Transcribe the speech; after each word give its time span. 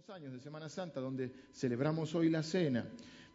últimos 0.00 0.16
años 0.16 0.32
de 0.32 0.40
Semana 0.40 0.70
Santa, 0.70 0.98
donde 0.98 1.30
celebramos 1.52 2.14
hoy 2.14 2.30
la 2.30 2.42
cena, 2.42 2.86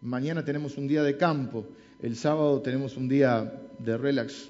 mañana 0.02 0.44
tenemos 0.44 0.78
un 0.78 0.88
día 0.88 1.04
de 1.04 1.16
campo, 1.16 1.64
el 2.02 2.16
sábado 2.16 2.60
tenemos 2.62 2.98
un 2.98 3.08
día 3.08 3.62
de 3.78 3.96
relax, 3.96 4.50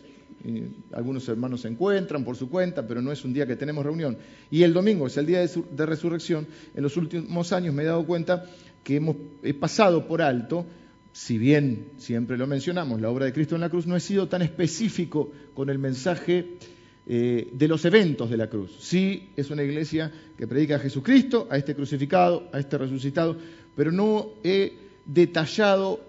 algunos 0.93 1.27
hermanos 1.27 1.61
se 1.61 1.67
encuentran 1.67 2.23
por 2.23 2.37
su 2.37 2.49
cuenta, 2.49 2.87
pero 2.87 3.01
no 3.01 3.11
es 3.11 3.25
un 3.25 3.33
día 3.33 3.45
que 3.45 3.57
tenemos 3.57 3.83
reunión. 3.83 4.17
Y 4.49 4.63
el 4.63 4.71
domingo 4.71 5.07
es 5.07 5.17
el 5.17 5.25
día 5.25 5.45
de, 5.45 5.85
resurrección. 5.85 6.47
En 6.73 6.83
los 6.83 6.95
últimos 6.95 7.51
años 7.51 7.73
me 7.73 7.83
he 7.83 7.87
dado 7.87 8.05
cuenta 8.05 8.45
que 8.81 8.95
hemos 8.95 9.17
he 9.43 9.53
pasado 9.53 10.07
por 10.07 10.21
alto, 10.21 10.65
si 11.11 11.37
bien 11.37 11.89
siempre 11.97 12.37
lo 12.37 12.47
mencionamos, 12.47 13.01
la 13.01 13.09
obra 13.09 13.25
de 13.25 13.33
Cristo 13.33 13.55
en 13.55 13.61
la 13.61 13.69
cruz 13.69 13.87
no 13.87 13.97
he 13.97 13.99
sido 13.99 14.29
tan 14.29 14.41
específico 14.41 15.33
con 15.53 15.69
el 15.69 15.79
mensaje 15.79 16.59
eh, 17.07 17.49
de 17.51 17.67
los 17.67 17.85
eventos 17.85 18.29
de 18.29 18.37
la 18.37 18.49
cruz. 18.49 18.71
Sí, 18.79 19.29
es 19.35 19.51
una 19.51 19.63
iglesia 19.63 20.11
que 20.37 20.47
predica 20.47 20.77
a 20.77 20.79
Jesucristo, 20.79 21.47
a 21.51 21.57
este 21.57 21.75
crucificado, 21.75 22.49
a 22.51 22.59
este 22.59 22.77
resucitado, 22.77 23.37
pero 23.75 23.91
no 23.91 24.29
he 24.43 24.73
detallado 25.05 25.99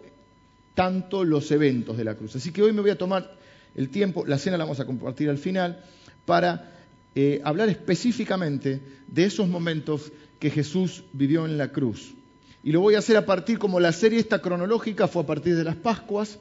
tanto 0.75 1.25
los 1.25 1.51
eventos 1.51 1.97
de 1.97 2.05
la 2.05 2.15
cruz. 2.15 2.37
Así 2.37 2.51
que 2.51 2.63
hoy 2.63 2.73
me 2.73 2.81
voy 2.81 2.91
a 2.91 2.99
tomar 2.99 3.37
el 3.75 3.91
tiempo, 3.91 4.25
la 4.27 4.39
cena 4.39 4.57
la 4.57 4.65
vamos 4.65 4.81
a 4.81 4.87
compartir 4.87 5.29
al 5.29 5.39
final, 5.39 5.83
para 6.25 6.73
eh, 7.15 7.41
hablar 7.45 7.69
específicamente 7.69 8.81
de 9.07 9.25
esos 9.25 9.49
momentos 9.49 10.13
que 10.39 10.51
Jesús 10.51 11.05
vivió 11.13 11.47
en 11.47 11.59
la 11.59 11.73
cruz. 11.73 12.15
Y 12.65 12.73
lo 12.73 12.81
voy 12.81 12.95
a 12.95 12.99
hacer 12.99 13.17
a 13.17 13.27
partir, 13.27 13.59
como 13.59 13.81
la 13.81 13.93
serie 13.93 14.19
esta 14.19 14.41
cronológica 14.41 15.09
fue 15.09 15.23
a 15.23 15.27
partir 15.27 15.57
de 15.57 15.65
las 15.65 15.77
Pascuas, 15.77 16.39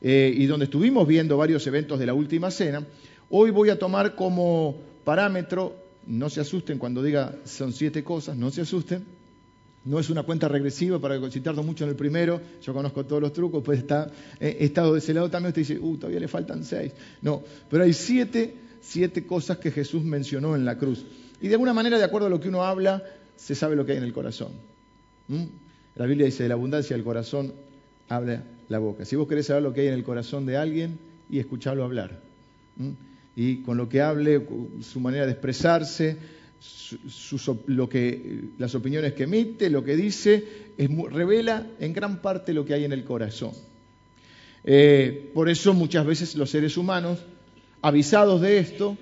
eh, 0.00 0.32
y 0.34 0.46
donde 0.46 0.64
estuvimos 0.64 1.06
viendo 1.06 1.36
varios 1.36 1.66
eventos 1.66 1.98
de 1.98 2.06
la 2.06 2.14
última 2.14 2.50
cena, 2.50 2.84
Hoy 3.30 3.50
voy 3.50 3.70
a 3.70 3.78
tomar 3.78 4.14
como 4.14 4.76
parámetro, 5.04 5.76
no 6.06 6.30
se 6.30 6.40
asusten 6.40 6.78
cuando 6.78 7.02
diga 7.02 7.34
son 7.44 7.72
siete 7.72 8.02
cosas, 8.02 8.36
no 8.36 8.50
se 8.50 8.62
asusten. 8.62 9.04
No 9.84 9.98
es 9.98 10.10
una 10.10 10.22
cuenta 10.22 10.48
regresiva 10.48 10.98
para 10.98 11.18
que 11.18 11.30
si 11.30 11.40
tardo 11.40 11.62
mucho 11.62 11.84
en 11.84 11.90
el 11.90 11.96
primero, 11.96 12.40
yo 12.62 12.74
conozco 12.74 13.06
todos 13.06 13.22
los 13.22 13.32
trucos, 13.32 13.62
pues 13.64 13.78
está 13.78 14.10
eh, 14.38 14.56
estado 14.60 14.92
de 14.92 14.98
ese 14.98 15.14
lado 15.14 15.30
también, 15.30 15.48
usted 15.48 15.62
dice, 15.62 15.78
uh, 15.78 15.96
todavía 15.96 16.20
le 16.20 16.28
faltan 16.28 16.64
seis. 16.64 16.92
No, 17.22 17.42
pero 17.70 17.84
hay 17.84 17.92
siete, 17.94 18.54
siete 18.82 19.24
cosas 19.24 19.58
que 19.58 19.70
Jesús 19.70 20.02
mencionó 20.02 20.56
en 20.56 20.64
la 20.64 20.76
cruz. 20.76 21.06
Y 21.40 21.48
de 21.48 21.54
alguna 21.54 21.72
manera, 21.72 21.96
de 21.96 22.04
acuerdo 22.04 22.26
a 22.26 22.30
lo 22.30 22.40
que 22.40 22.48
uno 22.48 22.64
habla, 22.64 23.02
se 23.36 23.54
sabe 23.54 23.76
lo 23.76 23.86
que 23.86 23.92
hay 23.92 23.98
en 23.98 24.04
el 24.04 24.12
corazón. 24.12 24.52
¿Mm? 25.28 25.44
La 25.96 26.06
Biblia 26.06 26.26
dice, 26.26 26.42
de 26.42 26.48
la 26.50 26.56
abundancia 26.56 26.94
del 26.94 27.04
corazón 27.04 27.54
habla 28.08 28.42
la 28.68 28.78
boca. 28.78 29.04
Si 29.04 29.16
vos 29.16 29.28
querés 29.28 29.46
saber 29.46 29.62
lo 29.62 29.72
que 29.72 29.82
hay 29.82 29.88
en 29.88 29.94
el 29.94 30.04
corazón 30.04 30.44
de 30.44 30.56
alguien, 30.56 30.98
y 31.30 31.38
escucharlo 31.38 31.84
hablar. 31.84 32.20
¿Mm? 32.76 32.90
Y 33.40 33.58
con 33.58 33.76
lo 33.76 33.88
que 33.88 34.02
hable, 34.02 34.44
su 34.82 34.98
manera 34.98 35.24
de 35.24 35.30
expresarse, 35.30 36.16
lo 37.66 37.88
que, 37.88 38.40
las 38.58 38.74
opiniones 38.74 39.12
que 39.12 39.22
emite, 39.22 39.70
lo 39.70 39.84
que 39.84 39.94
dice, 39.94 40.44
revela 40.76 41.64
en 41.78 41.92
gran 41.92 42.20
parte 42.20 42.52
lo 42.52 42.64
que 42.64 42.74
hay 42.74 42.84
en 42.84 42.92
el 42.92 43.04
corazón. 43.04 43.52
Eh, 44.64 45.30
por 45.32 45.48
eso 45.48 45.72
muchas 45.72 46.04
veces 46.04 46.34
los 46.34 46.50
seres 46.50 46.76
humanos, 46.76 47.20
avisados 47.80 48.40
de 48.40 48.58
esto, 48.58 48.98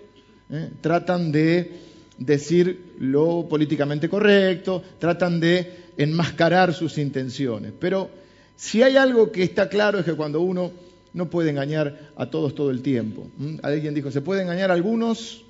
eh, 0.50 0.68
tratan 0.82 1.32
de 1.32 1.70
decir 2.18 2.92
lo 2.98 3.46
políticamente 3.48 4.06
correcto, 4.10 4.82
tratan 4.98 5.40
de 5.40 5.86
enmascarar 5.96 6.74
sus 6.74 6.98
intenciones. 6.98 7.72
Pero 7.80 8.10
si 8.54 8.82
hay 8.82 8.98
algo 8.98 9.32
que 9.32 9.44
está 9.44 9.70
claro 9.70 9.98
es 9.98 10.04
que 10.04 10.12
cuando 10.12 10.42
uno 10.42 10.72
no 11.16 11.30
puede 11.30 11.48
engañar 11.48 12.12
a 12.14 12.26
todos 12.26 12.54
todo 12.54 12.70
el 12.70 12.82
tiempo. 12.82 13.26
Alguien 13.62 13.94
dijo, 13.94 14.10
se 14.10 14.20
puede 14.20 14.42
engañar 14.42 14.70
a 14.70 14.74
algunos 14.74 15.44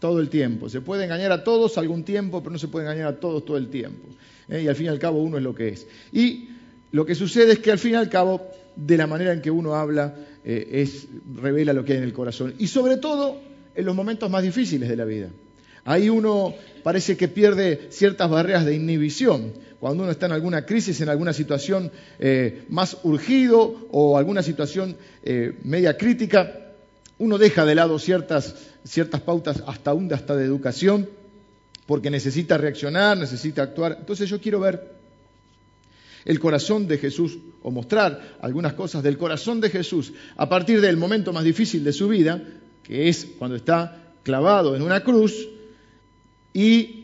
todo 0.00 0.18
el 0.18 0.28
tiempo, 0.28 0.68
se 0.68 0.80
puede 0.80 1.04
engañar 1.04 1.30
a 1.30 1.44
todos 1.44 1.78
algún 1.78 2.02
tiempo, 2.02 2.40
pero 2.42 2.52
no 2.52 2.58
se 2.58 2.66
puede 2.66 2.86
engañar 2.86 3.06
a 3.06 3.20
todos 3.20 3.44
todo 3.44 3.56
el 3.56 3.68
tiempo. 3.68 4.08
¿eh? 4.48 4.62
Y 4.62 4.68
al 4.68 4.74
fin 4.74 4.86
y 4.86 4.88
al 4.88 4.98
cabo 4.98 5.22
uno 5.22 5.36
es 5.38 5.44
lo 5.44 5.54
que 5.54 5.68
es. 5.68 5.86
Y 6.12 6.48
lo 6.90 7.06
que 7.06 7.14
sucede 7.14 7.52
es 7.52 7.58
que 7.60 7.70
al 7.70 7.78
fin 7.78 7.92
y 7.92 7.94
al 7.94 8.08
cabo, 8.08 8.42
de 8.74 8.96
la 8.96 9.06
manera 9.06 9.32
en 9.32 9.40
que 9.40 9.52
uno 9.52 9.76
habla, 9.76 10.16
eh, 10.44 10.68
es, 10.72 11.06
revela 11.40 11.72
lo 11.72 11.84
que 11.84 11.92
hay 11.92 11.98
en 11.98 12.04
el 12.04 12.12
corazón. 12.12 12.54
Y 12.58 12.66
sobre 12.66 12.96
todo 12.96 13.40
en 13.76 13.84
los 13.84 13.94
momentos 13.94 14.28
más 14.28 14.42
difíciles 14.42 14.88
de 14.88 14.96
la 14.96 15.04
vida. 15.04 15.28
Ahí 15.84 16.08
uno 16.08 16.54
parece 16.82 17.16
que 17.16 17.28
pierde 17.28 17.86
ciertas 17.90 18.28
barreras 18.28 18.66
de 18.66 18.74
inhibición 18.74 19.52
cuando 19.80 20.02
uno 20.02 20.12
está 20.12 20.26
en 20.26 20.32
alguna 20.32 20.66
crisis, 20.66 21.00
en 21.00 21.08
alguna 21.08 21.32
situación 21.32 21.90
eh, 22.18 22.64
más 22.68 22.98
urgido 23.04 23.88
o 23.92 24.18
alguna 24.18 24.42
situación 24.42 24.96
eh, 25.22 25.56
media 25.62 25.96
crítica, 25.96 26.74
uno 27.18 27.38
deja 27.38 27.64
de 27.64 27.74
lado 27.74 27.98
ciertas, 27.98 28.54
ciertas 28.84 29.20
pautas 29.20 29.62
hasta 29.66 29.90
aún 29.90 30.12
hasta 30.12 30.34
de 30.36 30.44
educación, 30.44 31.08
porque 31.86 32.10
necesita 32.10 32.58
reaccionar, 32.58 33.16
necesita 33.16 33.62
actuar. 33.62 33.96
Entonces 34.00 34.28
yo 34.28 34.40
quiero 34.40 34.60
ver 34.60 34.98
el 36.24 36.40
corazón 36.40 36.86
de 36.86 36.98
Jesús 36.98 37.38
o 37.62 37.70
mostrar 37.70 38.36
algunas 38.40 38.74
cosas 38.74 39.02
del 39.02 39.16
corazón 39.16 39.60
de 39.60 39.70
Jesús 39.70 40.12
a 40.36 40.48
partir 40.48 40.80
del 40.80 40.96
momento 40.96 41.32
más 41.32 41.44
difícil 41.44 41.84
de 41.84 41.92
su 41.92 42.08
vida, 42.08 42.42
que 42.82 43.08
es 43.08 43.26
cuando 43.38 43.56
está 43.56 44.12
clavado 44.24 44.76
en 44.76 44.82
una 44.82 45.02
cruz, 45.02 45.48
y 46.52 46.97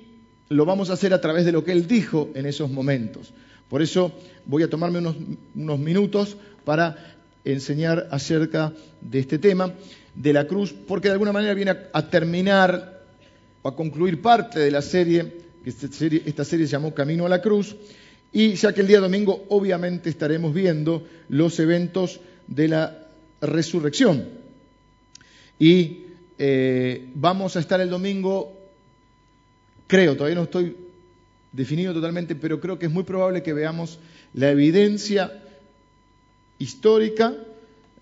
lo 0.49 0.65
vamos 0.65 0.91
a 0.91 0.95
hacer 0.95 1.15
a 1.15 1.21
través 1.21 1.45
de 1.45 1.53
lo 1.53 1.65
que 1.65 1.73
Él 1.73 1.87
dijo 1.87 2.31
en 2.35 2.47
esos 2.47 2.71
momentos. 2.71 3.33
Por 3.69 3.83
eso 3.83 4.13
voy 4.45 4.63
a 4.63 4.71
tomarme 4.71 4.99
unos, 4.99 5.79
minutos 5.79 6.37
para 6.65 7.17
enseñar 7.45 8.09
acerca 8.11 8.73
de 9.01 9.19
este 9.19 9.39
tema 9.39 9.73
de 10.15 10.33
la 10.33 10.47
cruz, 10.47 10.75
porque 10.87 11.09
de 11.09 11.13
alguna 11.13 11.33
manera 11.33 11.55
viene 11.55 11.75
a, 11.93 12.09
terminar 12.09 13.03
o 13.63 13.69
a 13.69 13.77
concluir 13.77 14.23
parte 14.23 14.61
de 14.61 14.71
la 14.71 14.83
serie, 14.83 15.33
que 15.63 15.71
esta 15.71 15.89
serie, 15.89 16.23
esta 16.25 16.45
serie 16.45 16.67
se 16.67 16.73
llamó 16.73 16.95
Camino 16.95 17.27
a 17.27 17.29
la 17.29 17.43
Cruz, 17.43 17.75
y 18.33 18.55
ya 18.55 18.73
que 18.73 18.81
el 18.83 18.87
día 18.87 19.01
domingo 19.01 19.45
obviamente 19.49 20.11
estaremos 20.11 20.53
viendo 20.53 21.07
los 21.29 21.59
eventos 21.59 22.21
de 22.47 22.69
la 22.69 23.07
resurrección. 23.41 24.29
Y 25.59 26.05
eh, 26.39 27.09
vamos 27.15 27.57
a 27.57 27.61
estar 27.61 27.81
el 27.81 27.91
domingo 27.91 28.64
creo, 29.87 30.17
todavía 30.17 30.37
no 30.37 30.45
estoy 30.45 30.77
definido 31.53 31.95
totalmente, 31.95 32.35
pero 32.35 32.61
creo 32.61 32.79
que 32.79 32.87
es 32.87 32.93
muy 32.93 33.05
probable 33.05 33.43
que 33.43 33.53
veamos 33.53 33.99
la 34.33 34.51
evidencia 34.51 35.41
histórica, 36.59 37.35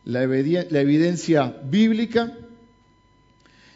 la, 0.05 0.23
evidencia 0.23 1.55
bíblica 1.65 2.33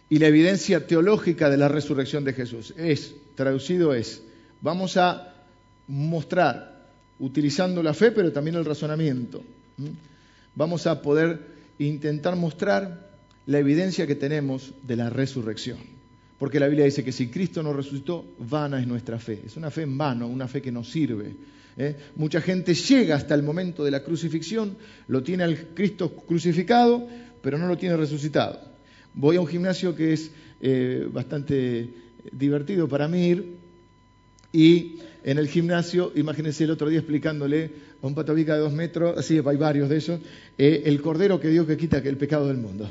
y 0.09 0.19
la 0.19 0.29
evidencia 0.29 0.87
teológica 0.87 1.51
de 1.51 1.57
la 1.59 1.69
resurrección 1.69 2.25
de 2.25 2.33
Jesús. 2.33 2.73
Es, 2.77 3.15
traducido 3.35 3.95
es, 3.95 4.23
vamos 4.61 4.97
a 4.97 5.35
mostrar, 5.89 6.87
utilizando 7.19 7.83
la 7.83 7.95
fe, 7.95 8.13
pero 8.13 8.33
también 8.33 8.57
el 8.57 8.65
razonamiento, 8.65 9.43
vamos 10.55 10.87
a 10.87 11.03
poder 11.03 11.41
intentar 11.79 12.37
mostrar 12.37 13.11
la 13.47 13.59
evidencia 13.59 14.07
que 14.07 14.15
tenemos 14.15 14.73
de 14.83 14.97
la 14.97 15.11
resurrección. 15.11 15.96
Porque 16.39 16.61
la 16.61 16.69
Biblia 16.69 16.85
dice 16.85 17.03
que 17.03 17.13
si 17.13 17.29
Cristo 17.29 17.63
no 17.63 17.73
resucitó, 17.73 18.35
vana 18.39 18.81
es 18.81 18.87
nuestra 18.87 19.19
fe. 19.19 19.43
Es 19.47 19.57
una 19.57 19.71
fe 19.71 19.83
en 19.83 19.97
vano, 19.97 20.27
una 20.27 20.49
fe 20.49 20.61
que 20.61 20.71
no 20.71 20.85
sirve. 20.85 21.35
¿eh? 21.77 21.97
Mucha 22.17 22.41
gente 22.41 22.75
llega 22.75 23.17
hasta 23.17 23.35
el 23.35 23.43
momento 23.43 23.85
de 23.85 23.91
la 23.91 24.03
crucifixión, 24.03 24.77
lo 25.09 25.23
tiene 25.23 25.45
al 25.45 25.69
Cristo 25.75 26.15
crucificado, 26.15 27.07
pero 27.43 27.59
no 27.59 27.67
lo 27.67 27.79
tiene 27.79 27.97
resucitado. 27.97 28.61
Voy 29.15 29.37
a 29.37 29.41
un 29.41 29.47
gimnasio 29.47 29.95
que 29.95 30.13
es 30.13 30.31
eh, 30.61 31.09
bastante 31.11 31.89
divertido 32.33 32.89
para 32.89 33.09
mí 33.09 33.29
ir 33.29 33.57
y 34.53 34.97
en 35.25 35.39
el 35.39 35.49
gimnasio, 35.49 36.13
imagínense 36.15 36.65
el 36.65 36.71
otro 36.71 36.89
día 36.89 36.99
explicándole 36.99 37.71
a 38.03 38.07
un 38.07 38.15
patobica 38.15 38.55
de 38.55 38.61
dos 38.61 38.73
metros, 38.73 39.19
así 39.19 39.41
hay 39.45 39.57
varios 39.57 39.89
de 39.89 39.97
esos, 39.97 40.21
eh, 40.57 40.83
el 40.85 41.01
cordero 41.01 41.41
que 41.41 41.49
Dios 41.49 41.67
que 41.67 41.77
quita 41.77 41.99
el 41.99 42.17
pecado 42.17 42.47
del 42.47 42.59
mundo. 42.59 42.89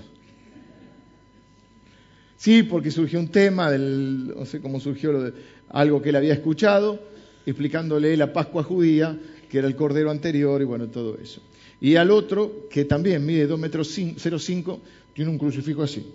Sí, 2.38 2.64
porque 2.64 2.92
surgió 2.92 3.20
un 3.20 3.30
tema, 3.30 3.72
del, 3.72 4.28
no 4.36 4.46
sé 4.46 4.60
cómo 4.60 4.80
surgió 4.80 5.34
algo 5.70 6.02
que 6.02 6.10
él 6.10 6.16
había 6.16 6.34
escuchado, 6.34 7.00
explicándole 7.46 8.16
la 8.18 8.34
Pascua 8.34 8.64
judía, 8.64 9.18
que 9.50 9.60
era 9.60 9.68
el 9.68 9.76
cordero 9.76 10.12
anterior 10.12 10.62
y 10.62 10.66
bueno, 10.66 10.88
todo 10.88 11.18
eso. 11.18 11.42
Y 11.80 11.96
al 11.96 12.12
otro, 12.12 12.68
que 12.70 12.86
también 12.86 13.26
mide 13.26 13.48
2 13.48 13.60
metros 13.60 13.98
0,5, 13.98 14.80
tiene 15.14 15.32
un 15.32 15.38
crucifijo 15.38 15.84
así. 15.84 16.06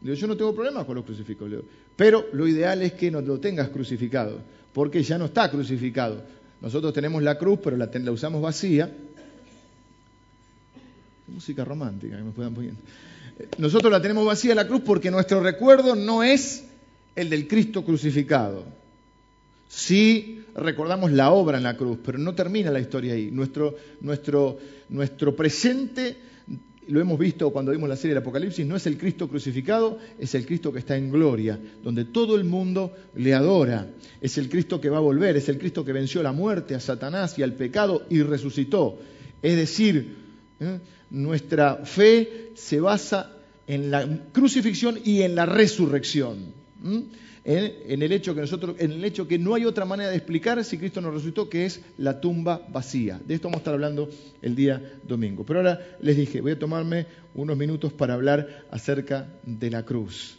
Digo, 0.00 0.14
yo 0.14 0.26
no 0.26 0.36
tengo 0.36 0.54
problema 0.54 0.84
con 0.84 0.96
los 0.96 1.04
crucifijos, 1.04 1.50
pero 1.96 2.26
lo 2.32 2.46
ideal 2.48 2.82
es 2.82 2.94
que 2.94 3.10
no 3.10 3.20
lo 3.20 3.38
tengas 3.38 3.68
crucificado, 3.68 4.40
porque 4.72 5.02
ya 5.02 5.18
no 5.18 5.26
está 5.26 5.50
crucificado. 5.50 6.22
Nosotros 6.60 6.92
tenemos 6.92 7.22
la 7.22 7.36
cruz, 7.36 7.58
pero 7.62 7.76
la, 7.76 7.90
la 7.92 8.12
usamos 8.12 8.40
vacía. 8.40 8.90
Música 11.28 11.64
romántica 11.64 12.16
que 12.16 12.22
me 12.22 12.30
puedan 12.30 12.54
poner. 12.54 12.74
Nosotros 13.58 13.90
la 13.90 14.00
tenemos 14.00 14.24
vacía 14.24 14.54
la 14.54 14.66
cruz 14.66 14.82
porque 14.84 15.10
nuestro 15.10 15.40
recuerdo 15.40 15.94
no 15.94 16.22
es 16.22 16.64
el 17.14 17.30
del 17.30 17.48
Cristo 17.48 17.84
crucificado. 17.84 18.64
Sí 19.68 20.44
recordamos 20.54 21.12
la 21.12 21.32
obra 21.32 21.56
en 21.56 21.64
la 21.64 21.76
cruz, 21.76 21.98
pero 22.04 22.18
no 22.18 22.34
termina 22.34 22.70
la 22.70 22.80
historia 22.80 23.14
ahí. 23.14 23.30
Nuestro, 23.30 24.58
presente 25.36 26.16
lo 26.88 27.00
hemos 27.00 27.18
visto 27.18 27.50
cuando 27.50 27.72
vimos 27.72 27.88
la 27.88 27.96
serie 27.96 28.14
del 28.14 28.22
Apocalipsis, 28.22 28.66
no 28.66 28.76
es 28.76 28.86
el 28.86 28.98
Cristo 28.98 29.28
crucificado, 29.28 29.98
es 30.18 30.34
el 30.34 30.44
Cristo 30.44 30.72
que 30.72 30.80
está 30.80 30.96
en 30.96 31.10
gloria, 31.10 31.58
donde 31.82 32.04
todo 32.04 32.36
el 32.36 32.44
mundo 32.44 32.92
le 33.14 33.34
adora. 33.34 33.88
Es 34.20 34.36
el 34.36 34.48
Cristo 34.48 34.80
que 34.80 34.90
va 34.90 34.98
a 34.98 35.00
volver, 35.00 35.36
es 35.36 35.48
el 35.48 35.58
Cristo 35.58 35.84
que 35.84 35.92
venció 35.92 36.22
la 36.22 36.32
muerte, 36.32 36.74
a 36.74 36.80
Satanás 36.80 37.38
y 37.38 37.42
al 37.42 37.54
pecado 37.54 38.04
y 38.10 38.22
resucitó. 38.22 38.98
Es 39.40 39.56
decir, 39.56 40.16
¿eh? 40.60 40.80
Nuestra 41.12 41.76
fe 41.84 42.52
se 42.54 42.80
basa 42.80 43.36
en 43.66 43.90
la 43.90 44.06
crucifixión 44.32 44.98
y 45.04 45.22
en 45.22 45.34
la 45.34 45.46
resurrección. 45.46 46.54
En, 47.44 48.02
el 48.02 48.12
hecho 48.12 48.34
que 48.34 48.40
nosotros, 48.40 48.76
en 48.78 48.92
el 48.92 49.04
hecho 49.04 49.28
que 49.28 49.38
no 49.38 49.54
hay 49.54 49.66
otra 49.66 49.84
manera 49.84 50.10
de 50.10 50.16
explicar 50.16 50.64
si 50.64 50.78
Cristo 50.78 51.00
nos 51.00 51.12
resucitó, 51.12 51.48
que 51.48 51.66
es 51.66 51.82
la 51.98 52.20
tumba 52.20 52.66
vacía. 52.72 53.20
De 53.24 53.34
esto 53.34 53.48
vamos 53.48 53.58
a 53.58 53.60
estar 53.60 53.74
hablando 53.74 54.08
el 54.40 54.56
día 54.56 54.98
domingo. 55.06 55.44
Pero 55.44 55.60
ahora 55.60 55.80
les 56.00 56.16
dije, 56.16 56.40
voy 56.40 56.52
a 56.52 56.58
tomarme 56.58 57.06
unos 57.34 57.56
minutos 57.56 57.92
para 57.92 58.14
hablar 58.14 58.64
acerca 58.70 59.28
de 59.44 59.70
la 59.70 59.84
cruz. 59.84 60.38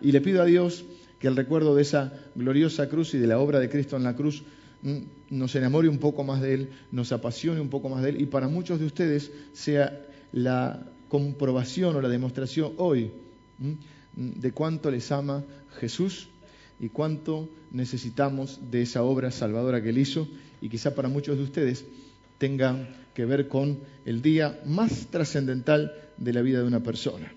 y 0.00 0.12
le 0.12 0.20
pido 0.20 0.42
a 0.42 0.44
Dios 0.44 0.84
que 1.18 1.28
el 1.28 1.36
recuerdo 1.36 1.74
de 1.74 1.82
esa 1.82 2.12
gloriosa 2.34 2.88
cruz 2.88 3.14
y 3.14 3.18
de 3.18 3.26
la 3.26 3.38
obra 3.38 3.58
de 3.58 3.68
Cristo 3.68 3.96
en 3.96 4.04
la 4.04 4.14
cruz 4.14 4.44
nos 5.30 5.54
enamore 5.54 5.88
un 5.88 5.98
poco 5.98 6.24
más 6.24 6.40
de 6.40 6.54
Él, 6.54 6.70
nos 6.92 7.12
apasione 7.12 7.60
un 7.60 7.68
poco 7.68 7.88
más 7.88 8.02
de 8.02 8.10
Él 8.10 8.20
y 8.20 8.26
para 8.26 8.48
muchos 8.48 8.78
de 8.78 8.86
ustedes 8.86 9.32
sea 9.52 10.06
la 10.32 10.86
comprobación 11.08 11.96
o 11.96 12.00
la 12.00 12.08
demostración 12.08 12.72
hoy 12.76 13.10
de 14.14 14.52
cuánto 14.52 14.90
les 14.90 15.10
ama 15.12 15.44
Jesús 15.80 16.28
y 16.78 16.88
cuánto 16.88 17.48
necesitamos 17.70 18.60
de 18.70 18.82
esa 18.82 19.02
obra 19.02 19.30
salvadora 19.30 19.82
que 19.82 19.90
Él 19.90 19.98
hizo 19.98 20.28
y 20.60 20.68
quizá 20.68 20.94
para 20.94 21.08
muchos 21.08 21.36
de 21.36 21.44
ustedes 21.44 21.84
tenga 22.38 22.88
que 23.14 23.24
ver 23.24 23.48
con 23.48 23.78
el 24.04 24.22
día 24.22 24.60
más 24.66 25.06
trascendental 25.06 25.92
de 26.16 26.32
la 26.32 26.42
vida 26.42 26.60
de 26.60 26.66
una 26.66 26.82
persona. 26.82 27.32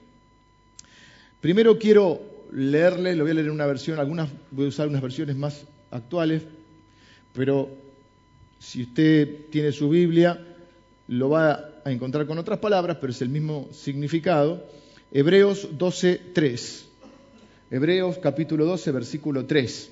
Primero 1.41 1.79
quiero 1.79 2.21
leerle, 2.51 3.15
lo 3.15 3.23
voy 3.23 3.31
a 3.31 3.35
leer 3.35 3.47
en 3.47 3.53
una 3.53 3.65
versión, 3.65 3.99
algunas 3.99 4.29
voy 4.51 4.65
a 4.65 4.69
usar 4.69 4.87
unas 4.87 5.01
versiones 5.01 5.35
más 5.35 5.65
actuales, 5.91 6.43
pero 7.39 7.69
si 8.59 8.81
usted 8.81 9.45
tiene 9.49 9.71
su 9.71 9.87
Biblia, 9.87 10.45
lo 11.07 11.29
va 11.29 11.71
a 11.85 11.89
encontrar 11.89 12.27
con 12.27 12.37
otras 12.37 12.59
palabras, 12.59 12.97
pero 12.99 13.13
es 13.13 13.21
el 13.21 13.29
mismo 13.29 13.69
significado. 13.71 14.67
Hebreos 15.09 15.69
12, 15.77 16.19
3. 16.33 16.85
Hebreos 17.71 18.17
capítulo 18.17 18.65
12, 18.65 18.91
versículo 18.91 19.45
3. 19.45 19.89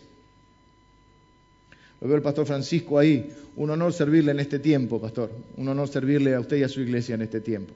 Lo 2.01 2.07
veo 2.09 2.17
el 2.17 2.21
pastor 2.21 2.45
Francisco 2.45 2.99
ahí. 2.99 3.31
Un 3.55 3.69
honor 3.69 3.93
servirle 3.93 4.33
en 4.33 4.41
este 4.41 4.59
tiempo, 4.59 4.99
pastor. 4.99 5.31
Un 5.55 5.69
honor 5.69 5.87
servirle 5.87 6.35
a 6.35 6.41
usted 6.41 6.57
y 6.57 6.63
a 6.63 6.67
su 6.67 6.81
iglesia 6.81 7.15
en 7.15 7.21
este 7.21 7.39
tiempo. 7.39 7.73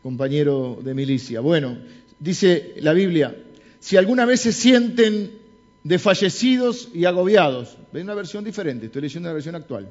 Compañero 0.00 0.78
de 0.80 0.94
milicia. 0.94 1.40
Bueno, 1.40 1.76
dice 2.20 2.72
la 2.76 2.92
Biblia, 2.92 3.36
si 3.80 3.96
alguna 3.96 4.26
vez 4.26 4.42
se 4.42 4.52
sienten 4.52 5.39
desfallecidos 5.84 6.88
y 6.92 7.04
agobiados, 7.04 7.76
ven 7.92 8.04
una 8.04 8.14
versión 8.14 8.44
diferente, 8.44 8.86
estoy 8.86 9.02
leyendo 9.02 9.28
una 9.28 9.34
versión 9.34 9.54
actual. 9.54 9.90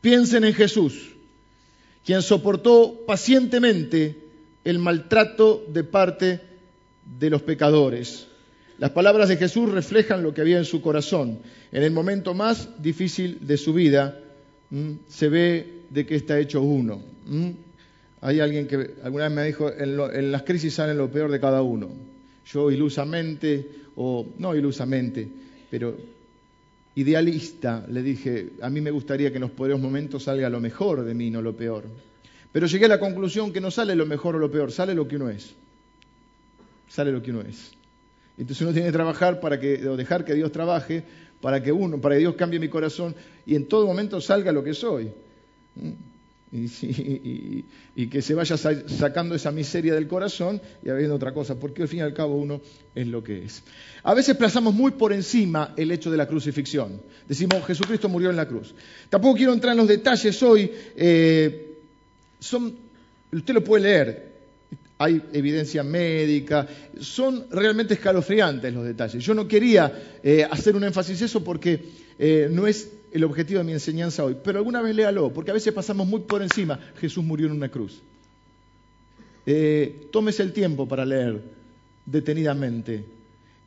Piensen 0.00 0.44
en 0.44 0.54
Jesús, 0.54 1.14
quien 2.04 2.22
soportó 2.22 3.04
pacientemente 3.06 4.16
el 4.64 4.78
maltrato 4.78 5.64
de 5.68 5.84
parte 5.84 6.40
de 7.18 7.30
los 7.30 7.42
pecadores. 7.42 8.26
Las 8.78 8.90
palabras 8.90 9.28
de 9.28 9.36
Jesús 9.36 9.70
reflejan 9.70 10.22
lo 10.22 10.32
que 10.32 10.40
había 10.40 10.58
en 10.58 10.64
su 10.64 10.80
corazón. 10.80 11.40
En 11.72 11.82
el 11.82 11.90
momento 11.90 12.32
más 12.34 12.80
difícil 12.80 13.38
de 13.46 13.56
su 13.56 13.74
vida 13.74 14.20
se 15.08 15.28
ve 15.28 15.82
de 15.90 16.06
qué 16.06 16.14
está 16.14 16.38
hecho 16.38 16.62
uno. 16.62 17.02
Hay 18.20 18.40
alguien 18.40 18.66
que 18.66 18.94
alguna 19.02 19.24
vez 19.24 19.32
me 19.32 19.44
dijo, 19.44 19.70
en, 19.72 19.98
en 20.00 20.32
las 20.32 20.42
crisis 20.42 20.74
sale 20.74 20.94
lo 20.94 21.10
peor 21.10 21.30
de 21.30 21.40
cada 21.40 21.62
uno. 21.62 21.90
Yo 22.46 22.70
ilusamente, 22.70 23.68
o 23.98 24.26
no 24.38 24.54
ilusamente, 24.54 25.28
pero 25.70 25.94
idealista, 26.94 27.84
le 27.88 28.02
dije, 28.02 28.50
a 28.62 28.70
mí 28.70 28.80
me 28.80 28.90
gustaría 28.90 29.30
que 29.30 29.36
en 29.36 29.42
los 29.42 29.50
peores 29.50 29.78
momentos 29.78 30.24
salga 30.24 30.48
lo 30.48 30.60
mejor 30.60 31.04
de 31.04 31.14
mí, 31.14 31.30
no 31.30 31.42
lo 31.42 31.54
peor. 31.54 31.84
Pero 32.50 32.66
llegué 32.66 32.86
a 32.86 32.88
la 32.88 33.00
conclusión 33.00 33.52
que 33.52 33.60
no 33.60 33.70
sale 33.70 33.94
lo 33.94 34.06
mejor 34.06 34.36
o 34.36 34.38
lo 34.38 34.50
peor, 34.50 34.72
sale 34.72 34.94
lo 34.94 35.06
que 35.06 35.16
uno 35.16 35.28
es 35.28 35.54
sale 36.88 37.12
lo 37.12 37.22
que 37.22 37.30
uno 37.30 37.42
es. 37.42 37.72
Entonces 38.36 38.62
uno 38.62 38.72
tiene 38.72 38.88
que 38.88 38.92
trabajar 38.92 39.40
para 39.40 39.60
que, 39.60 39.86
o 39.88 39.96
dejar 39.96 40.24
que 40.24 40.34
Dios 40.34 40.52
trabaje, 40.52 41.04
para 41.40 41.62
que 41.62 41.72
uno, 41.72 42.00
para 42.00 42.14
que 42.14 42.20
Dios 42.20 42.34
cambie 42.34 42.58
mi 42.58 42.68
corazón 42.68 43.14
y 43.46 43.54
en 43.54 43.66
todo 43.66 43.86
momento 43.86 44.20
salga 44.20 44.52
lo 44.52 44.64
que 44.64 44.74
soy. 44.74 45.10
Y, 46.50 48.06
que 48.06 48.22
se 48.22 48.32
vaya 48.34 48.56
sacando 48.56 49.34
esa 49.34 49.50
miseria 49.50 49.94
del 49.94 50.08
corazón 50.08 50.62
y 50.82 50.88
habiendo 50.88 51.14
otra 51.16 51.34
cosa, 51.34 51.56
porque 51.56 51.82
al 51.82 51.88
fin 51.88 51.98
y 51.98 52.02
al 52.02 52.14
cabo 52.14 52.36
uno 52.36 52.60
es 52.94 53.06
lo 53.06 53.22
que 53.22 53.44
es. 53.44 53.62
A 54.02 54.14
veces 54.14 54.36
plazamos 54.36 54.72
muy 54.72 54.92
por 54.92 55.12
encima 55.12 55.74
el 55.76 55.90
hecho 55.90 56.10
de 56.10 56.16
la 56.16 56.26
crucifixión. 56.26 57.02
Decimos, 57.26 57.66
Jesucristo 57.66 58.08
murió 58.08 58.30
en 58.30 58.36
la 58.36 58.48
cruz. 58.48 58.74
Tampoco 59.10 59.36
quiero 59.36 59.52
entrar 59.52 59.72
en 59.72 59.78
los 59.78 59.88
detalles 59.88 60.42
hoy. 60.42 60.70
Eh, 60.96 61.74
son, 62.38 62.76
usted 63.32 63.54
lo 63.54 63.62
puede 63.62 63.82
leer, 63.82 64.28
hay 64.98 65.22
evidencia 65.32 65.82
médica, 65.82 66.66
son 67.00 67.46
realmente 67.50 67.94
escalofriantes 67.94 68.72
los 68.72 68.84
detalles. 68.84 69.22
Yo 69.22 69.34
no 69.34 69.46
quería 69.46 70.18
eh, 70.22 70.46
hacer 70.50 70.74
un 70.74 70.84
énfasis 70.84 71.20
en 71.20 71.26
eso 71.26 71.44
porque 71.44 71.84
eh, 72.18 72.48
no 72.50 72.66
es 72.66 72.90
el 73.12 73.24
objetivo 73.24 73.58
de 73.58 73.64
mi 73.64 73.72
enseñanza 73.72 74.24
hoy, 74.24 74.36
pero 74.42 74.58
alguna 74.58 74.82
vez 74.82 74.94
léalo, 74.94 75.32
porque 75.32 75.50
a 75.50 75.54
veces 75.54 75.72
pasamos 75.72 76.06
muy 76.06 76.20
por 76.20 76.42
encima. 76.42 76.78
Jesús 76.96 77.24
murió 77.24 77.46
en 77.46 77.52
una 77.52 77.68
cruz. 77.68 78.00
Eh, 79.46 80.08
tómese 80.12 80.42
el 80.42 80.52
tiempo 80.52 80.86
para 80.86 81.06
leer 81.06 81.40
detenidamente 82.04 83.04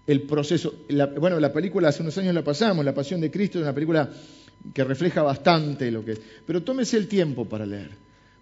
el 0.08 0.22
proceso. 0.24 0.74
bueno, 1.20 1.40
la 1.40 1.54
película 1.54 1.90
hace 1.90 2.02
unos 2.02 2.18
años 2.18 2.34
la 2.34 2.44
pasamos, 2.44 2.84
La 2.86 2.94
Pasión 2.94 3.22
de 3.22 3.32
Cristo, 3.32 3.60
es 3.60 3.64
una 3.64 3.74
película 3.74 4.10
que 4.74 4.84
refleja 4.84 5.24
bastante 5.24 5.90
lo 5.90 6.06
que 6.06 6.14
es. 6.14 6.22
Pero 6.46 6.64
tómese 6.64 6.98
el 6.98 7.08
tiempo 7.08 7.46
para 7.46 7.66
leer 7.66 7.92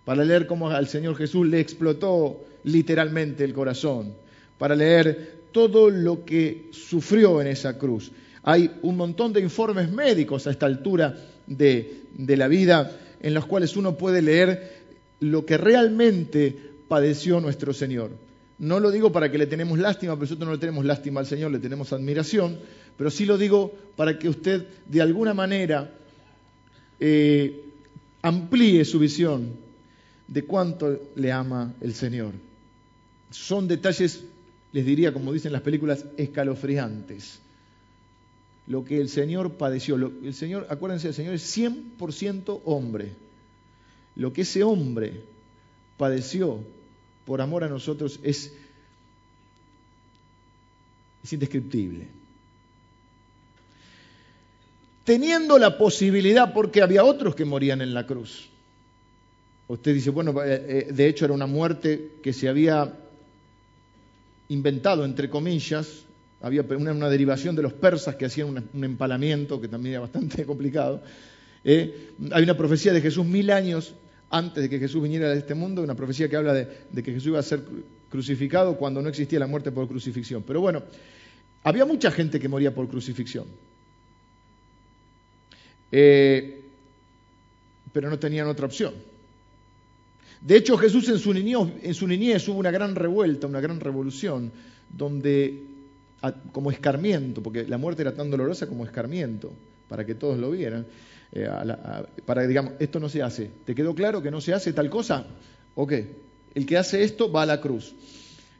para 0.09 0.25
leer 0.25 0.47
cómo 0.47 0.71
al 0.71 0.87
Señor 0.87 1.15
Jesús 1.15 1.47
le 1.47 1.59
explotó 1.59 2.43
literalmente 2.63 3.43
el 3.43 3.53
corazón, 3.53 4.15
para 4.57 4.75
leer 4.75 5.41
todo 5.51 5.91
lo 5.91 6.25
que 6.25 6.69
sufrió 6.71 7.39
en 7.41 7.45
esa 7.45 7.77
cruz. 7.77 8.11
Hay 8.43 8.71
un 8.81 8.97
montón 8.97 9.33
de 9.33 9.41
informes 9.41 9.91
médicos 9.91 10.47
a 10.47 10.51
esta 10.51 10.65
altura 10.65 11.15
de, 11.47 12.03
la 12.17 12.47
vida 12.47 12.91
en 13.21 13.33
los 13.33 13.45
cuales 13.45 13.75
uno 13.75 13.97
puede 13.97 14.21
leer 14.21 14.79
lo 15.19 15.45
que 15.45 15.57
realmente 15.57 16.55
padeció 16.87 17.41
nuestro 17.41 17.73
Señor. 17.73 18.11
No 18.59 18.79
lo 18.79 18.91
digo 18.91 19.11
para 19.11 19.31
que 19.31 19.37
le 19.37 19.47
tenemos 19.47 19.79
lástima, 19.79 20.13
pero 20.13 20.23
nosotros 20.23 20.47
no 20.47 20.53
le 20.53 20.59
tenemos 20.59 20.85
lástima 20.85 21.19
al 21.19 21.25
Señor, 21.25 21.51
le 21.51 21.59
tenemos 21.59 21.93
admiración, 21.93 22.57
pero 22.97 23.09
sí 23.09 23.25
lo 23.25 23.37
digo 23.37 23.73
para 23.95 24.19
que 24.19 24.29
usted 24.29 24.67
de 24.85 25.01
alguna 25.01 25.33
manera 25.33 25.91
eh, 26.99 27.63
amplíe 28.21 28.83
su 28.85 28.99
visión 28.99 29.53
de 30.27 30.43
cuánto 30.43 30.99
le 31.15 31.31
ama 31.31 31.73
el 31.81 31.93
Señor. 31.93 32.33
Son 33.31 33.67
detalles, 33.67 34.23
les 34.71 34.85
diría, 34.85 35.13
como 35.13 35.33
dicen 35.33 35.51
las 35.51 35.61
películas, 35.61 36.05
escalofriantes. 36.17 37.39
Lo 38.69 38.85
que 38.85 39.01
el 39.01 39.09
Señor 39.09 39.55
padeció. 39.55 39.97
el 39.97 40.33
Señor, 40.33 40.67
acuérdense, 40.69 41.09
el 41.09 41.13
Señor 41.13 41.33
es 41.33 41.57
100% 41.57 42.61
hombre. 42.63 43.11
Lo 44.15 44.31
que 44.31 44.43
ese 44.43 44.63
hombre 44.63 45.21
padeció 45.97 46.63
por 47.25 47.41
amor 47.41 47.65
a 47.65 47.67
nosotros 47.67 48.19
es, 48.23 48.53
es 51.21 51.33
indescriptible. 51.33 52.07
Teniendo 55.03 55.57
la 55.57 55.77
posibilidad, 55.77 56.53
porque 56.53 56.81
había 56.81 57.03
otros 57.03 57.35
que 57.35 57.43
morían 57.43 57.81
en 57.81 57.93
la 57.93 58.05
cruz, 58.07 58.49
Usted 59.69 59.93
dice, 59.93 60.09
bueno, 60.09 60.31
eh, 60.43 60.87
eh, 60.89 60.91
de 60.91 61.07
hecho 61.07 61.25
era 61.25 61.33
una 61.35 61.45
muerte 61.45 62.13
que 62.23 62.33
se 62.33 62.49
había 62.49 62.91
inventado, 64.47 65.05
entre 65.05 65.29
comillas, 65.29 66.05
había 66.41 66.61
una, 66.61 67.09
derivación 67.09 67.55
de 67.55 67.61
los 67.61 67.73
persas 67.73 68.15
que 68.15 68.25
hacían 68.25 68.69
un, 68.73 68.83
empalamiento, 68.83 69.59
que 69.59 69.67
también 69.67 69.93
era 69.93 70.01
bastante 70.01 70.45
complicado. 70.47 71.01
Eh, 71.63 72.11
hay 72.31 72.43
una 72.43 72.55
profecía 72.55 72.93
de 72.93 73.01
Jesús 73.01 73.25
mil 73.25 73.51
años 73.51 73.93
antes 74.29 74.63
de 74.63 74.69
que 74.69 74.79
Jesús 74.79 75.01
viniera 75.01 75.27
a 75.27 75.33
este 75.33 75.55
mundo, 75.55 75.81
una 75.81 75.95
profecía 75.95 76.29
que 76.29 76.35
habla 76.35 76.53
de, 76.53 76.67
que 77.03 77.11
Jesús 77.11 77.27
iba 77.27 77.39
a 77.39 77.43
ser 77.43 77.63
crucificado 78.09 78.77
cuando 78.77 79.01
no 79.01 79.09
existía 79.09 79.39
la 79.39 79.47
muerte 79.47 79.71
por 79.71 79.87
crucifixión. 79.87 80.43
Pero 80.43 80.61
bueno, 80.61 80.83
había 81.63 81.85
mucha 81.85 82.11
gente 82.11 82.39
que 82.39 82.47
moría 82.47 82.73
por 82.73 82.87
crucifixión. 82.87 83.47
pero 87.91 88.09
no 88.09 88.19
tenían 88.19 88.47
otra 88.47 88.67
opción. 88.67 88.93
De 90.41 90.55
hecho, 90.55 90.77
Jesús 90.77 91.09
en 91.09 91.19
su, 91.19 91.33
niñez, 92.07 92.47
hubo 92.47 92.59
una 92.59 92.71
gran 92.71 92.95
revuelta, 92.95 93.47
una 93.47 93.59
gran 93.59 93.79
revolución, 93.79 94.51
donde, 94.89 95.63
como 96.51 96.71
escarmiento, 96.71 97.41
porque 97.41 97.67
la 97.67 97.77
muerte 97.77 98.01
era 98.01 98.13
tan 98.13 98.29
dolorosa 98.29 98.67
como 98.67 98.85
escarmiento, 98.85 99.51
para 99.87 100.05
que 100.05 100.15
todos 100.15 100.37
lo 100.37 100.51
vieran, 100.51 100.85
eh, 101.31 101.49
para 102.25 102.47
digamos, 102.47 102.73
esto 102.79 102.99
no 102.99 103.09
se 103.09 103.21
hace. 103.21 103.49
¿Te 103.65 103.75
quedó 103.75 103.93
claro 103.95 104.21
que 104.21 104.31
no 104.31 104.41
se 104.41 104.53
hace 104.53 104.73
tal 104.73 104.89
cosa? 104.89 105.25
Ok, 105.75 105.93
el 106.55 106.65
que 106.65 106.77
hace 106.77 107.03
esto 107.03 107.31
va 107.31 107.43
a 107.43 107.45
la 107.45 107.61
cruz. 107.61 107.93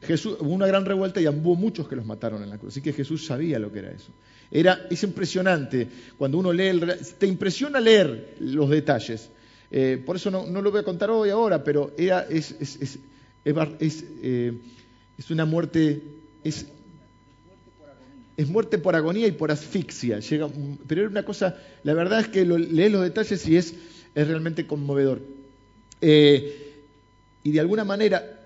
Jesús, 0.02 0.36
hubo 0.40 0.50
una 0.50 0.66
gran 0.66 0.86
revuelta 0.86 1.20
y 1.20 1.28
hubo 1.28 1.56
muchos 1.56 1.86
que 1.88 1.96
los 1.96 2.06
mataron 2.06 2.42
en 2.42 2.50
la 2.50 2.58
cruz. 2.58 2.72
Así 2.72 2.80
que 2.80 2.92
Jesús 2.92 3.26
sabía 3.26 3.58
lo 3.58 3.70
que 3.70 3.80
era 3.80 3.90
eso. 3.90 4.12
Era, 4.50 4.86
es 4.90 5.02
impresionante 5.02 5.86
cuando 6.16 6.38
uno 6.38 6.52
lee, 6.52 6.68
el, 6.68 6.96
te 7.18 7.26
impresiona 7.26 7.80
leer 7.80 8.36
los 8.40 8.70
detalles. 8.70 9.30
Eh, 9.70 10.02
por 10.04 10.16
eso 10.16 10.30
no, 10.30 10.46
lo 10.46 10.70
voy 10.70 10.80
a 10.80 10.84
contar 10.84 11.10
hoy 11.10 11.30
ahora, 11.30 11.62
pero 11.62 11.92
era, 11.96 12.26
es, 12.28 12.56
es, 12.58 12.98
eh, 13.44 14.58
es, 15.16 15.30
una 15.30 15.44
muerte, 15.44 16.02
es, 16.42 16.66
es 18.40 18.48
muerte 18.48 18.78
por 18.78 18.96
agonía 18.96 19.26
y 19.26 19.32
por 19.32 19.50
asfixia. 19.50 20.20
Llega, 20.20 20.48
pero 20.86 21.02
era 21.02 21.10
una 21.10 21.24
cosa, 21.24 21.58
la 21.82 21.94
verdad 21.94 22.20
es 22.20 22.28
que 22.28 22.44
lo, 22.44 22.58
lees 22.58 22.92
los 22.92 23.02
detalles 23.02 23.46
y 23.46 23.56
es, 23.56 23.74
es 24.14 24.28
realmente 24.28 24.66
conmovedor. 24.66 25.20
Eh, 26.00 26.74
y 27.42 27.52
de 27.52 27.60
alguna 27.60 27.84
manera 27.84 28.40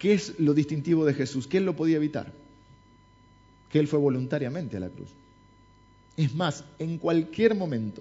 ¿Qué 0.00 0.14
es 0.14 0.40
lo 0.40 0.54
distintivo 0.54 1.04
de 1.04 1.12
Jesús? 1.12 1.46
Que 1.46 1.58
Él 1.58 1.66
lo 1.66 1.76
podía 1.76 1.96
evitar. 1.96 2.32
Que 3.70 3.78
Él 3.78 3.86
fue 3.86 3.98
voluntariamente 3.98 4.78
a 4.78 4.80
la 4.80 4.88
cruz. 4.88 5.10
Es 6.16 6.34
más, 6.34 6.64
en 6.78 6.96
cualquier 6.96 7.54
momento 7.54 8.00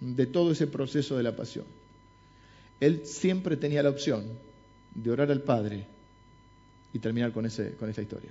de 0.00 0.26
todo 0.26 0.52
ese 0.52 0.68
proceso 0.68 1.16
de 1.16 1.24
la 1.24 1.34
pasión, 1.34 1.64
Él 2.78 3.02
siempre 3.04 3.56
tenía 3.56 3.82
la 3.82 3.90
opción 3.90 4.26
de 4.94 5.10
orar 5.10 5.32
al 5.32 5.42
Padre 5.42 5.88
y 6.92 7.00
terminar 7.00 7.32
con, 7.32 7.46
ese, 7.46 7.72
con 7.72 7.90
esa 7.90 8.02
historia. 8.02 8.30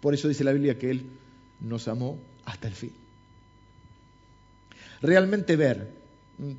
Por 0.00 0.14
eso 0.14 0.28
dice 0.28 0.44
la 0.44 0.52
Biblia 0.52 0.78
que 0.78 0.90
Él 0.90 1.06
nos 1.60 1.88
amó 1.88 2.18
hasta 2.44 2.68
el 2.68 2.74
fin. 2.74 2.92
Realmente 5.00 5.56
ver 5.56 5.88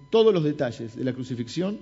todos 0.09 0.33
los 0.33 0.43
detalles 0.43 0.95
de 0.95 1.03
la 1.03 1.13
crucifixión 1.13 1.79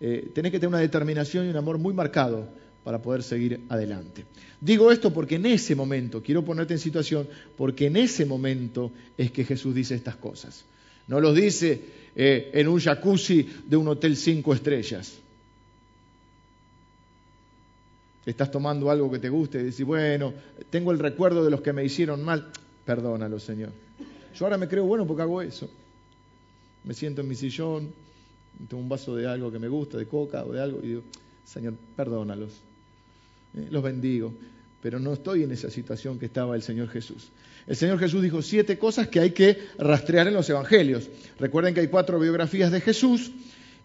eh, 0.00 0.30
tenés 0.34 0.50
que 0.50 0.58
tener 0.58 0.68
una 0.68 0.78
determinación 0.78 1.46
y 1.46 1.50
un 1.50 1.56
amor 1.56 1.78
muy 1.78 1.94
marcado 1.94 2.48
para 2.82 3.00
poder 3.00 3.22
seguir 3.22 3.60
adelante. 3.68 4.24
Digo 4.60 4.90
esto 4.90 5.12
porque 5.12 5.36
en 5.36 5.46
ese 5.46 5.76
momento, 5.76 6.20
quiero 6.20 6.44
ponerte 6.44 6.74
en 6.74 6.80
situación, 6.80 7.28
porque 7.56 7.86
en 7.86 7.96
ese 7.96 8.26
momento 8.26 8.90
es 9.16 9.30
que 9.30 9.44
Jesús 9.44 9.74
dice 9.74 9.94
estas 9.94 10.16
cosas. 10.16 10.64
No 11.06 11.20
los 11.20 11.36
dice 11.36 11.80
eh, 12.16 12.50
en 12.52 12.66
un 12.66 12.80
jacuzzi 12.80 13.48
de 13.64 13.76
un 13.76 13.86
hotel 13.86 14.16
cinco 14.16 14.54
estrellas. 14.54 15.18
Estás 18.24 18.50
tomando 18.50 18.90
algo 18.90 19.10
que 19.10 19.18
te 19.18 19.28
guste 19.28 19.60
y 19.60 19.64
dices, 19.64 19.84
bueno, 19.84 20.32
tengo 20.70 20.92
el 20.92 20.98
recuerdo 20.98 21.44
de 21.44 21.50
los 21.50 21.60
que 21.60 21.72
me 21.72 21.84
hicieron 21.84 22.24
mal. 22.24 22.50
Perdónalo, 22.84 23.40
Señor. 23.40 23.70
Yo 24.34 24.46
ahora 24.46 24.58
me 24.58 24.68
creo 24.68 24.84
bueno 24.84 25.06
porque 25.06 25.22
hago 25.22 25.42
eso. 25.42 25.68
Me 26.84 26.94
siento 26.94 27.20
en 27.20 27.28
mi 27.28 27.34
sillón, 27.34 27.92
tengo 28.68 28.82
un 28.82 28.88
vaso 28.88 29.14
de 29.16 29.26
algo 29.26 29.50
que 29.50 29.58
me 29.58 29.68
gusta, 29.68 29.98
de 29.98 30.06
coca 30.06 30.44
o 30.44 30.52
de 30.52 30.60
algo, 30.60 30.80
y 30.82 30.88
digo, 30.88 31.02
Señor, 31.44 31.74
perdónalos, 31.96 32.52
eh, 33.56 33.68
los 33.70 33.82
bendigo, 33.82 34.32
pero 34.82 34.98
no 34.98 35.12
estoy 35.12 35.44
en 35.44 35.52
esa 35.52 35.70
situación 35.70 36.18
que 36.18 36.26
estaba 36.26 36.56
el 36.56 36.62
Señor 36.62 36.88
Jesús. 36.88 37.30
El 37.66 37.76
Señor 37.76 37.98
Jesús 37.98 38.22
dijo 38.22 38.42
siete 38.42 38.78
cosas 38.78 39.08
que 39.08 39.20
hay 39.20 39.30
que 39.30 39.58
rastrear 39.78 40.26
en 40.26 40.34
los 40.34 40.48
evangelios. 40.50 41.08
Recuerden 41.38 41.74
que 41.74 41.80
hay 41.80 41.88
cuatro 41.88 42.18
biografías 42.18 42.72
de 42.72 42.80
Jesús 42.80 43.30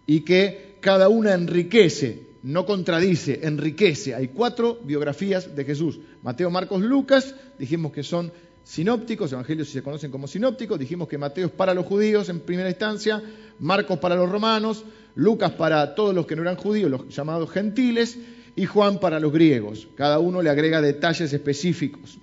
y 0.07 0.21
que 0.21 0.77
cada 0.79 1.09
una 1.09 1.33
enriquece, 1.33 2.26
no 2.43 2.65
contradice, 2.65 3.39
enriquece. 3.43 4.15
Hay 4.15 4.29
cuatro 4.29 4.79
biografías 4.83 5.55
de 5.55 5.65
Jesús. 5.65 5.99
Mateo, 6.23 6.49
Marcos, 6.49 6.81
Lucas, 6.81 7.35
dijimos 7.57 7.91
que 7.91 8.03
son 8.03 8.31
sinópticos, 8.63 9.31
evangelios 9.31 9.69
se 9.69 9.81
conocen 9.81 10.11
como 10.11 10.27
sinópticos, 10.27 10.77
dijimos 10.77 11.07
que 11.07 11.17
Mateo 11.17 11.47
es 11.47 11.51
para 11.51 11.73
los 11.73 11.85
judíos 11.85 12.27
en 12.29 12.41
primera 12.41 12.69
instancia, 12.69 13.23
Marcos 13.59 13.99
para 13.99 14.15
los 14.15 14.29
romanos, 14.29 14.83
Lucas 15.15 15.51
para 15.53 15.95
todos 15.95 16.13
los 16.13 16.25
que 16.25 16.35
no 16.35 16.41
eran 16.41 16.57
judíos, 16.57 16.91
los 16.91 17.07
llamados 17.09 17.49
gentiles, 17.49 18.17
y 18.57 18.65
Juan 18.65 18.99
para 18.99 19.19
los 19.19 19.31
griegos. 19.31 19.87
Cada 19.95 20.19
uno 20.19 20.41
le 20.41 20.49
agrega 20.49 20.81
detalles 20.81 21.31
específicos. 21.31 22.17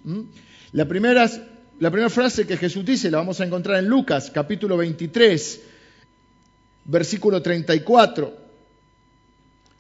La, 0.73 0.87
primera, 0.87 1.31
la 1.79 1.91
primera 1.91 2.11
frase 2.11 2.45
que 2.45 2.57
Jesús 2.57 2.85
dice 2.85 3.11
la 3.11 3.19
vamos 3.19 3.41
a 3.41 3.45
encontrar 3.45 3.79
en 3.79 3.89
Lucas 3.89 4.33
capítulo 4.35 4.77
23, 4.77 5.63
versículo 6.87 7.41
34. 7.41 8.44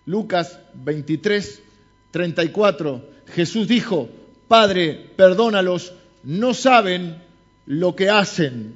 Lucas 0.06 0.58
23, 0.74 1.62
34. 2.10 3.10
Jesús 3.28 3.68
dijo, 3.68 4.08
Padre, 4.48 5.10
perdónalos 5.16 5.94
no 6.24 6.54
saben 6.54 7.22
lo 7.66 7.94
que 7.94 8.10
hacen. 8.10 8.74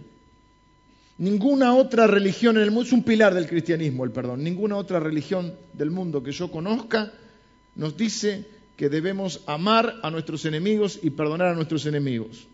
Ninguna 1.18 1.75
otra 1.75 2.06
religión 2.06 2.56
en 2.56 2.62
el 2.62 2.70
mundo, 2.70 2.87
es 2.87 2.92
un 2.92 3.02
pilar 3.02 3.35
del 3.35 3.49
cristianismo 3.49 4.04
el 4.04 4.12
perdón, 4.12 4.44
ninguna 4.44 4.76
otra 4.76 5.00
religión 5.00 5.54
del 5.73 5.90
mundo 5.90 6.23
que 6.23 6.30
yo 6.30 6.50
conozca 6.50 7.12
nos 7.75 7.97
dice 7.97 8.47
que 8.76 8.88
debemos 8.88 9.42
amar 9.47 9.97
a 10.02 10.11
nuestros 10.11 10.44
enemigos 10.44 11.00
y 11.02 11.11
perdonar 11.11 11.49
a 11.49 11.54
nuestros 11.54 11.87
enemigos. 11.87 12.47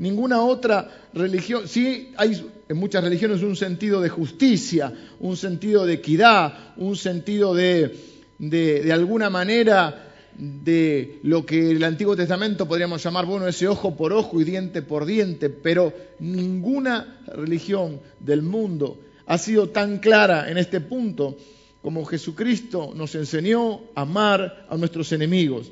Ninguna 0.00 0.40
otra 0.40 1.10
religión, 1.12 1.68
sí 1.68 2.10
hay 2.16 2.42
en 2.70 2.76
muchas 2.78 3.04
religiones 3.04 3.42
un 3.42 3.54
sentido 3.54 4.00
de 4.00 4.08
justicia, 4.08 4.90
un 5.20 5.36
sentido 5.36 5.84
de 5.84 5.92
equidad, 5.92 6.72
un 6.78 6.96
sentido 6.96 7.54
de, 7.54 7.94
de, 8.38 8.80
de 8.80 8.92
alguna 8.94 9.28
manera 9.28 10.10
de 10.38 11.18
lo 11.22 11.44
que 11.44 11.72
el 11.72 11.84
Antiguo 11.84 12.16
Testamento 12.16 12.66
podríamos 12.66 13.04
llamar, 13.04 13.26
bueno, 13.26 13.46
ese 13.46 13.68
ojo 13.68 13.94
por 13.94 14.14
ojo 14.14 14.40
y 14.40 14.44
diente 14.44 14.80
por 14.80 15.04
diente, 15.04 15.50
pero 15.50 15.92
ninguna 16.18 17.20
religión 17.34 18.00
del 18.20 18.40
mundo 18.40 19.00
ha 19.26 19.36
sido 19.36 19.68
tan 19.68 19.98
clara 19.98 20.50
en 20.50 20.56
este 20.56 20.80
punto 20.80 21.36
como 21.82 22.06
Jesucristo 22.06 22.92
nos 22.94 23.14
enseñó 23.16 23.82
a 23.94 24.00
amar 24.00 24.66
a 24.70 24.78
nuestros 24.78 25.12
enemigos. 25.12 25.70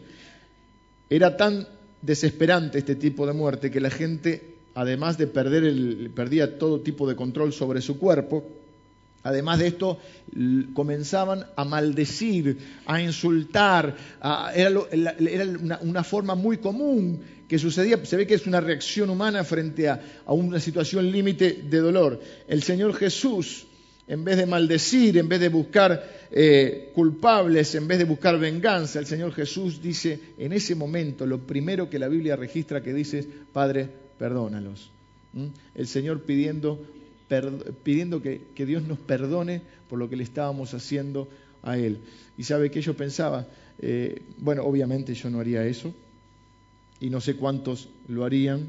Era 1.09 1.35
tan 1.35 1.67
desesperante 2.03 2.79
este 2.79 2.95
tipo 2.95 3.27
de 3.27 3.33
muerte 3.33 3.71
que 3.71 3.81
la 3.81 3.91
gente, 3.91 4.55
además 4.75 5.19
de 5.19 5.27
perder 5.27 5.65
el, 5.65 6.11
perdía 6.15 6.59
todo 6.59 6.81
tipo 6.81 7.09
de 7.09 7.17
control 7.17 7.53
sobre 7.53 7.81
su 7.81 7.99
cuerpo, 7.99 8.45
Además 9.25 9.59
de 9.59 9.67
esto, 9.67 9.99
comenzaban 10.75 11.45
a 11.57 11.65
maldecir, 11.65 12.57
a 12.87 13.03
insultar. 13.03 13.97
era, 14.55 14.71
una, 15.83 16.05
forma 16.05 16.35
muy 16.35 16.59
común 16.59 17.21
que 17.49 17.59
sucedía. 17.59 18.03
Se 18.05 18.17
ve 18.17 18.27
que 18.27 18.35
es 18.35 18.47
una 18.47 18.61
reacción 18.61 19.11
humana 19.11 19.43
frente 19.45 19.89
a, 19.89 20.01
una 20.29 20.61
situación 20.61 21.11
límite 21.11 21.65
de 21.69 21.79
dolor. 21.79 22.21
El 22.47 22.63
Señor 22.63 22.95
Jesús, 22.95 23.67
en 24.09 24.25
vez 24.25 24.37
de 24.37 24.47
maldecir, 24.47 25.19
en 25.19 25.29
vez 25.29 25.41
de 25.41 25.49
buscar 25.49 26.29
eh, 26.31 26.91
culpables, 26.95 27.75
en 27.75 27.87
vez 27.87 27.99
de 27.99 28.05
buscar 28.05 28.39
venganza, 28.39 28.99
el 28.99 29.07
Señor 29.07 29.33
Jesús 29.33 29.81
dice, 29.83 30.19
en 30.39 30.53
ese 30.53 30.75
momento, 30.75 31.27
lo 31.27 31.39
primero 31.39 31.91
que 31.91 31.99
la 31.99 32.09
Biblia 32.09 32.35
registra 32.35 32.83
que 32.83 32.95
dice 32.95 33.21
es, 33.21 33.27
Padre, 33.53 33.89
perdónalos. 34.19 34.91
El 35.75 35.87
Señor 35.87 36.23
pidiendo 36.23 36.83
pidiendo 37.83 38.23
que, 38.23 38.41
Dios 38.57 38.83
nos 38.83 38.99
perdone 38.99 39.61
por 39.89 39.99
lo 39.99 40.09
que 40.09 40.17
le 40.17 40.25
estábamos 40.25 40.75
haciendo 40.75 41.29
a 41.63 41.77
Él. 41.77 41.99
Y 42.37 42.45
sabe 42.45 42.71
que 42.71 42.81
yo 42.81 42.95
pensaba, 42.95 43.47
eh, 43.81 44.23
bueno, 44.39 44.65
obviamente 44.65 45.15
yo 45.15 45.29
no 45.31 45.41
haría 45.41 45.65
eso, 45.67 45.95
y 47.01 47.11
no 47.11 47.21
sé 47.21 47.37
cuántos 47.37 47.89
lo 48.09 48.25
harían, 48.25 48.69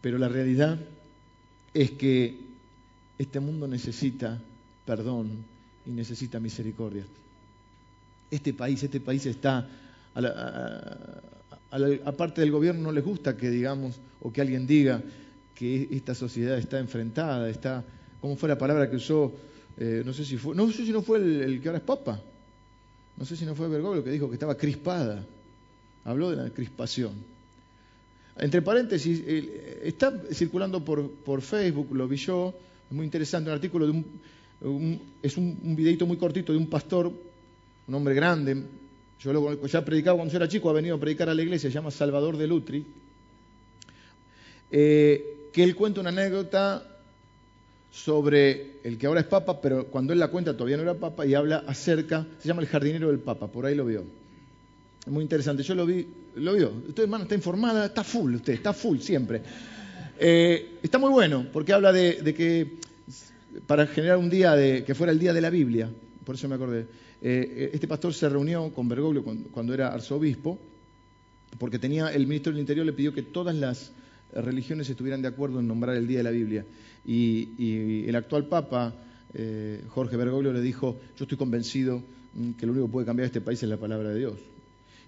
pero 0.00 0.18
la 0.18 0.28
realidad 0.28 0.78
es 1.72 1.92
que 1.92 2.36
este 3.18 3.40
mundo 3.40 3.66
necesita 3.66 4.40
perdón 4.84 5.44
y 5.86 5.90
necesita 5.90 6.40
misericordia. 6.40 7.04
Este 8.30 8.52
país, 8.52 8.82
este 8.82 9.00
país 9.00 9.26
está, 9.26 9.68
aparte 12.04 12.40
del 12.40 12.50
gobierno 12.50 12.82
no 12.84 12.92
les 12.92 13.04
gusta 13.04 13.36
que 13.36 13.50
digamos 13.50 13.96
o 14.20 14.32
que 14.32 14.40
alguien 14.40 14.66
diga 14.66 15.02
que 15.54 15.88
esta 15.92 16.14
sociedad 16.14 16.58
está 16.58 16.78
enfrentada, 16.78 17.48
está, 17.48 17.84
¿cómo 18.20 18.36
fue 18.36 18.48
la 18.48 18.58
palabra 18.58 18.90
que 18.90 18.96
usó? 18.96 19.32
Eh, 19.76 20.02
no 20.04 20.12
sé 20.12 20.24
si 20.24 20.36
fue, 20.36 20.54
no 20.54 20.70
sé 20.70 20.84
si 20.84 20.92
no 20.92 21.02
fue 21.02 21.18
el, 21.18 21.60
que 21.60 21.68
ahora 21.68 21.78
es 21.78 21.84
papa, 21.84 22.20
no 23.16 23.24
sé 23.24 23.36
si 23.36 23.44
no 23.44 23.54
fue 23.54 23.68
Bergoglio 23.68 24.02
que 24.02 24.10
dijo 24.10 24.28
que 24.28 24.34
estaba 24.34 24.56
crispada, 24.56 25.24
habló 26.04 26.30
de 26.30 26.36
la 26.36 26.50
crispación. 26.50 27.12
Entre 28.36 28.62
paréntesis, 28.62 29.22
está 29.82 30.12
circulando 30.32 30.84
por, 30.84 31.08
por, 31.08 31.40
Facebook, 31.40 31.94
lo 31.94 32.08
vi 32.08 32.16
yo, 32.16 32.52
es 32.90 32.96
muy 32.96 33.04
interesante, 33.04 33.48
un 33.48 33.54
artículo 33.54 33.86
de 33.86 33.92
un, 33.92 34.04
es 35.22 35.36
un, 35.36 35.76
videito 35.76 36.06
muy 36.06 36.16
cortito 36.16 36.52
de 36.52 36.58
un 36.58 36.68
pastor, 36.68 37.12
un 37.86 37.94
hombre 37.94 38.14
grande, 38.14 38.62
yo 39.20 39.32
lo, 39.32 39.66
ya 39.66 39.84
predicaba 39.84 40.16
cuando 40.16 40.32
yo 40.32 40.38
era 40.38 40.48
chico, 40.48 40.70
ha 40.70 40.72
venido 40.72 40.96
a 40.96 41.00
predicar 41.00 41.28
a 41.28 41.34
la 41.34 41.42
iglesia, 41.42 41.70
se 41.70 41.74
llama 41.74 41.90
Salvador 41.90 42.36
de 42.36 42.46
Lutri, 42.46 42.84
eh, 44.70 45.48
que 45.52 45.62
él 45.62 45.76
cuenta 45.76 46.00
una 46.00 46.10
anécdota 46.10 46.94
sobre 47.90 48.80
el 48.82 48.98
que 48.98 49.06
ahora 49.06 49.20
es 49.20 49.26
papa, 49.26 49.60
pero 49.60 49.86
cuando 49.86 50.12
él 50.12 50.18
la 50.18 50.28
cuenta 50.28 50.54
todavía 50.54 50.76
no 50.76 50.82
era 50.82 50.94
papa 50.94 51.24
y 51.24 51.34
habla 51.34 51.64
acerca, 51.66 52.26
se 52.40 52.48
llama 52.48 52.62
el 52.62 52.68
jardinero 52.68 53.08
del 53.08 53.20
papa, 53.20 53.46
por 53.46 53.66
ahí 53.66 53.74
lo 53.74 53.84
vio. 53.84 54.04
Muy 55.06 55.22
interesante, 55.22 55.62
yo 55.62 55.74
lo 55.74 55.86
vi, 55.86 56.06
lo 56.36 56.54
vio. 56.54 56.72
Usted, 56.88 57.04
hermano, 57.04 57.24
está 57.24 57.34
informada, 57.34 57.86
está 57.86 58.02
full, 58.02 58.34
usted, 58.34 58.54
está 58.54 58.72
full 58.72 58.98
siempre. 58.98 59.42
Eh, 60.18 60.78
está 60.82 60.98
muy 60.98 61.10
bueno, 61.10 61.46
porque 61.52 61.72
habla 61.72 61.92
de, 61.92 62.34
que 62.34 62.78
para 63.66 63.86
generar 63.86 64.18
un 64.18 64.30
día 64.30 64.54
de, 64.54 64.84
que 64.84 64.94
fuera 64.94 65.12
el 65.12 65.18
día 65.18 65.32
de 65.32 65.40
la 65.40 65.50
Biblia, 65.50 65.90
por 66.24 66.34
eso 66.34 66.48
me 66.48 66.54
acordé. 66.54 66.86
Eh, 67.22 67.70
este 67.72 67.88
pastor 67.88 68.12
se 68.12 68.28
reunió 68.28 68.70
con 68.70 68.88
Bergoglio 68.88 69.24
cuando, 69.50 69.72
era 69.72 69.92
arzobispo, 69.92 70.58
porque 71.58 71.78
tenía 71.78 72.08
el 72.08 72.26
ministro 72.26 72.52
del 72.52 72.60
Interior 72.60 72.84
le 72.84 72.92
pidió 72.92 73.14
que 73.14 73.22
todas 73.22 73.54
las 73.54 73.92
religiones 74.34 74.90
estuvieran 74.90 75.22
de 75.22 75.28
acuerdo 75.28 75.60
en 75.60 75.68
nombrar 75.68 75.96
el 75.96 76.06
día 76.06 76.18
de 76.18 76.24
la 76.24 76.30
Biblia. 76.30 76.64
Y, 77.06 78.04
el 78.06 78.16
actual 78.16 78.46
Papa, 78.46 78.94
eh, 79.34 79.82
Jorge 79.88 80.16
Bergoglio, 80.16 80.52
le 80.52 80.60
dijo, 80.60 80.98
yo 81.16 81.24
estoy 81.24 81.38
convencido 81.38 82.02
mm, 82.34 82.52
que 82.52 82.66
lo 82.66 82.72
único 82.72 82.86
que 82.86 82.92
puede 82.92 83.06
cambiar 83.06 83.26
este 83.26 83.40
país 83.40 83.62
es 83.62 83.68
la 83.68 83.76
palabra 83.76 84.10
de 84.10 84.18
Dios. 84.18 84.34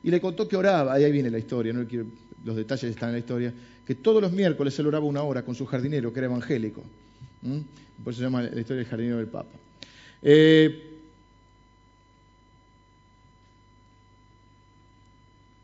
Y 0.02 0.10
le 0.10 0.20
contó 0.20 0.46
que 0.46 0.56
oraba, 0.56 0.92
ahí 0.92 1.10
viene 1.10 1.30
la 1.30 1.38
historia, 1.38 1.72
no 1.72 1.84
los 2.44 2.56
detalles 2.56 2.90
están 2.90 3.08
en 3.08 3.14
la 3.14 3.18
historia, 3.18 3.52
que 3.84 3.94
todos 3.94 4.22
los 4.22 4.32
miércoles 4.32 4.78
él 4.78 4.86
oraba 4.86 5.04
una 5.04 5.22
hora 5.22 5.44
con 5.44 5.54
su 5.54 5.66
jardinero, 5.66 6.12
que 6.12 6.20
era 6.20 6.26
evangélico. 6.26 6.84
Por 7.42 8.12
eso 8.12 8.18
se 8.18 8.24
llama 8.24 8.42
la 8.42 8.60
historia 8.60 8.82
del 8.82 8.86
jardinero 8.86 9.18
del 9.18 9.28
Papa. 9.28 9.50
Eh, 10.22 10.96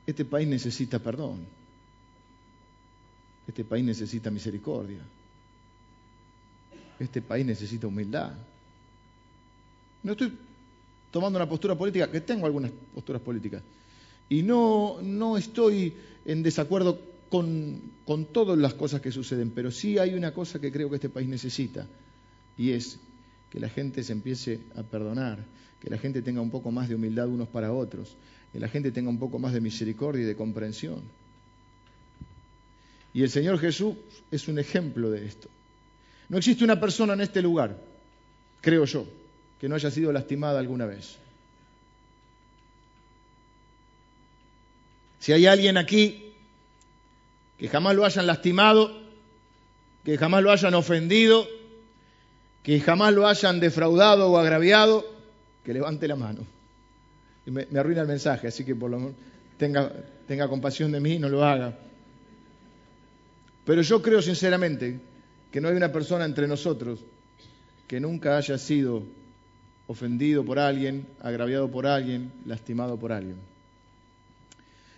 Este 0.06 0.24
país 0.24 0.48
necesita 0.48 0.98
perdón. 0.98 1.46
Este 3.46 3.64
país 3.64 3.84
necesita 3.84 4.30
misericordia. 4.30 5.00
Este 6.98 7.22
país 7.22 7.46
necesita 7.46 7.86
humildad. 7.86 8.32
No 10.02 10.12
estoy 10.12 10.36
tomando 11.10 11.38
una 11.38 11.48
postura 11.48 11.76
política, 11.76 12.10
que 12.10 12.20
tengo 12.20 12.46
algunas 12.46 12.70
posturas 12.94 13.22
políticas. 13.22 13.62
Y 14.28 14.42
no, 14.42 14.98
no 15.02 15.36
estoy 15.36 15.94
en 16.24 16.42
desacuerdo 16.42 17.00
con, 17.32 18.26
todas 18.30 18.58
las 18.58 18.74
cosas 18.74 19.00
que 19.00 19.10
suceden, 19.10 19.52
pero 19.52 19.70
sí 19.70 19.96
hay 19.96 20.12
una 20.12 20.34
cosa 20.34 20.60
que 20.60 20.70
creo 20.70 20.90
que 20.90 20.96
este 20.96 21.08
país 21.08 21.26
necesita, 21.26 21.86
y 22.58 22.72
es 22.72 22.98
que 23.48 23.58
la 23.58 23.70
gente 23.70 24.04
se 24.04 24.12
empiece 24.12 24.60
a 24.76 24.82
perdonar, 24.82 25.42
que 25.80 25.88
la 25.88 25.96
gente 25.96 26.20
tenga 26.20 26.42
un 26.42 26.50
poco 26.50 26.70
más 26.70 26.90
de 26.90 26.94
humildad 26.94 27.28
unos 27.28 27.48
para 27.48 27.72
otros, 27.72 28.18
que 28.52 28.60
la 28.60 28.68
gente 28.68 28.92
tenga 28.92 29.08
un 29.08 29.18
poco 29.18 29.38
más 29.38 29.54
de 29.54 29.62
misericordia 29.62 30.24
y 30.24 30.26
de 30.26 30.36
comprensión. 30.36 31.00
Y 33.14 33.22
el 33.22 33.30
Señor 33.30 33.58
Jesús 33.58 33.96
es 34.30 34.46
un 34.48 34.58
ejemplo 34.58 35.10
de 35.10 35.24
esto. 35.24 35.48
No 36.28 36.36
existe 36.36 36.64
una 36.64 36.78
persona 36.78 37.14
en 37.14 37.22
este 37.22 37.40
lugar, 37.40 37.82
creo 38.60 38.84
yo, 38.84 39.06
que 39.58 39.70
no 39.70 39.74
haya 39.74 39.90
sido 39.90 40.12
lastimada 40.12 40.58
alguna 40.58 40.84
vez. 40.84 41.16
Si 45.18 45.32
hay 45.32 45.46
alguien 45.46 45.78
aquí 45.78 46.31
que 47.62 47.68
jamás 47.68 47.94
lo 47.94 48.04
hayan 48.04 48.26
lastimado, 48.26 48.90
que 50.02 50.18
jamás 50.18 50.42
lo 50.42 50.50
hayan 50.50 50.74
ofendido, 50.74 51.46
que 52.64 52.80
jamás 52.80 53.14
lo 53.14 53.28
hayan 53.28 53.60
defraudado 53.60 54.32
o 54.32 54.36
agraviado, 54.36 55.06
que 55.62 55.72
levante 55.72 56.08
la 56.08 56.16
mano 56.16 56.44
me, 57.46 57.78
arruina 57.78 58.00
el 58.00 58.08
mensaje, 58.08 58.48
así 58.48 58.64
que 58.64 58.74
por 58.74 58.90
lo 58.90 58.98
menos 58.98 59.14
tenga, 59.58 59.92
tenga 60.26 60.48
compasión 60.48 60.90
de 60.90 60.98
mí 60.98 61.12
y 61.12 61.18
no 61.20 61.28
lo 61.28 61.44
haga. 61.44 61.78
Pero 63.64 63.82
yo 63.82 64.02
creo 64.02 64.20
sinceramente 64.20 64.98
que 65.52 65.60
no 65.60 65.68
hay 65.68 65.76
una 65.76 65.92
persona 65.92 66.24
entre 66.24 66.48
nosotros 66.48 66.98
que 67.86 68.00
nunca 68.00 68.38
haya 68.38 68.58
sido 68.58 69.04
ofendido 69.86 70.44
por 70.44 70.58
alguien, 70.58 71.06
agraviado 71.20 71.70
por 71.70 71.86
alguien, 71.86 72.32
lastimado 72.44 72.98
por 72.98 73.12
alguien. 73.12 73.51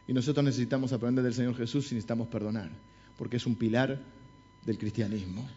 Y 0.06 0.12
nosotros 0.12 0.44
necesitamos 0.44 0.92
aprender 0.92 1.24
del 1.24 1.34
Señor 1.34 1.56
Jesús 1.56 1.90
y 1.90 1.94
necesitamos 1.94 2.28
perdonar, 2.28 2.70
porque 3.16 3.36
es 3.36 3.46
un 3.46 3.54
pilar 3.54 4.00
del 4.64 4.78
cristianismo. 4.78 5.48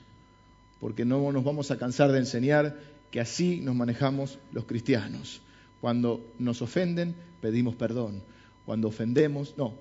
Porque 0.79 1.05
no 1.05 1.31
nos 1.31 1.43
vamos 1.43 1.71
a 1.71 1.77
cansar 1.77 2.11
de 2.11 2.19
enseñar 2.19 2.79
que 3.11 3.19
así 3.19 3.59
nos 3.61 3.75
manejamos 3.75 4.39
los 4.51 4.65
cristianos. 4.65 5.41
Cuando 5.81 6.25
nos 6.39 6.61
ofenden, 6.61 7.15
pedimos 7.41 7.75
perdón. 7.75 8.21
Cuando 8.65 8.87
ofendemos, 8.87 9.55
no. 9.57 9.73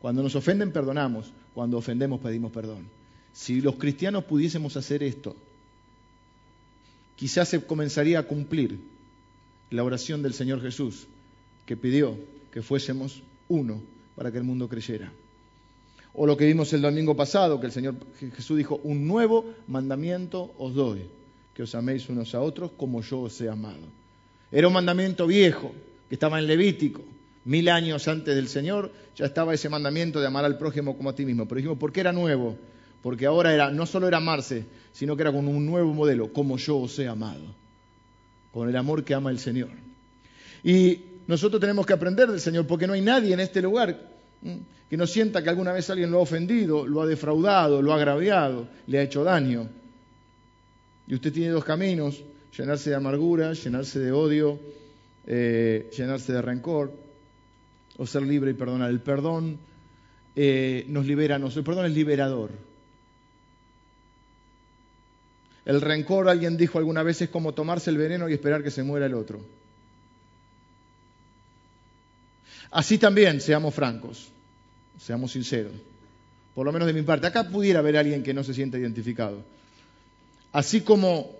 Cuando 0.00 0.22
nos 0.22 0.36
ofenden, 0.36 0.72
perdonamos. 0.72 1.32
Cuando 1.54 1.78
ofendemos, 1.78 2.20
pedimos 2.20 2.52
perdón. 2.52 2.88
Si 3.32 3.60
los 3.60 3.76
cristianos 3.76 4.24
pudiésemos 4.24 4.76
hacer 4.76 5.02
esto, 5.02 5.36
quizás 7.16 7.48
se 7.48 7.64
comenzaría 7.64 8.20
a 8.20 8.24
cumplir 8.24 8.78
la 9.70 9.84
oración 9.84 10.22
del 10.22 10.34
Señor 10.34 10.62
Jesús, 10.62 11.06
que 11.66 11.76
pidió 11.76 12.16
que 12.52 12.62
fuésemos 12.62 13.22
uno 13.48 13.80
para 14.18 14.32
que 14.32 14.38
el 14.38 14.44
mundo 14.44 14.68
creyera. 14.68 15.12
O 16.12 16.26
lo 16.26 16.36
que 16.36 16.44
vimos 16.44 16.72
el 16.72 16.82
domingo 16.82 17.14
pasado, 17.14 17.60
que 17.60 17.66
el 17.66 17.72
Señor 17.72 17.94
Jesús 18.18 18.58
dijo, 18.58 18.80
un 18.82 19.06
nuevo 19.06 19.44
mandamiento 19.68 20.52
os 20.58 20.74
doy, 20.74 21.06
que 21.54 21.62
os 21.62 21.72
améis 21.76 22.08
unos 22.08 22.34
a 22.34 22.40
otros 22.40 22.72
como 22.76 23.00
yo 23.00 23.20
os 23.20 23.40
he 23.40 23.48
amado. 23.48 23.86
Era 24.50 24.66
un 24.66 24.74
mandamiento 24.74 25.24
viejo 25.28 25.70
que 26.08 26.16
estaba 26.16 26.40
en 26.40 26.48
Levítico. 26.48 27.00
Mil 27.44 27.68
años 27.68 28.08
antes 28.08 28.34
del 28.34 28.48
Señor 28.48 28.90
ya 29.14 29.26
estaba 29.26 29.54
ese 29.54 29.68
mandamiento 29.68 30.20
de 30.20 30.26
amar 30.26 30.44
al 30.44 30.58
prójimo 30.58 30.96
como 30.96 31.10
a 31.10 31.14
ti 31.14 31.24
mismo. 31.24 31.46
Pero 31.46 31.58
dijimos, 31.58 31.78
¿por 31.78 31.92
qué 31.92 32.00
era 32.00 32.12
nuevo? 32.12 32.56
Porque 33.00 33.24
ahora 33.24 33.54
era, 33.54 33.70
no 33.70 33.86
solo 33.86 34.08
era 34.08 34.16
amarse, 34.16 34.64
sino 34.92 35.14
que 35.14 35.22
era 35.22 35.32
con 35.32 35.46
un 35.46 35.64
nuevo 35.64 35.94
modelo, 35.94 36.32
como 36.32 36.56
yo 36.56 36.78
os 36.78 36.98
he 36.98 37.06
amado. 37.06 37.54
Con 38.50 38.68
el 38.68 38.74
amor 38.74 39.04
que 39.04 39.14
ama 39.14 39.30
el 39.30 39.38
Señor. 39.38 39.70
Y 40.64 41.02
nosotros 41.28 41.60
tenemos 41.60 41.86
que 41.86 41.92
aprender 41.92 42.28
del 42.28 42.40
Señor, 42.40 42.66
porque 42.66 42.86
no 42.86 42.94
hay 42.94 43.02
nadie 43.02 43.34
en 43.34 43.40
este 43.40 43.62
lugar 43.62 43.96
que 44.88 44.96
no 44.96 45.06
sienta 45.06 45.42
que 45.42 45.50
alguna 45.50 45.72
vez 45.72 45.90
alguien 45.90 46.10
lo 46.10 46.18
ha 46.18 46.22
ofendido, 46.22 46.86
lo 46.86 47.02
ha 47.02 47.06
defraudado, 47.06 47.82
lo 47.82 47.92
ha 47.92 47.96
agraviado, 47.96 48.66
le 48.86 48.98
ha 48.98 49.02
hecho 49.02 49.22
daño. 49.22 49.68
Y 51.06 51.14
usted 51.14 51.30
tiene 51.30 51.50
dos 51.50 51.64
caminos, 51.64 52.22
llenarse 52.56 52.90
de 52.90 52.96
amargura, 52.96 53.52
llenarse 53.52 53.98
de 53.98 54.10
odio, 54.10 54.58
eh, 55.26 55.90
llenarse 55.96 56.32
de 56.32 56.40
rencor, 56.40 56.92
o 57.98 58.06
ser 58.06 58.22
libre 58.22 58.52
y 58.52 58.54
perdonar. 58.54 58.88
El 58.88 59.00
perdón 59.00 59.58
eh, 60.34 60.86
nos 60.88 61.04
libera, 61.04 61.36
el 61.36 61.64
perdón 61.64 61.84
es 61.84 61.92
liberador. 61.92 62.52
El 65.66 65.82
rencor, 65.82 66.30
alguien 66.30 66.56
dijo 66.56 66.78
alguna 66.78 67.02
vez, 67.02 67.20
es 67.20 67.28
como 67.28 67.52
tomarse 67.52 67.90
el 67.90 67.98
veneno 67.98 68.30
y 68.30 68.32
esperar 68.32 68.62
que 68.62 68.70
se 68.70 68.82
muera 68.82 69.04
el 69.04 69.12
otro. 69.12 69.40
Así 72.70 72.98
también, 72.98 73.40
seamos 73.40 73.74
francos, 73.74 74.28
seamos 75.00 75.32
sinceros, 75.32 75.72
por 76.54 76.66
lo 76.66 76.72
menos 76.72 76.86
de 76.86 76.92
mi 76.92 77.02
parte. 77.02 77.26
Acá 77.26 77.48
pudiera 77.48 77.78
haber 77.78 77.96
alguien 77.96 78.22
que 78.22 78.34
no 78.34 78.44
se 78.44 78.54
sienta 78.54 78.78
identificado. 78.78 79.42
Así 80.52 80.80
como 80.82 81.38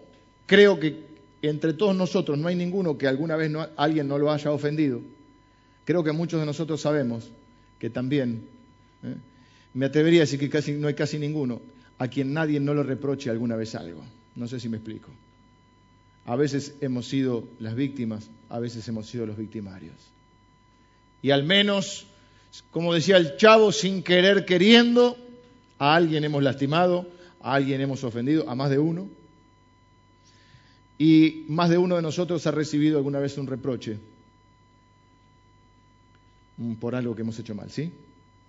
Creo 0.49 0.81
que 0.81 1.05
entre 1.43 1.75
todos 1.75 1.95
nosotros 1.95 2.39
no 2.39 2.49
hay 2.49 2.57
ninguno 2.57 2.97
que 2.97 3.07
alguna 3.07 3.37
vez 3.37 3.53
alguien 3.77 4.09
no 4.09 4.17
lo 4.17 4.33
haya 4.33 4.51
ofendido. 4.51 5.03
Creo 5.85 6.03
que 6.03 6.13
muchos 6.13 6.41
de 6.41 6.47
nosotros 6.47 6.81
sabemos 6.81 7.31
que 7.79 7.91
también, 7.91 8.47
¿eh? 9.03 9.15
me 9.75 9.85
atrevería 9.85 10.21
a 10.21 10.25
decir 10.25 10.41
que 10.41 10.49
casi, 10.49 10.73
no 10.73 10.89
hay 10.89 10.95
casi 10.95 11.19
ninguno 11.19 11.61
a 11.99 12.09
quien 12.09 12.33
nadie 12.33 12.61
no 12.61 12.73
le 12.73 12.83
reproche 12.83 13.29
alguna 13.29 13.57
vez 13.57 13.75
algo. 13.75 14.03
No 14.37 14.49
sé 14.49 14.59
si 14.59 14.71
me 14.71 14.79
explico. 14.79 15.11
A 16.25 16.35
veces 16.35 16.75
hemos 16.81 17.07
sido 17.07 17.47
las 17.59 17.75
víctimas, 17.75 18.31
a 18.49 18.59
veces 18.59 18.89
hemos 18.89 19.07
sido 19.07 19.27
los 19.27 19.37
victimarios. 19.37 19.97
Y 21.23 21.31
al 21.31 21.45
menos, 21.45 22.07
como 22.71 22.95
decía 22.95 23.17
el 23.17 23.37
chavo, 23.37 23.73
sin 23.73 24.03
querer 24.03 24.45
queriendo, 24.45 25.17
a 25.79 25.95
alguien 25.95 26.25
hemos 26.25 26.43
lastimado, 26.43 27.07
a 27.41 27.55
alguien 27.55 27.81
hemos 27.81 28.05
ofendido, 28.05 28.49
a 28.49 28.55
más 28.55 28.71
de 28.71 28.79
uno. 28.79 29.09
Y 30.99 31.45
más 31.49 31.71
de 31.71 31.79
uno 31.79 31.97
de 31.97 32.03
nosotros 32.03 32.47
ha 32.47 32.51
recibido 32.51 32.99
alguna 32.99 33.21
vez 33.21 33.39
un 33.39 33.47
reproche 33.47 33.99
por 36.81 36.95
algo 36.95 37.15
que 37.15 37.23
hemos 37.23 37.39
hecho 37.39 37.55
mal, 37.55 37.71
¿sí? 37.71 37.93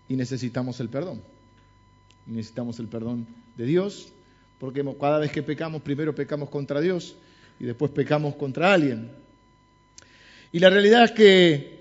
Y 0.07 0.15
necesitamos 0.15 0.79
el 0.79 0.89
perdón. 0.89 1.21
Necesitamos 2.25 2.79
el 2.79 2.87
perdón 2.87 3.27
de 3.55 3.65
Dios, 3.65 4.09
porque 4.59 4.83
cada 4.99 5.19
vez 5.19 5.31
que 5.31 5.43
pecamos, 5.43 5.81
primero 5.81 6.15
pecamos 6.15 6.49
contra 6.49 6.81
Dios 6.81 7.15
y 7.59 7.65
después 7.65 7.91
pecamos 7.91 8.35
contra 8.35 8.73
alguien. 8.73 9.11
Y 10.51 10.59
la 10.59 10.69
realidad 10.69 11.03
es 11.03 11.11
que, 11.11 11.78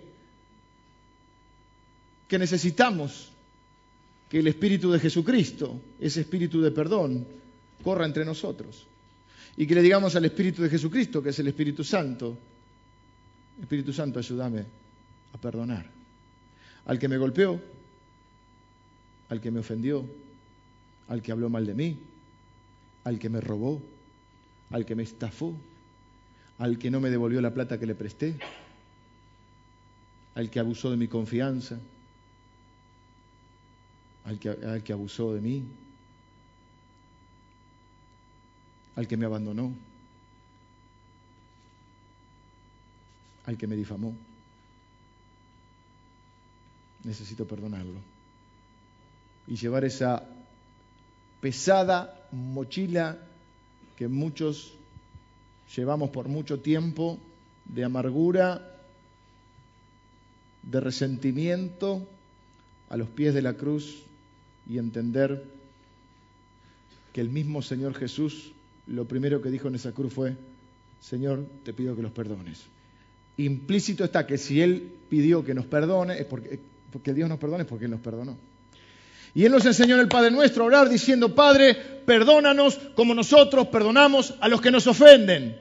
que 2.28 2.38
necesitamos 2.38 3.32
que 4.28 4.38
el 4.38 4.46
Espíritu 4.46 4.92
de 4.92 5.00
Jesucristo, 5.00 5.80
ese 5.98 6.20
Espíritu 6.20 6.60
de 6.60 6.70
perdón, 6.70 7.26
corra 7.82 8.04
entre 8.04 8.24
nosotros 8.24 8.86
y 9.56 9.66
que 9.66 9.74
le 9.74 9.82
digamos 9.82 10.14
al 10.14 10.24
Espíritu 10.24 10.62
de 10.62 10.68
Jesucristo, 10.68 11.22
que 11.22 11.30
es 11.30 11.38
el 11.40 11.48
Espíritu 11.48 11.82
Santo, 11.82 12.38
Espíritu 13.60 13.92
Santo, 13.92 14.20
ayúdame 14.20 14.64
a 15.32 15.38
perdonar. 15.38 15.84
Al 16.86 16.98
que 16.98 17.08
me 17.08 17.18
golpeó, 17.18 17.60
al 19.30 19.40
que 19.40 19.50
me 19.50 19.58
ofendió, 19.58 20.04
al 21.08 21.22
que 21.22 21.32
habló 21.32 21.50
mal 21.50 21.66
de 21.66 21.74
mí, 21.74 21.98
al 23.04 23.18
que 23.18 23.28
me 23.28 23.40
robó, 23.40 23.82
al 24.70 24.86
que 24.86 24.94
me 24.94 25.02
estafó, 25.02 25.54
al 26.58 26.78
que 26.78 26.90
no 26.90 27.00
me 27.00 27.10
devolvió 27.10 27.40
la 27.40 27.52
plata 27.52 27.80
que 27.80 27.86
le 27.86 27.94
presté, 27.94 28.36
al 30.34 30.50
que 30.50 30.60
abusó 30.60 30.90
de 30.90 30.96
mi 30.96 31.08
confianza, 31.08 31.80
al 34.28 34.38
que, 34.38 34.50
al 34.50 34.82
que 34.82 34.92
abusó 34.92 35.32
de 35.32 35.40
mí, 35.40 35.64
al 38.94 39.08
que 39.08 39.16
me 39.16 39.24
abandonó, 39.24 39.72
al 43.46 43.56
que 43.56 43.66
me 43.66 43.74
difamó. 43.74 44.14
Necesito 47.04 47.46
perdonarlo 47.46 48.00
y 49.46 49.56
llevar 49.56 49.86
esa 49.86 50.22
pesada 51.40 52.28
mochila 52.30 53.16
que 53.96 54.08
muchos 54.08 54.74
llevamos 55.74 56.10
por 56.10 56.28
mucho 56.28 56.60
tiempo 56.60 57.18
de 57.64 57.82
amargura, 57.82 58.76
de 60.64 60.80
resentimiento 60.80 62.06
a 62.90 62.98
los 62.98 63.08
pies 63.08 63.32
de 63.32 63.40
la 63.40 63.54
cruz 63.54 64.04
y 64.68 64.78
entender 64.78 65.44
que 67.12 67.20
el 67.20 67.30
mismo 67.30 67.62
Señor 67.62 67.94
Jesús 67.94 68.52
lo 68.88 69.04
primero 69.06 69.42
que 69.42 69.50
dijo 69.50 69.68
en 69.68 69.74
esa 69.74 69.92
cruz 69.92 70.12
fue, 70.12 70.34
Señor, 71.00 71.46
te 71.62 71.72
pido 71.72 71.94
que 71.94 72.02
los 72.02 72.12
perdones. 72.12 72.62
Implícito 73.36 74.04
está 74.04 74.26
que 74.26 74.38
si 74.38 74.60
Él 74.60 74.90
pidió 75.08 75.44
que 75.44 75.54
nos 75.54 75.66
perdone, 75.66 76.18
es 76.18 76.26
porque, 76.26 77.14
Dios 77.14 77.28
nos 77.28 77.38
perdone, 77.38 77.62
es 77.62 77.68
porque 77.68 77.84
Él 77.84 77.90
nos 77.90 78.00
perdonó. 78.00 78.36
Y 79.34 79.44
Él 79.44 79.52
nos 79.52 79.64
enseñó 79.66 79.94
en 79.94 80.00
el 80.00 80.08
Padre 80.08 80.30
Nuestro 80.30 80.64
a 80.64 80.66
orar 80.66 80.88
diciendo, 80.88 81.34
Padre, 81.34 81.74
perdónanos 81.74 82.78
como 82.96 83.14
nosotros 83.14 83.68
perdonamos 83.68 84.34
a 84.40 84.48
los 84.48 84.60
que 84.60 84.70
nos 84.70 84.86
ofenden. 84.86 85.58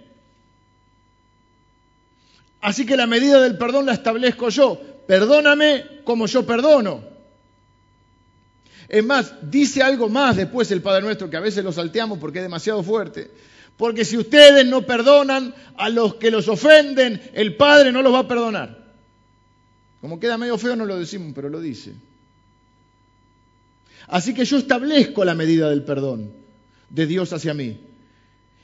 Así 2.61 2.85
que 2.85 2.97
la 2.97 3.07
medida 3.07 3.41
del 3.41 3.57
perdón 3.57 3.85
la 3.85 3.93
establezco 3.93 4.49
yo. 4.49 4.81
Perdóname 5.05 5.83
como 6.03 6.25
yo 6.25 6.45
perdono. 6.45 7.16
Es 8.89 9.03
más, 9.03 9.33
dice 9.41 9.83
algo 9.83 10.07
más 10.07 10.37
después 10.37 10.71
el 10.71 10.81
Padre 10.81 11.01
Nuestro, 11.01 11.29
que 11.29 11.37
a 11.37 11.41
veces 11.41 11.63
lo 11.63 11.71
salteamos 11.71 12.19
porque 12.19 12.39
es 12.39 12.45
demasiado 12.45 12.83
fuerte. 12.83 13.31
Porque 13.75 14.05
si 14.05 14.17
ustedes 14.17 14.65
no 14.65 14.85
perdonan 14.85 15.53
a 15.77 15.89
los 15.89 16.15
que 16.15 16.31
los 16.31 16.47
ofenden, 16.47 17.21
el 17.33 17.55
Padre 17.55 17.91
no 17.91 18.01
los 18.01 18.13
va 18.13 18.19
a 18.19 18.27
perdonar. 18.27 18.85
Como 20.01 20.19
queda 20.19 20.37
medio 20.37 20.57
feo 20.57 20.75
no 20.75 20.85
lo 20.85 20.97
decimos, 20.97 21.33
pero 21.35 21.49
lo 21.49 21.59
dice. 21.59 21.93
Así 24.07 24.33
que 24.33 24.45
yo 24.45 24.57
establezco 24.57 25.25
la 25.25 25.35
medida 25.35 25.69
del 25.69 25.83
perdón 25.83 26.31
de 26.89 27.05
Dios 27.05 27.33
hacia 27.33 27.53
mí. 27.53 27.77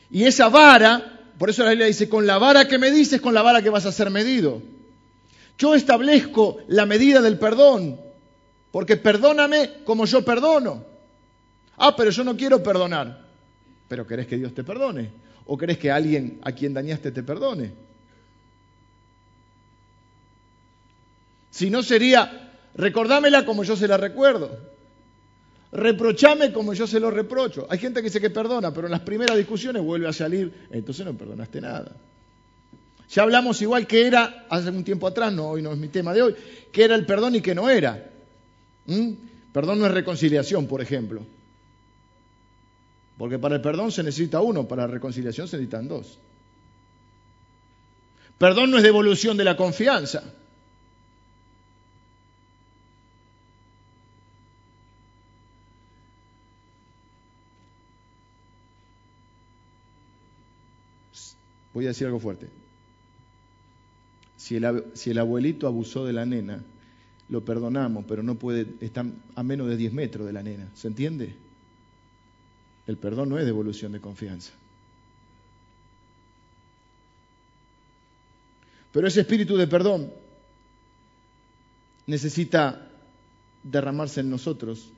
Y 0.09 0.23
esa 0.23 0.47
vara, 0.47 1.21
por 1.37 1.49
eso 1.49 1.63
la 1.63 1.71
Biblia 1.71 1.87
dice, 1.87 2.07
con 2.07 2.25
la 2.25 2.37
vara 2.37 2.67
que 2.67 2.77
me 2.77 2.91
dices, 2.91 3.19
con 3.19 3.33
la 3.33 3.41
vara 3.41 3.61
que 3.61 3.69
vas 3.69 3.85
a 3.85 3.91
ser 3.91 4.09
medido. 4.09 4.61
Yo 5.57 5.75
establezco 5.75 6.59
la 6.67 6.85
medida 6.85 7.21
del 7.21 7.37
perdón, 7.37 7.99
porque 8.73 8.97
perdóname 8.97 9.83
como 9.85 10.05
yo 10.05 10.25
perdono. 10.25 10.83
Ah, 11.77 11.95
pero 11.95 12.09
yo 12.09 12.23
no 12.23 12.35
quiero 12.35 12.63
perdonar. 12.63 13.23
Pero 13.87 14.07
querés 14.07 14.25
que 14.25 14.35
Dios 14.35 14.55
te 14.55 14.63
perdone. 14.63 15.11
¿O 15.45 15.55
querés 15.55 15.77
que 15.77 15.91
alguien 15.91 16.39
a 16.41 16.53
quien 16.53 16.73
dañaste 16.73 17.11
te 17.11 17.21
perdone? 17.21 17.71
Si 21.51 21.69
no 21.69 21.83
sería, 21.83 22.51
recordámela 22.73 23.45
como 23.45 23.63
yo 23.63 23.75
se 23.75 23.87
la 23.87 23.97
recuerdo 23.97 24.73
reprochame 25.71 26.53
como 26.53 26.73
yo 26.73 26.85
se 26.85 26.99
lo 26.99 27.09
reprocho. 27.09 27.65
Hay 27.69 27.79
gente 27.79 27.99
que 27.99 28.05
dice 28.05 28.21
que 28.21 28.29
perdona, 28.29 28.71
pero 28.71 28.85
en 28.85 28.91
las 28.91 29.01
primeras 29.01 29.35
discusiones 29.35 29.81
vuelve 29.81 30.07
a 30.07 30.13
salir, 30.13 30.67
entonces 30.69 31.03
no 31.03 31.15
perdonaste 31.15 31.59
nada. 31.61 31.95
Ya 33.09 33.23
hablamos 33.23 33.59
igual 33.61 33.87
que 33.87 34.05
era 34.05 34.45
hace 34.49 34.69
un 34.69 34.83
tiempo 34.83 35.07
atrás, 35.07 35.33
no 35.33 35.49
hoy 35.49 35.63
no 35.63 35.71
es 35.71 35.79
mi 35.79 35.87
tema 35.87 36.13
de 36.13 36.21
hoy, 36.21 36.35
que 36.71 36.83
era 36.83 36.93
el 36.93 37.07
perdón 37.07 37.35
y 37.35 37.41
que 37.41 37.55
no 37.55 37.71
era. 37.71 38.12
¿Mm? 38.85 39.11
Perdón 39.51 39.79
no 39.79 39.85
es 39.85 39.91
reconciliación, 39.91 40.67
por 40.67 40.81
ejemplo. 40.81 41.25
Porque 43.17 43.39
para 43.39 43.55
el 43.55 43.61
perdón 43.61 43.91
se 43.91 44.03
necesita 44.03 44.41
uno, 44.41 44.67
para 44.67 44.87
la 44.87 44.93
reconciliación 44.93 45.47
se 45.47 45.57
necesitan 45.57 45.87
dos. 45.87 46.17
Perdón 48.37 48.71
no 48.71 48.77
es 48.77 48.83
devolución 48.83 49.37
de 49.37 49.43
la 49.43 49.55
confianza. 49.55 50.23
Voy 61.73 61.85
a 61.85 61.89
decir 61.89 62.05
algo 62.05 62.19
fuerte. 62.19 62.49
Si 64.37 64.57
el, 64.57 65.17
abuelito 65.17 65.67
abusó 65.67 66.05
de 66.05 66.13
la 66.13 66.25
nena, 66.25 66.61
lo 67.33 67.43
perdonamos, 67.43 68.05
pero 68.07 68.21
no 68.21 68.35
puede, 68.35 68.67
estar 68.79 69.07
a 69.33 69.41
menos 69.41 69.67
de 69.67 69.75
10 69.75 69.91
metros 69.91 70.27
de 70.27 70.33
la 70.33 70.43
nena. 70.43 70.69
¿Se 70.75 70.87
entiende? 70.87 71.35
El 72.85 72.95
perdón 72.97 73.29
no 73.29 73.39
es 73.39 73.45
devolución 73.45 73.91
de 73.91 73.99
confianza. 73.99 74.51
Pero 78.91 79.07
ese 79.07 79.21
espíritu 79.21 79.57
de 79.57 79.65
perdón 79.65 80.13
necesita 82.05 82.87
derramarse 83.63 84.19
en 84.19 84.29
nosotros 84.29 84.89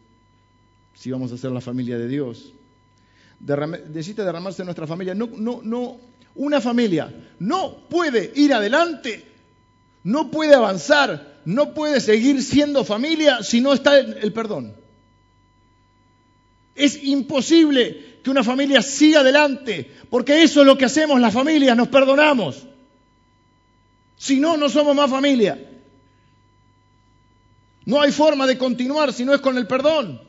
si 0.93 1.11
vamos 1.11 1.31
a 1.31 1.37
ser 1.37 1.51
la 1.51 1.61
familia 1.61 1.97
de 1.97 2.09
Dios. 2.09 2.51
necesita 3.39 4.25
derramarse 4.25 4.61
en 4.61 4.65
nuestra 4.65 4.87
familia. 4.87 5.15
No, 5.15 5.29
no, 5.37 5.61
no, 5.63 5.97
una 6.35 6.59
familia 6.59 7.13
no 7.39 7.87
puede 7.87 8.33
ir 8.35 8.53
adelante, 8.53 9.23
no 10.03 10.29
puede 10.29 10.53
avanzar, 10.53 11.34
no 11.45 11.73
puede 11.73 12.01
seguir 12.01 12.41
siendo 12.43 12.83
familia 12.83 13.43
si 13.43 13.61
no 13.61 13.73
está 13.73 13.97
el 13.99 14.33
perdón. 14.33 14.75
Es 16.73 17.01
imposible 17.03 18.19
que 18.23 18.29
una 18.29 18.43
familia 18.43 18.81
siga 18.81 19.21
adelante, 19.21 19.91
porque 20.09 20.43
eso 20.43 20.61
es 20.61 20.67
lo 20.67 20.77
que 20.77 20.85
hacemos 20.85 21.21
las 21.21 21.33
familias, 21.33 21.77
nos 21.77 21.87
perdonamos. 21.87 22.67
Si 24.17 24.39
no, 24.39 24.57
no 24.57 24.67
somos 24.69 24.95
más 24.95 25.09
familia. 25.09 25.71
No 27.85 28.01
hay 28.01 28.11
forma 28.11 28.47
de 28.47 28.57
continuar 28.57 29.13
si 29.13 29.23
no 29.23 29.33
es 29.33 29.41
con 29.41 29.57
el 29.57 29.67
perdón. 29.67 30.21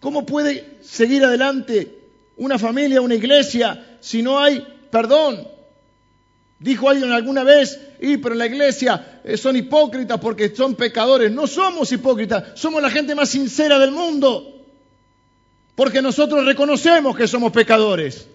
¿Cómo 0.00 0.26
puede 0.26 0.78
seguir 0.82 1.24
adelante 1.24 2.00
una 2.36 2.58
familia, 2.58 3.00
una 3.00 3.14
iglesia, 3.14 3.98
si 4.00 4.22
no 4.22 4.40
hay 4.40 4.66
perdón. 4.90 5.46
Dijo 6.62 6.88
alguien 6.88 7.10
alguna 7.10 7.42
vez, 7.42 7.80
y 8.00 8.18
pero 8.18 8.36
la 8.36 8.46
iglesia 8.46 9.20
eh, 9.24 9.36
son 9.36 9.56
hipócritas 9.56 10.20
porque 10.20 10.54
son 10.54 10.76
pecadores. 10.76 11.32
No 11.32 11.48
somos 11.48 11.90
hipócritas, 11.90 12.52
somos 12.54 12.80
la 12.80 12.88
gente 12.88 13.16
más 13.16 13.30
sincera 13.30 13.80
del 13.80 13.90
mundo. 13.90 14.64
Porque 15.74 16.00
nosotros 16.00 16.44
reconocemos 16.44 17.16
que 17.16 17.26
somos 17.26 17.50
pecadores. 17.50 18.28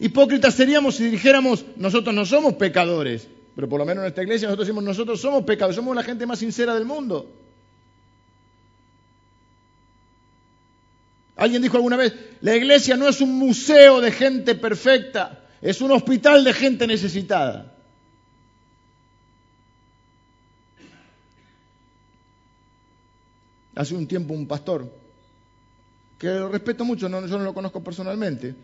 Hipócritas 0.00 0.54
seríamos 0.54 0.96
si 0.96 1.08
dijéramos, 1.08 1.64
nosotros 1.76 2.12
no 2.12 2.26
somos 2.26 2.54
pecadores. 2.54 3.28
Pero 3.54 3.68
por 3.68 3.78
lo 3.78 3.86
menos 3.86 4.02
en 4.02 4.08
esta 4.08 4.24
iglesia 4.24 4.48
nosotros 4.48 4.66
decimos, 4.66 4.82
nosotros 4.82 5.20
somos 5.20 5.44
pecadores, 5.44 5.76
somos 5.76 5.94
la 5.94 6.02
gente 6.02 6.26
más 6.26 6.40
sincera 6.40 6.74
del 6.74 6.86
mundo. 6.86 7.30
Alguien 11.36 11.62
dijo 11.62 11.76
alguna 11.76 11.96
vez, 11.96 12.14
la 12.40 12.56
iglesia 12.56 12.96
no 12.96 13.08
es 13.08 13.20
un 13.20 13.38
museo 13.38 14.00
de 14.00 14.10
gente 14.10 14.56
perfecta, 14.56 15.43
es 15.60 15.80
un 15.80 15.90
hospital 15.92 16.44
de 16.44 16.52
gente 16.52 16.86
necesitada. 16.86 17.76
Hace 23.74 23.94
un 23.94 24.06
tiempo 24.06 24.34
un 24.34 24.46
pastor, 24.46 24.90
que 26.18 26.28
lo 26.28 26.48
respeto 26.48 26.84
mucho, 26.84 27.08
yo 27.08 27.38
no 27.38 27.44
lo 27.44 27.54
conozco 27.54 27.82
personalmente, 27.82 28.54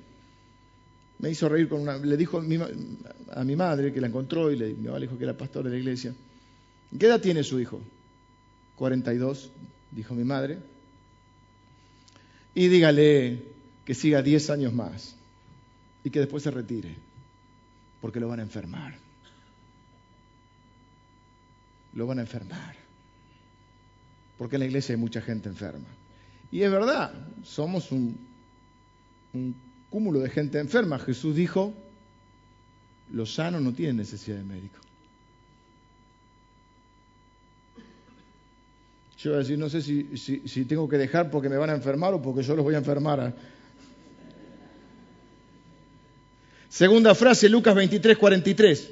me 1.19 1.31
hizo 1.31 1.49
reír 1.49 1.69
con 1.69 1.81
una, 1.81 1.99
le 1.99 2.17
dijo 2.17 2.39
a 2.39 3.45
mi, 3.45 3.57
madre 3.57 3.93
que 3.93 4.01
la 4.01 4.07
encontró 4.07 4.51
y 4.51 4.57
le, 4.57 4.73
mi 4.75 4.89
le 4.89 5.01
dijo 5.01 5.19
que 5.19 5.25
era 5.25 5.37
pastor 5.37 5.65
de 5.65 5.71
la 5.71 5.77
iglesia. 5.77 6.15
¿Qué 6.99 7.07
edad 7.07 7.21
tiene 7.21 7.43
su 7.43 7.61
hijo? 7.61 7.81
42, 8.77 9.51
dijo 9.91 10.15
mi 10.15 10.25
madre 10.25 10.59
y 12.55 12.69
dígale 12.69 13.43
que 13.85 13.95
siga 13.95 14.23
10 14.23 14.51
años 14.51 14.73
más 14.73 15.17
y 16.05 16.11
que 16.11 16.21
después 16.21 16.43
se 16.43 16.51
retire, 16.51 16.97
porque 18.01 18.21
lo 18.21 18.29
van 18.29 18.41
a 18.41 18.43
enfermar. 18.43 18.95
Lo 21.95 22.07
van 22.07 22.19
a 22.19 22.23
enfermar. 22.23 22.77
Porque 24.39 24.57
en 24.57 24.61
la 24.61 24.67
iglesia 24.67 24.95
hay 24.95 25.01
mucha 25.01 25.21
gente 25.21 25.49
enferma. 25.49 25.89
Y 26.51 26.63
es 26.63 26.71
verdad, 26.71 27.13
somos 27.43 27.93
un, 27.93 28.17
un 29.33 29.55
cúmulo 29.91 30.21
de 30.21 30.31
gente 30.31 30.59
enferma. 30.59 30.99
Jesús 30.99 31.37
dijo, 31.37 31.75
los 33.13 33.35
sanos 33.35 33.61
no 33.61 33.73
tienen 33.73 33.97
necesidad 33.97 34.37
de 34.37 34.45
médico. 34.45 34.79
Yo 39.21 39.33
voy 39.33 39.37
a 39.37 39.39
decir, 39.41 39.59
no 39.59 39.69
sé 39.69 39.83
si, 39.83 40.65
tengo 40.65 40.89
que 40.89 40.97
dejar 40.97 41.31
porque 41.31 41.51
me 41.51 41.59
van 41.59 41.69
a 41.69 41.75
enfermar 41.75 42.15
o 42.15 42.23
porque 42.23 42.43
yo 42.43 42.57
los 42.57 42.65
voy 42.65 42.75
a 42.75 42.79
enfermar. 42.79 43.35
Segunda 46.71 47.17
frase, 47.17 47.49
Lucas 47.49 47.75
23, 47.75 48.17
43. 48.17 48.91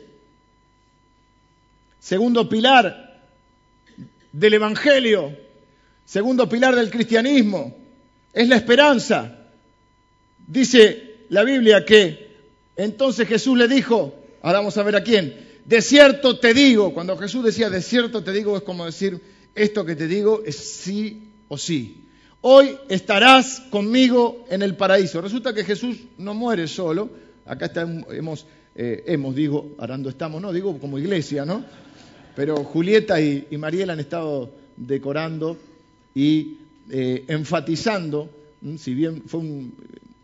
Segundo 2.01 2.49
pilar 2.49 3.23
del 4.33 4.55
Evangelio, 4.55 5.35
segundo 6.05 6.49
pilar 6.49 6.75
del 6.75 6.91
cristianismo, 6.91 7.77
es 8.33 8.49
la 8.49 8.57
esperanza. 8.57 9.47
Dice 10.47 11.19
la 11.29 11.45
Biblia 11.45 11.85
que 11.85 12.29
Entonces 12.77 13.27
Jesús 13.27 13.57
le 13.59 13.67
dijo, 13.67 14.15
ahora 14.43 14.59
vamos 14.59 14.77
a 14.77 14.83
ver 14.85 14.97
a 14.97 15.03
quién, 15.03 15.35
de 15.65 15.83
cierto 15.83 16.39
te 16.39 16.55
digo, 16.55 16.95
cuando 16.95 17.17
Jesús 17.17 17.45
decía 17.45 17.69
de 17.69 17.83
cierto 17.83 18.23
te 18.23 18.31
digo 18.33 18.57
es 18.57 18.63
como 18.63 18.87
decir, 18.87 19.21
esto 19.55 19.85
que 19.85 19.97
te 19.97 20.07
digo 20.07 20.43
es 20.47 20.57
sí 20.57 21.31
o 21.49 21.59
sí. 21.59 22.05
Hoy 22.41 22.77
estarás 22.89 23.61
conmigo 23.71 24.47
en 24.49 24.63
el 24.63 24.77
paraíso. 24.77 25.21
Resulta 25.21 25.53
que 25.53 25.65
Jesús 25.65 25.97
no 26.19 26.35
muere 26.35 26.69
solo, 26.69 27.11
acá 27.49 27.71
hemos, 28.11 28.47
eh, 28.75 29.05
hemos, 29.07 29.35
digo, 29.35 29.75
arando 29.79 30.09
estamos, 30.09 30.41
no, 30.41 30.53
digo 30.53 30.79
como 30.79 30.99
iglesia, 30.99 31.45
¿no? 31.45 31.65
Pero 32.37 32.57
Julieta 32.63 33.21
y, 33.21 33.47
Mariela 33.59 33.95
han 33.95 34.01
estado 34.01 34.53
decorando 34.77 35.57
y 36.15 36.59
eh, 36.91 37.25
enfatizando, 37.29 38.31
si 38.77 38.95
bien 38.95 39.23
fue 39.27 39.41
un, 39.41 39.73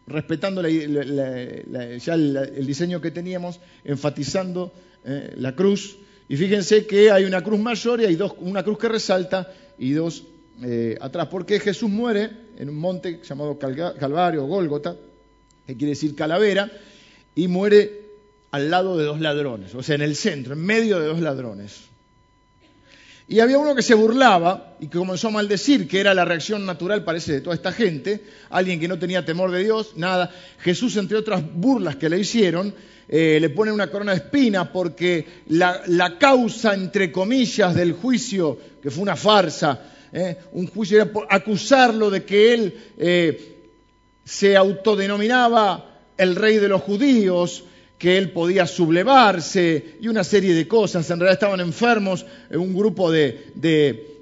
respetando 0.06 0.62
ya 0.62 2.14
el, 2.14 2.66
diseño 2.66 3.00
que 3.00 3.10
teníamos, 3.10 3.60
enfatizando 3.84 4.72
eh, 5.04 5.34
la 5.37 5.54
cruz. 5.54 5.96
Y 6.28 6.37
fíjense 6.37 6.87
que 6.87 7.10
hay 7.10 7.24
una 7.24 7.42
cruz 7.42 7.60
mayor 7.60 8.00
y 8.00 8.06
hay 8.06 8.16
dos, 8.16 8.34
una 8.40 8.62
cruz 8.62 8.78
que 8.78 8.88
resalta 8.88 9.52
y 9.78 9.92
dos 9.92 10.24
eh, 10.62 10.96
atrás. 11.00 11.28
Porque 11.30 11.60
Jesús 11.60 11.90
muere 11.90 12.30
en 12.58 12.68
un 12.68 12.76
monte 12.76 13.20
llamado 13.22 13.58
Calvario, 13.58 14.46
Gólgota, 14.46 14.96
que 15.66 15.76
quiere 15.76 15.90
decir 15.90 16.14
calavera, 16.14 16.70
y 17.35 17.49
muere 17.49 18.05
al 18.51 18.70
lado 18.70 18.97
de 18.97 19.05
dos 19.05 19.20
ladrones, 19.20 19.75
o 19.75 19.83
sea, 19.83 19.97
en 19.97 20.03
el 20.03 20.14
centro, 20.14 20.53
en 20.53 20.61
medio 20.61 21.01
de 21.01 21.07
dos 21.07 21.20
ladrones. 21.20 21.94
Y 23.27 23.40
había 23.40 23.59
uno 23.59 23.75
que 23.75 23.83
se 23.83 23.94
burlaba 23.94 24.77
y 24.81 24.88
que 24.88 24.99
comenzó 24.99 25.29
a 25.29 25.33
maldecir, 25.33 25.88
que 25.88 25.99
era 25.99 26.12
la 26.12 26.27
reacción 26.27 26.66
natural, 26.66 27.05
parece, 27.05 27.33
de 27.33 27.40
toda 27.40 27.57
esta 27.57 27.73
gente, 27.73 28.23
alguien 28.51 28.79
que 28.79 28.87
no 28.87 28.99
tenía 28.99 29.25
temor 29.25 29.51
de 29.51 29.64
Dios, 29.64 29.94
nada. 29.97 30.31
Jesús, 30.61 30.97
entre 30.99 31.16
otras 31.16 31.42
burlas 31.42 31.97
que 31.97 32.11
le 32.11 32.18
hicieron, 32.18 32.75
eh, 33.09 33.38
le 33.40 33.49
pone 33.51 33.73
una 33.73 33.90
corona 33.90 34.12
de 34.12 34.18
espina 34.18 34.70
porque 34.70 35.27
la, 35.49 36.16
causa, 36.18 36.75
entre 36.75 37.11
comillas, 37.11 37.75
del 37.75 37.94
juicio, 37.94 38.59
que 38.83 38.90
fue 38.90 39.03
una 39.03 39.16
farsa, 39.16 39.81
eh, 40.12 40.37
un 40.53 40.66
juicio 40.66 41.01
era 41.01 41.11
acusarlo 41.31 42.11
de 42.11 42.25
que 42.25 42.55
él 42.55 42.75
eh, 42.99 43.57
se 44.23 44.55
autodenominaba 44.55 45.93
el 46.16 46.37
rey 46.37 46.59
de 46.59 46.68
los 46.68 46.83
judíos, 46.83 47.64
que 47.98 48.18
él 48.18 48.33
podía 48.33 48.66
sublevarse 48.66 49.96
y 50.00 50.09
una 50.09 50.24
serie 50.24 50.55
de 50.55 50.68
cosas. 50.68 51.09
En 51.11 51.20
realidad 51.20 51.35
estaban 51.35 51.61
enfermos 51.61 52.27
un 52.50 52.74
grupo 52.74 53.11
de, 53.11 53.53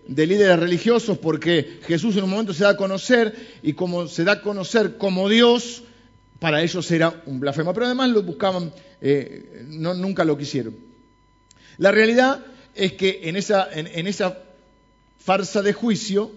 líderes 0.06 0.58
religiosos 0.58 1.18
porque 1.18 1.78
Jesús 1.86 2.16
en 2.16 2.24
un 2.24 2.30
momento 2.30 2.52
se 2.52 2.64
da 2.64 2.70
a 2.70 2.76
conocer 2.76 3.34
y 3.62 3.72
como 3.72 4.08
se 4.08 4.24
da 4.24 4.32
a 4.32 4.40
conocer 4.42 4.98
como 4.98 5.28
Dios, 5.28 5.82
para 6.38 6.62
ellos 6.62 6.90
era 6.90 7.22
un 7.26 7.40
blasfemo. 7.40 7.72
Pero 7.72 7.86
además 7.86 8.10
lo 8.10 8.22
buscaban, 8.22 8.72
eh, 9.00 9.64
no, 9.68 9.94
nunca 9.94 10.24
lo 10.24 10.36
quisieron. 10.36 10.76
La 11.78 11.90
realidad 11.90 12.44
es 12.74 12.92
que 12.92 13.20
en 13.24 13.36
esa, 13.36 13.68
en 13.72 14.06
esa 14.06 14.38
farsa 15.18 15.62
de 15.62 15.72
juicio, 15.72 16.30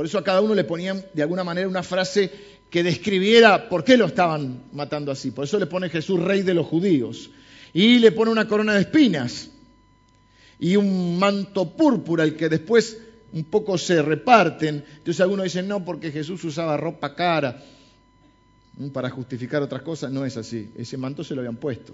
por 0.00 0.06
eso 0.06 0.16
a 0.16 0.24
cada 0.24 0.40
uno 0.40 0.54
le 0.54 0.64
ponían 0.64 1.04
de 1.12 1.20
alguna 1.20 1.44
manera 1.44 1.68
una 1.68 1.82
frase 1.82 2.32
que 2.70 2.82
describiera 2.82 3.68
por 3.68 3.84
qué 3.84 3.98
lo 3.98 4.06
estaban 4.06 4.64
matando 4.72 5.12
así. 5.12 5.30
Por 5.30 5.44
eso 5.44 5.58
le 5.58 5.66
pone 5.66 5.90
Jesús 5.90 6.18
rey 6.18 6.40
de 6.40 6.54
los 6.54 6.66
judíos. 6.66 7.28
Y 7.74 7.98
le 7.98 8.10
pone 8.10 8.30
una 8.30 8.48
corona 8.48 8.72
de 8.72 8.80
espinas 8.80 9.50
y 10.58 10.76
un 10.76 11.18
manto 11.18 11.76
púrpura, 11.76 12.24
el 12.24 12.34
que 12.34 12.48
después 12.48 12.96
un 13.34 13.44
poco 13.44 13.76
se 13.76 14.00
reparten. 14.00 14.82
Entonces 14.90 15.20
algunos 15.20 15.44
dicen, 15.44 15.68
no, 15.68 15.84
porque 15.84 16.10
Jesús 16.10 16.42
usaba 16.44 16.78
ropa 16.78 17.14
cara 17.14 17.62
para 18.94 19.10
justificar 19.10 19.60
otras 19.62 19.82
cosas. 19.82 20.10
No 20.10 20.24
es 20.24 20.34
así. 20.38 20.70
Ese 20.78 20.96
manto 20.96 21.22
se 21.22 21.34
lo 21.34 21.42
habían 21.42 21.56
puesto. 21.56 21.92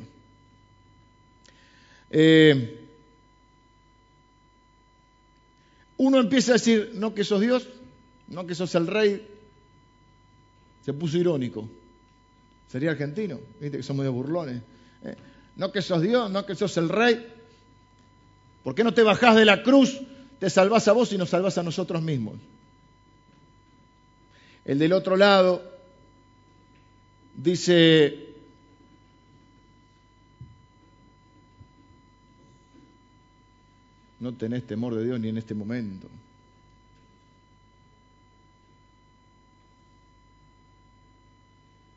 Eh, 2.13 2.87
uno 5.99 6.21
empieza 6.21 6.53
a 6.53 6.55
decir, 6.55 6.93
no 6.95 7.15
que 7.15 7.25
sos 7.25 7.41
Dios, 7.41 7.67
no 8.29 8.47
que 8.47 8.55
sos 8.55 8.75
el 8.75 8.87
rey, 8.87 9.27
se 10.85 10.93
puso 10.93 11.19
irónico. 11.19 11.69
Sería 12.69 12.91
argentino, 12.91 13.39
viste 13.61 13.79
que 13.79 13.83
somos 13.83 14.05
de 14.05 14.11
burlones. 14.11 14.63
¿eh? 15.05 15.17
No 15.57 15.73
que 15.73 15.83
sos 15.83 16.03
Dios, 16.03 16.31
no 16.31 16.45
que 16.45 16.55
sos 16.55 16.77
el 16.77 16.89
rey. 16.89 17.27
¿Por 18.65 18.75
qué 18.75 18.83
no 18.83 18.93
te 18.93 19.03
bajás 19.03 19.37
de 19.37 19.45
la 19.45 19.63
cruz? 19.63 20.01
Te 20.39 20.51
salvás 20.51 20.89
a 20.89 20.93
vos 20.93 21.13
y 21.13 21.19
nos 21.19 21.31
salvás 21.31 21.57
a 21.59 21.63
nosotros 21.63 22.03
mismos. 22.03 22.35
El 24.65 24.79
del 24.81 24.93
otro 24.93 25.17
lado 25.17 25.63
dice, 27.37 28.35
no 34.19 34.35
tenés 34.35 34.67
temor 34.67 34.97
de 34.97 35.05
Dios 35.05 35.21
ni 35.21 35.29
en 35.29 35.39
este 35.39 35.55
momento. 35.55 36.09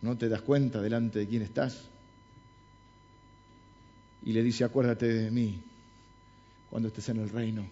No 0.02 0.18
te 0.18 0.30
das 0.30 0.42
cuenta 0.42 0.82
delante 0.82 1.20
de 1.20 1.28
quién 1.28 1.42
estás. 1.42 1.84
Y 4.24 4.34
le 4.34 4.44
dice, 4.44 4.64
acuérdate 4.64 5.08
de 5.08 5.32
mí 5.32 5.62
cuando 6.70 6.88
estés 6.88 7.10
en 7.10 7.18
el 7.18 7.30
reino. 7.30 7.66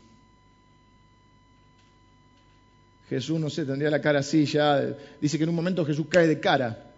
Jesús, 3.09 3.39
no 3.39 3.49
sé, 3.49 3.65
tendría 3.65 3.89
la 3.89 4.01
cara 4.01 4.19
así 4.19 4.45
ya. 4.45 4.81
Dice 5.21 5.37
que 5.37 5.43
en 5.43 5.49
un 5.49 5.55
momento 5.55 5.85
Jesús 5.85 6.07
cae 6.09 6.27
de 6.27 6.39
cara. 6.39 6.91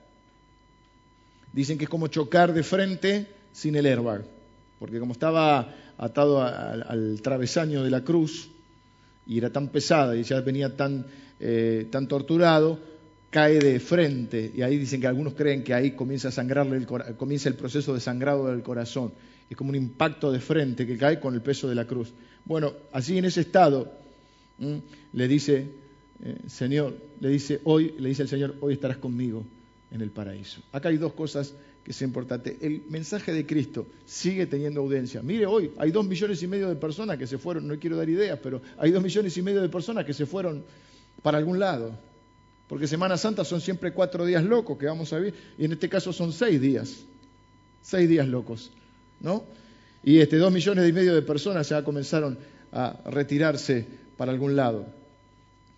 Dicen 1.53 1.77
que 1.77 1.83
es 1.83 1.89
como 1.89 2.07
chocar 2.07 2.53
de 2.53 2.63
frente 2.63 3.27
sin 3.53 3.75
el 3.75 3.85
airbag. 3.85 4.25
Porque 4.79 4.99
como 4.99 5.13
estaba 5.13 5.75
atado 5.97 6.41
al, 6.41 7.21
travesaño 7.21 7.83
de 7.83 7.89
la 7.89 8.03
cruz 8.03 8.49
y 9.27 9.37
era 9.37 9.51
tan 9.51 9.67
pesada 9.67 10.15
y 10.15 10.23
ya 10.23 10.39
venía 10.41 10.75
tan, 10.75 11.05
eh, 11.39 11.87
tan 11.91 12.07
torturado, 12.07 12.79
cae 13.29 13.59
de 13.59 13.79
frente 13.79 14.51
y 14.55 14.61
ahí 14.61 14.77
dicen 14.77 15.01
que 15.01 15.07
algunos 15.07 15.33
creen 15.33 15.63
que 15.63 15.73
ahí 15.73 15.91
comienza 15.91 16.29
a 16.29 16.31
sangrarle 16.31 16.77
el, 16.77 16.87
comienza 17.15 17.49
el 17.49 17.55
proceso 17.55 17.93
de 17.93 17.99
sangrado 17.99 18.47
del 18.47 18.63
corazón. 18.63 19.13
Es 19.49 19.57
como 19.57 19.69
un 19.69 19.75
impacto 19.75 20.31
de 20.31 20.39
frente 20.39 20.85
que 20.85 20.97
cae 20.97 21.19
con 21.19 21.33
el 21.33 21.41
peso 21.41 21.67
de 21.67 21.75
la 21.75 21.85
cruz. 21.85 22.13
Bueno, 22.45 22.73
así 22.91 23.17
en 23.17 23.25
ese 23.25 23.41
estado 23.41 23.91
le 25.13 25.27
dice, 25.27 25.65
eh, 26.23 26.37
Señor, 26.47 26.95
le 27.19 27.29
dice 27.29 27.61
hoy, 27.63 27.95
le 27.97 28.09
dice 28.09 28.23
el 28.23 28.29
Señor, 28.29 28.55
hoy 28.61 28.73
estarás 28.73 28.97
conmigo 28.97 29.45
en 29.91 30.01
el 30.01 30.09
paraíso. 30.09 30.61
Acá 30.71 30.89
hay 30.89 30.97
dos 30.97 31.13
cosas 31.13 31.53
que 31.83 31.93
son 31.93 32.09
importantes. 32.09 32.57
El 32.61 32.83
mensaje 32.89 33.31
de 33.31 33.45
Cristo 33.45 33.87
sigue 34.05 34.45
teniendo 34.45 34.81
audiencia. 34.81 35.21
Mire, 35.21 35.45
hoy 35.45 35.71
hay 35.77 35.91
dos 35.91 36.05
millones 36.05 36.41
y 36.43 36.47
medio 36.47 36.67
de 36.67 36.75
personas 36.75 37.17
que 37.17 37.25
se 37.25 37.37
fueron, 37.37 37.67
no 37.67 37.79
quiero 37.79 37.97
dar 37.97 38.09
ideas, 38.09 38.39
pero 38.41 38.61
hay 38.77 38.91
dos 38.91 39.01
millones 39.01 39.35
y 39.37 39.41
medio 39.41 39.61
de 39.61 39.69
personas 39.69 40.05
que 40.05 40.13
se 40.13 40.25
fueron 40.25 40.63
para 41.21 41.37
algún 41.37 41.59
lado 41.59 42.08
porque 42.69 42.87
Semana 42.87 43.17
Santa 43.17 43.43
son 43.43 43.59
siempre 43.59 43.91
cuatro 43.91 44.23
días 44.25 44.43
locos 44.43 44.77
que 44.77 44.85
vamos 44.85 45.11
a 45.11 45.17
vivir, 45.17 45.33
y 45.57 45.65
en 45.65 45.71
este 45.71 45.89
caso 45.89 46.13
son 46.13 46.31
seis 46.31 46.61
días, 46.61 46.97
seis 47.81 48.07
días 48.07 48.27
locos, 48.27 48.71
¿no? 49.19 49.43
Y 50.03 50.19
este, 50.19 50.37
dos 50.37 50.53
millones 50.53 50.87
y 50.87 50.93
medio 50.93 51.15
de 51.15 51.23
personas 51.23 51.67
ya 51.67 51.83
comenzaron 51.83 52.37
a 52.71 53.01
retirarse 53.09 53.85
para 54.15 54.31
algún 54.31 54.55
lado. 54.55 54.85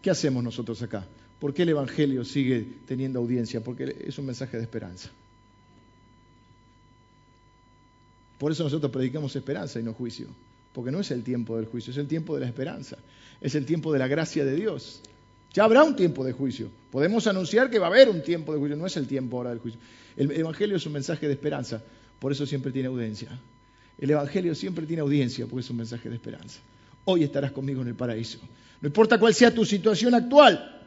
¿Qué 0.02 0.10
hacemos 0.10 0.44
nosotros 0.44 0.82
acá? 0.82 1.08
¿Por 1.40 1.54
qué 1.54 1.64
el 1.64 1.70
Evangelio 1.70 2.26
sigue 2.26 2.68
teniendo 2.86 3.20
audiencia? 3.20 3.64
Porque 3.64 4.04
es 4.06 4.18
un 4.20 4.26
mensaje 4.26 4.58
de 4.58 4.64
esperanza. 4.64 5.10
Por 8.38 8.52
eso 8.52 8.64
nosotros 8.64 8.92
predicamos 8.92 9.34
esperanza 9.36 9.80
y 9.80 9.84
no 9.84 9.94
juicio. 9.94 10.28
Porque 10.74 10.92
no 10.92 11.00
es 11.00 11.10
el 11.12 11.24
tiempo 11.24 11.56
del 11.56 11.68
juicio, 11.68 11.92
es 11.92 11.98
el 11.98 12.08
tiempo 12.08 12.36
de 12.36 12.42
la 12.42 12.48
esperanza. 12.48 12.98
Es 13.40 13.56
el 13.56 13.66
tiempo 13.66 13.94
de 13.94 14.00
la 14.00 14.08
gracia 14.08 14.44
de 14.44 14.56
Dios. 14.56 15.02
Ya 15.54 15.64
habrá 15.66 15.84
un 15.84 15.96
tiempo 15.96 16.24
de 16.24 16.32
juicio. 16.32 16.70
Podemos 16.92 17.28
anunciar 17.28 17.70
que 17.70 17.80
va 17.80 17.88
a 17.88 17.90
haber 17.90 18.10
un 18.10 18.22
tiempo 18.22 18.54
de 18.54 18.60
juicio. 18.60 18.78
No 18.78 18.86
es 18.86 18.98
el 18.98 19.08
tiempo 19.08 19.38
ahora 19.38 19.50
del 19.50 19.60
juicio. 19.60 19.80
El 20.16 20.32
Evangelio 20.32 20.78
es 20.78 20.86
un 20.86 20.94
mensaje 20.94 21.28
de 21.28 21.34
esperanza. 21.34 21.82
Por 22.20 22.32
eso 22.32 22.46
siempre 22.46 22.72
tiene 22.72 22.88
audiencia. 22.88 23.30
El 23.98 24.10
Evangelio 24.12 24.56
siempre 24.56 24.86
tiene 24.86 25.02
audiencia 25.02 25.46
porque 25.46 25.62
es 25.62 25.70
un 25.70 25.78
mensaje 25.78 26.10
de 26.10 26.16
esperanza. 26.16 26.60
Hoy 27.06 27.24
estarás 27.24 27.52
conmigo 27.52 27.82
en 27.82 27.90
el 27.90 27.96
paraíso. 27.96 28.40
No 28.80 28.88
importa 28.88 29.20
cuál 29.20 29.34
sea 29.34 29.54
tu 29.54 29.66
situación 29.66 30.16
actual. 30.16 30.82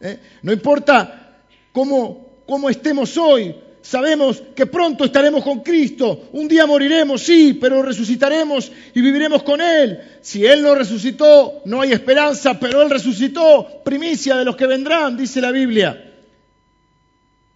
¿eh? 0.00 0.18
No 0.42 0.52
importa 0.52 1.42
cómo, 1.72 2.42
cómo 2.46 2.70
estemos 2.70 3.16
hoy. 3.16 3.54
Sabemos 3.80 4.42
que 4.54 4.66
pronto 4.66 5.04
estaremos 5.04 5.42
con 5.42 5.60
Cristo. 5.60 6.28
Un 6.32 6.48
día 6.48 6.66
moriremos, 6.66 7.22
sí, 7.22 7.56
pero 7.60 7.82
resucitaremos 7.82 8.70
y 8.94 9.00
viviremos 9.00 9.42
con 9.42 9.60
Él. 9.60 10.00
Si 10.20 10.44
Él 10.44 10.62
no 10.62 10.74
resucitó, 10.74 11.62
no 11.64 11.80
hay 11.80 11.92
esperanza, 11.92 12.58
pero 12.58 12.82
Él 12.82 12.90
resucitó, 12.90 13.82
primicia 13.84 14.36
de 14.36 14.44
los 14.44 14.56
que 14.56 14.66
vendrán, 14.66 15.16
dice 15.16 15.40
la 15.40 15.52
Biblia. 15.52 16.04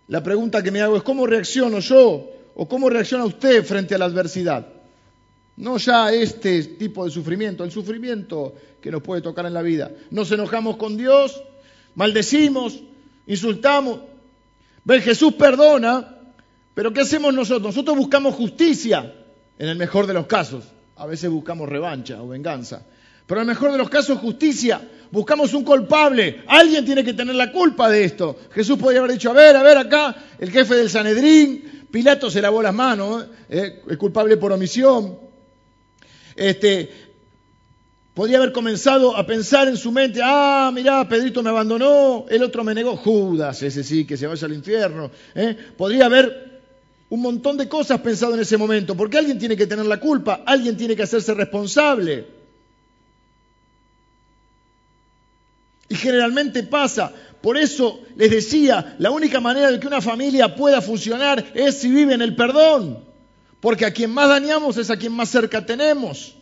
La 0.09 0.23
pregunta 0.23 0.63
que 0.63 0.71
me 0.71 0.81
hago 0.81 0.97
es, 0.97 1.03
¿cómo 1.03 1.27
reacciono 1.27 1.81
yo 1.81 2.31
o 2.55 2.69
cómo 2.69 2.89
reacciona 2.89 3.25
usted 3.25 3.65
frente 3.65 3.95
a 3.95 3.99
la 3.99 4.05
adversidad? 4.05 4.67
No 5.57 5.77
ya 5.79 6.13
este 6.13 6.63
tipo 6.65 7.05
de 7.05 7.11
sufrimiento, 7.11 7.63
el 7.65 7.71
sufrimiento 7.71 8.55
que 8.81 8.91
nos 8.91 9.03
puede 9.03 9.23
tocar 9.23 9.47
en 9.47 9.55
la 9.55 9.63
vida. 9.63 9.91
Nos 10.11 10.31
enojamos 10.33 10.77
con 10.77 10.97
Dios, 10.97 11.43
maldecimos, 11.95 12.83
insultamos, 13.27 14.01
Ven, 14.85 15.03
Jesús 15.03 15.35
perdona, 15.35 16.19
Pero 16.75 16.93
¿qué 16.93 17.03
hacemos 17.03 17.35
nosotros? 17.35 17.63
Nosotros 17.63 17.97
buscamos 17.97 18.35
justicia, 18.35 19.13
en 19.59 19.69
el 19.69 19.77
mejor 19.77 20.07
de 20.07 20.15
los 20.15 20.27
casos. 20.27 20.65
A 20.97 21.07
veces 21.07 21.31
buscamos 21.31 21.69
revancha 21.69 22.23
o 22.23 22.29
venganza. 22.29 22.85
Pero 23.27 23.41
en 23.41 23.49
el 23.49 23.55
mejor 23.55 23.73
de 23.73 23.79
los 23.79 23.89
casos, 23.89 24.19
justicia. 24.19 24.81
Buscamos 25.11 25.53
un 25.55 25.65
culpable. 25.65 26.43
Alguien 26.47 26.85
tiene 26.85 27.05
que 27.05 27.13
tener 27.13 27.35
la 27.35 27.53
culpa 27.53 27.89
de 27.89 28.05
esto. 28.05 28.39
Jesús 28.53 28.79
podría 28.79 29.01
haber 29.01 29.13
dicho, 29.13 29.31
a 29.31 29.35
ver, 29.35 29.57
a 29.57 29.63
ver 29.63 29.77
acá, 29.77 30.17
el 30.39 30.51
jefe 30.51 30.75
del 30.75 30.89
Sanedrín, 30.89 31.87
Pilato 31.91 32.31
se 32.31 32.41
lavó 32.41 32.63
las 32.63 32.75
manos, 32.75 33.27
¿eh? 33.51 33.83
culpable 33.99 34.39
por 34.39 34.53
omisión. 34.53 35.19
Este, 36.35 37.12
podría 38.15 38.39
haber 38.39 38.53
comenzado 38.53 39.17
a 39.17 39.27
pensar 39.27 39.69
en 39.69 39.77
su 39.77 39.91
mente, 39.91 40.21
ah, 40.23 40.71
mirá, 40.73 41.09
Pedrito 41.09 41.43
me 41.43 41.51
abandonó, 41.51 42.27
el 42.29 42.43
otro 42.43 42.63
me 42.65 42.75
negó, 42.75 42.97
Judas, 42.97 43.63
ese 43.63 43.83
sí, 43.83 44.05
que 44.05 44.17
se 44.17 44.27
vaya 44.27 44.47
al 44.47 44.53
infierno. 44.53 45.11
¿eh? 45.35 45.57
Podría 45.77 46.07
haber 46.07 46.61
un 47.09 47.21
montón 47.21 47.57
de 47.57 47.69
cosas 47.69 48.01
pensado 48.01 48.35
en 48.35 48.41
ese 48.41 48.57
momento, 48.57 48.97
porque 48.97 49.19
alguien 49.19 49.39
tiene 49.39 49.57
que 49.57 49.67
tener 49.67 49.87
la 49.87 50.01
culpa, 50.01 50.43
alguien 50.47 50.77
tiene 50.77 50.97
que 50.97 51.03
hacerse 51.03 51.35
responsable. 51.35 52.27
Y 55.89 55.95
generalmente 55.95 56.63
pasa. 56.63 57.13
Por 57.43 57.59
eso 57.59 58.01
les 58.17 58.31
decía, 58.31 58.97
la 58.99 59.11
única 59.11 59.41
manera 59.41 59.71
de 59.71 59.79
que 59.79 59.87
una 59.87 60.01
familia 60.01 60.55
pueda 60.55 60.81
funcionar 60.81 61.45
es 61.55 61.79
si 61.79 61.91
vive 61.91 62.15
en 62.15 62.23
el 62.23 62.35
perdón. 62.35 63.05
Porque 63.61 63.85
a 63.85 63.93
quien 63.93 64.11
más 64.11 64.29
dañamos 64.29 64.79
es 64.79 64.89
a 64.89 64.97
quien 64.97 65.13
más 65.13 65.29
cerca 65.29 65.67
tenemos. 65.67 66.35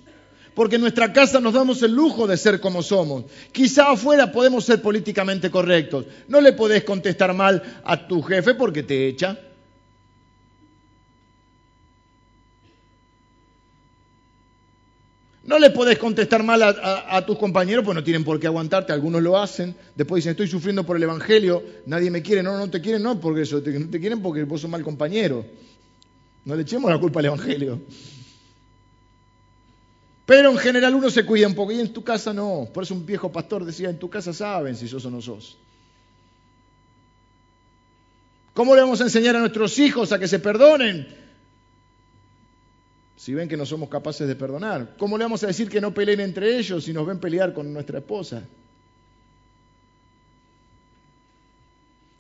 Porque 0.55 0.77
en 0.77 0.83
nuestra 0.83 1.13
casa 1.13 1.41
nos 1.41 1.55
damos 1.55 1.83
el 1.83 1.93
lujo 1.93 2.27
de 2.27 2.37
ser 2.37 2.61
como 2.61 2.83
somos. 2.83 3.25
Quizá 3.53 3.93
afuera 3.93 4.33
podemos 4.33 4.65
ser 4.65 4.83
políticamente 4.83 5.51
correctos. 5.51 6.07
No 6.29 6.41
le 6.41 6.53
podés 6.53 6.85
contestar 6.85 7.35
mal 7.35 7.81
a 7.85 8.07
tu 8.09 8.23
jefe 8.23 8.55
porque 8.55 8.83
te 8.83 9.09
echa. 9.09 9.39
No 15.51 15.59
le 15.59 15.71
podés 15.71 15.99
contestar 15.99 16.45
mal 16.45 16.63
a, 16.63 17.27
tus 17.27 17.37
compañeros, 17.37 17.85
pues 17.85 17.97
no 17.97 18.05
tienen 18.05 18.23
por 18.23 18.39
qué 18.39 18.47
aguantarte, 18.47 18.93
algunos 18.93 19.21
lo 19.21 19.37
hacen. 19.37 19.75
Después 19.97 20.23
dicen, 20.23 20.31
estoy 20.31 20.47
sufriendo 20.47 20.85
por 20.85 20.97
el 20.97 21.03
Evangelio, 21.03 21.65
nadie 21.87 22.09
me 22.09 22.23
quiere. 22.23 22.41
No, 22.41 22.57
no 22.57 22.71
te 22.71 22.81
quieren, 22.81 23.03
no, 23.03 23.19
porque 23.19 23.43
eso, 23.43 23.57
no 23.57 23.91
te 23.91 23.99
quieren 23.99 24.23
porque 24.23 24.45
vos 24.45 24.61
sos 24.61 24.71
mal 24.71 24.83
compañero. 24.83 25.45
No 26.45 26.55
le 26.55 26.63
echemos 26.63 26.89
la 26.89 26.99
culpa 26.99 27.19
al 27.21 27.27
Evangelio. 27.27 27.81
Pero 30.31 30.53
en 30.53 30.59
general 30.59 30.95
uno 30.95 31.11
se 31.11 31.27
cuida 31.27 31.49
un 31.49 31.57
poco 31.57 31.73
y 31.73 31.81
en 31.81 31.93
tu 31.93 32.05
casa 32.05 32.33
no. 32.33 32.69
Por 32.73 32.85
eso 32.85 32.95
un 32.95 33.05
viejo 33.05 33.33
pastor 33.33 33.65
decía, 33.65 33.91
en 33.91 33.99
tu 33.99 34.09
casa 34.09 34.33
saben 34.33 34.77
si 34.77 34.87
sos 34.87 35.05
o 35.05 35.11
no 35.11 35.21
sos. 35.21 35.59
¿Cómo 38.55 38.77
le 38.77 38.81
vamos 38.81 39.01
a 39.01 39.05
enseñar 39.05 39.35
a 39.35 39.41
nuestros 39.41 39.77
hijos 39.81 40.13
a 40.13 40.21
que 40.21 40.29
se 40.29 40.39
perdonen? 40.39 41.09
si 43.17 43.35
ven 43.35 43.49
que 43.49 43.57
no 43.57 43.67
somos 43.67 43.89
capaces 43.89 44.29
de 44.29 44.37
perdonar? 44.37 44.95
¿Cómo 44.97 45.19
le 45.19 45.25
vamos 45.25 45.43
a 45.43 45.49
decir 45.49 45.69
que 45.69 45.81
no 45.81 45.93
peleen 45.93 46.21
entre 46.21 46.59
ellos 46.59 46.85
si 46.85 46.93
nos 46.93 47.05
ven 47.09 47.19
pelear 47.19 47.53
con 47.53 47.73
nuestra 47.73 47.99
esposa? 47.99 48.45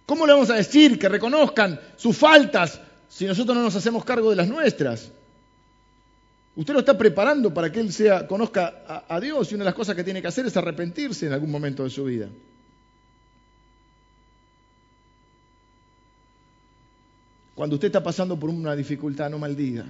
¿Cómo 0.06 0.26
le 0.26 0.32
vamos 0.32 0.50
a 0.50 0.56
decir 0.56 0.98
que 0.98 1.08
reconozcan 1.08 1.80
sus 1.94 2.16
faltas 2.16 2.80
si 3.08 3.24
nosotros 3.26 3.56
no 3.56 3.62
nos 3.62 3.76
hacemos 3.76 4.04
cargo 4.04 4.30
de 4.30 4.36
las 4.36 4.48
nuestras? 4.48 5.12
Usted 6.60 6.74
lo 6.74 6.80
está 6.80 6.98
preparando 6.98 7.54
para 7.54 7.72
que 7.72 7.80
él 7.80 7.90
sea, 7.90 8.26
conozca 8.26 9.06
a, 9.08 9.18
Dios 9.18 9.50
y 9.50 9.54
una 9.54 9.64
de 9.64 9.70
las 9.70 9.74
cosas 9.74 9.96
que 9.96 10.04
tiene 10.04 10.20
que 10.20 10.28
hacer 10.28 10.44
es 10.44 10.54
arrepentirse 10.58 11.26
en 11.26 11.32
algún 11.32 11.50
momento 11.50 11.84
de 11.84 11.88
su 11.88 12.04
vida. 12.04 12.28
Cuando 17.54 17.76
usted 17.76 17.86
está 17.86 18.02
pasando 18.02 18.38
por 18.38 18.50
una 18.50 18.76
dificultad, 18.76 19.30
no 19.30 19.38
maldiga 19.38 19.86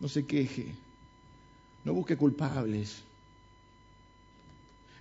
no 0.00 0.08
se 0.08 0.24
queje, 0.24 0.74
no 1.84 1.92
busque 1.92 2.16
culpables. 2.16 3.02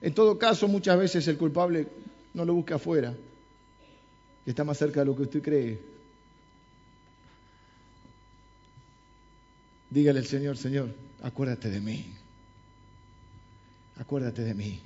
En 0.02 0.14
todo 0.14 0.38
caso, 0.38 0.68
muchas 0.68 1.00
veces 1.00 1.26
el 1.30 1.38
culpable 1.38 1.88
no 2.34 2.44
lo 2.44 2.56
busca 2.56 2.76
afuera, 2.76 3.16
está 4.46 4.66
más 4.66 4.78
cerca 4.78 5.00
de 5.00 5.06
lo 5.06 5.16
que 5.16 5.22
usted 5.22 5.42
cree. 5.42 5.93
Dígale 9.94 10.20
al 10.20 10.26
Señor, 10.26 10.58
Señor, 10.58 10.90
acuérdate 11.22 11.70
de 11.70 11.80
mí. 11.80 12.04
Acuérdate 14.00 14.42
de 14.42 14.56
mí. 14.56 14.80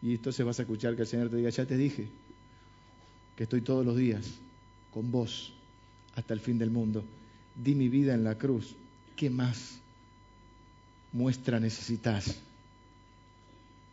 Y 0.00 0.12
entonces 0.14 0.46
vas 0.46 0.60
a 0.60 0.62
escuchar 0.62 0.94
que 0.94 1.02
el 1.02 1.08
Señor 1.08 1.30
te 1.30 1.36
diga, 1.36 1.50
ya 1.50 1.66
te 1.66 1.76
dije 1.76 2.08
que 3.34 3.42
estoy 3.42 3.62
todos 3.62 3.84
los 3.84 3.96
días 3.96 4.24
con 4.94 5.10
vos 5.10 5.52
hasta 6.14 6.32
el 6.32 6.38
fin 6.38 6.58
del 6.58 6.70
mundo. 6.70 7.02
Di 7.56 7.74
mi 7.74 7.88
vida 7.88 8.14
en 8.14 8.22
la 8.22 8.36
cruz. 8.36 8.76
¿Qué 9.16 9.28
más 9.28 9.80
muestra 11.12 11.58
necesitas 11.58 12.36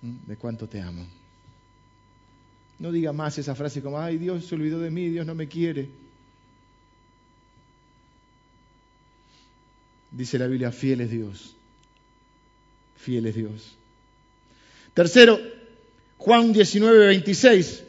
¿Mm? 0.04 0.28
de 0.28 0.38
cuánto 0.38 0.70
te 0.70 0.82
amo? 0.82 1.04
No 2.78 2.92
diga 2.92 3.12
más 3.12 3.40
esa 3.40 3.56
frase 3.56 3.82
como, 3.82 3.98
ay, 3.98 4.20
Dios 4.20 4.46
se 4.46 4.54
olvidó 4.54 4.80
de 4.80 4.92
mí, 4.92 5.10
Dios 5.10 5.26
no 5.26 5.34
me 5.34 5.48
quiere. 5.48 5.90
Dice 10.12 10.40
la 10.40 10.48
Biblia, 10.48 10.72
fiel 10.72 11.02
es 11.02 11.12
Dios. 11.12 11.56
Fiel 12.98 13.26
es 13.26 13.36
Dios. 13.36 13.76
Tercero, 14.94 15.40
Juan 16.18 16.54
19, 16.54 17.08
26 17.08 17.84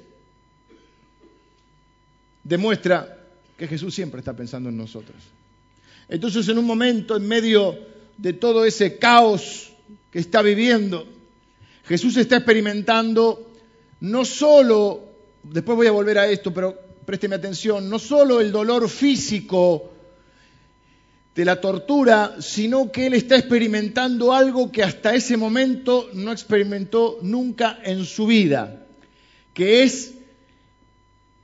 demuestra 2.45 3.19
que 3.57 3.67
Jesús 3.67 3.95
siempre 3.95 4.21
está 4.21 4.35
pensando 4.35 4.69
en 4.69 4.77
nosotros. 4.77 5.17
Entonces, 6.09 6.49
en 6.49 6.59
un 6.59 6.65
momento, 6.65 7.17
en 7.17 7.27
medio 7.27 7.79
de 8.17 8.33
todo 8.33 8.65
ese 8.65 8.99
caos 8.99 9.73
que 10.11 10.19
está 10.19 10.41
viviendo, 10.43 11.07
Jesús 11.85 12.17
está 12.17 12.37
experimentando 12.37 13.51
no 14.01 14.25
solo, 14.25 15.03
después 15.43 15.77
voy 15.77 15.87
a 15.87 15.93
volver 15.93 16.19
a 16.19 16.29
esto, 16.29 16.53
pero 16.55 16.79
présteme 17.05 17.37
atención, 17.37 17.89
no 17.91 17.99
solo 17.99 18.41
el 18.41 18.53
dolor 18.53 18.89
físico 18.89 19.93
de 21.39 21.45
la 21.45 21.61
tortura, 21.61 22.35
sino 22.41 22.91
que 22.91 23.07
él 23.07 23.15
está 23.15 23.37
experimentando 23.37 24.33
algo 24.33 24.73
que 24.73 24.83
hasta 24.83 25.15
ese 25.15 25.37
momento 25.37 26.11
no 26.13 26.33
experimentó 26.33 27.21
nunca 27.23 27.79
en 27.85 28.05
su 28.07 28.27
vida, 28.27 28.85
que 29.55 29.85
es 29.85 30.15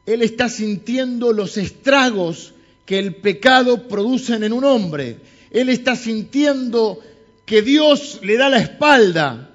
él 0.04 0.22
está 0.22 0.48
sintiendo 0.48 1.33
los 1.33 1.57
estragos 1.59 2.54
que 2.85 2.98
el 2.98 3.14
pecado 3.14 3.87
produce 3.87 4.35
en 4.35 4.52
un 4.52 4.64
hombre. 4.64 5.18
Él 5.52 5.68
está 5.68 5.94
sintiendo 5.94 6.98
que 7.46 7.62
Dios 7.62 8.18
le 8.24 8.37
da 8.37 8.48
la 8.48 8.59
espalda. 8.59 9.53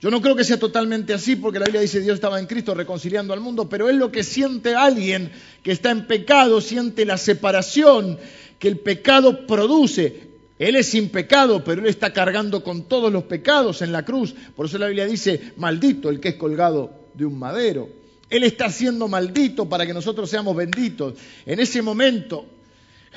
Yo 0.00 0.10
no 0.10 0.20
creo 0.20 0.36
que 0.36 0.44
sea 0.44 0.58
totalmente 0.58 1.14
así 1.14 1.36
porque 1.36 1.58
la 1.58 1.64
Biblia 1.64 1.80
dice 1.80 2.00
Dios 2.00 2.14
estaba 2.16 2.38
en 2.38 2.46
Cristo 2.46 2.74
reconciliando 2.74 3.32
al 3.32 3.40
mundo, 3.40 3.68
pero 3.68 3.88
es 3.88 3.96
lo 3.96 4.12
que 4.12 4.24
siente 4.24 4.74
alguien 4.74 5.32
que 5.62 5.72
está 5.72 5.90
en 5.90 6.06
pecado, 6.06 6.60
siente 6.60 7.06
la 7.06 7.16
separación 7.16 8.18
que 8.58 8.68
el 8.68 8.78
pecado 8.78 9.46
produce. 9.46 10.26
Él 10.58 10.76
es 10.76 10.88
sin 10.88 11.08
pecado, 11.08 11.64
pero 11.64 11.82
él 11.82 11.88
está 11.88 12.12
cargando 12.12 12.62
con 12.62 12.84
todos 12.84 13.12
los 13.12 13.24
pecados 13.24 13.82
en 13.82 13.92
la 13.92 14.04
cruz. 14.04 14.34
Por 14.54 14.66
eso 14.66 14.78
la 14.78 14.86
Biblia 14.86 15.06
dice, 15.06 15.52
maldito 15.56 16.10
el 16.10 16.20
que 16.20 16.30
es 16.30 16.34
colgado 16.36 16.90
de 17.14 17.24
un 17.24 17.38
madero. 17.38 17.88
Él 18.28 18.42
está 18.42 18.70
siendo 18.70 19.08
maldito 19.08 19.68
para 19.68 19.86
que 19.86 19.94
nosotros 19.94 20.28
seamos 20.28 20.56
benditos. 20.56 21.14
En 21.46 21.60
ese 21.60 21.80
momento 21.80 22.44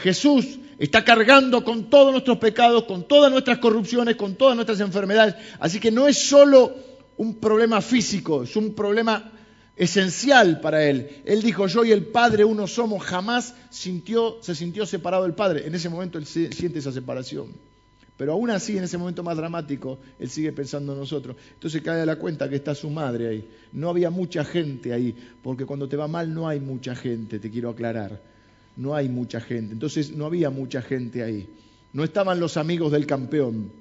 Jesús 0.02 0.60
está 0.78 1.04
cargando 1.04 1.64
con 1.64 1.90
todos 1.90 2.12
nuestros 2.12 2.38
pecados, 2.38 2.86
con 2.86 3.08
todas 3.08 3.32
nuestras 3.32 3.58
corrupciones, 3.60 4.16
con 4.16 4.36
todas 4.36 4.56
nuestras 4.56 4.80
enfermedades. 4.80 5.36
Así 5.60 5.80
que 5.80 5.92
no 5.92 6.08
es 6.08 6.18
solo 6.18 6.74
un 7.18 7.36
problema 7.36 7.82
físico, 7.82 8.44
es 8.44 8.56
un 8.56 8.74
problema 8.74 9.32
esencial 9.76 10.62
para 10.62 10.86
él. 10.86 11.22
Él 11.26 11.42
dijo, 11.42 11.68
yo 11.68 11.84
y 11.84 11.92
el 11.92 12.06
Padre 12.06 12.46
uno 12.46 12.68
somos, 12.68 13.04
jamás 13.04 13.56
sintió, 13.70 14.38
se 14.42 14.56
sintió 14.56 14.86
separado 14.86 15.24
del 15.24 15.34
Padre. 15.34 15.68
En 15.68 15.76
ese 15.76 15.90
momento 15.90 16.18
él 16.18 16.26
siente 16.26 16.80
esa 16.80 16.92
separación. 16.92 17.54
Pero 18.16 18.34
aún 18.34 18.50
así, 18.50 18.78
en 18.78 18.84
ese 18.84 18.98
momento 18.98 19.24
más 19.24 19.38
dramático, 19.38 19.98
él 20.20 20.30
sigue 20.30 20.52
pensando 20.52 20.92
en 20.92 21.00
nosotros. 21.00 21.38
Entonces 21.54 21.82
cae 21.82 22.02
a 22.02 22.06
la 22.06 22.18
cuenta 22.18 22.50
que 22.50 22.58
está 22.58 22.76
su 22.76 22.90
madre 22.90 23.30
ahí. 23.30 23.50
No 23.72 23.90
había 23.90 24.10
mucha 24.10 24.44
gente 24.44 24.92
ahí, 24.92 25.16
porque 25.42 25.66
cuando 25.66 25.88
te 25.88 25.96
va 25.96 26.10
mal 26.10 26.34
no 26.34 26.46
hay 26.46 26.60
mucha 26.60 26.96
gente, 26.96 27.40
te 27.40 27.50
quiero 27.50 27.70
aclarar. 27.70 28.22
No 28.80 28.96
hay 28.96 29.10
mucha 29.10 29.42
gente. 29.42 29.74
Entonces 29.74 30.16
no 30.16 30.26
había 30.26 30.50
mucha 30.50 30.82
gente 30.82 31.22
ahí. 31.22 31.50
No 31.92 32.06
estaban 32.06 32.40
los 32.40 32.56
amigos 32.56 32.94
del 32.94 33.06
campeón. 33.06 33.74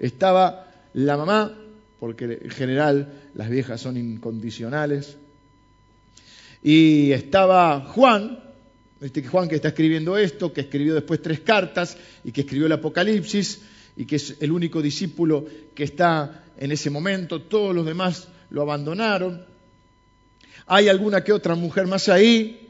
Estaba 0.00 0.68
la 0.94 1.16
mamá, 1.16 1.56
porque 2.00 2.40
en 2.42 2.50
general 2.50 3.12
las 3.34 3.48
viejas 3.48 3.80
son 3.80 3.96
incondicionales. 3.96 5.16
Y 6.60 7.12
estaba 7.12 7.82
Juan, 7.82 8.40
este 9.00 9.22
Juan 9.22 9.48
que 9.48 9.54
está 9.54 9.68
escribiendo 9.68 10.18
esto, 10.18 10.52
que 10.52 10.62
escribió 10.62 10.96
después 10.96 11.22
tres 11.22 11.38
cartas 11.38 11.96
y 12.24 12.32
que 12.32 12.40
escribió 12.40 12.66
el 12.66 12.72
Apocalipsis 12.72 13.60
y 13.96 14.06
que 14.06 14.16
es 14.16 14.38
el 14.40 14.50
único 14.50 14.82
discípulo 14.82 15.46
que 15.72 15.84
está 15.84 16.46
en 16.58 16.72
ese 16.72 16.90
momento, 16.90 17.42
todos 17.42 17.72
los 17.72 17.86
demás 17.86 18.26
lo 18.50 18.62
abandonaron. 18.62 19.46
Hay 20.66 20.88
alguna 20.88 21.22
que 21.22 21.32
otra 21.32 21.54
mujer 21.54 21.86
más 21.86 22.08
ahí, 22.08 22.65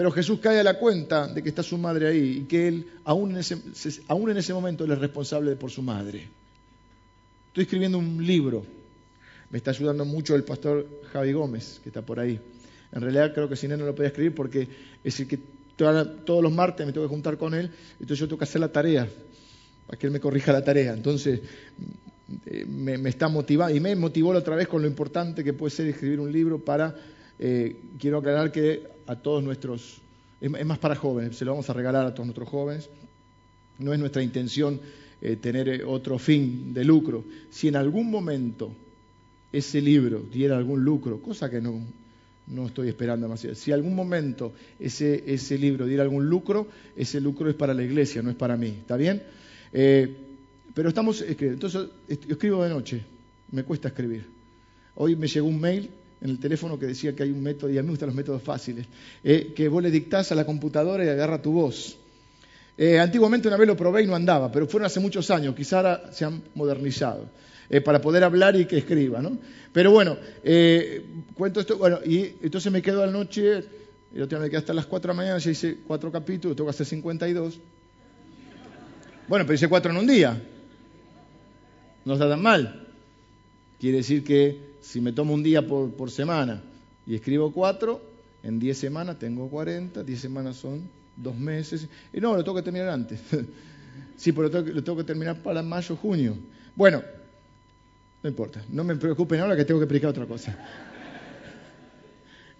Pero 0.00 0.12
Jesús 0.12 0.40
cae 0.40 0.58
a 0.58 0.64
la 0.64 0.78
cuenta 0.78 1.28
de 1.28 1.42
que 1.42 1.50
está 1.50 1.62
su 1.62 1.76
madre 1.76 2.08
ahí 2.08 2.38
y 2.38 2.44
que 2.44 2.68
él, 2.68 2.86
aún 3.04 3.32
en 3.32 3.36
ese, 3.36 4.54
momento, 4.54 4.90
es 4.90 4.98
responsable 4.98 5.54
por 5.56 5.70
su 5.70 5.82
madre. 5.82 6.26
Estoy 7.48 7.64
escribiendo 7.64 7.98
un 7.98 8.26
libro. 8.26 8.64
Me 9.50 9.58
está 9.58 9.72
ayudando 9.72 10.06
mucho 10.06 10.34
el 10.34 10.42
pastor 10.42 11.02
Javi 11.12 11.34
Gómez, 11.34 11.80
que 11.82 11.90
está 11.90 12.00
por 12.00 12.18
ahí. 12.18 12.40
En 12.92 13.02
realidad 13.02 13.34
creo 13.34 13.46
que 13.46 13.56
sin 13.56 13.72
él 13.72 13.78
no 13.78 13.84
lo 13.84 13.94
podía 13.94 14.08
escribir 14.08 14.34
porque 14.34 14.66
es 15.04 15.20
el 15.20 15.28
que 15.28 15.38
todos 15.76 16.42
los 16.42 16.50
martes 16.50 16.86
me 16.86 16.94
tengo 16.94 17.06
que 17.06 17.12
juntar 17.12 17.36
con 17.36 17.52
él, 17.52 17.70
entonces 18.00 18.20
yo 18.20 18.26
tengo 18.26 18.38
que 18.38 18.44
hacer 18.44 18.62
la 18.62 18.72
tarea, 18.72 19.06
para 19.86 19.98
que 19.98 20.06
él 20.06 20.14
me 20.14 20.20
corrija 20.20 20.50
la 20.50 20.64
tarea. 20.64 20.94
Entonces 20.94 21.42
eh, 22.46 22.64
me, 22.64 23.06
está 23.06 23.28
motivando 23.28 23.76
y 23.76 23.80
me 23.80 23.94
motivó 23.96 24.32
la 24.32 24.38
otra 24.38 24.56
vez 24.56 24.66
con 24.66 24.80
lo 24.80 24.88
importante 24.88 25.44
que 25.44 25.52
puede 25.52 25.72
ser 25.72 25.88
escribir 25.88 26.20
un 26.20 26.32
libro 26.32 26.58
para, 26.58 26.96
eh, 27.38 27.76
quiero 27.98 28.16
aclarar 28.16 28.50
que 28.50 28.98
a 29.10 29.16
todos 29.16 29.42
nuestros, 29.42 30.00
es, 30.40 30.50
más 30.64 30.78
para 30.78 30.94
jóvenes, 30.94 31.36
se 31.36 31.44
lo 31.44 31.50
vamos 31.50 31.68
a 31.68 31.72
regalar 31.72 32.06
a 32.06 32.14
todos 32.14 32.26
nuestros 32.26 32.48
jóvenes, 32.48 32.88
no 33.80 33.92
es 33.92 33.98
nuestra 33.98 34.22
intención 34.22 34.80
eh, 35.20 35.34
tener 35.34 35.84
otro 35.84 36.16
fin 36.16 36.72
de 36.72 36.84
lucro. 36.84 37.24
Si 37.50 37.66
en 37.66 37.74
algún 37.74 38.08
momento 38.08 38.70
ese 39.52 39.80
libro 39.80 40.20
diera 40.20 40.56
algún 40.56 40.84
lucro, 40.84 41.20
cosa 41.20 41.50
que 41.50 41.60
no, 41.60 41.80
no 42.46 42.66
estoy 42.66 42.86
esperando 42.86 43.26
demasiado. 43.26 43.56
Si 43.56 43.72
algún 43.72 43.96
momento 43.96 44.52
ese, 44.78 45.24
ese 45.26 45.58
libro 45.58 45.86
diera 45.86 46.04
algún 46.04 46.28
lucro, 46.28 46.68
ese 46.94 47.20
lucro 47.20 47.50
es 47.50 47.56
para 47.56 47.74
la 47.74 47.82
iglesia, 47.82 48.22
no 48.22 48.30
es 48.30 48.36
para 48.36 48.56
mí. 48.56 48.68
¿Está 48.68 48.96
bien? 48.96 49.24
Eh, 49.72 50.14
pero 50.72 50.88
estamos. 50.88 51.20
Entonces, 51.22 51.88
escribo 52.06 52.62
de 52.62 52.70
noche. 52.70 53.02
Me 53.50 53.64
cuesta 53.64 53.88
escribir. 53.88 54.24
Hoy 54.94 55.16
me 55.16 55.26
llegó 55.26 55.48
un 55.48 55.60
mail 55.60 55.90
en 56.20 56.30
el 56.30 56.38
teléfono 56.38 56.78
que 56.78 56.86
decía 56.86 57.14
que 57.14 57.22
hay 57.22 57.30
un 57.30 57.42
método, 57.42 57.70
y 57.70 57.78
a 57.78 57.82
mí 57.82 57.86
me 57.86 57.92
gustan 57.92 58.08
los 58.08 58.16
métodos 58.16 58.42
fáciles, 58.42 58.86
eh, 59.24 59.52
que 59.54 59.68
vos 59.68 59.82
le 59.82 59.90
dictás 59.90 60.30
a 60.32 60.34
la 60.34 60.44
computadora 60.44 61.04
y 61.04 61.08
agarra 61.08 61.40
tu 61.40 61.52
voz. 61.52 61.96
Eh, 62.76 62.98
antiguamente 62.98 63.48
una 63.48 63.56
vez 63.56 63.66
lo 63.66 63.76
probé 63.76 64.02
y 64.02 64.06
no 64.06 64.14
andaba, 64.14 64.50
pero 64.50 64.66
fueron 64.66 64.86
hace 64.86 65.00
muchos 65.00 65.30
años, 65.30 65.54
quizá 65.54 65.78
ahora 65.78 66.12
se 66.12 66.24
han 66.24 66.42
modernizado. 66.54 67.28
Eh, 67.68 67.80
para 67.80 68.00
poder 68.00 68.24
hablar 68.24 68.56
y 68.56 68.64
que 68.64 68.78
escriba, 68.78 69.22
¿no? 69.22 69.38
Pero 69.72 69.92
bueno, 69.92 70.16
cuento 71.34 71.60
esto, 71.60 71.78
bueno, 71.78 72.00
y 72.04 72.34
entonces 72.42 72.72
me 72.72 72.82
quedo 72.82 73.04
a 73.04 73.06
la 73.06 73.12
noche, 73.12 73.62
y 74.12 74.20
otra 74.20 74.40
me 74.40 74.48
quedé 74.48 74.58
hasta 74.58 74.74
las 74.74 74.86
4 74.86 75.08
de 75.08 75.14
la 75.14 75.22
mañana, 75.22 75.38
ya 75.38 75.50
hice 75.52 75.78
cuatro 75.86 76.10
capítulos, 76.10 76.56
tengo 76.56 76.66
que 76.68 76.74
hacer 76.74 76.86
52. 76.86 77.60
Bueno, 79.28 79.46
pero 79.46 79.54
hice 79.54 79.68
cuatro 79.68 79.92
en 79.92 79.98
un 79.98 80.06
día. 80.08 80.42
No 82.04 82.14
está 82.14 82.28
tan 82.28 82.42
mal. 82.42 82.88
Quiere 83.78 83.98
decir 83.98 84.24
que 84.24 84.69
si 84.80 85.00
me 85.00 85.12
tomo 85.12 85.34
un 85.34 85.42
día 85.42 85.66
por, 85.66 86.10
semana 86.10 86.62
y 87.06 87.14
escribo 87.14 87.52
cuatro, 87.52 88.00
en 88.42 88.58
10 88.58 88.78
semanas 88.78 89.18
tengo 89.18 89.48
40, 89.48 90.02
10 90.02 90.20
semanas 90.20 90.56
son 90.56 90.82
dos 91.16 91.36
meses. 91.36 91.86
Y 92.12 92.20
no, 92.20 92.34
lo 92.34 92.42
tengo 92.42 92.56
que 92.56 92.62
terminar 92.62 92.88
antes. 92.88 93.20
sí, 94.16 94.32
pero 94.32 94.44
lo 94.44 94.50
tengo, 94.50 94.74
lo 94.74 94.84
tengo 94.84 94.98
que 94.98 95.04
terminar 95.04 95.42
para 95.42 95.62
mayo, 95.62 95.96
junio. 95.96 96.36
Bueno, 96.74 97.02
no 98.22 98.28
importa, 98.28 98.62
no 98.70 98.84
me 98.84 98.96
preocupen 98.96 99.40
ahora 99.40 99.56
que 99.56 99.64
tengo 99.64 99.80
que 99.80 99.84
explicar 99.84 100.10
otra 100.10 100.26
cosa. 100.26 100.56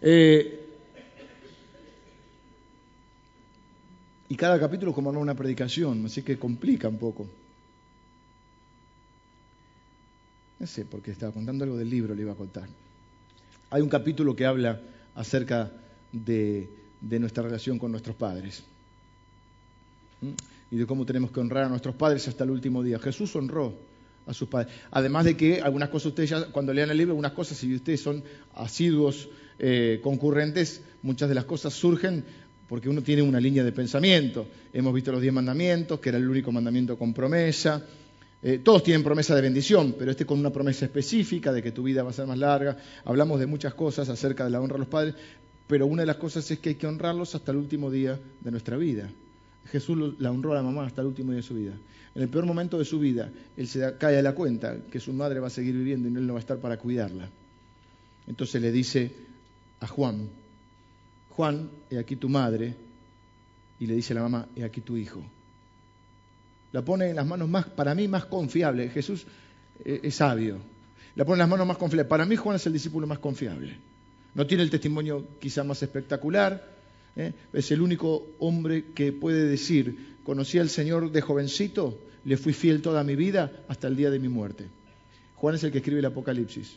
Eh, 0.02 0.58
y 4.30 4.34
cada 4.34 4.58
capítulo 4.58 4.92
es 4.92 4.94
como 4.94 5.10
una 5.10 5.34
predicación, 5.34 6.06
así 6.06 6.22
que 6.22 6.38
complica 6.38 6.88
un 6.88 6.96
poco. 6.96 7.28
No 10.60 10.66
sé, 10.66 10.84
porque 10.84 11.10
estaba 11.10 11.32
contando 11.32 11.64
algo 11.64 11.78
del 11.78 11.88
libro, 11.88 12.14
le 12.14 12.20
iba 12.20 12.32
a 12.32 12.36
contar. 12.36 12.68
Hay 13.70 13.80
un 13.80 13.88
capítulo 13.88 14.36
que 14.36 14.44
habla 14.44 14.78
acerca 15.14 15.72
de, 16.12 16.68
nuestra 17.00 17.42
relación 17.42 17.78
con 17.78 17.90
nuestros 17.90 18.14
padres 18.14 18.62
y 20.70 20.76
de 20.76 20.86
cómo 20.86 21.06
tenemos 21.06 21.30
que 21.30 21.40
honrar 21.40 21.64
a 21.64 21.68
nuestros 21.70 21.94
padres 21.94 22.28
hasta 22.28 22.44
el 22.44 22.50
último 22.50 22.82
día. 22.82 22.98
Jesús 22.98 23.34
honró 23.36 23.74
a 24.26 24.34
sus 24.34 24.48
padres. 24.48 24.70
Además 24.90 25.24
de 25.24 25.34
que 25.34 25.62
algunas 25.62 25.88
cosas 25.88 26.06
ustedes 26.08 26.28
ya, 26.28 26.44
cuando 26.52 26.74
lean 26.74 26.90
el 26.90 26.98
libro, 26.98 27.12
algunas 27.12 27.32
cosas, 27.32 27.56
si 27.56 27.74
ustedes 27.74 28.02
son 28.02 28.22
asiduos 28.54 29.30
eh, 29.58 29.98
concurrentes, 30.02 30.82
muchas 31.02 31.30
de 31.30 31.36
las 31.36 31.46
cosas 31.46 31.72
surgen 31.72 32.22
porque 32.68 32.90
uno 32.90 33.02
tiene 33.02 33.22
una 33.22 33.40
línea 33.40 33.64
de 33.64 33.72
pensamiento. 33.72 34.46
Hemos 34.74 34.92
visto 34.92 35.10
los 35.10 35.22
diez 35.22 35.32
mandamientos, 35.32 36.00
que 36.00 36.10
era 36.10 36.18
el 36.18 36.28
único 36.28 36.52
mandamiento 36.52 36.98
con 36.98 37.14
promesa. 37.14 37.82
Eh, 38.42 38.58
todos 38.58 38.82
tienen 38.82 39.04
promesa 39.04 39.34
de 39.34 39.42
bendición, 39.42 39.94
pero 39.98 40.10
este 40.10 40.24
con 40.24 40.38
una 40.38 40.50
promesa 40.50 40.86
específica 40.86 41.52
de 41.52 41.62
que 41.62 41.72
tu 41.72 41.82
vida 41.82 42.02
va 42.02 42.10
a 42.10 42.12
ser 42.12 42.26
más 42.26 42.38
larga. 42.38 42.76
Hablamos 43.04 43.38
de 43.38 43.46
muchas 43.46 43.74
cosas 43.74 44.08
acerca 44.08 44.44
de 44.44 44.50
la 44.50 44.60
honra 44.60 44.76
a 44.76 44.78
los 44.78 44.88
padres, 44.88 45.14
pero 45.66 45.86
una 45.86 46.02
de 46.02 46.06
las 46.06 46.16
cosas 46.16 46.50
es 46.50 46.58
que 46.58 46.70
hay 46.70 46.74
que 46.76 46.86
honrarlos 46.86 47.34
hasta 47.34 47.52
el 47.52 47.58
último 47.58 47.90
día 47.90 48.18
de 48.40 48.50
nuestra 48.50 48.76
vida. 48.76 49.10
Jesús 49.70 50.14
la 50.18 50.30
honró 50.30 50.52
a 50.52 50.56
la 50.56 50.62
mamá 50.62 50.86
hasta 50.86 51.02
el 51.02 51.08
último 51.08 51.32
día 51.32 51.42
de 51.42 51.46
su 51.46 51.54
vida. 51.54 51.74
En 52.14 52.22
el 52.22 52.28
peor 52.28 52.46
momento 52.46 52.78
de 52.78 52.84
su 52.84 52.98
vida, 52.98 53.30
él 53.56 53.68
se 53.68 53.96
cae 53.98 54.18
a 54.18 54.22
la 54.22 54.34
cuenta 54.34 54.78
que 54.90 54.98
su 54.98 55.12
madre 55.12 55.38
va 55.38 55.46
a 55.46 55.50
seguir 55.50 55.74
viviendo 55.74 56.08
y 56.08 56.14
él 56.14 56.26
no 56.26 56.32
va 56.32 56.38
a 56.38 56.40
estar 56.40 56.58
para 56.58 56.78
cuidarla. 56.78 57.28
Entonces 58.26 58.60
le 58.60 58.72
dice 58.72 59.12
a 59.80 59.86
Juan, 59.86 60.28
Juan, 61.30 61.70
he 61.90 61.98
aquí 61.98 62.16
tu 62.16 62.28
madre, 62.28 62.74
y 63.78 63.86
le 63.86 63.94
dice 63.94 64.12
a 64.12 64.16
la 64.16 64.22
mamá, 64.22 64.48
he 64.56 64.64
aquí 64.64 64.80
tu 64.80 64.96
hijo. 64.96 65.22
La 66.72 66.82
pone 66.82 67.10
en 67.10 67.16
las 67.16 67.26
manos 67.26 67.48
más, 67.48 67.66
para 67.66 67.94
mí, 67.94 68.08
más 68.08 68.26
confiables. 68.26 68.92
Jesús 68.92 69.26
eh, 69.84 70.00
es 70.02 70.14
sabio. 70.14 70.58
La 71.16 71.24
pone 71.24 71.34
en 71.34 71.40
las 71.40 71.48
manos 71.48 71.66
más 71.66 71.76
confiables. 71.76 72.08
Para 72.08 72.24
mí 72.24 72.36
Juan 72.36 72.56
es 72.56 72.66
el 72.66 72.72
discípulo 72.72 73.06
más 73.06 73.18
confiable. 73.18 73.76
No 74.34 74.46
tiene 74.46 74.62
el 74.62 74.70
testimonio 74.70 75.26
quizá 75.40 75.64
más 75.64 75.82
espectacular, 75.82 76.64
¿eh? 77.16 77.32
Es 77.52 77.70
el 77.72 77.80
único 77.80 78.28
hombre 78.38 78.86
que 78.94 79.12
puede 79.12 79.44
decir, 79.46 80.16
conocí 80.22 80.58
al 80.58 80.68
Señor 80.68 81.10
de 81.10 81.20
jovencito, 81.20 81.98
le 82.24 82.36
fui 82.36 82.52
fiel 82.52 82.82
toda 82.82 83.02
mi 83.02 83.16
vida 83.16 83.50
hasta 83.68 83.88
el 83.88 83.96
día 83.96 84.10
de 84.10 84.18
mi 84.18 84.28
muerte. 84.28 84.66
Juan 85.36 85.54
es 85.54 85.64
el 85.64 85.72
que 85.72 85.78
escribe 85.78 86.00
el 86.00 86.06
Apocalipsis. 86.06 86.76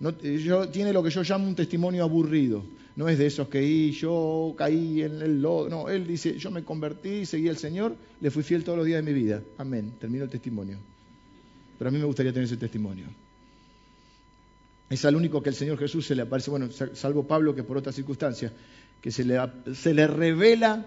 No, 0.00 0.14
tiene 0.14 0.92
lo 0.92 1.02
que 1.02 1.10
yo 1.10 1.22
llamo 1.22 1.46
un 1.46 1.54
testimonio 1.54 2.02
aburrido. 2.02 2.64
No 2.94 3.08
es 3.08 3.18
de 3.18 3.26
esos 3.26 3.48
que 3.48 3.90
yo 3.92 4.54
caí 4.56 5.02
en 5.02 5.22
el 5.22 5.40
lodo. 5.40 5.68
No, 5.68 5.88
él 5.88 6.06
dice, 6.06 6.38
yo 6.38 6.50
me 6.50 6.62
convertí, 6.64 7.24
seguí 7.24 7.48
al 7.48 7.56
Señor, 7.56 7.96
le 8.20 8.30
fui 8.30 8.42
fiel 8.42 8.64
todos 8.64 8.78
los 8.78 8.86
días 8.86 9.04
de 9.04 9.12
mi 9.12 9.18
vida. 9.18 9.42
Amén. 9.58 9.94
Termino 9.98 10.24
el 10.24 10.30
testimonio. 10.30 10.78
Pero 11.78 11.88
a 11.88 11.92
mí 11.92 11.98
me 11.98 12.04
gustaría 12.04 12.32
tener 12.32 12.46
ese 12.46 12.58
testimonio. 12.58 13.06
Es 14.90 15.04
al 15.06 15.16
único 15.16 15.42
que 15.42 15.48
el 15.48 15.54
Señor 15.54 15.78
Jesús 15.78 16.06
se 16.06 16.14
le 16.14 16.22
aparece, 16.22 16.50
bueno, 16.50 16.68
salvo 16.70 17.26
Pablo 17.26 17.54
que 17.54 17.62
por 17.62 17.78
otras 17.78 17.94
circunstancias, 17.94 18.52
que 19.00 19.10
se 19.10 19.24
le, 19.24 19.40
se 19.74 19.94
le 19.94 20.06
revela 20.06 20.84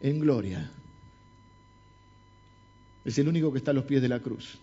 en 0.00 0.18
gloria. 0.18 0.70
Es 3.04 3.16
el 3.18 3.28
único 3.28 3.52
que 3.52 3.58
está 3.58 3.70
a 3.70 3.74
los 3.74 3.84
pies 3.84 4.02
de 4.02 4.08
la 4.08 4.18
cruz. 4.18 4.58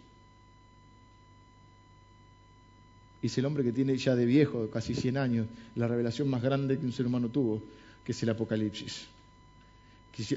Y 3.11 3.11
es 3.28 3.38
el 3.38 3.46
hombre 3.46 3.64
que 3.64 3.72
tiene 3.72 3.98
ya 3.98 4.16
de 4.16 4.26
viejo, 4.26 4.70
casi 4.70 4.96
100 4.96 5.18
años, 5.18 5.48
la 5.76 5.88
revelación 5.88 6.30
más 6.30 6.42
grande 6.42 6.78
que 6.78 6.86
un 6.86 6.92
ser 6.92 7.06
humano 7.06 7.30
tuvo, 7.30 7.62
que 8.04 8.12
es 8.12 8.24
el 8.24 8.30
Apocalipsis 8.30 9.08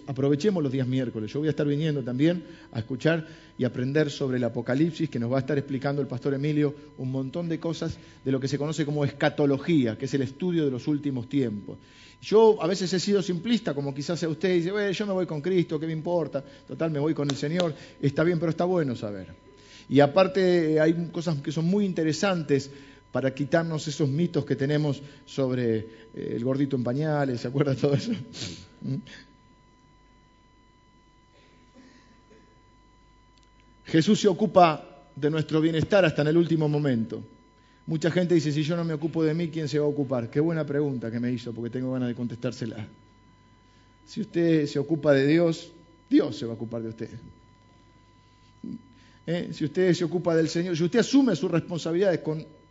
aprovechemos 0.06 0.62
los 0.62 0.72
días 0.72 0.86
miércoles. 0.86 1.32
Yo 1.32 1.40
voy 1.40 1.48
a 1.48 1.50
estar 1.50 1.66
viniendo 1.66 2.02
también 2.02 2.44
a 2.72 2.78
escuchar 2.78 3.26
y 3.58 3.64
aprender 3.64 4.10
sobre 4.10 4.36
el 4.36 4.44
Apocalipsis, 4.44 5.10
que 5.10 5.18
nos 5.18 5.32
va 5.32 5.36
a 5.36 5.40
estar 5.40 5.58
explicando 5.58 6.00
el 6.00 6.08
pastor 6.08 6.34
Emilio 6.34 6.74
un 6.98 7.10
montón 7.10 7.48
de 7.48 7.58
cosas 7.58 7.96
de 8.24 8.32
lo 8.32 8.40
que 8.40 8.48
se 8.48 8.58
conoce 8.58 8.84
como 8.84 9.04
escatología, 9.04 9.98
que 9.98 10.04
es 10.04 10.14
el 10.14 10.22
estudio 10.22 10.64
de 10.64 10.70
los 10.70 10.86
últimos 10.86 11.28
tiempos. 11.28 11.78
Yo 12.22 12.62
a 12.62 12.66
veces 12.66 12.92
he 12.92 13.00
sido 13.00 13.20
simplista, 13.20 13.74
como 13.74 13.94
quizás 13.94 14.18
sea 14.18 14.28
usted, 14.28 14.54
y 14.54 14.60
dice, 14.60 14.92
yo 14.92 15.06
me 15.06 15.12
voy 15.12 15.26
con 15.26 15.40
Cristo, 15.40 15.78
¿qué 15.78 15.86
me 15.86 15.92
importa? 15.92 16.42
Total, 16.66 16.90
me 16.90 16.98
voy 16.98 17.12
con 17.12 17.28
el 17.28 17.36
Señor. 17.36 17.74
Está 18.00 18.24
bien, 18.24 18.38
pero 18.38 18.50
está 18.50 18.64
bueno 18.64 18.96
saber. 18.96 19.43
Y 19.88 20.00
aparte 20.00 20.80
hay 20.80 21.08
cosas 21.12 21.36
que 21.42 21.52
son 21.52 21.66
muy 21.66 21.84
interesantes 21.84 22.70
para 23.12 23.32
quitarnos 23.32 23.86
esos 23.86 24.08
mitos 24.08 24.44
que 24.44 24.56
tenemos 24.56 25.00
sobre 25.24 25.76
eh, 26.14 26.32
el 26.34 26.42
gordito 26.42 26.74
en 26.74 26.82
pañales, 26.82 27.40
¿se 27.40 27.48
acuerda 27.48 27.74
todo 27.76 27.94
eso? 27.94 28.12
¿Mm? 28.82 28.96
Jesús 33.84 34.20
se 34.20 34.26
ocupa 34.26 34.84
de 35.14 35.30
nuestro 35.30 35.60
bienestar 35.60 36.04
hasta 36.04 36.22
en 36.22 36.28
el 36.28 36.36
último 36.36 36.68
momento. 36.68 37.22
Mucha 37.86 38.10
gente 38.10 38.34
dice, 38.34 38.50
si 38.50 38.62
yo 38.62 38.76
no 38.76 38.84
me 38.84 38.94
ocupo 38.94 39.22
de 39.22 39.34
mí, 39.34 39.48
¿quién 39.48 39.68
se 39.68 39.78
va 39.78 39.84
a 39.84 39.88
ocupar? 39.88 40.30
Qué 40.30 40.40
buena 40.40 40.64
pregunta 40.64 41.10
que 41.10 41.20
me 41.20 41.30
hizo, 41.30 41.52
porque 41.52 41.70
tengo 41.70 41.92
ganas 41.92 42.08
de 42.08 42.14
contestársela. 42.14 42.88
Si 44.06 44.22
usted 44.22 44.66
se 44.66 44.78
ocupa 44.78 45.12
de 45.12 45.26
Dios, 45.26 45.70
Dios 46.08 46.36
se 46.36 46.46
va 46.46 46.52
a 46.52 46.56
ocupar 46.56 46.82
de 46.82 46.88
usted. 46.88 47.10
¿Eh? 49.26 49.50
Si 49.52 49.64
usted 49.64 49.92
se 49.94 50.04
ocupa 50.04 50.34
del 50.34 50.48
Señor, 50.48 50.76
si 50.76 50.84
usted 50.84 50.98
asume 50.98 51.34
sus 51.36 51.50
responsabilidades 51.50 52.20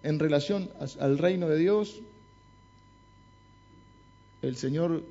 en 0.04 0.20
relación 0.20 0.70
al 1.00 1.18
reino 1.18 1.50
de 1.50 1.58
Dios, 1.58 2.02
el 4.42 4.56
Señor 4.56 5.04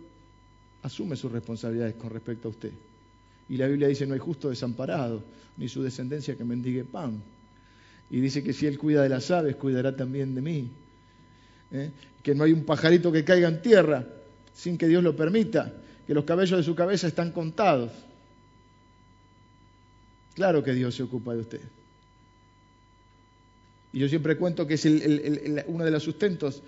asume 0.83 1.17
sus 1.17 1.33
responsabilidades 1.33 1.95
con 1.95 2.11
respecto 2.11 2.49
a 2.49 2.51
usted. 2.51 2.73
Y 3.49 3.57
la 3.57 3.67
Biblia 3.67 3.89
dice, 3.89 4.07
no 4.07 4.15
hay 4.15 4.21
justo 4.21 4.51
desamparado, 4.51 5.23
ni 5.57 5.69
su 5.69 5.83
descendencia 5.83 6.37
que 6.37 6.45
mendigue 6.45 6.85
pan. 6.85 7.23
Y 8.11 8.21
dice 8.21 8.43
que 8.43 8.53
si 8.53 8.67
Él 8.67 8.79
cuida 8.79 9.03
de 9.03 9.09
las 9.09 9.31
aves, 9.31 9.57
cuidará 9.57 9.97
también 9.97 10.35
de 10.35 10.43
mí. 10.43 10.69
¿Eh? 11.73 11.91
Que 12.23 12.35
no 12.35 12.45
hay 12.45 12.53
un 12.53 12.65
pajarito 12.65 13.11
que 13.11 13.25
caiga 13.25 13.49
en 13.49 13.63
tierra 13.63 14.07
sin 14.55 14.77
que 14.77 14.87
Dios 14.87 15.03
lo 15.03 15.17
permita, 15.17 15.73
que 16.07 16.15
los 16.15 16.25
cabellos 16.25 16.59
de 16.59 16.65
su 16.65 16.75
cabeza 16.75 17.07
están 17.07 17.33
contados. 17.33 17.91
Claro 20.35 20.63
que 20.63 20.73
Dios 20.73 20.95
se 20.95 21.03
ocupa 21.03 21.35
de 21.35 21.41
usted. 21.41 21.61
Y 23.93 23.99
yo 23.99 24.09
siempre 24.09 24.37
cuento 24.37 24.67
que 24.67 24.75
es 24.75 24.85
uno 25.67 25.85
de 25.85 25.91
los 25.91 26.03
sustentos 26.03 26.63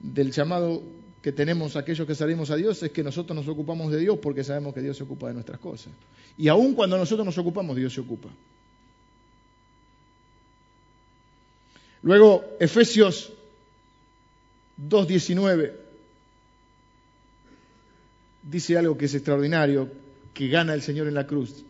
del 0.00 0.32
llamado 0.32 0.82
que 1.22 1.32
tenemos 1.32 1.76
aquellos 1.76 2.06
que 2.06 2.14
salimos 2.14 2.50
a 2.50 2.56
Dios, 2.56 2.82
es 2.82 2.92
que 2.92 3.02
nosotros 3.02 3.34
nos 3.34 3.48
ocupamos 3.48 3.90
de 3.90 3.98
Dios 3.98 4.18
porque 4.22 4.44
sabemos 4.44 4.74
que 4.74 4.80
Dios 4.80 4.96
se 4.96 5.02
ocupa 5.02 5.28
de 5.28 5.34
nuestras 5.34 5.58
cosas. 5.58 5.92
Y 6.38 6.48
aun 6.48 6.74
cuando 6.74 6.96
nosotros 6.96 7.24
nos 7.24 7.38
ocupamos, 7.38 7.76
Dios 7.76 7.92
se 7.94 8.00
ocupa. 8.00 8.28
Luego, 12.02 12.44
Efesios 12.60 13.32
2.19 14.80 15.72
dice 18.44 18.78
algo 18.78 18.96
que 18.96 19.06
es 19.06 19.14
extraordinario, 19.14 19.90
que 20.32 20.48
gana 20.48 20.74
el 20.74 20.82
Señor 20.82 21.08
en 21.08 21.14
la 21.14 21.26
cruz. 21.26 21.64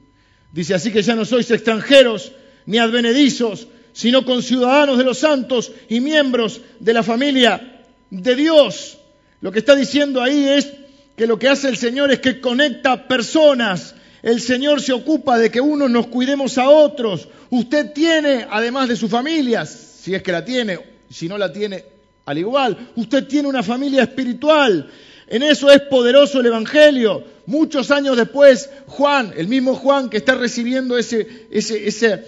Dice, 0.53 0.75
así 0.75 0.91
que 0.91 1.03
ya 1.03 1.15
no 1.15 1.25
sois 1.25 1.51
extranjeros 1.51 2.33
ni 2.67 2.79
advenedizos, 2.79 3.69
sino 3.93 4.25
conciudadanos 4.25 4.99
de 4.99 5.05
los 5.05 5.19
santos 5.19 5.73
y 5.89 6.01
miembros 6.01 6.61
de 6.81 6.93
la 6.93 7.03
familia 7.03 7.83
de 8.11 8.35
Dios. 8.35 8.99
Lo 9.41 9.53
que 9.53 9.61
está 9.61 9.75
diciendo 9.75 10.23
ahí 10.23 10.49
es 10.49 10.73
que 11.17 11.27
lo 11.27 11.39
que 11.39 11.49
hace 11.49 11.69
el 11.69 11.77
Señor 11.77 12.11
es 12.11 12.21
que 12.21 12.41
conecta 12.41 13.09
personas. 13.09 13.95
El 14.23 14.41
Señor 14.41 14.83
se 14.83 14.93
ocupa 14.93 15.39
de 15.39 15.51
que 15.51 15.61
unos 15.61 15.91
nos 15.91 16.09
cuidemos 16.09 16.59
a 16.59 16.69
otros. 16.69 17.29
Usted 17.51 17.93
tiene, 17.93 18.47
además 18.51 18.89
de 18.89 18.97
su 18.97 19.09
familia, 19.09 19.65
si 19.65 20.15
es 20.15 20.23
que 20.23 20.33
la 20.33 20.45
tiene, 20.45 20.79
si 21.11 21.29
no 21.29 21.39
la 21.39 21.53
tiene, 21.53 21.85
al 22.27 22.39
igual, 22.39 22.91
usted 22.97 23.27
tiene 23.27 23.49
una 23.49 23.63
familia 23.63 24.03
espiritual. 24.03 24.91
En 25.27 25.43
eso 25.43 25.71
es 25.71 25.81
poderoso 25.83 26.41
el 26.41 26.47
Evangelio. 26.47 27.25
Muchos 27.47 27.91
años 27.91 28.17
después, 28.17 28.71
Juan, 28.87 29.33
el 29.37 29.49
mismo 29.49 29.75
Juan 29.75 30.09
que 30.09 30.19
está 30.19 30.35
recibiendo 30.35 30.97
ese, 30.99 31.47
ese, 31.51 31.87
ese, 31.87 32.25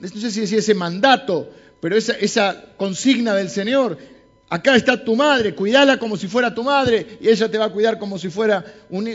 no 0.00 0.20
sé 0.20 0.30
si 0.30 0.40
decir 0.40 0.58
ese 0.58 0.74
mandato, 0.74 1.48
pero 1.80 1.96
esa, 1.96 2.12
esa 2.14 2.74
consigna 2.76 3.34
del 3.34 3.50
Señor, 3.50 3.98
Acá 4.50 4.76
está 4.76 5.04
tu 5.04 5.14
madre, 5.14 5.54
cuídala 5.54 5.98
como 5.98 6.16
si 6.16 6.26
fuera 6.26 6.54
tu 6.54 6.64
madre 6.64 7.18
y 7.20 7.28
ella 7.28 7.50
te 7.50 7.58
va 7.58 7.66
a 7.66 7.72
cuidar 7.72 7.98
como 7.98 8.18
si, 8.18 8.30
fuera 8.30 8.64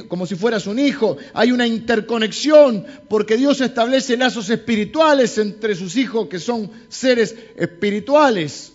como 0.07 0.28
si 0.28 0.36
fueras 0.36 0.67
un 0.67 0.78
hijo. 0.78 1.17
Hay 1.34 1.51
una 1.51 1.65
interconexión 1.65 2.86
porque 3.09 3.36
Dios 3.36 3.59
establece 3.59 4.15
lazos 4.15 4.51
espirituales 4.51 5.39
entre 5.39 5.74
sus 5.74 5.95
hijos 5.95 6.28
que 6.28 6.38
son 6.38 6.69
seres 6.88 7.36
espirituales. 7.55 8.72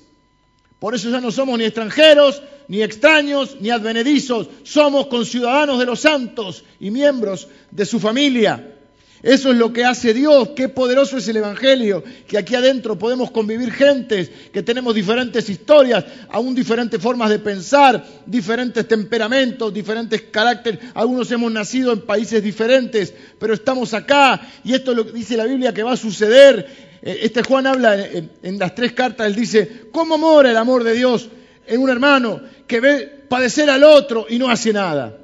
Por 0.78 0.94
eso 0.94 1.10
ya 1.10 1.20
no 1.20 1.30
somos 1.30 1.58
ni 1.58 1.64
extranjeros, 1.64 2.40
ni 2.68 2.82
extraños, 2.82 3.56
ni 3.60 3.70
advenedizos. 3.70 4.48
Somos 4.62 5.08
conciudadanos 5.08 5.78
de 5.78 5.86
los 5.86 6.00
santos 6.00 6.64
y 6.78 6.90
miembros 6.90 7.48
de 7.70 7.84
su 7.84 7.98
familia. 7.98 8.77
Eso 9.22 9.50
es 9.50 9.56
lo 9.56 9.72
que 9.72 9.84
hace 9.84 10.14
Dios. 10.14 10.50
Qué 10.54 10.68
poderoso 10.68 11.16
es 11.16 11.26
el 11.28 11.38
Evangelio. 11.38 12.04
Que 12.26 12.38
aquí 12.38 12.54
adentro 12.54 12.98
podemos 12.98 13.30
convivir 13.30 13.72
gentes, 13.72 14.30
que 14.52 14.62
tenemos 14.62 14.94
diferentes 14.94 15.48
historias, 15.48 16.04
aún 16.28 16.54
diferentes 16.54 17.00
formas 17.00 17.30
de 17.30 17.38
pensar, 17.40 18.04
diferentes 18.26 18.86
temperamentos, 18.86 19.74
diferentes 19.74 20.22
caracteres. 20.22 20.80
Algunos 20.94 21.30
hemos 21.32 21.50
nacido 21.50 21.92
en 21.92 22.02
países 22.02 22.42
diferentes, 22.42 23.12
pero 23.38 23.54
estamos 23.54 23.92
acá. 23.94 24.40
Y 24.64 24.74
esto 24.74 24.92
es 24.92 24.96
lo 24.96 25.06
que 25.06 25.12
dice 25.12 25.36
la 25.36 25.44
Biblia 25.46 25.74
que 25.74 25.82
va 25.82 25.92
a 25.92 25.96
suceder. 25.96 26.98
Eh, 27.02 27.18
este 27.22 27.42
Juan 27.42 27.66
habla 27.66 27.96
en 27.96 28.58
las 28.58 28.74
tres 28.74 28.92
cartas, 28.92 29.26
él 29.26 29.34
dice, 29.34 29.86
¿cómo 29.90 30.16
mora 30.16 30.50
el 30.50 30.56
amor 30.56 30.84
de 30.84 30.94
Dios 30.94 31.28
en 31.66 31.80
un 31.80 31.90
hermano 31.90 32.40
que 32.66 32.80
ve 32.80 33.24
padecer 33.28 33.68
al 33.68 33.82
otro 33.82 34.26
y 34.28 34.38
no 34.38 34.48
hace 34.48 34.72
nada? 34.72 35.16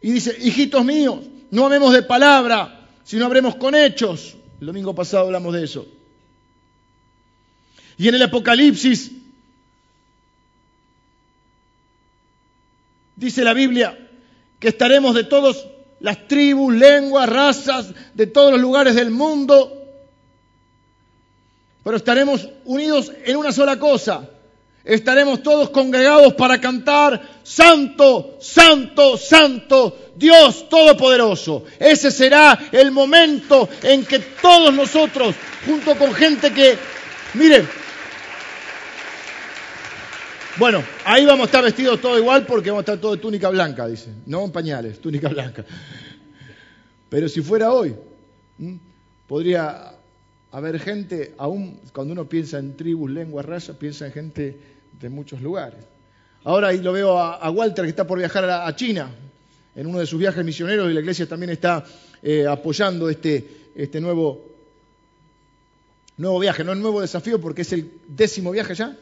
Y 0.00 0.12
dice, 0.12 0.36
hijitos 0.38 0.84
míos, 0.84 1.20
no 1.54 1.66
hablemos 1.66 1.92
de 1.92 2.02
palabra, 2.02 2.88
sino 3.04 3.26
hablemos 3.26 3.54
con 3.54 3.76
hechos. 3.76 4.36
El 4.60 4.66
domingo 4.66 4.92
pasado 4.92 5.26
hablamos 5.26 5.54
de 5.54 5.62
eso. 5.62 5.86
Y 7.96 8.08
en 8.08 8.16
el 8.16 8.22
Apocalipsis 8.22 9.12
dice 13.14 13.44
la 13.44 13.54
Biblia 13.54 13.96
que 14.58 14.66
estaremos 14.66 15.14
de 15.14 15.22
todas 15.22 15.64
las 16.00 16.26
tribus, 16.26 16.74
lenguas, 16.74 17.28
razas, 17.28 17.94
de 18.14 18.26
todos 18.26 18.50
los 18.50 18.60
lugares 18.60 18.96
del 18.96 19.12
mundo, 19.12 19.80
pero 21.84 21.96
estaremos 21.96 22.48
unidos 22.64 23.12
en 23.24 23.36
una 23.36 23.52
sola 23.52 23.78
cosa, 23.78 24.28
estaremos 24.84 25.42
todos 25.42 25.70
congregados 25.70 26.34
para 26.34 26.60
cantar 26.60 27.40
Santo, 27.42 28.36
Santo, 28.40 29.16
Santo, 29.16 30.12
Dios 30.16 30.68
Todopoderoso. 30.68 31.64
Ese 31.78 32.10
será 32.10 32.68
el 32.70 32.90
momento 32.90 33.68
en 33.82 34.04
que 34.04 34.18
todos 34.18 34.72
nosotros, 34.72 35.34
junto 35.66 35.96
con 35.96 36.12
gente 36.14 36.52
que, 36.52 36.76
miren, 37.34 37.66
bueno, 40.56 40.84
ahí 41.04 41.24
vamos 41.24 41.44
a 41.44 41.46
estar 41.46 41.64
vestidos 41.64 42.00
todos 42.00 42.18
igual 42.18 42.46
porque 42.46 42.70
vamos 42.70 42.82
a 42.82 42.92
estar 42.92 42.98
todos 43.00 43.16
de 43.16 43.22
túnica 43.22 43.48
blanca, 43.48 43.88
dice. 43.88 44.10
No 44.26 44.44
en 44.44 44.52
pañales, 44.52 45.00
túnica 45.00 45.28
blanca. 45.28 45.64
Pero 47.08 47.28
si 47.28 47.40
fuera 47.40 47.72
hoy, 47.72 47.94
podría 49.26 49.94
haber 50.52 50.78
gente, 50.78 51.34
aún 51.38 51.80
cuando 51.92 52.12
uno 52.12 52.28
piensa 52.28 52.58
en 52.58 52.76
tribus, 52.76 53.10
lenguas, 53.10 53.44
razas, 53.44 53.76
piensa 53.76 54.06
en 54.06 54.12
gente 54.12 54.73
de 55.00 55.08
muchos 55.08 55.40
lugares. 55.40 55.84
Ahora 56.44 56.68
ahí 56.68 56.78
lo 56.80 56.92
veo 56.92 57.18
a, 57.18 57.50
Walter 57.50 57.84
que 57.84 57.90
está 57.90 58.06
por 58.06 58.18
viajar 58.18 58.44
a, 58.48 58.76
China 58.76 59.10
en 59.74 59.86
uno 59.86 59.98
de 59.98 60.06
sus 60.06 60.18
viajes 60.18 60.44
misioneros 60.44 60.90
y 60.90 60.94
la 60.94 61.00
iglesia 61.00 61.26
también 61.26 61.50
está 61.50 61.84
eh, 62.22 62.46
apoyando 62.46 63.08
este, 63.08 63.70
este 63.74 64.00
nuevo, 64.00 64.44
nuevo 66.18 66.38
viaje, 66.38 66.62
no 66.62 66.72
el 66.72 66.80
nuevo 66.80 67.00
desafío 67.00 67.40
porque 67.40 67.62
es 67.62 67.72
el 67.72 67.90
décimo 68.06 68.50
viaje 68.50 68.74
ya. 68.74 68.96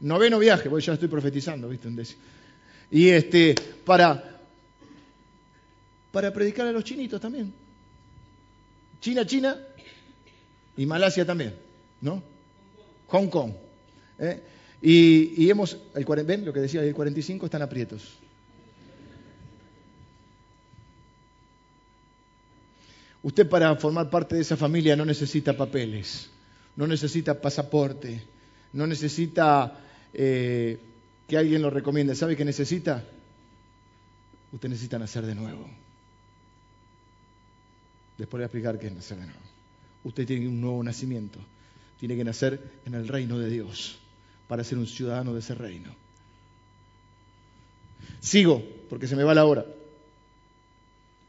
Noveno, 0.00 0.38
viaje, 0.38 0.70
porque 0.70 0.86
ya 0.86 0.94
estoy 0.94 1.08
profetizando, 1.08 1.68
¿viste? 1.68 1.88
Un 1.88 1.96
décimo. 1.96 2.22
Y 2.90 3.10
este, 3.10 3.54
para, 3.84 4.40
para 6.10 6.32
predicar 6.32 6.66
a 6.66 6.72
los 6.72 6.84
chinitos 6.84 7.20
también. 7.20 7.52
China, 9.00 9.26
China 9.26 9.56
y 10.76 10.86
Malasia 10.86 11.26
también, 11.26 11.54
¿no? 12.00 12.22
Hong 13.08 13.28
Kong. 13.28 13.52
¿eh? 14.18 14.40
Y, 14.82 15.50
hemos, 15.50 15.76
el, 15.94 16.04
ven 16.24 16.44
lo 16.44 16.52
que 16.52 16.60
decía, 16.60 16.82
el 16.82 16.94
45 16.94 17.46
están 17.46 17.62
aprietos. 17.62 18.18
Usted 23.22 23.46
para 23.46 23.76
formar 23.76 24.08
parte 24.08 24.36
de 24.36 24.40
esa 24.40 24.56
familia 24.56 24.96
no 24.96 25.04
necesita 25.04 25.54
papeles, 25.54 26.30
no 26.76 26.86
necesita 26.86 27.38
pasaporte, 27.38 28.22
no 28.72 28.86
necesita 28.86 29.78
eh, 30.14 30.78
que 31.28 31.36
alguien 31.36 31.60
lo 31.60 31.68
recomiende. 31.68 32.14
¿Sabe 32.14 32.34
qué 32.34 32.46
necesita? 32.46 33.04
Usted 34.52 34.70
necesita 34.70 34.98
nacer 34.98 35.26
de 35.26 35.34
nuevo. 35.34 35.68
Después 38.16 38.38
voy 38.38 38.42
a 38.42 38.46
explicar 38.46 38.78
qué 38.78 38.86
es 38.86 38.94
nacer 38.94 39.18
de 39.18 39.26
nuevo. 39.26 39.40
Usted 40.04 40.26
tiene 40.26 40.48
un 40.48 40.58
nuevo 40.58 40.82
nacimiento. 40.82 41.38
Tiene 41.98 42.16
que 42.16 42.24
nacer 42.24 42.58
en 42.86 42.94
el 42.94 43.06
reino 43.06 43.38
de 43.38 43.50
Dios 43.50 43.98
para 44.50 44.64
ser 44.64 44.78
un 44.78 44.86
ciudadano 44.88 45.32
de 45.32 45.38
ese 45.38 45.54
reino. 45.54 45.94
Sigo, 48.18 48.60
porque 48.88 49.06
se 49.06 49.14
me 49.14 49.22
va 49.22 49.32
la 49.32 49.44
hora. 49.44 49.64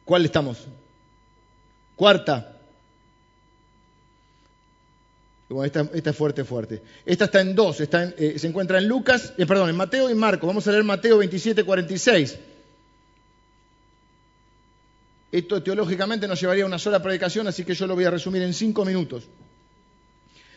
¿Cuál 0.03 0.26
estamos? 0.26 0.57
Cuarta. 1.95 2.57
esta, 5.63 5.88
es 5.93 6.15
fuerte, 6.15 6.43
fuerte. 6.43 6.82
Esta 7.05 7.26
está 7.26 7.41
en 7.41 7.53
dos, 7.53 7.80
está 7.80 8.05
eh, 8.17 8.39
se 8.39 8.47
encuentra 8.47 8.80
en 8.80 8.88
Lucas, 8.88 9.34
eh, 9.38 9.45
perdón, 9.45 9.69
en 9.69 9.76
Mateo 9.76 10.09
y 10.09 10.15
Marcos. 10.15 10.47
Vamos 10.47 10.65
a 10.65 10.72
leer 10.72 10.84
Mateo 10.84 11.19
27, 11.19 11.63
46. 11.63 12.39
Esto 15.32 15.61
teológicamente 15.61 16.28
nos 16.28 16.41
llevaría 16.41 16.63
a 16.63 16.67
una 16.67 16.80
sola 16.80 17.03
predicación, 17.03 17.45
así 17.47 17.63
que 17.65 17.76
yo 17.76 17.86
lo 17.86 17.93
voy 17.93 18.05
a 18.05 18.09
resumir 18.09 18.41
en 18.41 18.55
cinco 18.55 18.84
minutos. 18.84 19.28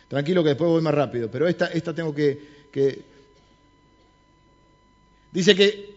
Tranquilo 0.09 0.43
que 0.43 0.51
después 0.51 0.71
voy 0.71 0.83
más 0.83 0.95
rápido, 0.95 1.31
pero 1.31 1.49
esta, 1.49 1.67
esta 1.67 1.95
tengo 1.95 2.15
que, 2.15 2.55
Dice 5.33 5.55
que 5.55 5.95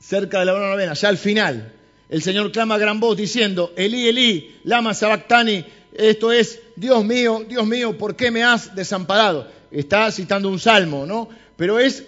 cerca 0.00 0.40
de 0.40 0.46
la 0.46 0.52
novena, 0.52 0.94
ya 0.94 1.08
al 1.08 1.18
final, 1.18 1.72
el 2.08 2.22
Señor 2.22 2.50
clama 2.52 2.76
a 2.76 2.78
gran 2.78 3.00
voz 3.00 3.16
diciendo, 3.16 3.72
Elí, 3.76 4.08
Elí, 4.08 4.60
lama 4.64 4.94
sabactani, 4.94 5.64
esto 5.92 6.32
es, 6.32 6.60
Dios 6.76 7.04
mío, 7.04 7.44
Dios 7.46 7.66
mío, 7.66 7.98
¿por 7.98 8.16
qué 8.16 8.30
me 8.30 8.44
has 8.44 8.74
desamparado? 8.74 9.50
Está 9.70 10.10
citando 10.10 10.48
un 10.48 10.58
salmo, 10.58 11.04
¿no? 11.04 11.28
Pero 11.56 11.78
es, 11.78 12.04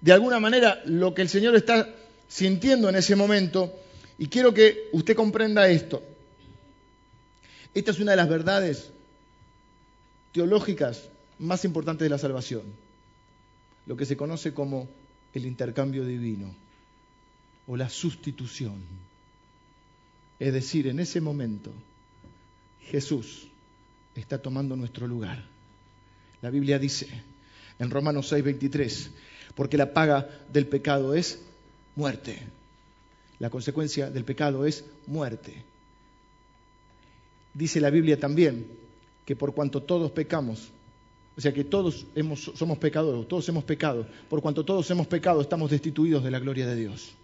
de 0.00 0.12
alguna 0.12 0.40
manera, 0.40 0.82
lo 0.86 1.14
que 1.14 1.22
el 1.22 1.28
Señor 1.28 1.54
está 1.54 1.88
sintiendo 2.26 2.88
en 2.88 2.96
ese 2.96 3.14
momento, 3.14 3.72
y 4.18 4.28
quiero 4.28 4.52
que 4.52 4.88
usted 4.92 5.14
comprenda 5.14 5.68
esto. 5.68 6.02
Esta 7.74 7.90
es 7.90 8.00
una 8.00 8.12
de 8.12 8.16
las 8.16 8.28
verdades 8.28 8.90
teológicas 10.34 11.08
más 11.38 11.64
importantes 11.64 12.04
de 12.04 12.10
la 12.10 12.18
salvación. 12.18 12.62
lo 13.86 13.96
que 13.96 14.06
se 14.06 14.16
conoce 14.16 14.54
como 14.54 14.88
el 15.34 15.44
intercambio 15.44 16.06
divino 16.06 16.54
o 17.66 17.76
la 17.76 17.90
sustitución. 17.90 18.82
Es 20.38 20.54
decir, 20.54 20.86
en 20.86 21.00
ese 21.00 21.20
momento 21.20 21.70
Jesús 22.80 23.48
está 24.14 24.40
tomando 24.40 24.74
nuestro 24.74 25.06
lugar. 25.06 25.44
La 26.40 26.48
Biblia 26.48 26.78
dice 26.78 27.08
en 27.78 27.90
Romanos 27.90 28.32
6:23, 28.32 29.10
porque 29.54 29.76
la 29.76 29.92
paga 29.92 30.28
del 30.50 30.66
pecado 30.66 31.14
es 31.14 31.40
muerte. 31.94 32.40
La 33.38 33.50
consecuencia 33.50 34.10
del 34.10 34.24
pecado 34.24 34.64
es 34.64 34.84
muerte. 35.06 35.62
Dice 37.52 37.80
la 37.80 37.90
Biblia 37.90 38.18
también 38.18 38.83
que 39.24 39.36
por 39.36 39.54
cuanto 39.54 39.82
todos 39.82 40.10
pecamos, 40.10 40.70
o 41.36 41.40
sea 41.40 41.52
que 41.52 41.64
todos 41.64 42.06
somos 42.54 42.78
pecadores, 42.78 43.26
todos 43.26 43.48
hemos 43.48 43.64
pecado, 43.64 44.06
por 44.28 44.40
cuanto 44.40 44.64
todos 44.64 44.88
hemos 44.90 45.06
pecado 45.06 45.40
estamos 45.40 45.70
destituidos 45.70 46.22
de 46.22 46.30
la 46.30 46.38
gloria 46.38 46.66
de 46.66 46.76
Dios. 46.76 47.14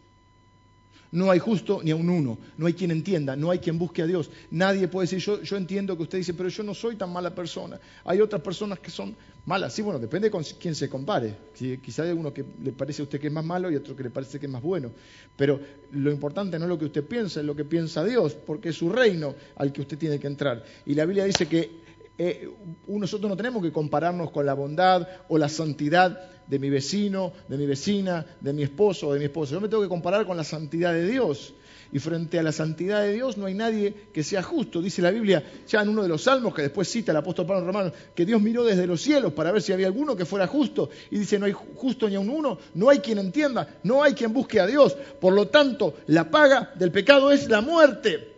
No 1.12 1.30
hay 1.30 1.40
justo 1.40 1.80
ni 1.82 1.90
a 1.90 1.96
un 1.96 2.08
uno, 2.08 2.38
no 2.56 2.66
hay 2.66 2.74
quien 2.74 2.92
entienda, 2.92 3.34
no 3.34 3.50
hay 3.50 3.58
quien 3.58 3.78
busque 3.78 4.02
a 4.02 4.06
Dios. 4.06 4.30
Nadie 4.52 4.86
puede 4.86 5.06
decir, 5.06 5.18
yo, 5.18 5.42
yo 5.42 5.56
entiendo 5.56 5.96
que 5.96 6.04
usted 6.04 6.18
dice, 6.18 6.34
pero 6.34 6.48
yo 6.48 6.62
no 6.62 6.72
soy 6.72 6.94
tan 6.94 7.12
mala 7.12 7.34
persona. 7.34 7.80
Hay 8.04 8.20
otras 8.20 8.40
personas 8.42 8.78
que 8.78 8.92
son 8.92 9.16
malas. 9.44 9.74
Sí, 9.74 9.82
bueno, 9.82 9.98
depende 9.98 10.30
con 10.30 10.44
quién 10.60 10.76
se 10.76 10.88
compare. 10.88 11.34
quizá 11.82 12.04
hay 12.04 12.12
uno 12.12 12.32
que 12.32 12.44
le 12.62 12.70
parece 12.70 13.02
a 13.02 13.04
usted 13.04 13.20
que 13.20 13.26
es 13.26 13.32
más 13.32 13.44
malo 13.44 13.70
y 13.72 13.76
otro 13.76 13.96
que 13.96 14.04
le 14.04 14.10
parece 14.10 14.38
que 14.38 14.46
es 14.46 14.52
más 14.52 14.62
bueno. 14.62 14.92
Pero 15.36 15.58
lo 15.90 16.12
importante 16.12 16.58
no 16.60 16.66
es 16.66 16.68
lo 16.68 16.78
que 16.78 16.84
usted 16.84 17.04
piensa, 17.04 17.40
es 17.40 17.46
lo 17.46 17.56
que 17.56 17.64
piensa 17.64 18.04
Dios, 18.04 18.34
porque 18.34 18.68
es 18.68 18.76
su 18.76 18.88
reino 18.88 19.34
al 19.56 19.72
que 19.72 19.80
usted 19.80 19.98
tiene 19.98 20.20
que 20.20 20.28
entrar. 20.28 20.64
Y 20.86 20.94
la 20.94 21.06
Biblia 21.06 21.24
dice 21.24 21.46
que 21.46 21.89
eh, 22.22 22.50
nosotros 22.86 23.30
no 23.30 23.36
tenemos 23.36 23.62
que 23.62 23.72
compararnos 23.72 24.30
con 24.30 24.44
la 24.44 24.52
bondad 24.52 25.08
o 25.28 25.38
la 25.38 25.48
santidad 25.48 26.20
de 26.46 26.58
mi 26.58 26.68
vecino, 26.68 27.32
de 27.48 27.56
mi 27.56 27.64
vecina, 27.64 28.26
de 28.42 28.52
mi 28.52 28.62
esposo 28.62 29.08
o 29.08 29.14
de 29.14 29.18
mi 29.18 29.24
esposa. 29.24 29.54
Yo 29.54 29.60
me 29.62 29.70
tengo 29.70 29.82
que 29.82 29.88
comparar 29.88 30.26
con 30.26 30.36
la 30.36 30.44
santidad 30.44 30.92
de 30.92 31.06
Dios. 31.06 31.54
Y 31.92 31.98
frente 31.98 32.38
a 32.38 32.42
la 32.42 32.52
santidad 32.52 33.02
de 33.02 33.14
Dios 33.14 33.38
no 33.38 33.46
hay 33.46 33.54
nadie 33.54 33.94
que 34.12 34.22
sea 34.22 34.42
justo. 34.42 34.82
Dice 34.82 35.00
la 35.00 35.10
Biblia, 35.10 35.42
ya 35.66 35.80
en 35.80 35.88
uno 35.88 36.02
de 36.02 36.08
los 36.08 36.24
salmos 36.24 36.54
que 36.54 36.60
después 36.60 36.88
cita 36.88 37.10
el 37.12 37.16
apóstol 37.16 37.46
Pablo 37.46 37.66
Romano, 37.66 37.90
que 38.14 38.26
Dios 38.26 38.42
miró 38.42 38.64
desde 38.64 38.86
los 38.86 39.00
cielos 39.00 39.32
para 39.32 39.50
ver 39.50 39.62
si 39.62 39.72
había 39.72 39.86
alguno 39.86 40.14
que 40.14 40.26
fuera 40.26 40.46
justo. 40.46 40.90
Y 41.10 41.20
dice, 41.20 41.38
no 41.38 41.46
hay 41.46 41.52
justo 41.52 42.06
ni 42.06 42.16
a 42.16 42.20
un 42.20 42.28
uno, 42.28 42.58
no 42.74 42.90
hay 42.90 42.98
quien 42.98 43.16
entienda, 43.16 43.78
no 43.82 44.02
hay 44.02 44.12
quien 44.12 44.34
busque 44.34 44.60
a 44.60 44.66
Dios. 44.66 44.94
Por 45.18 45.32
lo 45.32 45.48
tanto, 45.48 45.94
la 46.08 46.30
paga 46.30 46.70
del 46.74 46.92
pecado 46.92 47.32
es 47.32 47.48
la 47.48 47.62
muerte. 47.62 48.29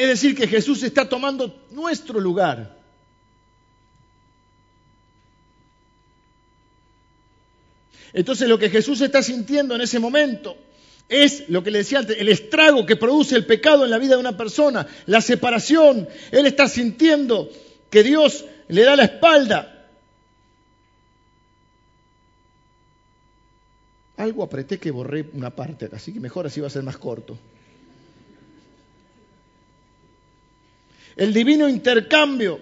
Es 0.00 0.08
decir, 0.08 0.34
que 0.34 0.48
Jesús 0.48 0.82
está 0.82 1.06
tomando 1.10 1.62
nuestro 1.72 2.20
lugar. 2.20 2.74
Entonces 8.14 8.48
lo 8.48 8.58
que 8.58 8.70
Jesús 8.70 9.02
está 9.02 9.22
sintiendo 9.22 9.74
en 9.74 9.82
ese 9.82 9.98
momento 9.98 10.56
es 11.06 11.50
lo 11.50 11.62
que 11.62 11.70
le 11.70 11.80
decía 11.80 11.98
antes, 11.98 12.16
el 12.18 12.30
estrago 12.30 12.86
que 12.86 12.96
produce 12.96 13.36
el 13.36 13.44
pecado 13.44 13.84
en 13.84 13.90
la 13.90 13.98
vida 13.98 14.14
de 14.14 14.20
una 14.20 14.38
persona, 14.38 14.86
la 15.04 15.20
separación. 15.20 16.08
Él 16.30 16.46
está 16.46 16.66
sintiendo 16.66 17.50
que 17.90 18.02
Dios 18.02 18.46
le 18.68 18.84
da 18.84 18.96
la 18.96 19.04
espalda. 19.04 19.86
Algo 24.16 24.44
apreté 24.44 24.78
que 24.78 24.90
borré 24.90 25.28
una 25.34 25.50
parte, 25.50 25.90
así 25.92 26.10
que 26.14 26.20
mejor 26.20 26.46
así 26.46 26.58
va 26.58 26.68
a 26.68 26.70
ser 26.70 26.84
más 26.84 26.96
corto. 26.96 27.36
El 31.16 31.32
divino 31.32 31.68
intercambio 31.68 32.60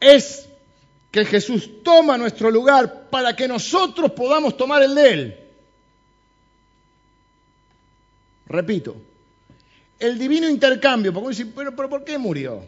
es 0.00 0.48
que 1.10 1.24
Jesús 1.24 1.82
toma 1.82 2.18
nuestro 2.18 2.50
lugar 2.50 3.08
para 3.10 3.34
que 3.34 3.48
nosotros 3.48 4.12
podamos 4.12 4.56
tomar 4.56 4.82
el 4.82 4.94
de 4.94 5.12
Él. 5.12 5.40
Repito, 8.46 8.96
el 9.98 10.18
divino 10.18 10.48
intercambio, 10.48 11.12
porque 11.12 11.30
decir, 11.30 11.52
pero, 11.54 11.74
pero 11.74 11.88
¿por 11.88 12.04
qué 12.04 12.18
murió? 12.18 12.64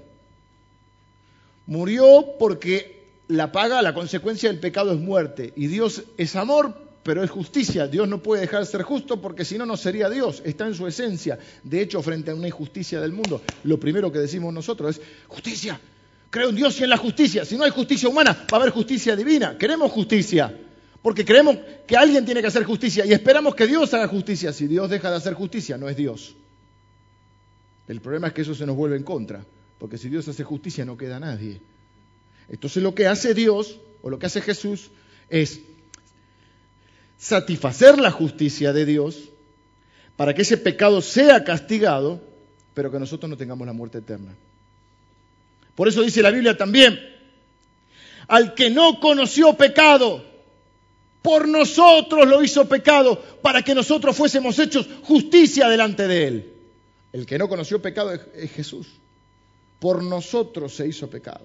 Murió 1.66 2.34
porque 2.38 3.06
la 3.28 3.52
paga, 3.52 3.82
la 3.82 3.94
consecuencia 3.94 4.48
del 4.48 4.58
pecado 4.58 4.92
es 4.92 4.98
muerte. 4.98 5.52
Y 5.54 5.66
Dios 5.66 6.04
es 6.16 6.34
amor, 6.34 6.87
pero 7.08 7.24
es 7.24 7.30
justicia. 7.30 7.86
Dios 7.86 8.06
no 8.06 8.22
puede 8.22 8.42
dejar 8.42 8.60
de 8.60 8.66
ser 8.66 8.82
justo 8.82 9.18
porque 9.18 9.42
si 9.42 9.56
no, 9.56 9.64
no 9.64 9.78
sería 9.78 10.10
Dios. 10.10 10.42
Está 10.44 10.66
en 10.66 10.74
su 10.74 10.86
esencia. 10.86 11.38
De 11.62 11.80
hecho, 11.80 12.02
frente 12.02 12.32
a 12.32 12.34
una 12.34 12.48
injusticia 12.48 13.00
del 13.00 13.12
mundo, 13.12 13.40
lo 13.64 13.80
primero 13.80 14.12
que 14.12 14.18
decimos 14.18 14.52
nosotros 14.52 14.98
es, 14.98 15.02
justicia, 15.26 15.80
Creo 16.28 16.50
en 16.50 16.56
Dios 16.56 16.78
y 16.78 16.84
en 16.84 16.90
la 16.90 16.98
justicia. 16.98 17.46
Si 17.46 17.56
no 17.56 17.64
hay 17.64 17.70
justicia 17.70 18.10
humana, 18.10 18.44
va 18.52 18.58
a 18.58 18.60
haber 18.60 18.72
justicia 18.72 19.16
divina. 19.16 19.56
Queremos 19.56 19.90
justicia. 19.90 20.54
Porque 21.00 21.24
creemos 21.24 21.56
que 21.86 21.96
alguien 21.96 22.26
tiene 22.26 22.42
que 22.42 22.48
hacer 22.48 22.64
justicia 22.64 23.06
y 23.06 23.14
esperamos 23.14 23.54
que 23.54 23.66
Dios 23.66 23.94
haga 23.94 24.06
justicia. 24.06 24.52
Si 24.52 24.66
Dios 24.66 24.90
deja 24.90 25.10
de 25.10 25.16
hacer 25.16 25.32
justicia, 25.32 25.78
no 25.78 25.88
es 25.88 25.96
Dios. 25.96 26.36
El 27.86 28.02
problema 28.02 28.26
es 28.26 28.34
que 28.34 28.42
eso 28.42 28.54
se 28.54 28.66
nos 28.66 28.76
vuelve 28.76 28.98
en 28.98 29.04
contra. 29.04 29.42
Porque 29.78 29.96
si 29.96 30.10
Dios 30.10 30.28
hace 30.28 30.44
justicia, 30.44 30.84
no 30.84 30.98
queda 30.98 31.18
nadie. 31.18 31.62
Entonces 32.50 32.82
lo 32.82 32.94
que 32.94 33.06
hace 33.06 33.32
Dios, 33.32 33.80
o 34.02 34.10
lo 34.10 34.18
que 34.18 34.26
hace 34.26 34.42
Jesús, 34.42 34.90
es 35.30 35.62
satisfacer 37.18 37.98
la 37.98 38.10
justicia 38.10 38.72
de 38.72 38.86
Dios 38.86 39.30
para 40.16 40.34
que 40.34 40.42
ese 40.42 40.56
pecado 40.56 41.02
sea 41.02 41.44
castigado, 41.44 42.22
pero 42.74 42.90
que 42.90 42.98
nosotros 42.98 43.28
no 43.28 43.36
tengamos 43.36 43.66
la 43.66 43.72
muerte 43.72 43.98
eterna. 43.98 44.34
Por 45.74 45.88
eso 45.88 46.02
dice 46.02 46.22
la 46.22 46.30
Biblia 46.30 46.56
también, 46.56 46.98
al 48.26 48.54
que 48.54 48.70
no 48.70 48.98
conoció 49.00 49.54
pecado, 49.54 50.24
por 51.22 51.48
nosotros 51.48 52.26
lo 52.26 52.42
hizo 52.42 52.68
pecado, 52.68 53.20
para 53.42 53.62
que 53.62 53.74
nosotros 53.74 54.16
fuésemos 54.16 54.58
hechos 54.58 54.88
justicia 55.02 55.68
delante 55.68 56.06
de 56.08 56.26
él. 56.26 56.52
El 57.12 57.26
que 57.26 57.38
no 57.38 57.48
conoció 57.48 57.80
pecado 57.80 58.12
es, 58.12 58.52
Jesús. 58.52 58.88
Por 59.78 60.02
nosotros 60.02 60.74
se 60.74 60.86
hizo 60.86 61.08
pecado, 61.08 61.44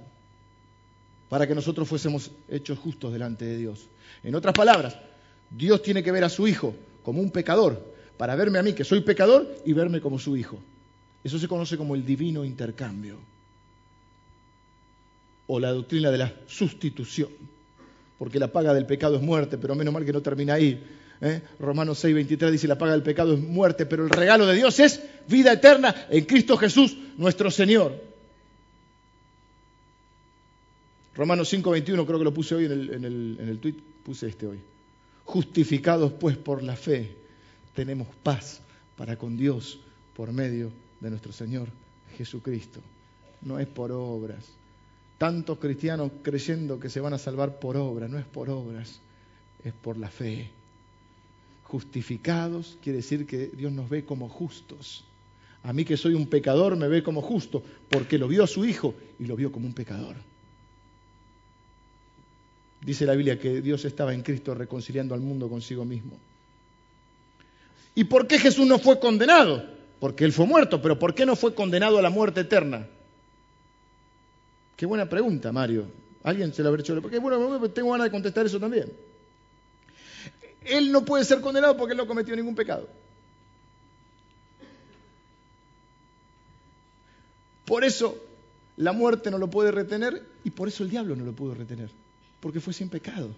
para 1.30 1.48
que 1.48 1.56
nosotros 1.56 1.88
fuésemos 1.88 2.32
hechos 2.50 2.80
justos 2.80 3.14
delante 3.14 3.46
de 3.46 3.58
Dios. 3.58 3.88
En 4.24 4.36
otras 4.36 4.54
palabras, 4.54 4.98
Dios 5.56 5.82
tiene 5.82 6.04
que 6.04 6.12
ver 6.12 6.24
a 6.24 6.30
su 6.30 6.48
Hijo 6.48 6.76
como 7.04 7.22
un 7.22 7.32
pecador, 7.32 7.94
para 8.18 8.36
verme 8.36 8.60
a 8.60 8.64
mí 8.64 8.74
que 8.74 8.84
soy 8.84 9.02
pecador 9.02 9.56
y 9.66 9.74
verme 9.74 10.02
como 10.02 10.20
su 10.20 10.36
Hijo. 10.38 10.60
Eso 11.24 11.40
se 11.40 11.48
conoce 11.48 11.78
como 11.78 11.96
el 11.96 12.06
divino 12.06 12.44
intercambio 12.44 13.18
o 15.48 15.60
la 15.60 15.72
doctrina 15.72 16.10
de 16.12 16.18
la 16.18 16.34
sustitución, 16.48 17.30
porque 18.18 18.40
la 18.40 18.48
paga 18.48 18.74
del 18.74 18.86
pecado 18.86 19.16
es 19.16 19.22
muerte, 19.22 19.58
pero 19.58 19.76
menos 19.76 19.94
mal 19.94 20.06
que 20.06 20.14
no 20.14 20.22
termina 20.22 20.54
ahí. 20.54 20.82
¿eh? 21.22 21.42
Romanos 21.60 22.00
6, 22.00 22.16
23 22.16 22.52
dice, 22.52 22.68
la 22.68 22.78
paga 22.78 22.94
del 22.94 23.04
pecado 23.04 23.34
es 23.34 23.40
muerte, 23.40 23.86
pero 23.86 24.04
el 24.04 24.10
regalo 24.10 24.46
de 24.46 24.56
Dios 24.56 24.80
es 24.80 25.02
vida 25.28 25.54
eterna 25.54 26.08
en 26.10 26.26
Cristo 26.26 26.58
Jesús, 26.58 26.98
nuestro 27.18 27.52
Señor. 27.52 28.02
Romanos 31.16 31.50
5, 31.50 31.70
21, 31.70 32.06
creo 32.06 32.18
que 32.18 32.26
lo 32.26 32.34
puse 32.34 32.56
hoy 32.56 32.66
en 32.66 32.72
el, 32.72 32.94
en 32.94 33.06
el, 33.06 33.38
en 33.40 33.50
el 33.50 33.60
tweet, 33.60 33.76
puse 34.04 34.28
este 34.28 34.48
hoy. 34.48 34.60
Justificados 35.26 36.12
pues 36.14 36.38
por 36.38 36.64
la 36.64 36.76
fe, 36.76 37.16
tenemos 37.74 38.08
paz 38.24 38.62
para 38.98 39.18
con 39.18 39.38
Dios 39.38 39.80
por 40.16 40.32
medio 40.32 40.72
de 41.00 41.10
nuestro 41.10 41.32
Señor 41.32 41.70
Jesucristo. 42.18 42.80
No 43.42 43.60
es 43.60 43.68
por 43.68 43.92
obras, 43.92 44.46
tantos 45.18 45.58
cristianos 45.58 46.12
creyendo 46.22 46.80
que 46.80 46.90
se 46.90 47.00
van 47.00 47.14
a 47.14 47.18
salvar 47.18 47.60
por 47.60 47.78
obras, 47.78 48.10
no 48.10 48.20
es 48.20 48.26
por 48.26 48.50
obras, 48.50 49.00
es 49.64 49.74
por 49.74 49.98
la 49.98 50.10
fe. 50.10 50.50
Justificados 51.64 52.78
quiere 52.82 52.98
decir 52.98 53.26
que 53.26 53.48
Dios 53.48 53.72
nos 53.72 53.90
ve 53.90 54.06
como 54.06 54.30
justos. 54.30 55.04
A 55.64 55.74
mí 55.74 55.86
que 55.86 55.98
soy 55.98 56.14
un 56.14 56.28
pecador 56.28 56.76
me 56.76 56.88
ve 56.88 57.04
como 57.04 57.22
justo 57.22 57.64
porque 57.90 58.18
lo 58.18 58.28
vio 58.28 58.44
a 58.44 58.48
su 58.48 58.66
Hijo 58.66 58.94
y 59.20 59.26
lo 59.26 59.36
vio 59.36 59.52
como 59.52 59.66
un 59.66 59.74
pecador. 59.74 60.16
Dice 62.86 63.06
la 63.06 63.14
Biblia 63.14 63.40
que 63.40 63.62
Dios 63.62 63.86
estaba 63.86 64.14
en 64.14 64.24
Cristo 64.24 64.54
reconciliando 64.54 65.14
al 65.14 65.22
mundo 65.22 65.48
consigo 65.50 65.86
mismo. 65.86 66.18
¿Y 67.96 68.06
por 68.06 68.28
qué 68.28 68.40
Jesús 68.40 68.68
no 68.68 68.80
fue 68.80 69.00
condenado? 69.00 69.64
Porque 70.00 70.26
Él 70.26 70.34
fue 70.34 70.46
muerto, 70.46 70.82
pero 70.82 71.00
¿por 71.00 71.16
qué 71.16 71.26
no 71.26 71.36
fue 71.36 71.56
condenado 71.56 71.98
a 71.98 72.02
la 72.02 72.10
muerte 72.10 72.42
eterna? 72.42 72.88
Qué 74.76 74.86
buena 74.86 75.08
pregunta, 75.08 75.52
Mario. 75.52 75.86
Alguien 76.24 76.54
se 76.54 76.62
lo 76.62 76.70
habrá 76.70 76.82
hecho. 76.82 77.02
Porque 77.02 77.20
bueno, 77.20 77.70
tengo 77.70 77.92
ganas 77.92 78.06
de 78.06 78.12
contestar 78.12 78.46
eso 78.46 78.60
también. 78.60 78.92
Él 80.66 80.92
no 80.92 81.06
puede 81.06 81.24
ser 81.26 81.42
condenado 81.42 81.78
porque 81.78 81.94
él 81.94 81.98
no 81.98 82.08
cometió 82.08 82.36
ningún 82.36 82.56
pecado. 82.56 82.88
Por 87.66 87.84
eso 87.84 88.18
la 88.78 88.92
muerte 88.92 89.32
no 89.32 89.38
lo 89.38 89.50
puede 89.50 89.72
retener 89.72 90.22
y 90.44 90.52
por 90.52 90.68
eso 90.68 90.84
el 90.84 90.90
diablo 90.90 91.16
no 91.16 91.26
lo 91.26 91.34
pudo 91.34 91.54
retener, 91.54 91.90
porque 92.44 92.60
fue 92.60 92.74
sin 92.74 92.90
pecado. 92.90 93.30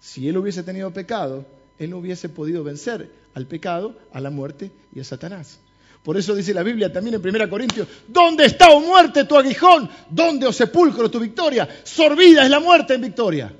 Si 0.00 0.28
él 0.28 0.36
hubiese 0.36 0.64
tenido 0.64 0.92
pecado, 0.92 1.46
él 1.78 1.90
no 1.90 1.98
hubiese 1.98 2.28
podido 2.28 2.64
vencer 2.64 3.08
al 3.32 3.46
pecado, 3.46 3.96
a 4.12 4.20
la 4.20 4.30
muerte 4.30 4.72
y 4.92 4.98
a 4.98 5.04
Satanás. 5.04 5.60
Por 6.02 6.16
eso 6.16 6.34
dice 6.34 6.52
la 6.52 6.64
Biblia 6.64 6.92
también 6.92 7.14
en 7.14 7.24
1 7.24 7.48
Corintios, 7.48 7.86
¿dónde 8.08 8.46
está, 8.46 8.70
o 8.70 8.78
oh 8.78 8.80
muerte, 8.80 9.22
tu 9.22 9.36
aguijón? 9.36 9.88
¿Dónde, 10.10 10.46
o 10.46 10.48
oh 10.48 10.52
sepulcro, 10.52 11.08
tu 11.08 11.20
victoria? 11.20 11.68
Sorbida 11.84 12.42
es 12.42 12.50
la 12.50 12.58
muerte 12.58 12.94
en 12.94 13.02
victoria. 13.02 13.54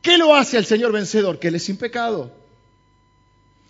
¿Qué 0.00 0.16
lo 0.16 0.32
hace 0.32 0.56
al 0.56 0.64
Señor 0.64 0.92
vencedor? 0.92 1.40
Que 1.40 1.48
Él 1.48 1.56
es 1.56 1.64
sin 1.64 1.76
pecado. 1.76 2.30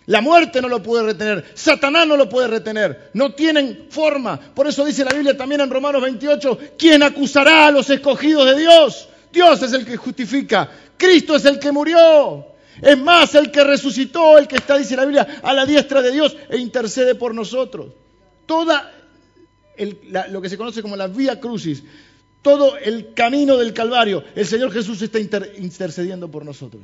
La 0.05 0.21
muerte 0.21 0.61
no 0.61 0.69
lo 0.69 0.83
puede 0.83 1.05
retener, 1.05 1.43
Satanás 1.55 2.05
no 2.05 2.15
lo 2.15 2.29
puede 2.29 2.47
retener, 2.47 3.09
no 3.15 3.33
tienen 3.33 3.87
forma. 3.89 4.39
Por 4.39 4.67
eso 4.67 4.85
dice 4.85 5.03
la 5.03 5.11
Biblia 5.11 5.35
también 5.35 5.61
en 5.61 5.71
Romanos 5.71 6.03
28, 6.03 6.59
¿quién 6.77 7.01
acusará 7.01 7.65
a 7.65 7.71
los 7.71 7.89
escogidos 7.89 8.45
de 8.45 8.59
Dios? 8.59 9.09
Dios 9.31 9.61
es 9.61 9.73
el 9.73 9.85
que 9.85 9.97
justifica, 9.97 10.69
Cristo 10.97 11.35
es 11.35 11.45
el 11.45 11.59
que 11.59 11.71
murió. 11.71 12.45
Es 12.81 12.97
más, 12.97 13.35
el 13.35 13.51
que 13.51 13.63
resucitó, 13.63 14.37
el 14.37 14.47
que 14.47 14.55
está, 14.55 14.77
dice 14.77 14.95
la 14.95 15.03
Biblia, 15.03 15.41
a 15.43 15.53
la 15.53 15.65
diestra 15.65 16.01
de 16.01 16.11
Dios 16.11 16.35
e 16.49 16.57
intercede 16.57 17.15
por 17.15 17.35
nosotros. 17.35 17.91
Toda 18.45 18.93
lo 20.29 20.41
que 20.41 20.49
se 20.49 20.57
conoce 20.57 20.81
como 20.81 20.95
la 20.95 21.07
vía 21.07 21.39
crucis, 21.39 21.83
todo 22.41 22.77
el 22.77 23.13
camino 23.13 23.57
del 23.57 23.73
Calvario, 23.73 24.23
el 24.35 24.45
Señor 24.45 24.71
Jesús 24.71 25.01
está 25.01 25.19
intercediendo 25.19 26.29
por 26.29 26.45
nosotros. 26.45 26.83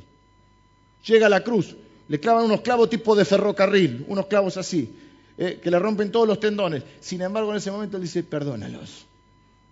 Llega 1.06 1.26
a 1.26 1.30
la 1.30 1.42
cruz, 1.42 1.74
le 2.08 2.20
clavan 2.20 2.44
unos 2.44 2.60
clavos 2.60 2.90
tipo 2.90 3.16
de 3.16 3.24
ferrocarril, 3.24 4.04
unos 4.08 4.26
clavos 4.26 4.56
así, 4.56 4.94
eh, 5.38 5.60
que 5.62 5.70
le 5.70 5.78
rompen 5.78 6.10
todos 6.10 6.28
los 6.28 6.40
tendones. 6.40 6.82
Sin 7.00 7.22
embargo, 7.22 7.50
en 7.50 7.56
ese 7.56 7.70
momento 7.70 7.96
él 7.96 8.02
dice, 8.02 8.22
perdónalos, 8.22 9.06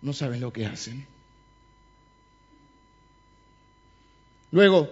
no 0.03 0.12
saben 0.12 0.41
lo 0.41 0.53
que 0.53 0.66
hacen. 0.66 1.07
Luego, 4.55 4.88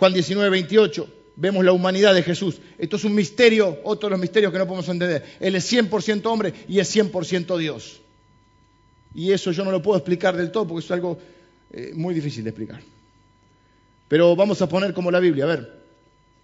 Juan 0.00 0.12
19, 0.12 0.50
28, 0.50 1.08
vemos 1.36 1.64
la 1.64 1.70
humanidad 1.70 2.12
de 2.12 2.24
Jesús. 2.24 2.60
Esto 2.76 2.96
es 2.96 3.04
un 3.04 3.14
misterio, 3.14 3.78
otro 3.84 4.08
de 4.08 4.10
los 4.10 4.20
misterios 4.20 4.50
que 4.50 4.58
no 4.58 4.66
podemos 4.66 4.88
entender. 4.88 5.24
Él 5.38 5.54
es 5.54 5.72
100% 5.72 6.26
hombre 6.26 6.52
y 6.66 6.80
es 6.80 6.96
100% 6.96 7.56
Dios. 7.56 8.00
Y 9.14 9.30
eso 9.30 9.52
yo 9.52 9.64
no 9.64 9.70
lo 9.70 9.80
puedo 9.80 9.96
explicar 9.96 10.36
del 10.36 10.50
todo 10.50 10.66
porque 10.66 10.84
es 10.84 10.90
algo 10.90 11.20
eh, 11.72 11.92
muy 11.94 12.14
difícil 12.14 12.42
de 12.42 12.50
explicar. 12.50 12.80
Pero 14.08 14.34
vamos 14.34 14.60
a 14.60 14.68
poner 14.68 14.92
como 14.92 15.12
la 15.12 15.20
Biblia. 15.20 15.44
A 15.44 15.46
ver, 15.46 15.72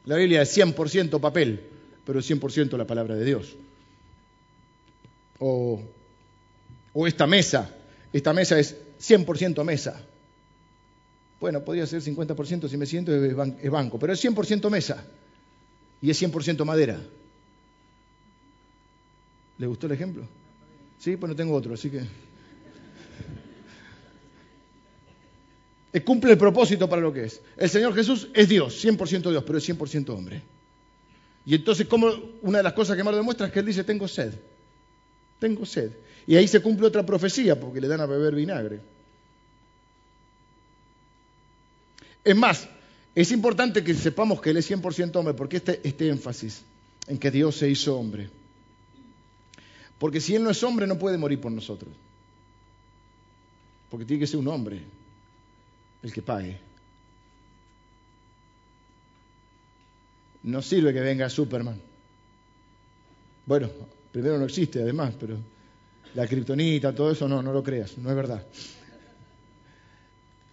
la 0.05 0.15
Biblia 0.15 0.43
es 0.43 0.57
100% 0.57 1.19
papel, 1.19 1.63
pero 2.05 2.21
es 2.21 2.31
100% 2.31 2.77
la 2.79 2.87
palabra 2.87 3.17
de 3.17 3.25
Dios. 3.25 3.57
O, 5.41 5.83
o 6.93 7.07
esta 7.09 7.27
mesa, 7.27 7.75
esta 8.13 8.33
mesa 8.33 8.57
es 8.57 8.77
100% 9.01 9.65
mesa. 9.65 10.01
Bueno, 11.41 11.65
podría 11.65 11.87
ser 11.87 12.03
50% 12.03 12.69
si 12.69 12.77
me 12.77 12.85
siento 12.87 13.15
es 13.15 13.71
banco, 13.71 13.99
pero 13.99 14.13
es 14.13 14.25
100% 14.25 14.71
mesa 14.71 15.05
y 16.01 16.11
es 16.11 16.23
100% 16.23 16.65
madera. 16.65 17.01
¿Le 19.59 19.67
gustó 19.67 19.87
el 19.87 19.93
ejemplo? 19.93 20.27
Sí, 20.99 21.17
pues 21.17 21.31
no 21.31 21.37
tengo 21.37 21.55
otro, 21.55 21.75
así 21.75 21.91
que... 21.91 22.03
Cumple 26.05 26.33
el 26.33 26.39
propósito 26.39 26.89
para 26.89 27.03
lo 27.03 27.13
que 27.13 27.25
es. 27.25 27.41
El 27.57 27.71
Señor 27.71 27.95
Jesús 27.95 28.29
es 28.35 28.49
Dios, 28.49 28.85
100% 28.85 29.31
Dios, 29.31 29.45
pero 29.45 29.59
es 29.59 29.69
100% 29.69 30.11
hombre. 30.11 30.43
Y 31.47 31.55
entonces, 31.55 31.87
como 31.87 32.13
una 32.43 32.59
de 32.59 32.65
las 32.65 32.75
cosas 32.75 32.97
que 32.97 33.05
más 33.05 33.13
lo 33.13 33.19
demuestra 33.19 33.47
es 33.47 33.53
que 33.53 33.61
Él 33.61 33.67
dice, 33.67 33.85
tengo 33.85 34.09
sed. 34.09 34.35
Tengo 35.39 35.65
sed. 35.65 35.93
Y 36.27 36.37
ahí 36.37 36.49
se 36.49 36.61
cumple 36.61 36.87
otra 36.87 37.07
profecía, 37.07 37.59
porque 37.59 37.81
le 37.81 37.89
dan 37.89 38.01
a 38.01 38.07
beber 38.07 38.35
vinagre. 38.35 38.81
Es 42.27 42.35
más, 42.35 42.69
es 43.15 43.31
importante 43.31 43.85
que 43.85 43.95
sepamos 43.95 44.41
que 44.41 44.51
Él 44.51 44.57
es 44.57 44.69
100% 44.69 45.15
hombre, 45.15 45.33
porque 45.35 45.59
este, 45.59 45.81
este 45.85 46.09
énfasis 46.09 46.65
en 47.07 47.19
que 47.19 47.31
Dios 47.31 47.57
se 47.57 47.71
hizo 47.71 47.97
hombre. 47.97 48.29
Porque 49.97 50.21
si 50.21 50.35
Él 50.35 50.43
no 50.43 50.51
es 50.51 50.61
hombre, 50.65 50.89
no 50.89 50.99
puede 50.99 51.19
morir 51.19 51.41
por 51.41 51.53
nosotros. 51.53 51.93
Porque 53.89 54.05
tiene 54.05 54.19
que 54.19 54.27
ser 54.27 54.41
un 54.41 54.49
hombre 54.49 54.83
el 56.03 56.13
que 56.13 56.21
pague. 56.21 56.59
No 60.43 60.61
sirve 60.63 60.93
que 60.93 61.01
venga 61.01 61.31
Superman. 61.31 61.81
Bueno, 63.47 63.71
primero 64.11 64.37
no 64.37 64.47
existe 64.47 64.83
además, 64.83 65.15
pero 65.19 65.37
la 66.17 66.27
kriptonita, 66.27 66.93
todo 66.93 67.13
eso 67.13 67.29
no, 67.29 67.41
no 67.41 67.53
lo 67.53 67.63
creas, 67.63 67.97
no 67.99 68.11
es 68.11 68.17
verdad. 68.17 68.45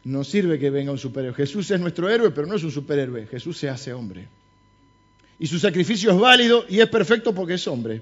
No 0.06 0.24
sirve 0.24 0.60
que 0.60 0.70
venga 0.70 0.92
un 0.92 0.98
superhéroe. 0.98 1.36
Jesús 1.36 1.72
es 1.72 1.80
nuestro 1.80 2.10
héroe, 2.10 2.32
pero 2.32 2.46
no 2.46 2.56
es 2.56 2.64
un 2.64 2.72
superhéroe. 2.72 3.26
Jesús 3.28 3.58
se 3.58 3.70
hace 3.70 3.94
hombre. 3.94 4.28
Y 5.40 5.48
su 5.48 5.60
sacrificio 5.60 6.12
es 6.12 6.18
válido 6.18 6.66
y 6.68 6.80
es 6.80 6.90
perfecto 6.90 7.34
porque 7.34 7.56
es 7.56 7.68
hombre. 7.68 8.02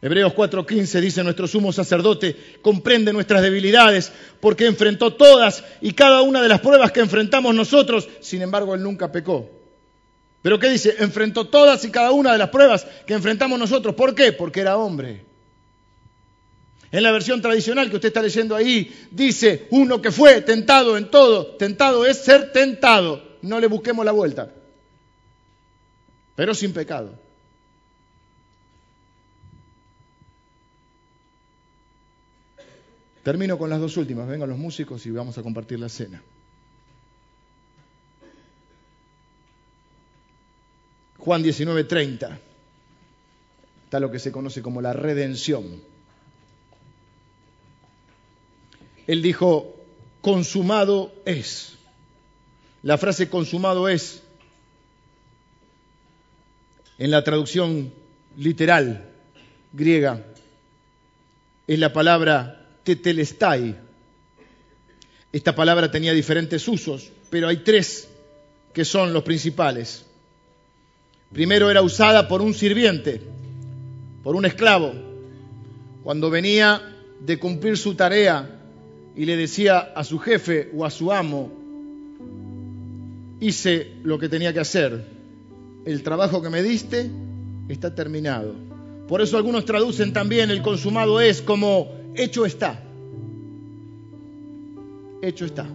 Hebreos 0.00 0.32
4:15 0.32 1.00
dice, 1.00 1.24
nuestro 1.24 1.48
sumo 1.48 1.72
sacerdote 1.72 2.36
comprende 2.62 3.12
nuestras 3.12 3.42
debilidades 3.42 4.12
porque 4.40 4.66
enfrentó 4.66 5.14
todas 5.14 5.64
y 5.80 5.92
cada 5.92 6.22
una 6.22 6.40
de 6.40 6.48
las 6.48 6.60
pruebas 6.60 6.92
que 6.92 7.00
enfrentamos 7.00 7.54
nosotros, 7.54 8.08
sin 8.20 8.42
embargo, 8.42 8.74
él 8.74 8.82
nunca 8.82 9.10
pecó. 9.10 9.50
Pero 10.42 10.58
¿qué 10.60 10.68
dice? 10.68 10.94
Enfrentó 10.98 11.48
todas 11.48 11.84
y 11.84 11.90
cada 11.90 12.12
una 12.12 12.32
de 12.32 12.38
las 12.38 12.50
pruebas 12.50 12.86
que 13.06 13.14
enfrentamos 13.14 13.58
nosotros. 13.58 13.94
¿Por 13.96 14.14
qué? 14.14 14.32
Porque 14.32 14.60
era 14.60 14.76
hombre. 14.76 15.27
En 16.90 17.02
la 17.02 17.12
versión 17.12 17.42
tradicional 17.42 17.90
que 17.90 17.96
usted 17.96 18.08
está 18.08 18.22
leyendo 18.22 18.56
ahí, 18.56 19.08
dice 19.10 19.66
uno 19.70 20.00
que 20.00 20.10
fue 20.10 20.40
tentado 20.40 20.96
en 20.96 21.10
todo. 21.10 21.56
Tentado 21.56 22.06
es 22.06 22.18
ser 22.18 22.52
tentado. 22.52 23.38
No 23.42 23.60
le 23.60 23.66
busquemos 23.66 24.04
la 24.04 24.12
vuelta. 24.12 24.50
Pero 26.34 26.54
sin 26.54 26.72
pecado. 26.72 27.18
Termino 33.22 33.58
con 33.58 33.68
las 33.68 33.80
dos 33.80 33.96
últimas. 33.98 34.26
Vengan 34.26 34.48
los 34.48 34.56
músicos 34.56 35.04
y 35.04 35.10
vamos 35.10 35.36
a 35.36 35.42
compartir 35.42 35.78
la 35.78 35.90
cena. 35.90 36.22
Juan 41.18 41.42
19:30. 41.42 42.38
Está 43.84 44.00
lo 44.00 44.10
que 44.10 44.18
se 44.18 44.32
conoce 44.32 44.62
como 44.62 44.80
la 44.80 44.94
redención. 44.94 45.82
Él 49.08 49.22
dijo, 49.22 49.74
consumado 50.20 51.10
es. 51.24 51.78
La 52.82 52.98
frase 52.98 53.30
consumado 53.30 53.88
es, 53.88 54.22
en 56.98 57.10
la 57.10 57.24
traducción 57.24 57.90
literal 58.36 59.08
griega, 59.72 60.26
es 61.66 61.78
la 61.78 61.92
palabra 61.92 62.68
tetelestai. 62.84 63.76
Esta 65.32 65.54
palabra 65.54 65.90
tenía 65.90 66.12
diferentes 66.12 66.68
usos, 66.68 67.10
pero 67.30 67.48
hay 67.48 67.58
tres 67.64 68.08
que 68.74 68.84
son 68.84 69.14
los 69.14 69.22
principales. 69.22 70.04
Primero 71.32 71.70
era 71.70 71.80
usada 71.80 72.28
por 72.28 72.42
un 72.42 72.52
sirviente, 72.52 73.22
por 74.22 74.36
un 74.36 74.44
esclavo, 74.44 74.92
cuando 76.02 76.28
venía 76.28 76.94
de 77.20 77.38
cumplir 77.38 77.78
su 77.78 77.94
tarea 77.94 78.56
y 79.18 79.26
le 79.26 79.36
decía 79.36 79.78
a 79.96 80.04
su 80.04 80.20
jefe 80.20 80.70
o 80.76 80.84
a 80.84 80.90
su 80.90 81.10
amo, 81.10 81.50
hice 83.40 83.94
lo 84.04 84.16
que 84.16 84.28
tenía 84.28 84.52
que 84.52 84.60
hacer, 84.60 85.06
el 85.84 86.04
trabajo 86.04 86.40
que 86.40 86.50
me 86.50 86.62
diste 86.62 87.10
está 87.68 87.92
terminado. 87.96 88.54
Por 89.08 89.20
eso 89.20 89.36
algunos 89.36 89.64
traducen 89.64 90.12
también 90.12 90.52
el 90.52 90.62
consumado 90.62 91.20
es 91.20 91.42
como 91.42 91.88
hecho 92.14 92.46
está. 92.46 92.80
Hecho 95.20 95.46
está. 95.46 95.66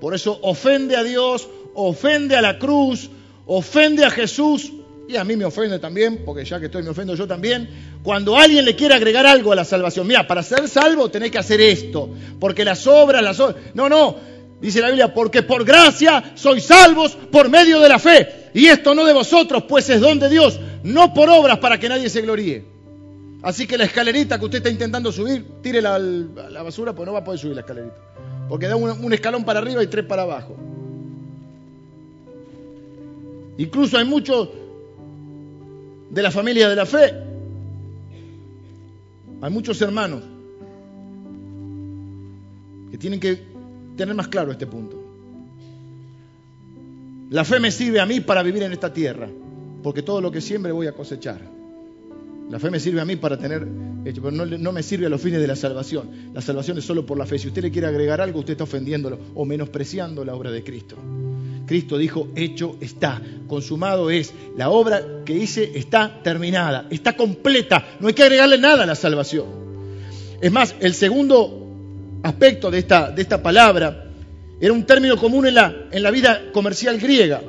Por 0.00 0.14
eso 0.14 0.38
ofende 0.42 0.94
a 0.94 1.02
Dios, 1.02 1.48
ofende 1.74 2.36
a 2.36 2.40
la 2.40 2.60
cruz, 2.60 3.10
ofende 3.46 4.04
a 4.04 4.10
Jesús 4.10 4.72
y 5.08 5.16
a 5.16 5.24
mí 5.24 5.36
me 5.36 5.44
ofende 5.44 5.78
también, 5.78 6.22
porque 6.24 6.44
ya 6.44 6.58
que 6.58 6.66
estoy 6.66 6.82
me 6.82 6.90
ofendo 6.90 7.14
yo 7.14 7.26
también, 7.26 7.68
cuando 8.02 8.36
alguien 8.36 8.64
le 8.64 8.76
quiere 8.76 8.94
agregar 8.94 9.26
algo 9.26 9.52
a 9.52 9.56
la 9.56 9.64
salvación. 9.64 10.06
Mira, 10.06 10.26
para 10.26 10.42
ser 10.42 10.68
salvo 10.68 11.10
tenés 11.10 11.30
que 11.30 11.38
hacer 11.38 11.60
esto, 11.60 12.10
porque 12.40 12.64
las 12.64 12.86
obras, 12.86 13.22
las 13.22 13.38
obras... 13.40 13.56
No, 13.74 13.88
no, 13.88 14.16
dice 14.60 14.80
la 14.80 14.88
Biblia, 14.88 15.12
porque 15.12 15.42
por 15.42 15.64
gracia 15.64 16.32
sois 16.34 16.64
salvos 16.64 17.16
por 17.30 17.50
medio 17.50 17.80
de 17.80 17.88
la 17.88 17.98
fe. 17.98 18.50
Y 18.54 18.66
esto 18.66 18.94
no 18.94 19.04
de 19.04 19.12
vosotros, 19.12 19.64
pues 19.68 19.88
es 19.90 20.00
don 20.00 20.18
de 20.18 20.28
Dios, 20.28 20.58
no 20.82 21.12
por 21.12 21.28
obras 21.28 21.58
para 21.58 21.78
que 21.78 21.88
nadie 21.88 22.08
se 22.08 22.22
gloríe. 22.22 22.64
Así 23.42 23.66
que 23.66 23.76
la 23.76 23.84
escalerita 23.84 24.38
que 24.38 24.44
usted 24.44 24.58
está 24.58 24.70
intentando 24.70 25.10
subir, 25.10 25.44
tírela 25.62 25.98
la 25.98 26.62
basura, 26.62 26.94
pues 26.94 27.06
no 27.06 27.12
va 27.12 27.20
a 27.20 27.24
poder 27.24 27.40
subir 27.40 27.56
la 27.56 27.62
escalerita. 27.62 27.96
Porque 28.48 28.68
da 28.68 28.76
un, 28.76 29.12
escalón 29.12 29.44
para 29.44 29.58
arriba 29.58 29.82
y 29.82 29.88
tres 29.88 30.04
para 30.04 30.22
abajo. 30.22 30.54
Incluso 33.58 33.98
hay 33.98 34.04
muchos 34.04 34.48
de 36.12 36.22
la 36.22 36.30
familia 36.30 36.68
de 36.68 36.76
la 36.76 36.86
fe. 36.86 37.14
Hay 39.40 39.50
muchos 39.50 39.80
hermanos 39.80 40.22
que 42.90 42.98
tienen 42.98 43.18
que 43.18 43.42
tener 43.96 44.14
más 44.14 44.28
claro 44.28 44.52
este 44.52 44.66
punto. 44.66 45.02
La 47.30 47.44
fe 47.44 47.58
me 47.58 47.70
sirve 47.70 47.98
a 47.98 48.04
mí 48.04 48.20
para 48.20 48.42
vivir 48.42 48.62
en 48.62 48.72
esta 48.72 48.92
tierra, 48.92 49.28
porque 49.82 50.02
todo 50.02 50.20
lo 50.20 50.30
que 50.30 50.42
siembre 50.42 50.70
voy 50.70 50.86
a 50.86 50.92
cosechar. 50.92 51.40
La 52.50 52.58
fe 52.58 52.70
me 52.70 52.78
sirve 52.78 53.00
a 53.00 53.06
mí 53.06 53.16
para 53.16 53.38
tener, 53.38 53.66
pero 54.04 54.30
no, 54.30 54.44
no, 54.44 54.72
me 54.72 54.82
sirve 54.82 55.06
a 55.06 55.08
los 55.08 55.20
fines 55.20 55.40
de 55.40 55.46
la 55.46 55.56
salvación. 55.56 56.10
La 56.34 56.42
salvación 56.42 56.76
es 56.76 56.84
solo 56.84 57.06
por 57.06 57.16
la 57.16 57.24
fe. 57.24 57.38
Si 57.38 57.48
usted 57.48 57.62
le 57.62 57.70
quiere 57.70 57.86
agregar 57.86 58.20
algo, 58.20 58.40
usted 58.40 58.52
está 58.52 58.64
ofendiéndolo 58.64 59.18
o 59.34 59.46
menospreciando 59.46 60.26
la 60.26 60.34
obra 60.34 60.50
de 60.50 60.62
Cristo. 60.62 60.96
Cristo 61.66 61.96
dijo, 61.98 62.28
hecho 62.34 62.76
está, 62.80 63.20
consumado 63.46 64.10
es. 64.10 64.32
La 64.56 64.70
obra 64.70 65.02
que 65.24 65.34
hice 65.34 65.72
está 65.74 66.20
terminada, 66.22 66.86
está 66.90 67.16
completa. 67.16 67.84
No 68.00 68.08
hay 68.08 68.14
que 68.14 68.22
agregarle 68.22 68.58
nada 68.58 68.82
a 68.84 68.86
la 68.86 68.94
salvación. 68.94 69.46
Es 70.40 70.50
más, 70.50 70.74
el 70.80 70.94
segundo 70.94 72.20
aspecto 72.22 72.70
de 72.70 72.78
esta, 72.78 73.10
de 73.10 73.22
esta 73.22 73.42
palabra 73.42 74.10
era 74.60 74.72
un 74.72 74.84
término 74.84 75.16
común 75.16 75.46
en 75.46 75.54
la, 75.54 75.74
en 75.90 76.02
la 76.02 76.10
vida 76.10 76.50
comercial 76.52 76.98
griega. 76.98 77.42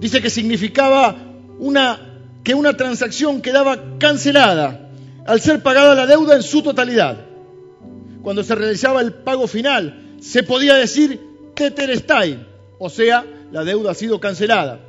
Dice 0.00 0.20
que 0.20 0.30
significaba 0.30 1.16
una, 1.58 2.20
que 2.44 2.54
una 2.54 2.76
transacción 2.76 3.40
quedaba 3.40 3.98
cancelada 3.98 4.90
al 5.26 5.40
ser 5.40 5.62
pagada 5.62 5.94
la 5.94 6.06
deuda 6.06 6.36
en 6.36 6.42
su 6.42 6.62
totalidad. 6.62 7.18
Cuando 8.22 8.42
se 8.42 8.54
realizaba 8.54 9.00
el 9.00 9.12
pago 9.12 9.46
final, 9.46 10.16
se 10.20 10.42
podía 10.42 10.74
decir 10.74 11.20
teterestai, 11.54 12.46
o 12.78 12.88
sea, 12.90 13.24
la 13.52 13.64
deuda 13.64 13.92
ha 13.92 13.94
sido 13.94 14.20
cancelada. 14.20 14.80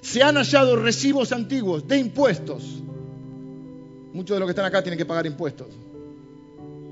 Se 0.00 0.22
han 0.22 0.36
hallado 0.36 0.76
recibos 0.76 1.32
antiguos 1.32 1.86
de 1.86 1.98
impuestos. 1.98 2.82
Muchos 4.12 4.36
de 4.36 4.40
los 4.40 4.46
que 4.46 4.52
están 4.52 4.64
acá 4.64 4.82
tienen 4.82 4.98
que 4.98 5.06
pagar 5.06 5.26
impuestos. 5.26 5.68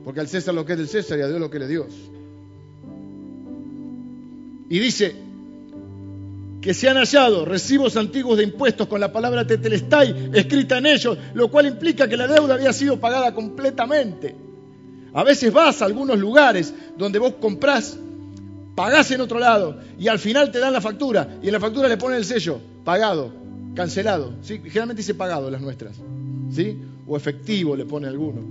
Porque 0.04 0.20
al 0.20 0.28
César 0.28 0.54
lo 0.54 0.64
que 0.64 0.72
es 0.72 0.78
del 0.78 0.88
César 0.88 1.18
y 1.18 1.22
a 1.22 1.28
Dios 1.28 1.40
lo 1.40 1.50
que 1.50 1.58
es 1.58 1.62
de 1.62 1.68
Dios. 1.68 1.86
Y 4.68 4.78
dice 4.78 5.14
que 6.60 6.74
se 6.74 6.88
han 6.88 6.96
hallado 6.96 7.44
recibos 7.44 7.96
antiguos 7.96 8.38
de 8.38 8.44
impuestos 8.44 8.88
con 8.88 9.00
la 9.00 9.12
palabra 9.12 9.46
tetelestai 9.46 10.30
escrita 10.34 10.78
en 10.78 10.86
ellos, 10.86 11.16
lo 11.34 11.48
cual 11.48 11.66
implica 11.66 12.08
que 12.08 12.16
la 12.16 12.26
deuda 12.26 12.54
había 12.54 12.72
sido 12.72 12.98
pagada 12.98 13.32
completamente. 13.32 14.34
A 15.12 15.22
veces 15.22 15.52
vas 15.52 15.80
a 15.80 15.84
algunos 15.84 16.18
lugares 16.18 16.74
donde 16.96 17.18
vos 17.18 17.34
comprás 17.40 17.96
pagás 18.76 19.10
en 19.10 19.22
otro 19.22 19.40
lado 19.40 19.78
y 19.98 20.06
al 20.06 20.20
final 20.20 20.52
te 20.52 20.60
dan 20.60 20.72
la 20.72 20.80
factura 20.80 21.38
y 21.42 21.46
en 21.46 21.52
la 21.52 21.58
factura 21.58 21.88
le 21.88 21.96
ponen 21.96 22.18
el 22.18 22.24
sello, 22.24 22.60
pagado, 22.84 23.32
cancelado. 23.74 24.34
¿sí? 24.42 24.58
Generalmente 24.58 25.00
dice 25.00 25.14
pagado 25.14 25.50
las 25.50 25.60
nuestras, 25.60 25.96
¿sí? 26.52 26.78
O 27.08 27.16
efectivo 27.16 27.74
le 27.74 27.86
pone 27.86 28.06
alguno. 28.06 28.42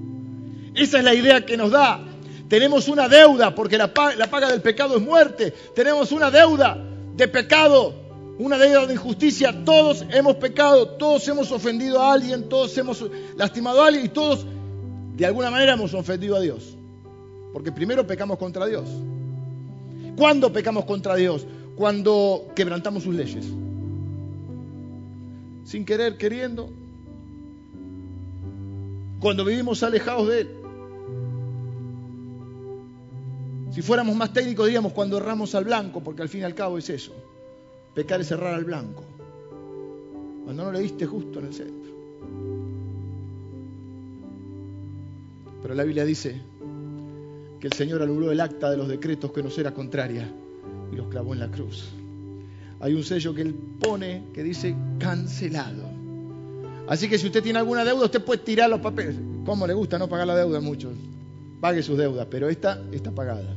Esa 0.74 0.98
es 0.98 1.04
la 1.04 1.14
idea 1.14 1.46
que 1.46 1.56
nos 1.56 1.72
da. 1.72 2.02
Tenemos 2.50 2.88
una 2.90 3.08
deuda 3.08 3.56
porque 3.56 3.78
la 3.78 3.92
la 4.18 4.30
paga 4.30 4.50
del 4.50 4.62
pecado 4.62 4.98
es 4.98 5.02
muerte. 5.02 5.54
Tenemos 5.74 6.12
una 6.12 6.30
deuda 6.30 6.78
de 7.16 7.28
pecado, 7.28 7.94
una 8.40 8.58
deuda 8.58 8.88
de 8.88 8.94
injusticia. 8.94 9.64
Todos 9.64 10.06
hemos 10.10 10.36
pecado, 10.36 10.90
todos 10.90 11.28
hemos 11.28 11.52
ofendido 11.52 12.02
a 12.02 12.14
alguien, 12.14 12.50
todos 12.50 12.76
hemos 12.78 13.06
lastimado 13.38 13.84
a 13.84 13.88
alguien 13.88 14.06
y 14.08 14.10
todos 14.10 14.46
de 15.16 15.26
alguna 15.26 15.52
manera 15.52 15.74
hemos 15.74 15.94
ofendido 15.94 16.36
a 16.36 16.40
Dios. 16.40 16.76
Porque 17.54 17.72
primero 17.72 18.06
pecamos 18.06 18.38
contra 18.38 18.66
Dios. 18.66 18.90
¿Cuándo 20.18 20.52
pecamos 20.52 20.86
contra 20.86 21.16
Dios? 21.16 21.46
Cuando 21.76 22.48
quebrantamos 22.56 23.04
sus 23.04 23.16
leyes. 23.16 23.46
Sin 25.64 25.84
querer, 25.84 26.18
queriendo. 26.18 26.70
Cuando 29.20 29.44
vivimos 29.44 29.84
alejados 29.84 30.28
de 30.30 30.42
Él. 30.42 30.50
Si 33.72 33.82
fuéramos 33.82 34.16
más 34.16 34.32
técnicos 34.32 34.68
diríamos 34.68 34.94
cuando 34.94 35.18
erramos 35.18 35.54
al 35.54 35.66
blanco, 35.66 36.02
porque 36.02 36.22
al 36.22 36.30
fin 36.30 36.42
y 36.42 36.44
al 36.46 36.56
cabo 36.56 36.78
es 36.78 36.90
eso. 36.90 37.14
Pecar 37.94 38.22
es 38.22 38.32
errar 38.32 38.54
al 38.54 38.64
blanco. 38.64 39.04
Cuando 40.46 40.64
no 40.64 40.72
le 40.72 40.80
diste 40.80 41.06
justo 41.06 41.40
en 41.40 41.46
el 41.48 41.54
centro. 41.54 41.92
Pero 45.62 45.74
la 45.74 45.84
Biblia 45.84 46.06
dice 46.06 46.42
que 47.60 47.68
el 47.68 47.74
Señor 47.74 48.02
anuló 48.02 48.32
el 48.32 48.40
acta 48.40 48.70
de 48.70 48.78
los 48.78 48.88
decretos 48.88 49.32
que 49.32 49.44
nos 49.44 49.58
era 49.58 49.74
contraria 49.74 50.30
y 50.92 50.96
los 50.96 51.08
clavó 51.08 51.34
en 51.34 51.40
la 51.40 51.50
cruz. 51.50 51.90
Hay 52.80 52.94
un 52.94 53.04
sello 53.04 53.34
que 53.34 53.42
Él 53.42 53.56
pone 53.80 54.26
que 54.34 54.44
dice 54.44 54.76
cancelado. 55.00 55.90
Así 56.88 57.10
que 57.10 57.18
si 57.18 57.28
usted 57.28 57.42
tiene 57.42 57.60
alguna 57.60 57.84
deuda, 57.84 58.06
usted 58.06 58.24
puede 58.24 58.44
tirar 58.44 58.70
los 58.70 58.82
papeles. 58.82 59.16
¿Cómo 59.46 59.66
le 59.66 59.74
gusta 59.74 59.98
no 59.98 60.08
pagar 60.08 60.28
la 60.28 60.36
deuda 60.36 60.60
muchos? 60.60 60.94
Pague 61.60 61.82
sus 61.82 61.98
deudas, 61.98 62.28
pero 62.30 62.50
esta 62.50 62.84
está 62.92 63.12
pagada. 63.12 63.56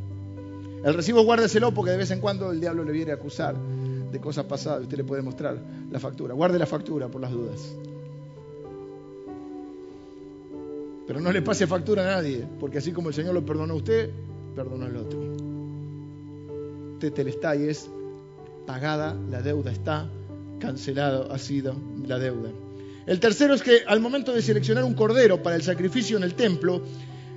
El 0.84 0.94
recibo 0.94 1.22
guárdeselo 1.22 1.74
porque 1.74 1.90
de 1.90 1.96
vez 1.98 2.10
en 2.10 2.20
cuando 2.20 2.52
el 2.52 2.60
diablo 2.60 2.84
le 2.84 2.92
viene 2.92 3.10
a 3.10 3.16
acusar 3.16 3.56
de 4.10 4.20
cosas 4.20 4.44
pasadas. 4.46 4.82
Usted 4.82 4.96
le 4.96 5.04
puede 5.04 5.22
mostrar 5.22 5.60
la 5.90 5.98
factura. 5.98 6.34
Guarde 6.34 6.58
la 6.58 6.66
factura 6.66 7.08
por 7.08 7.20
las 7.20 7.32
dudas. 7.32 7.74
Pero 11.08 11.20
no 11.20 11.32
le 11.32 11.40
pase 11.40 11.66
factura 11.66 12.02
a 12.02 12.16
nadie, 12.16 12.46
porque 12.60 12.76
así 12.78 12.92
como 12.92 13.08
el 13.08 13.14
Señor 13.14 13.32
lo 13.32 13.42
perdonó 13.42 13.72
a 13.72 13.76
usted, 13.78 14.10
perdonó 14.54 14.84
al 14.84 14.96
otro. 14.98 15.18
y 17.00 17.62
es 17.66 17.88
pagada, 18.66 19.16
la 19.30 19.40
deuda 19.40 19.72
está, 19.72 20.06
cancelado 20.60 21.32
ha 21.32 21.38
sido 21.38 21.74
la 22.06 22.18
deuda. 22.18 22.50
El 23.06 23.20
tercero 23.20 23.54
es 23.54 23.62
que 23.62 23.84
al 23.86 24.00
momento 24.00 24.34
de 24.34 24.42
seleccionar 24.42 24.84
un 24.84 24.92
cordero 24.92 25.42
para 25.42 25.56
el 25.56 25.62
sacrificio 25.62 26.18
en 26.18 26.24
el 26.24 26.34
templo, 26.34 26.82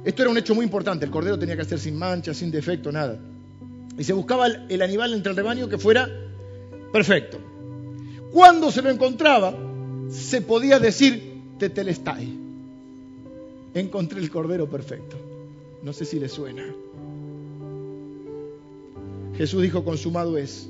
esto 0.04 0.24
era 0.24 0.32
un 0.32 0.38
hecho 0.38 0.54
muy 0.54 0.66
importante, 0.66 1.06
el 1.06 1.12
cordero 1.12 1.40
tenía 1.40 1.56
que 1.56 1.64
ser 1.64 1.80
sin 1.80 1.96
mancha, 1.96 2.34
sin 2.34 2.52
defecto, 2.52 2.92
nada. 2.92 3.18
Y 3.98 4.04
se 4.04 4.12
buscaba 4.12 4.48
el 4.48 4.82
animal 4.82 5.14
entre 5.14 5.30
el 5.30 5.38
rebaño 5.38 5.70
que 5.70 5.78
fuera 5.78 6.10
perfecto. 6.92 7.40
Cuando 8.34 8.70
se 8.70 8.82
lo 8.82 8.90
encontraba, 8.90 9.56
se 10.10 10.42
podía 10.42 10.78
decir 10.78 11.56
tetelestai 11.58 12.42
encontré 13.74 14.20
el 14.20 14.30
cordero 14.30 14.70
perfecto. 14.70 15.16
No 15.84 15.94
sé 15.94 16.06
si 16.06 16.20
le 16.20 16.30
suena. 16.30 16.64
Jesús 19.38 19.62
dijo, 19.62 19.84
consumado 19.84 20.38
es. 20.38 20.70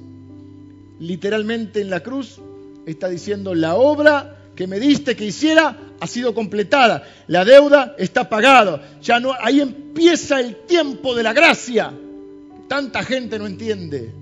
Literalmente 0.99 1.81
en 1.81 1.89
la 1.89 2.01
cruz 2.01 2.39
está 2.85 3.09
diciendo, 3.09 3.55
la 3.55 3.75
obra 3.75 4.37
que 4.55 4.67
me 4.67 4.79
diste 4.79 5.15
que 5.15 5.25
hiciera 5.25 5.77
ha 5.99 6.07
sido 6.07 6.33
completada. 6.33 7.03
La 7.27 7.43
deuda 7.45 7.95
está 7.97 8.29
pagada. 8.29 8.99
Ya 9.01 9.19
no, 9.19 9.33
ahí 9.39 9.61
empieza 9.61 10.39
el 10.39 10.55
tiempo 10.67 11.15
de 11.15 11.23
la 11.23 11.33
gracia. 11.33 11.93
Tanta 12.67 13.03
gente 13.03 13.37
no 13.39 13.47
entiende. 13.47 14.20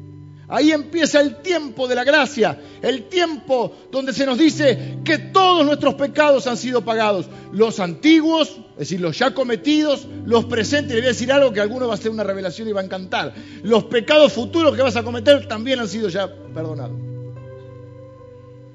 Ahí 0.51 0.71
empieza 0.71 1.21
el 1.21 1.43
tiempo 1.43 1.87
de 1.87 1.93
la 1.93 2.03
gracia, 2.03 2.59
el 2.81 3.07
tiempo 3.07 3.71
donde 3.91 4.13
se 4.13 4.25
nos 4.25 4.35
dice 4.35 4.97
que 5.05 5.19
todos 5.19 5.63
nuestros 5.63 5.93
pecados 5.93 6.47
han 6.47 6.57
sido 6.57 6.83
pagados, 6.83 7.27
los 7.51 7.79
antiguos, 7.79 8.59
es 8.71 8.79
decir, 8.79 8.99
los 8.99 9.19
ya 9.19 9.35
cometidos, 9.35 10.07
los 10.25 10.45
presentes, 10.45 10.95
le 10.95 11.01
voy 11.01 11.05
a 11.05 11.09
decir 11.09 11.31
algo 11.31 11.53
que 11.53 11.61
alguno 11.61 11.85
va 11.85 11.93
a 11.93 11.97
hacer 11.97 12.09
una 12.09 12.23
revelación 12.23 12.67
y 12.67 12.71
va 12.71 12.81
a 12.81 12.83
encantar, 12.83 13.35
los 13.61 13.83
pecados 13.83 14.33
futuros 14.33 14.75
que 14.75 14.81
vas 14.81 14.95
a 14.95 15.03
cometer 15.03 15.47
también 15.47 15.81
han 15.81 15.87
sido 15.87 16.09
ya 16.09 16.27
perdonados. 16.27 16.97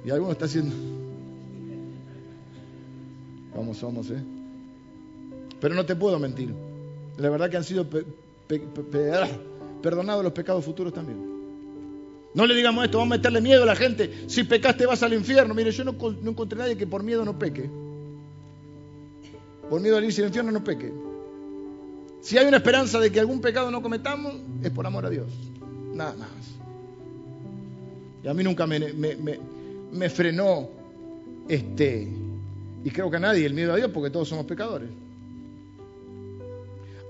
Y 0.04 0.10
alguno 0.10 0.30
está 0.30 0.44
haciendo... 0.44 0.76
Vamos, 3.56 3.82
vamos, 3.82 4.10
¿eh? 4.10 4.22
Pero 5.60 5.74
no 5.74 5.84
te 5.84 5.96
puedo 5.96 6.20
mentir. 6.20 6.54
La 7.16 7.30
verdad 7.30 7.50
que 7.50 7.56
han 7.56 7.64
sido 7.64 7.84
ah, 9.12 9.26
perdonados 9.82 10.22
los 10.22 10.32
pecados 10.32 10.64
futuros 10.64 10.92
también. 10.92 11.33
No 12.34 12.46
le 12.46 12.54
digamos 12.54 12.84
esto, 12.84 12.98
vamos 12.98 13.14
a 13.14 13.16
meterle 13.16 13.40
miedo 13.40 13.62
a 13.62 13.66
la 13.66 13.76
gente. 13.76 14.24
Si 14.26 14.44
pecaste 14.44 14.86
vas 14.86 15.02
al 15.02 15.14
infierno. 15.14 15.54
Mire, 15.54 15.70
yo 15.70 15.84
no, 15.84 15.94
encontré 16.26 16.58
nadie 16.58 16.76
que 16.76 16.86
por 16.86 17.02
miedo 17.02 17.24
no 17.24 17.38
peque. 17.38 17.70
Por 19.70 19.80
miedo 19.80 19.96
al 19.96 20.04
irse 20.04 20.20
al 20.20 20.28
infierno 20.28 20.50
no 20.50 20.62
peque. 20.64 20.92
Si 22.20 22.36
hay 22.36 22.46
una 22.46 22.56
esperanza 22.56 22.98
de 22.98 23.12
que 23.12 23.20
algún 23.20 23.40
pecado 23.40 23.70
no 23.70 23.82
cometamos, 23.82 24.34
es 24.62 24.70
por 24.70 24.86
amor 24.86 25.06
a 25.06 25.10
Dios. 25.10 25.28
Nada 25.92 26.14
más. 26.14 26.28
Y 28.24 28.28
a 28.28 28.34
mí 28.34 28.42
nunca 28.42 28.66
me, 28.66 28.80
me 29.92 30.10
frenó 30.10 30.68
este, 31.48 32.08
y 32.84 32.90
creo 32.90 33.10
que 33.10 33.16
a 33.16 33.20
nadie 33.20 33.44
el 33.44 33.54
miedo 33.54 33.72
a 33.72 33.76
Dios 33.76 33.90
porque 33.92 34.10
todos 34.10 34.28
somos 34.28 34.46
pecadores. 34.46 34.88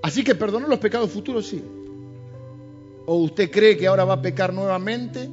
Así 0.01 0.23
que 0.23 0.35
perdonar 0.35 0.69
los 0.69 0.79
pecados 0.79 1.09
futuros 1.09 1.47
sí. 1.47 1.63
¿O 3.05 3.15
usted 3.17 3.51
cree 3.51 3.77
que 3.77 3.87
ahora 3.87 4.03
va 4.03 4.15
a 4.15 4.21
pecar 4.21 4.53
nuevamente 4.53 5.29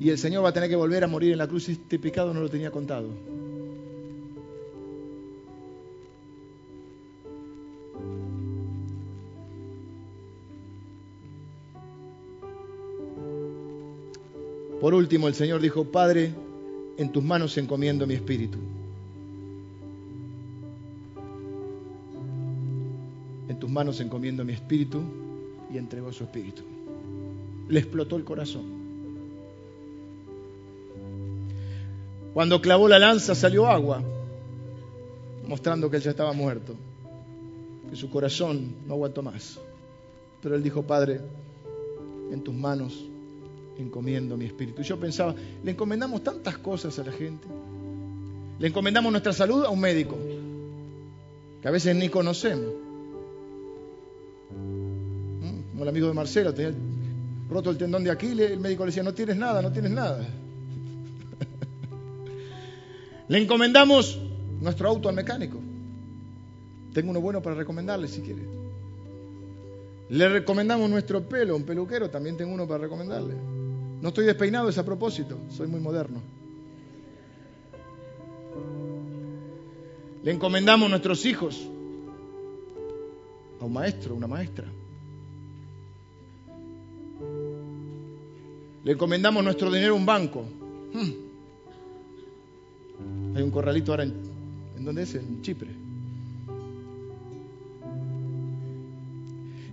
y 0.00 0.10
el 0.10 0.18
Señor 0.18 0.44
va 0.44 0.48
a 0.48 0.52
tener 0.52 0.68
que 0.68 0.76
volver 0.76 1.04
a 1.04 1.06
morir 1.06 1.32
en 1.32 1.38
la 1.38 1.46
cruz? 1.46 1.68
Este 1.68 1.98
pecado 1.98 2.34
no 2.34 2.40
lo 2.40 2.48
tenía 2.48 2.70
contado. 2.70 3.10
Por 14.80 14.92
último, 14.92 15.28
el 15.28 15.34
Señor 15.34 15.62
dijo, 15.62 15.84
Padre, 15.84 16.34
en 16.98 17.10
tus 17.10 17.22
manos 17.22 17.56
encomiendo 17.56 18.06
mi 18.06 18.14
espíritu. 18.14 18.58
En 23.48 23.58
tus 23.58 23.70
manos 23.70 24.00
encomiendo 24.00 24.44
mi 24.44 24.52
espíritu 24.52 25.23
y 25.74 25.78
entregó 25.78 26.12
su 26.12 26.24
espíritu. 26.24 26.62
Le 27.68 27.80
explotó 27.80 28.16
el 28.16 28.24
corazón. 28.24 28.62
Cuando 32.32 32.60
clavó 32.60 32.88
la 32.88 32.98
lanza 32.98 33.34
salió 33.34 33.66
agua, 33.66 34.02
mostrando 35.48 35.90
que 35.90 35.96
él 35.96 36.02
ya 36.02 36.10
estaba 36.10 36.32
muerto, 36.32 36.74
que 37.90 37.96
su 37.96 38.08
corazón 38.08 38.74
no 38.86 38.94
aguantó 38.94 39.22
más. 39.22 39.58
Pero 40.42 40.54
él 40.54 40.62
dijo, 40.62 40.82
Padre, 40.82 41.20
en 42.30 42.40
tus 42.42 42.54
manos 42.54 43.04
encomiendo 43.76 44.36
mi 44.36 44.44
espíritu. 44.44 44.82
Yo 44.82 44.98
pensaba, 44.98 45.34
le 45.62 45.70
encomendamos 45.72 46.22
tantas 46.22 46.58
cosas 46.58 46.96
a 47.00 47.04
la 47.04 47.12
gente. 47.12 47.46
Le 48.60 48.68
encomendamos 48.68 49.10
nuestra 49.10 49.32
salud 49.32 49.64
a 49.64 49.70
un 49.70 49.80
médico, 49.80 50.16
que 51.60 51.66
a 51.66 51.70
veces 51.72 51.96
ni 51.96 52.08
conocemos. 52.08 52.83
Como 55.74 55.82
el 55.82 55.88
amigo 55.88 56.06
de 56.06 56.14
Marcelo, 56.14 56.54
tenía 56.54 56.72
roto 57.50 57.68
el 57.68 57.76
tendón 57.76 58.04
de 58.04 58.10
Aquiles, 58.12 58.48
el 58.48 58.60
médico 58.60 58.84
le 58.84 58.90
decía, 58.90 59.02
no 59.02 59.12
tienes 59.12 59.36
nada, 59.36 59.60
no 59.60 59.72
tienes 59.72 59.90
nada. 59.90 60.24
le 63.28 63.42
encomendamos 63.42 64.20
nuestro 64.60 64.88
auto 64.88 65.08
al 65.08 65.16
mecánico. 65.16 65.58
Tengo 66.92 67.10
uno 67.10 67.20
bueno 67.20 67.42
para 67.42 67.56
recomendarle 67.56 68.06
si 68.06 68.20
quiere. 68.20 68.42
Le 70.10 70.28
recomendamos 70.28 70.88
nuestro 70.88 71.28
pelo, 71.28 71.56
un 71.56 71.64
peluquero, 71.64 72.08
también 72.08 72.36
tengo 72.36 72.54
uno 72.54 72.68
para 72.68 72.84
recomendarle. 72.84 73.34
No 74.00 74.10
estoy 74.10 74.26
despeinado, 74.26 74.68
es 74.68 74.78
a 74.78 74.84
propósito, 74.84 75.36
soy 75.50 75.66
muy 75.66 75.80
moderno. 75.80 76.22
Le 80.22 80.30
encomendamos 80.30 80.88
nuestros 80.88 81.26
hijos 81.26 81.68
a 83.60 83.64
un 83.64 83.72
maestro, 83.72 84.14
una 84.14 84.28
maestra. 84.28 84.68
Le 88.84 88.92
encomendamos 88.92 89.42
nuestro 89.42 89.70
dinero 89.70 89.94
a 89.94 89.96
un 89.96 90.06
banco. 90.06 90.44
Hmm. 90.92 91.10
Hay 93.34 93.42
un 93.42 93.50
corralito 93.50 93.92
ahora 93.92 94.04
en, 94.04 94.14
¿en 94.76 94.84
dónde 94.84 95.02
es? 95.02 95.14
En 95.14 95.40
Chipre. 95.42 95.70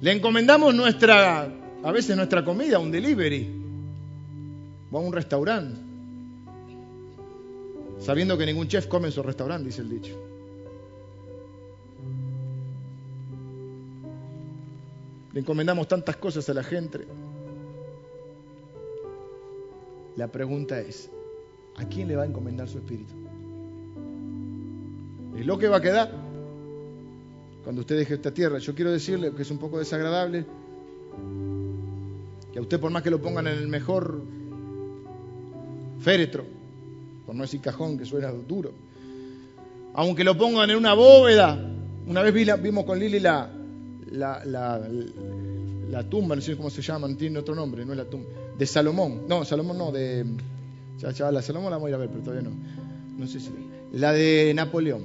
Le 0.02 0.12
encomendamos 0.12 0.74
nuestra, 0.74 1.48
a 1.84 1.92
veces 1.92 2.16
nuestra 2.16 2.44
comida, 2.44 2.80
un 2.80 2.90
delivery, 2.90 3.62
o 4.92 4.98
a 4.98 5.02
un 5.02 5.14
restaurante, 5.14 5.80
sabiendo 8.00 8.36
que 8.38 8.46
ningún 8.48 8.68
chef 8.68 8.88
come 8.88 9.10
en 9.10 9.12
su 9.12 9.22
restaurante, 9.22 9.68
dice 9.68 9.82
el 9.82 9.90
dicho. 9.90 10.18
Le 15.34 15.40
encomendamos 15.40 15.88
tantas 15.88 16.18
cosas 16.18 16.50
a 16.50 16.54
la 16.54 16.64
gente. 16.64 17.06
La 20.16 20.28
pregunta 20.32 20.80
es, 20.80 21.10
¿a 21.78 21.86
quién 21.86 22.08
le 22.08 22.16
va 22.16 22.24
a 22.24 22.26
encomendar 22.26 22.68
su 22.68 22.78
espíritu? 22.78 23.14
¿Es 25.38 25.46
lo 25.46 25.58
que 25.58 25.68
va 25.68 25.78
a 25.78 25.82
quedar? 25.82 26.12
Cuando 27.64 27.82
usted 27.82 27.98
deje 27.98 28.16
esta 28.16 28.34
tierra, 28.34 28.58
yo 28.58 28.74
quiero 28.76 28.92
decirle 28.92 29.32
que 29.34 29.44
es 29.44 29.52
un 29.52 29.58
poco 29.58 29.80
desagradable 29.80 30.46
que 32.52 32.60
a 32.60 32.62
usted 32.62 32.80
por 32.80 32.92
más 32.92 33.02
que 33.02 33.10
lo 33.10 33.22
pongan 33.22 33.48
en 33.48 33.58
el 33.58 33.68
mejor 33.68 34.22
féretro, 36.00 36.44
por 37.26 37.36
no 37.36 37.44
decir 37.44 37.62
cajón 37.62 37.98
que 37.98 38.06
suena 38.06 38.32
duro, 38.32 38.74
aunque 39.94 40.24
lo 40.24 40.38
pongan 40.38 40.70
en 40.70 40.78
una 40.78 40.94
bóveda, 40.94 41.58
una 42.08 42.22
vez 42.22 42.62
vimos 42.62 42.84
con 42.84 43.00
Lili 43.00 43.20
la, 43.20 43.50
la, 44.12 44.44
la, 44.46 46.10
tumba, 46.10 46.36
no 46.36 46.42
sé 46.42 46.58
cómo 46.58 46.70
se 46.70 46.82
llama, 46.82 47.08
tiene 47.16 47.40
otro 47.40 47.56
nombre, 47.56 47.86
no 47.86 47.94
es 47.94 47.98
la 47.98 48.06
tumba, 48.06 48.30
de 48.62 48.68
Salomón. 48.68 49.24
No, 49.28 49.44
Salomón 49.44 49.80
no, 49.80 49.92
de. 49.92 50.24
Ya, 51.00 51.32
la 51.32 51.42
Salomón 51.42 51.72
la 51.72 51.78
voy 51.78 51.88
a 51.88 51.90
ir 51.90 51.96
a 51.96 51.98
ver, 51.98 52.10
pero 52.10 52.22
todavía 52.22 52.48
no. 52.48 52.56
No 53.18 53.26
sé 53.26 53.40
si. 53.40 53.50
La 53.94 54.14
de 54.14 54.54
Napoleón. 54.54 55.02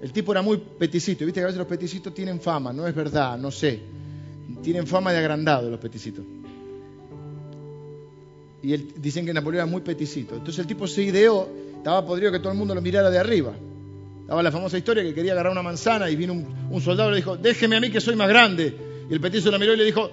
El 0.00 0.12
tipo 0.12 0.30
era 0.30 0.40
muy 0.40 0.58
peticito. 0.58 1.24
Viste 1.24 1.40
que 1.40 1.42
a 1.42 1.46
veces 1.46 1.58
los 1.58 1.66
peticitos 1.66 2.14
tienen 2.14 2.40
fama, 2.40 2.72
no 2.72 2.86
es 2.86 2.94
verdad, 2.94 3.36
no 3.36 3.50
sé. 3.50 3.80
Tienen 4.62 4.86
fama 4.86 5.10
de 5.10 5.18
agrandado 5.18 5.68
los 5.68 5.80
peticitos. 5.80 6.24
Y 8.62 8.76
dicen 8.76 9.26
que 9.26 9.34
Napoleón 9.34 9.66
era 9.66 9.66
muy 9.66 9.80
peticito. 9.80 10.36
Entonces 10.36 10.60
el 10.60 10.68
tipo 10.68 10.86
se 10.86 11.02
ideó, 11.02 11.48
estaba 11.76 12.06
podrido 12.06 12.30
que 12.30 12.38
todo 12.38 12.52
el 12.52 12.58
mundo 12.58 12.72
lo 12.76 12.82
mirara 12.82 13.10
de 13.10 13.18
arriba. 13.18 13.52
Estaba 14.20 14.44
la 14.44 14.52
famosa 14.52 14.78
historia 14.78 15.02
que 15.02 15.12
quería 15.12 15.32
agarrar 15.32 15.50
una 15.50 15.62
manzana 15.62 16.08
y 16.08 16.14
vino 16.14 16.34
un, 16.34 16.80
soldado 16.80 17.08
y 17.08 17.14
le 17.14 17.16
dijo, 17.16 17.36
déjeme 17.36 17.74
a 17.74 17.80
mí 17.80 17.90
que 17.90 18.00
soy 18.00 18.14
más 18.14 18.28
grande. 18.28 18.76
Y 19.10 19.12
el 19.12 19.20
petizo 19.20 19.50
lo 19.50 19.58
miró 19.58 19.74
y 19.74 19.78
le 19.78 19.84
dijo, 19.84 20.08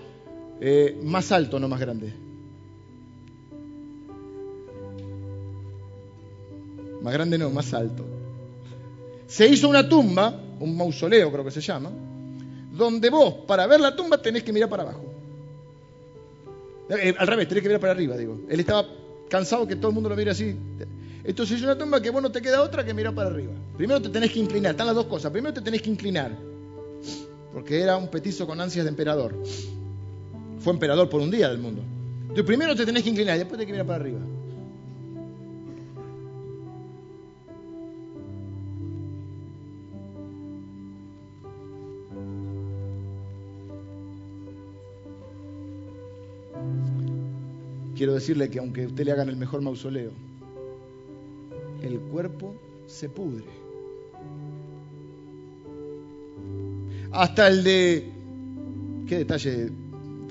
eh, 0.64 0.95
más 1.03 1.32
alto, 1.32 1.59
no 1.59 1.68
más 1.68 1.80
grande. 1.80 2.14
Más 7.01 7.14
grande 7.14 7.39
no, 7.39 7.49
más 7.49 7.74
alto. 7.74 8.05
Se 9.26 9.47
hizo 9.47 9.68
una 9.68 9.89
tumba, 9.89 10.39
un 10.59 10.78
mausoleo 10.78 11.32
creo 11.32 11.43
que 11.43 11.49
se 11.49 11.62
llama, 11.62 11.89
donde 12.72 13.09
vos 13.09 13.34
para 13.47 13.66
ver 13.66 13.82
la 13.82 13.95
tumba 13.95 14.22
tenés 14.22 14.43
que 14.43 14.53
mirar 14.53 14.70
para 14.70 14.84
abajo. 14.84 15.03
Eh, 16.89 17.16
al 17.18 17.26
revés, 17.26 17.47
tenés 17.47 17.64
que 17.64 17.70
mirar 17.70 17.82
para 17.82 17.93
arriba, 17.93 18.16
digo. 18.16 18.41
Él 18.47 18.59
estaba 18.59 18.86
cansado 19.30 19.66
que 19.68 19.78
todo 19.78 19.88
el 19.88 19.95
mundo 19.95 20.09
lo 20.09 20.16
mire 20.16 20.30
así. 20.30 20.55
Entonces 21.24 21.57
es 21.57 21.64
una 21.64 21.76
tumba 21.76 21.99
que 22.01 22.12
vos 22.12 22.22
no 22.22 22.32
te 22.32 22.39
queda 22.39 22.62
otra 22.62 22.86
que 22.86 22.93
mirar 22.93 23.16
para 23.16 23.32
arriba. 23.32 23.53
Primero 23.78 23.99
te 23.99 24.09
tenés 24.09 24.32
que 24.32 24.39
inclinar, 24.39 24.72
están 24.72 24.86
las 24.86 24.95
dos 24.95 25.07
cosas. 25.07 25.32
Primero 25.32 25.55
te 25.55 25.62
tenés 25.62 25.82
que 25.82 25.89
inclinar, 25.89 26.38
porque 27.51 27.82
era 27.82 27.97
un 27.97 28.09
petizo 28.09 28.45
con 28.45 28.62
ansias 28.62 28.86
de 28.86 28.89
emperador. 28.89 29.36
Fue 30.62 30.74
emperador 30.74 31.09
por 31.09 31.22
un 31.22 31.32
día 31.32 31.49
del 31.49 31.57
mundo. 31.57 31.82
Entonces 32.22 32.45
primero 32.45 32.76
te 32.76 32.86
tenés 32.86 33.03
que 33.03 33.09
inclinar 33.09 33.36
y 33.36 33.39
después 33.39 33.59
te 33.59 33.66
que 33.66 33.72
mirar 33.72 33.88
para 33.88 33.99
arriba. 33.99 34.20
Quiero 47.95 48.14
decirle 48.14 48.49
que 48.49 48.59
aunque 48.59 48.86
usted 48.86 49.03
le 49.05 49.12
hagan 49.12 49.30
el 49.30 49.38
mejor 49.38 49.62
mausoleo, 49.62 50.12
el 51.82 51.99
cuerpo 51.99 52.55
se 52.88 53.09
pudre. 53.09 53.45
Hasta 57.12 57.47
el 57.47 57.64
de, 57.64 58.09
qué 59.07 59.18
detalle 59.18 59.70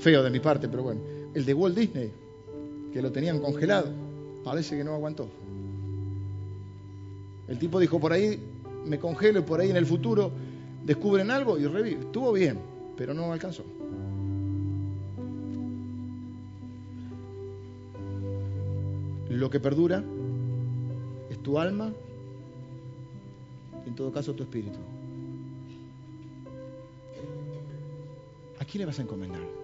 feo 0.01 0.23
de 0.23 0.31
mi 0.31 0.41
parte, 0.41 0.69
pero 0.69 0.83
bueno, 0.83 1.01
el 1.35 1.45
de 1.45 1.55
Walt 1.55 1.77
Disney, 1.77 2.11
que 2.93 3.03
lo 3.03 3.13
tenían 3.13 3.39
congelado, 3.39 3.89
parece 4.43 4.77
que 4.77 4.85
no 4.85 4.95
aguantó. 4.95 5.29
El 7.49 7.59
tipo 7.59 7.79
dijo, 7.79 8.01
por 8.01 8.13
ahí 8.13 8.39
me 8.87 8.99
congelo 8.99 9.41
y 9.41 9.43
por 9.43 9.61
ahí 9.61 9.71
en 9.71 9.77
el 9.77 9.87
futuro 9.87 10.31
descubren 10.85 11.31
algo 11.31 11.59
y 11.59 11.67
revive. 11.67 12.01
Estuvo 12.01 12.33
bien, 12.33 12.59
pero 12.97 13.15
no 13.15 13.33
alcanzó. 13.33 13.65
Lo 19.29 19.49
que 19.49 19.61
perdura 19.61 20.03
tu 21.43 21.59
alma 21.59 21.93
y 23.85 23.89
en 23.89 23.95
todo 23.95 24.13
caso 24.13 24.35
tu 24.35 24.43
espíritu. 24.43 24.79
¿A 28.59 28.65
quién 28.65 28.81
le 28.81 28.87
vas 28.87 28.99
a 28.99 29.03
encomendar? 29.03 29.60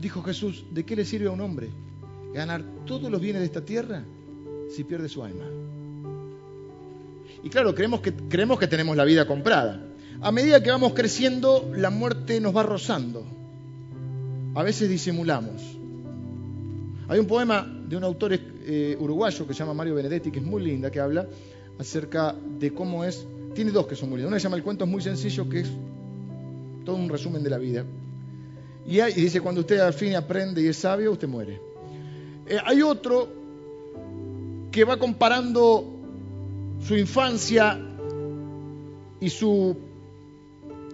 Dijo 0.00 0.22
Jesús, 0.22 0.64
¿de 0.70 0.84
qué 0.84 0.96
le 0.96 1.04
sirve 1.04 1.26
a 1.26 1.30
un 1.30 1.40
hombre 1.40 1.68
ganar 2.32 2.64
todos 2.86 3.10
los 3.10 3.20
bienes 3.20 3.40
de 3.40 3.46
esta 3.46 3.64
tierra 3.64 4.02
si 4.74 4.84
pierde 4.84 5.08
su 5.08 5.22
alma? 5.22 5.44
Y 7.42 7.50
claro, 7.50 7.74
creemos 7.74 8.00
que, 8.00 8.12
creemos 8.14 8.58
que 8.58 8.66
tenemos 8.66 8.96
la 8.96 9.04
vida 9.04 9.26
comprada. 9.26 9.86
A 10.22 10.32
medida 10.32 10.62
que 10.62 10.70
vamos 10.70 10.94
creciendo, 10.94 11.70
la 11.76 11.90
muerte 11.90 12.40
nos 12.40 12.56
va 12.56 12.62
rozando. 12.62 13.24
A 14.54 14.62
veces 14.62 14.88
disimulamos. 14.88 15.62
Hay 17.08 17.18
un 17.18 17.26
poema 17.26 17.66
de 17.86 17.96
un 17.96 18.04
autor 18.04 18.32
eh, 18.34 18.96
uruguayo 18.98 19.46
que 19.46 19.52
se 19.52 19.58
llama 19.60 19.74
Mario 19.74 19.94
Benedetti, 19.94 20.30
que 20.30 20.38
es 20.38 20.44
muy 20.44 20.62
linda, 20.62 20.90
que 20.90 21.00
habla 21.00 21.26
acerca 21.78 22.34
de 22.58 22.72
cómo 22.72 23.04
es. 23.04 23.26
Tiene 23.54 23.70
dos 23.70 23.86
que 23.86 23.96
son 23.96 24.08
muy 24.08 24.18
lindas. 24.18 24.30
Una 24.30 24.38
se 24.38 24.44
llama 24.44 24.56
El 24.56 24.62
cuento 24.62 24.84
es 24.84 24.90
muy 24.90 25.02
sencillo, 25.02 25.48
que 25.48 25.60
es 25.60 25.70
todo 26.84 26.96
un 26.96 27.08
resumen 27.08 27.42
de 27.42 27.50
la 27.50 27.58
vida. 27.58 27.84
Y, 28.90 29.00
dice: 29.12 29.40
Cuando 29.40 29.62
usted 29.62 29.78
al 29.78 29.94
fin 29.94 30.14
aprende 30.16 30.60
y 30.60 30.66
es 30.66 30.76
sabio, 30.76 31.12
usted 31.12 31.28
muere. 31.28 31.58
Eh, 32.46 32.58
hay 32.62 32.82
otro 32.82 33.28
que 34.70 34.84
va 34.84 34.98
comparando 34.98 35.96
su 36.86 36.96
infancia 36.96 37.80
y 39.20 39.30
su, 39.30 39.76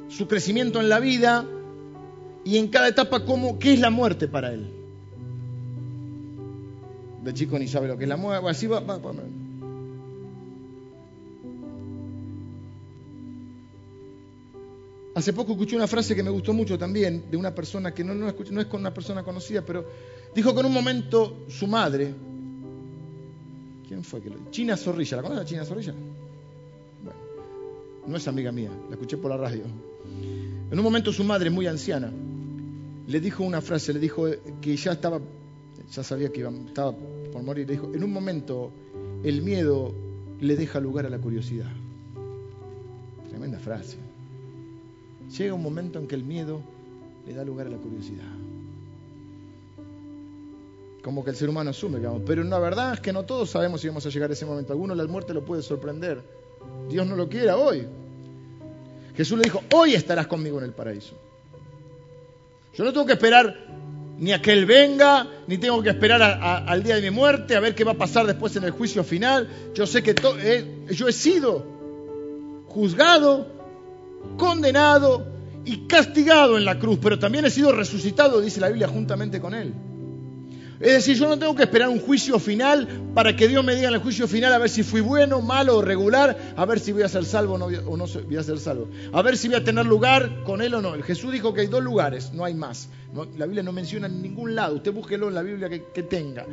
su 0.09 0.29
crecimiento 0.29 0.81
en 0.81 0.89
la 0.89 1.01
vida 1.01 1.45
y 2.45 2.59
en 2.59 2.69
cada 2.69 2.89
etapa 2.89 3.25
cómo, 3.25 3.59
qué 3.59 3.73
es 3.73 3.81
la 3.81 3.91
muerte 3.91 4.29
para 4.29 4.53
él 4.53 4.77
de 7.27 7.35
chico 7.35 7.59
ni 7.59 7.67
sabe 7.67 7.89
lo 7.89 7.99
que 7.99 8.05
es 8.05 8.09
la 8.09 8.17
muerte, 8.17 8.49
así 8.49 8.67
va, 8.67 8.81
Hace 15.17 15.33
poco 15.33 15.53
escuché 15.53 15.75
una 15.75 15.87
frase 15.87 16.15
que 16.15 16.23
me 16.23 16.29
gustó 16.31 16.53
mucho 16.53 16.79
también, 16.79 17.25
de 17.31 17.37
una 17.37 17.55
persona 17.55 17.93
que 17.93 18.05
no, 18.05 18.15
no, 18.15 18.29
es 18.29 18.67
con 18.67 18.81
una 18.81 18.93
persona 18.93 19.25
conocida, 19.25 19.63
pero 19.63 19.87
Dijo 20.37 20.53
que 20.53 20.61
en 20.61 20.67
un 20.67 20.75
momento 20.75 21.47
su 21.49 21.67
madre, 21.67 22.13
¿quién 23.89 24.05
fue 24.05 24.21
que 24.21 24.29
lo 24.29 24.37
China 24.51 24.77
Zorrilla, 24.77 25.17
¿la 25.17 25.23
conoces 25.23 25.45
a 25.45 25.47
China 25.47 25.65
Zorrilla? 25.65 25.95
Bueno, 27.03 27.19
no 28.07 28.17
es 28.19 28.29
amiga 28.29 28.53
mía, 28.53 28.71
la 28.91 28.97
escuché 28.97 29.17
por 29.17 29.31
la 29.31 29.39
radio. 29.39 29.63
En 30.71 30.79
un 30.79 30.85
momento 30.85 31.11
su 31.11 31.25
madre, 31.25 31.49
muy 31.49 31.67
anciana, 31.67 32.13
le 33.07 33.21
dijo 33.21 33.45
una 33.45 33.63
frase, 33.63 33.95
le 33.95 33.99
dijo 33.99 34.27
que 34.61 34.77
ya 34.77 34.93
estaba, 34.93 35.23
ya 35.91 36.03
sabía 36.03 36.29
que 36.29 36.41
iba, 36.41 36.51
estaba 36.51 36.93
por 36.93 37.43
morir, 37.43 37.67
le 37.67 37.73
dijo, 37.73 37.91
en 37.95 38.05
un 38.05 38.13
momento 38.13 38.71
el 39.25 39.41
miedo 39.41 39.95
le 40.39 40.55
deja 40.55 40.81
lugar 40.81 41.07
a 41.07 41.09
la 41.09 41.19
curiosidad. 41.19 41.73
Tremenda 43.31 43.59
frase. 43.59 44.06
Llega 45.31 45.55
un 45.55 45.63
momento 45.63 45.99
en 45.99 46.07
que 46.07 46.15
el 46.15 46.25
miedo 46.25 46.61
le 47.27 47.35
da 47.35 47.45
lugar 47.45 47.67
a 47.67 47.71
la 47.71 47.77
curiosidad. 47.77 48.25
Como 51.03 51.25
que 51.25 51.31
el 51.31 51.37
ser 51.37 51.49
humano 51.49 51.71
asume, 51.71 51.99
digamos. 51.99 52.23
Pero 52.27 52.43
la 52.45 52.59
verdad 52.59 52.95
es 52.95 53.01
que 53.01 53.13
no 53.13 53.25
todos 53.25 53.51
sabemos 53.51 53.81
si 53.81 53.89
vamos 53.89 54.05
a 54.07 54.09
llegar 54.09 54.31
a 54.31 54.33
ese 54.33 54.45
momento. 54.47 54.73
Algunos 54.73 54.97
la 54.97 55.07
muerte 55.07 55.35
lo 55.35 55.45
puede 55.45 55.63
sorprender. 55.63 56.23
Dios 56.89 57.07
no 57.07 57.17
lo 57.17 57.29
quiera 57.29 57.57
hoy. 57.57 57.87
Jesús 59.17 59.39
le 59.39 59.45
dijo, 59.45 59.63
hoy 59.73 59.95
estarás 59.95 60.27
conmigo 60.27 60.59
en 60.59 60.65
el 60.65 60.73
paraíso. 60.73 61.15
Yo 62.75 62.85
no 62.85 62.93
tengo 62.93 63.07
que 63.07 63.15
esperar 63.15 63.57
ni 64.19 64.33
a 64.33 64.41
que 64.41 64.53
Él 64.53 64.67
venga, 64.67 65.27
ni 65.47 65.59
tengo 65.59 65.83
que 65.83 65.91
esperar 65.91 66.23
al 66.23 66.83
día 66.83 66.97
de 66.97 67.03
mi 67.03 67.11
muerte, 67.11 67.57
a 67.57 67.61
ver 67.61 67.75
qué 67.75 67.85
va 67.85 67.93
a 67.93 67.99
pasar 67.99 68.27
después 68.27 68.55
en 68.57 68.65
el 68.65 68.71
juicio 68.71 69.05
final. 69.05 69.49
Yo 69.75 69.87
sé 69.87 70.03
que 70.03 70.15
eh, 70.41 70.87
yo 70.91 71.09
he 71.09 71.13
sido 71.13 71.65
juzgado, 72.69 73.47
condenado 74.37 75.27
y 75.65 75.87
castigado 75.87 76.57
en 76.57 76.65
la 76.65 76.79
cruz, 76.79 76.99
pero 77.03 77.19
también 77.19 77.45
he 77.45 77.51
sido 77.51 77.73
resucitado, 77.73 78.41
dice 78.41 78.61
la 78.61 78.69
Biblia, 78.69 78.89
juntamente 78.89 79.41
con 79.41 79.55
Él. 79.55 79.75
Es 80.79 80.93
decir, 80.93 81.17
yo 81.17 81.27
no 81.27 81.39
tengo 81.39 81.55
que 81.55 81.63
esperar 81.63 81.89
un 81.89 81.99
juicio 81.99 82.39
final 82.39 82.87
para 83.15 83.35
que 83.35 83.49
Dios 83.49 83.65
me 83.65 83.75
diga 83.75 83.89
en 83.89 83.95
el 83.95 84.01
juicio 84.01 84.29
final 84.29 84.53
a 84.53 84.59
ver 84.59 84.69
si 84.69 84.83
fui 84.83 85.01
bueno, 85.01 85.41
malo 85.41 85.79
o 85.79 85.83
regular, 85.83 86.37
a 86.55 86.65
ver 86.67 86.81
si 86.81 86.93
voy 86.93 87.03
a 87.03 87.09
ser 87.09 87.25
salvo 87.25 87.55
o 87.55 87.59
no, 87.97 88.07
voy 88.07 88.37
a 88.37 88.43
ser 88.43 88.59
salvo, 88.59 88.89
a 89.13 89.23
ver 89.23 89.39
si 89.39 89.49
voy 89.49 89.57
a 89.57 89.65
tener 89.65 89.87
lugar 89.87 90.43
con 90.45 90.61
Él 90.61 90.75
o 90.75 90.83
no. 90.83 90.93
Jesús 91.03 91.33
dijo 91.33 91.55
que 91.55 91.63
hay 91.63 91.67
dos 91.69 91.83
lugares, 91.83 92.33
no 92.35 92.45
hay 92.45 92.55
más. 92.55 92.91
la 93.39 93.47
Biblia 93.47 93.63
no 93.63 93.73
menciona 93.73 94.07
en 94.07 94.21
ningún 94.21 94.55
lado, 94.55 94.77
usted 94.77 94.93
búsquelo 94.93 95.29
en 95.29 95.35
la 95.35 95.43
Biblia 95.43 95.71
que, 95.71 96.03
tenga, 96.03 96.45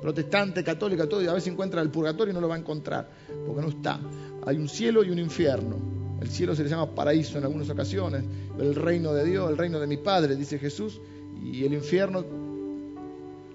protestante, 0.00 0.62
católica, 0.62 1.08
todo, 1.08 1.28
a 1.28 1.32
ver 1.32 1.42
si 1.42 1.50
encuentra 1.50 1.82
el 1.82 1.90
purgatorio 1.90 2.30
y 2.30 2.34
no 2.34 2.40
lo 2.40 2.48
va 2.48 2.54
a 2.54 2.58
encontrar, 2.58 3.08
porque 3.44 3.62
no 3.62 3.68
está. 3.68 3.98
Hay 4.46 4.58
un 4.58 4.68
cielo 4.68 5.02
y 5.02 5.10
un 5.10 5.18
infierno. 5.18 6.01
El 6.22 6.28
cielo 6.28 6.54
se 6.54 6.62
le 6.62 6.68
llama 6.68 6.86
paraíso 6.86 7.36
en 7.36 7.44
algunas 7.44 7.68
ocasiones, 7.68 8.22
el 8.56 8.76
reino 8.76 9.12
de 9.12 9.24
Dios, 9.24 9.50
el 9.50 9.58
reino 9.58 9.80
de 9.80 9.88
mi 9.88 9.96
Padre, 9.96 10.36
dice 10.36 10.56
Jesús, 10.56 11.00
y 11.42 11.64
el 11.64 11.74
infierno 11.74 12.24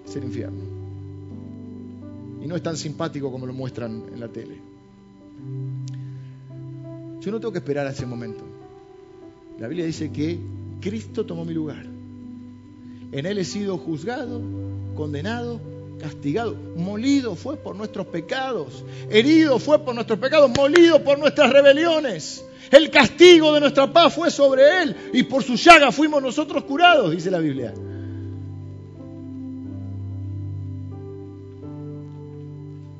es 0.06 0.14
el 0.14 0.24
infierno. 0.24 0.60
Y 2.42 2.46
no 2.46 2.54
es 2.56 2.62
tan 2.62 2.76
simpático 2.76 3.32
como 3.32 3.46
lo 3.46 3.54
muestran 3.54 4.04
en 4.12 4.20
la 4.20 4.28
tele. 4.28 4.58
Yo 7.22 7.30
no 7.30 7.40
tengo 7.40 7.52
que 7.52 7.58
esperar 7.58 7.86
a 7.86 7.90
ese 7.90 8.04
momento. 8.04 8.44
La 9.58 9.66
Biblia 9.66 9.86
dice 9.86 10.12
que 10.12 10.38
Cristo 10.78 11.24
tomó 11.24 11.46
mi 11.46 11.54
lugar. 11.54 11.86
En 13.12 13.24
Él 13.24 13.38
he 13.38 13.44
sido 13.46 13.78
juzgado, 13.78 14.42
condenado, 14.94 15.58
castigado. 15.98 16.54
Molido 16.76 17.34
fue 17.34 17.56
por 17.56 17.76
nuestros 17.76 18.06
pecados. 18.06 18.84
Herido 19.10 19.58
fue 19.58 19.78
por 19.78 19.94
nuestros 19.94 20.18
pecados. 20.18 20.50
Molido 20.56 21.02
por 21.02 21.18
nuestras 21.18 21.52
rebeliones. 21.52 22.44
El 22.70 22.90
castigo 22.90 23.52
de 23.54 23.60
nuestra 23.60 23.92
paz 23.92 24.14
fue 24.14 24.30
sobre 24.30 24.82
Él. 24.82 24.96
Y 25.12 25.22
por 25.24 25.42
su 25.42 25.56
llaga 25.56 25.92
fuimos 25.92 26.22
nosotros 26.22 26.64
curados, 26.64 27.10
dice 27.10 27.30
la 27.30 27.38
Biblia. 27.38 27.74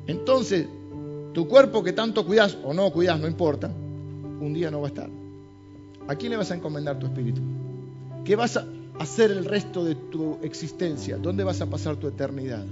Entonces, 0.07 0.67
tu 1.33 1.47
cuerpo 1.47 1.83
que 1.83 1.93
tanto 1.93 2.25
cuidas 2.25 2.57
o 2.63 2.73
no 2.73 2.91
cuidas, 2.91 3.19
no 3.19 3.27
importa, 3.27 3.67
un 3.67 4.53
día 4.53 4.71
no 4.71 4.81
va 4.81 4.87
a 4.87 4.89
estar. 4.89 5.09
¿A 6.07 6.15
quién 6.15 6.31
le 6.31 6.37
vas 6.37 6.49
a 6.49 6.55
encomendar 6.55 6.97
tu 6.97 7.05
espíritu? 7.05 7.41
¿Qué 8.25 8.35
vas 8.35 8.57
a 8.57 8.65
hacer 8.97 9.29
el 9.29 9.45
resto 9.45 9.83
de 9.85 9.93
tu 9.93 10.39
existencia? 10.41 11.17
¿Dónde 11.17 11.43
vas 11.43 11.61
a 11.61 11.67
pasar 11.67 11.97
tu 11.97 12.07
eternidad? 12.07 12.65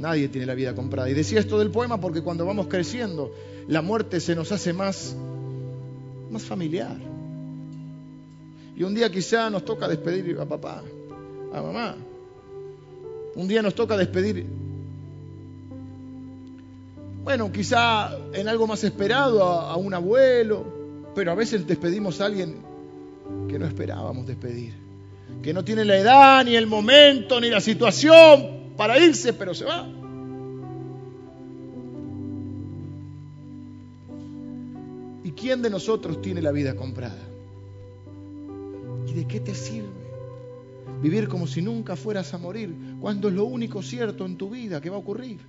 Nadie 0.00 0.28
tiene 0.28 0.46
la 0.46 0.54
vida 0.54 0.74
comprada. 0.74 1.08
Y 1.10 1.14
decía 1.14 1.38
esto 1.40 1.58
del 1.58 1.70
poema 1.70 2.00
porque 2.00 2.22
cuando 2.22 2.46
vamos 2.46 2.66
creciendo, 2.68 3.32
la 3.68 3.82
muerte 3.82 4.18
se 4.18 4.34
nos 4.34 4.50
hace 4.50 4.72
más, 4.72 5.14
más 6.30 6.42
familiar. 6.42 6.96
Y 8.76 8.82
un 8.82 8.94
día 8.94 9.10
quizá 9.12 9.50
nos 9.50 9.64
toca 9.64 9.86
despedir 9.86 10.38
a 10.40 10.46
papá, 10.46 10.82
a 11.52 11.62
mamá. 11.62 11.96
Un 13.34 13.46
día 13.46 13.60
nos 13.60 13.74
toca 13.74 13.96
despedir 13.96 14.46
bueno, 17.22 17.52
quizá 17.52 18.16
en 18.32 18.48
algo 18.48 18.66
más 18.66 18.82
esperado 18.82 19.44
a, 19.44 19.76
un 19.76 19.92
abuelo, 19.92 20.64
pero 21.14 21.32
a 21.32 21.34
veces 21.34 21.66
despedimos 21.66 22.20
a 22.20 22.26
alguien 22.26 22.56
que 23.48 23.58
no 23.58 23.66
esperábamos 23.66 24.26
despedir, 24.26 24.74
que 25.42 25.52
no 25.52 25.62
tiene 25.62 25.84
la 25.84 25.98
edad, 25.98 26.44
ni 26.44 26.56
el 26.56 26.66
momento, 26.66 27.40
ni 27.40 27.50
la 27.50 27.60
situación 27.60 28.59
para 28.80 28.98
irse, 28.98 29.34
pero 29.34 29.52
se 29.52 29.66
va. 29.66 29.86
¿Y 35.22 35.32
quién 35.32 35.60
de 35.60 35.68
nosotros 35.68 36.22
tiene 36.22 36.40
la 36.40 36.50
vida 36.50 36.74
comprada? 36.74 37.22
¿Y 39.06 39.12
de 39.12 39.26
qué 39.26 39.38
te 39.38 39.54
sirve 39.54 40.00
vivir 41.02 41.28
como 41.28 41.46
si 41.46 41.60
nunca 41.60 41.94
fueras 41.94 42.32
a 42.32 42.38
morir, 42.38 42.74
cuando 43.02 43.28
es 43.28 43.34
lo 43.34 43.44
único 43.44 43.82
cierto 43.82 44.24
en 44.24 44.38
tu 44.38 44.48
vida 44.48 44.80
que 44.80 44.88
va 44.88 44.96
a 44.96 45.00
ocurrir? 45.00 45.40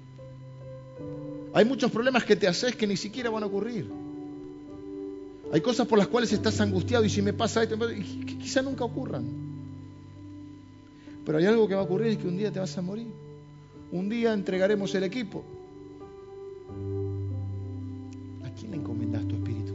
Hay 1.53 1.63
muchos 1.63 1.89
problemas 1.89 2.25
que 2.25 2.35
te 2.35 2.49
haces 2.49 2.75
que 2.75 2.85
ni 2.85 2.97
siquiera 2.97 3.29
van 3.29 3.43
a 3.43 3.45
ocurrir. 3.45 3.89
Hay 5.53 5.61
cosas 5.61 5.87
por 5.87 5.97
las 5.97 6.09
cuales 6.09 6.33
estás 6.33 6.59
angustiado 6.59 7.05
y 7.05 7.09
si 7.09 7.21
me 7.21 7.31
pasa 7.31 7.63
esto, 7.63 7.77
quizá 8.41 8.61
nunca 8.61 8.83
ocurran. 8.83 9.50
Pero 11.25 11.37
hay 11.37 11.45
algo 11.45 11.67
que 11.67 11.75
va 11.75 11.81
a 11.81 11.83
ocurrir 11.83 12.13
y 12.13 12.17
que 12.17 12.27
un 12.27 12.37
día 12.37 12.51
te 12.51 12.59
vas 12.59 12.77
a 12.77 12.81
morir. 12.81 13.07
Un 13.91 14.09
día 14.09 14.33
entregaremos 14.33 14.93
el 14.95 15.03
equipo. 15.03 15.43
¿A 18.43 18.49
quién 18.51 18.71
le 18.71 18.77
encomendas 18.77 19.27
tu 19.27 19.35
espíritu? 19.35 19.73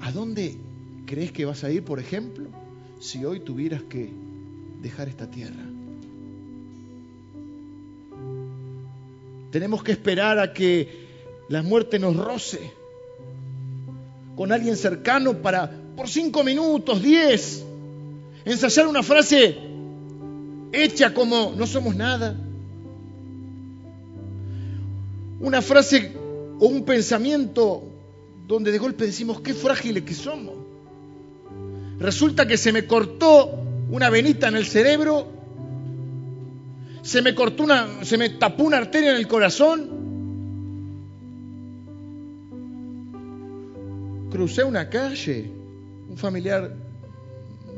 ¿A 0.00 0.12
dónde 0.12 0.56
crees 1.04 1.32
que 1.32 1.44
vas 1.44 1.62
a 1.64 1.70
ir, 1.70 1.84
por 1.84 2.00
ejemplo, 2.00 2.48
si 2.98 3.24
hoy 3.24 3.40
tuvieras 3.40 3.82
que 3.82 4.12
dejar 4.80 5.08
esta 5.08 5.30
tierra? 5.30 5.64
Tenemos 9.50 9.82
que 9.82 9.92
esperar 9.92 10.38
a 10.38 10.52
que 10.52 11.06
la 11.48 11.62
muerte 11.62 11.98
nos 11.98 12.16
roce 12.16 12.70
con 14.36 14.52
alguien 14.52 14.76
cercano 14.76 15.34
para, 15.38 15.70
por 15.96 16.08
cinco 16.08 16.44
minutos, 16.44 17.02
diez, 17.02 17.65
ensayar 18.46 18.86
una 18.86 19.02
frase 19.02 19.58
hecha 20.72 21.12
como 21.12 21.52
no 21.54 21.66
somos 21.66 21.94
nada. 21.94 22.34
Una 25.40 25.60
frase 25.60 26.16
o 26.58 26.66
un 26.66 26.84
pensamiento 26.84 27.82
donde 28.46 28.72
de 28.72 28.78
golpe 28.78 29.04
decimos 29.04 29.42
qué 29.42 29.52
frágiles 29.52 30.04
que 30.04 30.14
somos. 30.14 30.54
Resulta 31.98 32.46
que 32.46 32.56
se 32.56 32.72
me 32.72 32.86
cortó 32.86 33.50
una 33.90 34.08
venita 34.08 34.48
en 34.48 34.56
el 34.56 34.64
cerebro 34.64 35.36
se 37.06 37.22
me 37.22 37.36
cortó 37.36 37.62
una, 37.62 38.04
se 38.04 38.18
me 38.18 38.30
tapó 38.30 38.64
una 38.64 38.78
arteria 38.78 39.12
en 39.12 39.16
el 39.16 39.28
corazón. 39.28 39.90
Crucé 44.28 44.64
una 44.64 44.90
calle, 44.90 45.48
un 46.08 46.16
familiar 46.16 46.74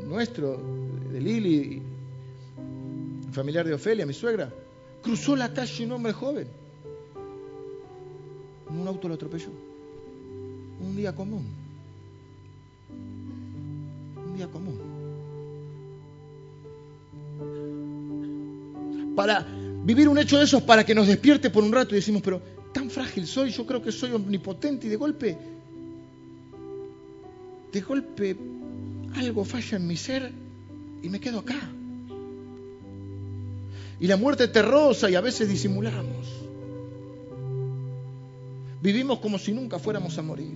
nuestro, 0.09 0.59
de 1.11 1.21
Lili, 1.21 1.81
familiar 3.31 3.65
de 3.65 3.73
Ofelia, 3.75 4.05
mi 4.05 4.13
suegra, 4.13 4.51
cruzó 5.03 5.35
la 5.35 5.53
calle 5.53 5.85
un 5.85 5.91
hombre 5.91 6.13
joven. 6.13 6.47
Un 8.69 8.87
auto 8.87 9.07
lo 9.07 9.13
atropelló. 9.13 9.49
Un 10.81 10.95
día 10.95 11.13
común. 11.13 11.45
Un 14.25 14.35
día 14.35 14.47
común. 14.47 14.89
para 19.19 19.45
vivir 19.83 20.07
un 20.07 20.17
hecho 20.17 20.37
de 20.37 20.45
esos 20.45 20.63
para 20.63 20.85
que 20.85 20.95
nos 20.95 21.05
despierte 21.05 21.49
por 21.49 21.61
un 21.61 21.73
rato 21.73 21.93
y 21.93 21.97
decimos, 21.97 22.21
pero 22.21 22.41
tan 22.71 22.89
frágil 22.89 23.27
soy, 23.27 23.49
yo 23.49 23.65
creo 23.65 23.81
que 23.81 23.91
soy 23.91 24.13
omnipotente 24.13 24.87
y 24.87 24.89
de 24.89 24.95
golpe, 24.95 25.37
de 27.69 27.81
golpe 27.81 28.37
algo 29.15 29.43
falla 29.45 29.77
en 29.77 29.87
mi 29.87 29.97
ser 29.97 30.31
y 31.01 31.09
me 31.09 31.19
quedo 31.19 31.39
acá. 31.39 31.59
Y 33.99 34.07
la 34.07 34.17
muerte 34.17 34.47
te 34.47 34.61
roza 34.61 35.09
y 35.09 35.15
a 35.15 35.21
veces 35.21 35.49
disimulamos. 35.49 36.27
Vivimos 38.81 39.19
como 39.19 39.37
si 39.37 39.51
nunca 39.51 39.77
fuéramos 39.77 40.17
a 40.17 40.21
morir. 40.21 40.55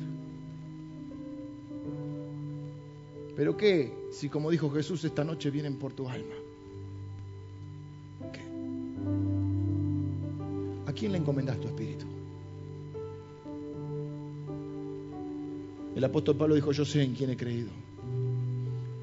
Pero 3.36 3.58
¿qué 3.58 3.92
si, 4.12 4.30
como 4.30 4.50
dijo 4.52 4.70
Jesús, 4.70 5.04
esta 5.04 5.24
noche 5.24 5.50
vienen 5.50 5.76
por 5.76 5.94
tu 5.94 6.08
alma? 6.08 6.36
¿Qué? 8.32 8.40
¿A 10.90 10.94
quién 10.94 11.12
le 11.12 11.18
encomendas 11.18 11.60
tu 11.60 11.68
espíritu? 11.68 12.06
El 15.96 16.04
apóstol 16.04 16.38
Pablo 16.38 16.56
dijo, 16.56 16.72
yo 16.72 16.86
sé 16.86 17.04
en 17.04 17.14
quién 17.14 17.30
he 17.30 17.38
creído. 17.38 17.70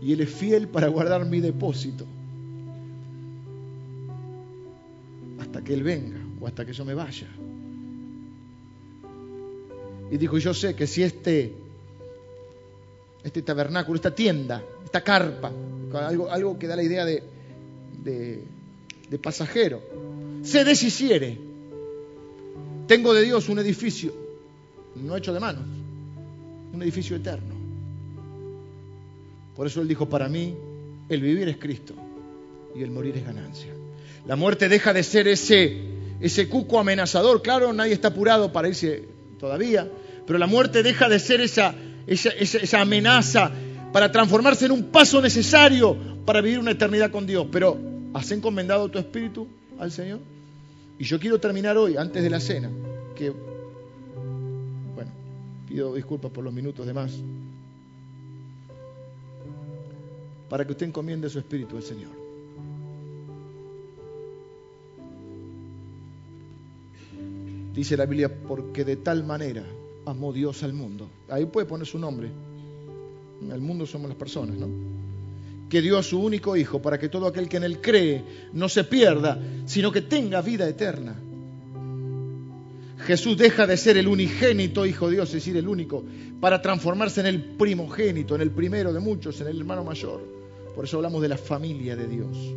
Y 0.03 0.13
Él 0.13 0.21
es 0.21 0.31
fiel 0.31 0.69
para 0.69 0.89
guardar 0.89 1.25
mi 1.27 1.41
depósito. 1.41 2.07
Hasta 5.41 5.63
que 5.63 5.75
Él 5.75 5.83
venga 5.83 6.19
o 6.41 6.47
hasta 6.47 6.65
que 6.65 6.73
yo 6.73 6.85
me 6.85 6.95
vaya. 6.95 7.29
Y 10.11 10.17
dijo, 10.17 10.39
yo 10.39 10.53
sé 10.55 10.75
que 10.75 10.87
si 10.87 11.03
este, 11.03 11.55
este 13.23 13.43
tabernáculo, 13.43 13.97
esta 13.97 14.15
tienda, 14.15 14.63
esta 14.85 15.03
carpa, 15.03 15.53
algo, 15.95 16.31
algo 16.31 16.59
que 16.59 16.67
da 16.67 16.77
la 16.77 16.83
idea 16.83 17.05
de, 17.05 17.23
de, 18.03 18.43
de 19.09 19.19
pasajero, 19.19 19.81
se 20.43 20.65
deshiciere, 20.65 21.39
tengo 22.89 23.15
de 23.15 23.23
Dios 23.23 23.49
un 23.49 23.59
edificio, 23.61 24.13
no 24.97 25.17
hecho 25.17 25.33
de 25.33 25.39
manos, 25.39 25.65
un 26.73 26.83
edificio 26.83 27.15
eterno. 27.15 27.60
Por 29.61 29.67
eso 29.67 29.83
Él 29.83 29.89
dijo, 29.89 30.09
para 30.09 30.27
mí 30.27 30.57
el 31.11 31.21
vivir 31.21 31.47
es 31.47 31.59
Cristo 31.59 31.93
y 32.75 32.83
el 32.83 32.91
morir 32.91 33.15
es 33.19 33.27
ganancia. 33.27 33.71
La 34.27 34.35
muerte 34.35 34.71
deja 34.71 34.95
de 34.95 35.03
ser 35.03 35.29
ese, 35.29 35.83
ese 36.19 36.49
cuco 36.49 36.81
amenazador. 36.81 37.43
Claro, 37.43 37.71
nadie 37.75 37.93
está 37.93 38.09
apurado 38.09 38.51
para 38.55 38.69
irse 38.69 39.05
todavía, 39.39 39.87
pero 40.27 40.39
la 40.39 40.47
muerte 40.47 40.83
deja 40.83 41.11
de 41.11 41.19
ser 41.19 41.43
esa, 41.43 41.75
esa, 42.07 42.31
esa, 42.31 42.81
amenaza 42.81 43.53
para 43.93 44.11
transformarse 44.11 44.65
en 44.65 44.73
un 44.73 44.85
paso 44.85 45.21
necesario 45.21 45.95
para 46.25 46.41
vivir 46.41 46.59
una 46.59 46.71
eternidad 46.71 47.11
con 47.11 47.27
Dios. 47.27 47.47
Pero, 47.53 47.79
¿has 48.15 48.31
encomendado 48.31 48.89
tu 48.89 48.99
espíritu 48.99 49.47
al 49.79 49.93
Señor? 49.93 50.21
Y 50.99 51.05
yo 51.05 51.21
quiero 51.21 51.39
terminar 51.39 51.77
hoy, 51.77 51.99
antes 51.99 52.23
de 52.23 52.31
la 52.31 52.41
cena, 52.41 52.71
que, 53.15 53.29
bueno, 54.95 55.11
pido 55.69 55.95
disculpas 55.97 56.31
por 56.31 56.45
los 56.45 56.55
minutos 56.55 56.87
de 56.87 56.95
más, 56.95 57.13
para 60.51 60.67
que 60.67 60.73
usted 60.73 60.87
encomiende 60.87 61.31
su 61.31 61.39
espíritu 61.39 61.77
al 61.77 61.83
Señor. 61.85 62.11
Dice 67.73 67.97
la 67.97 68.05
Biblia, 68.05 68.29
porque 68.49 68.85
de 68.85 68.97
tal 68.97 69.23
manera 69.25 69.65
amó 70.05 70.33
Dios 70.33 70.65
al 70.65 70.73
mundo. 70.73 71.09
Ahí 71.29 71.47
puede 71.47 71.69
poner 71.69 71.87
su 71.87 72.01
nombre. 72.01 72.29
El 73.49 73.61
mundo 73.61 73.87
somos 73.87 74.09
las 74.09 74.19
personas, 74.19 74.57
¿no? 74.57 74.69
Que 75.69 75.81
dio 75.81 75.97
a 75.97 76.03
su 76.03 76.21
único 76.21 76.57
Hijo 76.57 76.83
para 76.83 76.99
que 76.99 77.09
todo 77.09 77.29
aquel 77.29 77.49
que 77.49 77.59
en 77.59 77.63
Él 77.63 77.81
cree 77.81 78.25
no 78.53 78.69
se 78.69 78.83
pierda, 78.83 79.41
sino 79.67 79.93
que 79.93 80.03
tenga 80.03 80.43
vida 80.43 80.69
eterna. 80.69 81.15
Jesús 83.07 83.39
deja 83.39 83.69
de 83.69 83.77
ser 83.77 83.97
el 83.99 84.09
unigénito 84.09 84.85
Hijo 84.85 85.09
de 85.09 85.15
Dios, 85.15 85.29
es 85.29 85.35
decir, 85.35 85.57
el 85.57 85.69
único, 85.69 86.05
para 86.41 86.61
transformarse 86.61 87.21
en 87.21 87.27
el 87.27 87.41
primogénito, 87.41 88.35
en 88.35 88.41
el 88.41 88.51
primero 88.51 88.93
de 88.93 88.99
muchos, 88.99 89.41
en 89.41 89.47
el 89.47 89.59
hermano 89.59 89.85
mayor. 89.85 90.40
Por 90.81 90.87
eso 90.87 90.97
hablamos 90.97 91.21
de 91.21 91.29
la 91.29 91.37
familia 91.37 91.95
de 91.95 92.09
Dios. 92.09 92.55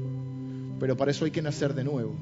Pero 0.79 0.95
para 0.95 1.11
eso 1.11 1.25
hay 1.25 1.31
que 1.31 1.41
nacer 1.41 1.73
de 1.73 1.83
nuevo, 1.83 2.13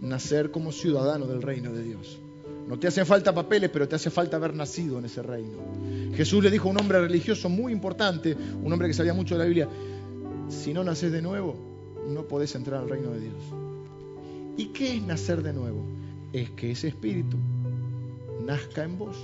nacer 0.00 0.50
como 0.50 0.72
ciudadano 0.72 1.28
del 1.28 1.42
reino 1.42 1.72
de 1.72 1.84
Dios. 1.84 2.18
No 2.66 2.76
te 2.76 2.88
hacen 2.88 3.06
falta 3.06 3.32
papeles, 3.32 3.70
pero 3.72 3.86
te 3.86 3.94
hace 3.94 4.10
falta 4.10 4.36
haber 4.36 4.54
nacido 4.54 4.98
en 4.98 5.04
ese 5.04 5.22
reino. 5.22 5.58
Jesús 6.12 6.42
le 6.42 6.50
dijo 6.50 6.66
a 6.66 6.72
un 6.72 6.80
hombre 6.80 7.00
religioso 7.00 7.48
muy 7.48 7.70
importante, 7.70 8.36
un 8.60 8.72
hombre 8.72 8.88
que 8.88 8.94
sabía 8.94 9.14
mucho 9.14 9.36
de 9.36 9.38
la 9.38 9.44
Biblia, 9.44 9.68
si 10.48 10.74
no 10.74 10.82
naces 10.82 11.12
de 11.12 11.22
nuevo, 11.22 11.54
no 12.08 12.26
podés 12.26 12.56
entrar 12.56 12.82
al 12.82 12.88
reino 12.88 13.12
de 13.12 13.20
Dios. 13.20 13.44
¿Y 14.56 14.72
qué 14.72 14.96
es 14.96 15.02
nacer 15.04 15.44
de 15.44 15.52
nuevo? 15.52 15.84
Es 16.32 16.50
que 16.50 16.72
ese 16.72 16.88
espíritu 16.88 17.36
nazca 18.44 18.82
en 18.82 18.98
vos. 18.98 19.16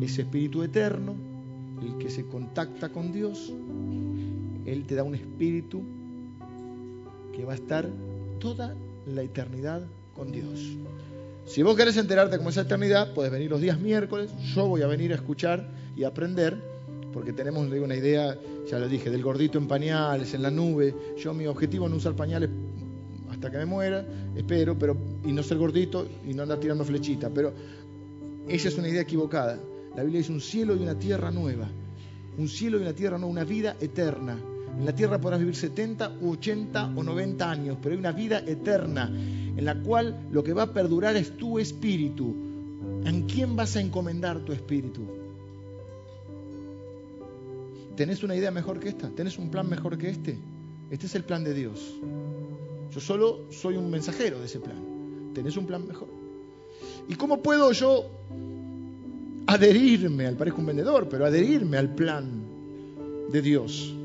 Ese 0.00 0.22
espíritu 0.22 0.62
eterno, 0.62 1.16
el 1.82 1.98
que 1.98 2.10
se 2.10 2.26
contacta 2.26 2.90
con 2.90 3.10
Dios, 3.10 3.52
Él 4.72 4.84
te 4.86 4.94
da 4.94 5.02
un 5.02 5.14
espíritu 5.14 5.82
que 7.32 7.44
va 7.44 7.52
a 7.52 7.56
estar 7.56 7.88
toda 8.38 8.74
la 9.06 9.22
eternidad 9.22 9.82
con 10.14 10.32
Dios. 10.32 10.76
Si 11.46 11.62
vos 11.62 11.76
querés 11.76 11.96
enterarte 11.96 12.36
cómo 12.36 12.50
es 12.50 12.56
la 12.56 12.62
eternidad, 12.62 13.14
puedes 13.14 13.32
venir 13.32 13.48
los 13.48 13.60
días 13.60 13.80
miércoles. 13.80 14.30
Yo 14.54 14.66
voy 14.66 14.82
a 14.82 14.86
venir 14.86 15.12
a 15.12 15.14
escuchar 15.14 15.66
y 15.96 16.04
aprender, 16.04 16.60
porque 17.12 17.32
tenemos 17.32 17.66
una 17.66 17.96
idea, 17.96 18.36
ya 18.70 18.78
lo 18.78 18.86
dije, 18.86 19.08
del 19.08 19.22
gordito 19.22 19.56
en 19.56 19.66
pañales, 19.66 20.34
en 20.34 20.42
la 20.42 20.50
nube. 20.50 20.94
Yo 21.16 21.32
mi 21.32 21.46
objetivo 21.46 21.86
es 21.86 21.90
no 21.90 21.96
usar 21.96 22.14
pañales 22.14 22.50
hasta 23.30 23.50
que 23.50 23.56
me 23.56 23.66
muera, 23.66 24.04
espero, 24.36 24.78
pero 24.78 24.96
y 25.24 25.32
no 25.32 25.42
ser 25.42 25.58
gordito 25.58 26.06
y 26.28 26.34
no 26.34 26.42
andar 26.42 26.58
tirando 26.60 26.84
flechita. 26.84 27.30
Pero 27.30 27.52
esa 28.46 28.68
es 28.68 28.76
una 28.76 28.88
idea 28.88 29.02
equivocada. 29.02 29.58
La 29.96 30.02
Biblia 30.02 30.18
dice 30.18 30.32
un 30.32 30.40
cielo 30.40 30.76
y 30.76 30.80
una 30.80 30.98
tierra 30.98 31.30
nueva. 31.30 31.68
Un 32.36 32.48
cielo 32.48 32.78
y 32.78 32.82
una 32.82 32.92
tierra 32.92 33.16
nueva, 33.16 33.32
una 33.32 33.44
vida 33.44 33.76
eterna. 33.80 34.38
En 34.78 34.86
la 34.86 34.94
tierra 34.94 35.20
podrás 35.20 35.40
vivir 35.40 35.56
70, 35.56 36.18
80 36.22 36.92
o 36.94 37.02
90 37.02 37.50
años, 37.50 37.78
pero 37.82 37.94
hay 37.94 37.98
una 37.98 38.12
vida 38.12 38.38
eterna 38.46 39.10
en 39.12 39.64
la 39.64 39.74
cual 39.82 40.28
lo 40.30 40.44
que 40.44 40.52
va 40.52 40.62
a 40.62 40.72
perdurar 40.72 41.16
es 41.16 41.36
tu 41.36 41.58
espíritu. 41.58 42.36
¿En 43.04 43.22
quién 43.22 43.56
vas 43.56 43.74
a 43.74 43.80
encomendar 43.80 44.38
tu 44.44 44.52
espíritu? 44.52 45.02
¿Tenés 47.96 48.22
una 48.22 48.36
idea 48.36 48.52
mejor 48.52 48.78
que 48.78 48.88
esta? 48.90 49.08
¿Tenés 49.10 49.36
un 49.36 49.50
plan 49.50 49.68
mejor 49.68 49.98
que 49.98 50.10
este? 50.10 50.38
Este 50.90 51.06
es 51.06 51.14
el 51.16 51.24
plan 51.24 51.42
de 51.42 51.54
Dios. 51.54 51.98
Yo 52.92 53.00
solo 53.00 53.50
soy 53.50 53.76
un 53.76 53.90
mensajero 53.90 54.38
de 54.38 54.46
ese 54.46 54.60
plan. 54.60 55.32
¿Tenés 55.34 55.56
un 55.56 55.66
plan 55.66 55.88
mejor? 55.88 56.08
¿Y 57.08 57.16
cómo 57.16 57.42
puedo 57.42 57.72
yo 57.72 58.04
adherirme, 59.48 60.26
al 60.26 60.36
parezco 60.36 60.60
un 60.60 60.66
vendedor, 60.66 61.08
pero 61.08 61.26
adherirme 61.26 61.78
al 61.78 61.92
plan 61.96 62.44
de 63.32 63.42
Dios? 63.42 63.97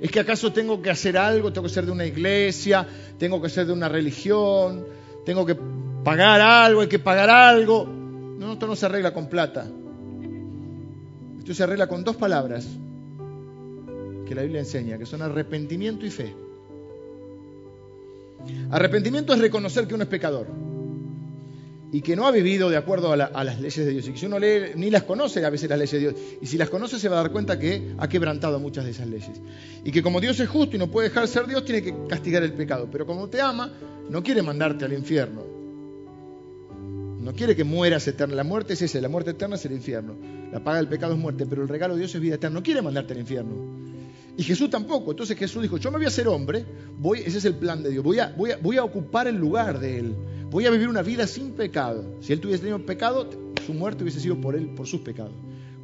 ¿Es 0.00 0.10
que 0.10 0.20
acaso 0.20 0.52
tengo 0.52 0.80
que 0.80 0.90
hacer 0.90 1.18
algo? 1.18 1.52
¿Tengo 1.52 1.66
que 1.66 1.72
ser 1.72 1.86
de 1.86 1.92
una 1.92 2.06
iglesia? 2.06 2.86
¿Tengo 3.18 3.42
que 3.42 3.48
ser 3.48 3.66
de 3.66 3.72
una 3.72 3.88
religión? 3.88 4.86
¿Tengo 5.24 5.44
que 5.44 5.56
pagar 6.04 6.40
algo? 6.40 6.82
¿Hay 6.82 6.88
que 6.88 6.98
pagar 6.98 7.30
algo? 7.30 7.84
No, 7.86 8.52
esto 8.52 8.66
no 8.66 8.76
se 8.76 8.86
arregla 8.86 9.12
con 9.12 9.28
plata. 9.28 9.66
Esto 11.38 11.54
se 11.54 11.62
arregla 11.62 11.88
con 11.88 12.04
dos 12.04 12.16
palabras 12.16 12.66
que 14.26 14.34
la 14.34 14.42
Biblia 14.42 14.60
enseña, 14.60 14.98
que 14.98 15.06
son 15.06 15.22
arrepentimiento 15.22 16.06
y 16.06 16.10
fe. 16.10 16.34
Arrepentimiento 18.70 19.32
es 19.32 19.40
reconocer 19.40 19.88
que 19.88 19.94
uno 19.94 20.04
es 20.04 20.08
pecador 20.08 20.67
y 21.90 22.02
que 22.02 22.16
no 22.16 22.26
ha 22.26 22.30
vivido 22.30 22.68
de 22.68 22.76
acuerdo 22.76 23.12
a, 23.12 23.16
las 23.16 23.60
leyes 23.60 23.76
de 23.76 23.90
Dios 23.90 24.08
y 24.08 24.12
que 24.12 24.18
si 24.18 24.26
uno 24.26 24.38
lee, 24.38 24.72
ni 24.76 24.90
las 24.90 25.04
conoce 25.04 25.44
a 25.44 25.50
veces 25.50 25.70
las 25.70 25.78
leyes 25.78 25.92
de 25.92 25.98
Dios 25.98 26.14
y 26.40 26.46
si 26.46 26.58
las 26.58 26.68
conoce 26.68 26.98
se 26.98 27.08
va 27.08 27.18
a 27.18 27.22
dar 27.22 27.32
cuenta 27.32 27.58
que 27.58 27.94
ha 27.96 28.08
quebrantado 28.08 28.60
muchas 28.60 28.84
de 28.84 28.90
esas 28.90 29.06
leyes. 29.06 29.40
Y 29.84 29.90
que 29.90 30.02
como 30.02 30.20
Dios 30.20 30.38
es 30.40 30.48
justo 30.48 30.76
y 30.76 30.78
no 30.78 30.90
puede 30.90 31.08
dejar 31.08 31.22
de 31.22 31.28
ser 31.28 31.46
Dios 31.46 31.64
tiene 31.64 31.82
que 31.82 31.94
castigar 32.08 32.42
el 32.42 32.52
pecado. 32.52 32.88
Pero 32.90 33.06
como 33.06 33.28
te 33.28 33.40
ama 33.40 33.72
no 34.10 34.22
quiere 34.22 34.42
mandarte 34.42 34.84
al 34.84 34.92
infierno. 34.92 35.44
No 37.20 37.32
quiere 37.32 37.56
que 37.56 37.64
mueras 37.64 38.06
eterna. 38.06 38.34
La 38.34 38.44
muerte 38.44 38.74
es 38.74 38.82
esa 38.82 39.00
la 39.00 39.08
muerte 39.08 39.30
eterna 39.30 39.56
es 39.56 39.64
el 39.64 39.72
infierno. 39.72 40.14
La 40.52 40.62
paga 40.62 40.78
del 40.78 40.88
pecado 40.88 41.14
es 41.14 41.18
muerte 41.18 41.46
pero 41.46 41.62
el 41.62 41.68
regalo 41.68 41.94
de 41.94 42.00
Dios 42.00 42.14
es 42.14 42.20
vida 42.20 42.34
eterna. 42.34 42.56
No 42.56 42.62
quiere 42.62 42.82
mandarte 42.82 43.14
al 43.14 43.20
infierno. 43.20 43.78
Y 44.36 44.42
Jesús 44.42 44.68
tampoco. 44.68 45.12
Entonces 45.12 45.38
Jesús 45.38 45.62
dijo 45.62 45.78
yo 45.78 45.90
me 45.90 45.96
voy 45.96 46.04
a 46.04 46.08
hacer 46.08 46.28
hombre 46.28 46.66
voy 46.98 47.20
ese 47.20 47.38
es 47.38 47.46
el 47.46 47.54
plan 47.54 47.82
de 47.82 47.88
Dios. 47.88 48.04
Voy 48.04 48.76
a 48.76 48.84
ocupar 48.84 49.26
el 49.26 49.36
lugar 49.36 49.80
de 49.80 50.00
él 50.00 50.16
voy 50.50 50.66
a 50.66 50.70
vivir 50.70 50.88
una 50.88 51.02
vida 51.02 51.26
sin 51.26 51.52
pecado. 51.52 52.04
Si 52.20 52.32
él 52.32 52.40
tuviese 52.40 52.60
tenido 52.60 52.84
pecado, 52.84 53.28
su 53.66 53.74
muerte 53.74 54.02
hubiese 54.02 54.20
sido 54.20 54.40
por 54.40 54.54
él, 54.54 54.70
por 54.70 54.86
sus 54.86 55.00
pecados. 55.00 55.34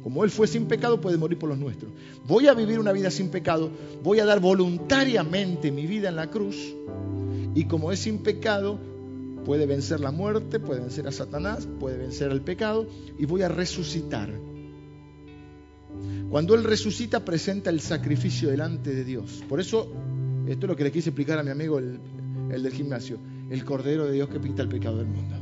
Como 0.01 0.23
él 0.23 0.29
fue 0.29 0.47
sin 0.47 0.67
pecado, 0.67 1.01
puede 1.01 1.17
morir 1.17 1.37
por 1.37 1.49
los 1.49 1.57
nuestros. 1.57 1.91
Voy 2.27 2.47
a 2.47 2.53
vivir 2.53 2.79
una 2.79 2.91
vida 2.91 3.09
sin 3.09 3.29
pecado, 3.29 3.71
voy 4.03 4.19
a 4.19 4.25
dar 4.25 4.39
voluntariamente 4.39 5.71
mi 5.71 5.87
vida 5.87 6.09
en 6.09 6.15
la 6.15 6.29
cruz. 6.29 6.75
Y 7.55 7.65
como 7.65 7.91
es 7.91 7.99
sin 7.99 8.19
pecado, 8.19 8.79
puede 9.45 9.65
vencer 9.65 9.99
la 9.99 10.11
muerte, 10.11 10.59
puede 10.59 10.81
vencer 10.81 11.07
a 11.07 11.11
Satanás, 11.11 11.67
puede 11.79 11.97
vencer 11.97 12.31
al 12.31 12.41
pecado 12.41 12.87
y 13.17 13.25
voy 13.25 13.41
a 13.41 13.47
resucitar. 13.47 14.29
Cuando 16.29 16.55
Él 16.55 16.63
resucita, 16.63 17.23
presenta 17.23 17.69
el 17.69 17.79
sacrificio 17.79 18.49
delante 18.49 18.93
de 18.93 19.03
Dios. 19.05 19.43
Por 19.47 19.59
eso, 19.59 19.91
esto 20.47 20.65
es 20.65 20.69
lo 20.69 20.75
que 20.75 20.83
le 20.83 20.91
quise 20.91 21.09
explicar 21.09 21.39
a 21.39 21.43
mi 21.43 21.51
amigo 21.51 21.79
el, 21.79 21.99
el 22.51 22.61
del 22.61 22.73
gimnasio 22.73 23.17
el 23.49 23.65
Cordero 23.65 24.05
de 24.05 24.13
Dios 24.13 24.29
que 24.29 24.39
pinta 24.39 24.61
el 24.61 24.69
pecado 24.69 24.97
del 24.97 25.07
mundo. 25.07 25.35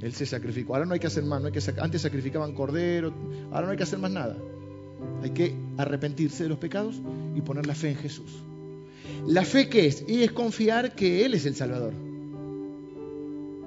Él 0.00 0.12
se 0.12 0.26
sacrificó. 0.26 0.74
Ahora 0.74 0.86
no 0.86 0.94
hay 0.94 1.00
que 1.00 1.06
hacer 1.06 1.24
más. 1.24 1.40
No 1.40 1.46
hay 1.48 1.52
que 1.52 1.60
Antes 1.78 2.02
sacrificaban 2.02 2.54
cordero. 2.54 3.12
Ahora 3.50 3.66
no 3.66 3.72
hay 3.72 3.76
que 3.76 3.82
hacer 3.82 3.98
más 3.98 4.10
nada. 4.10 4.36
Hay 5.22 5.30
que 5.30 5.54
arrepentirse 5.76 6.44
de 6.44 6.48
los 6.48 6.58
pecados 6.58 7.00
y 7.34 7.40
poner 7.42 7.66
la 7.66 7.74
fe 7.74 7.90
en 7.90 7.96
Jesús. 7.96 8.42
¿La 9.26 9.44
fe 9.44 9.68
qué 9.68 9.86
es? 9.86 10.04
Y 10.08 10.22
es 10.22 10.32
confiar 10.32 10.94
que 10.94 11.24
Él 11.24 11.34
es 11.34 11.44
el 11.46 11.54
Salvador. 11.54 11.92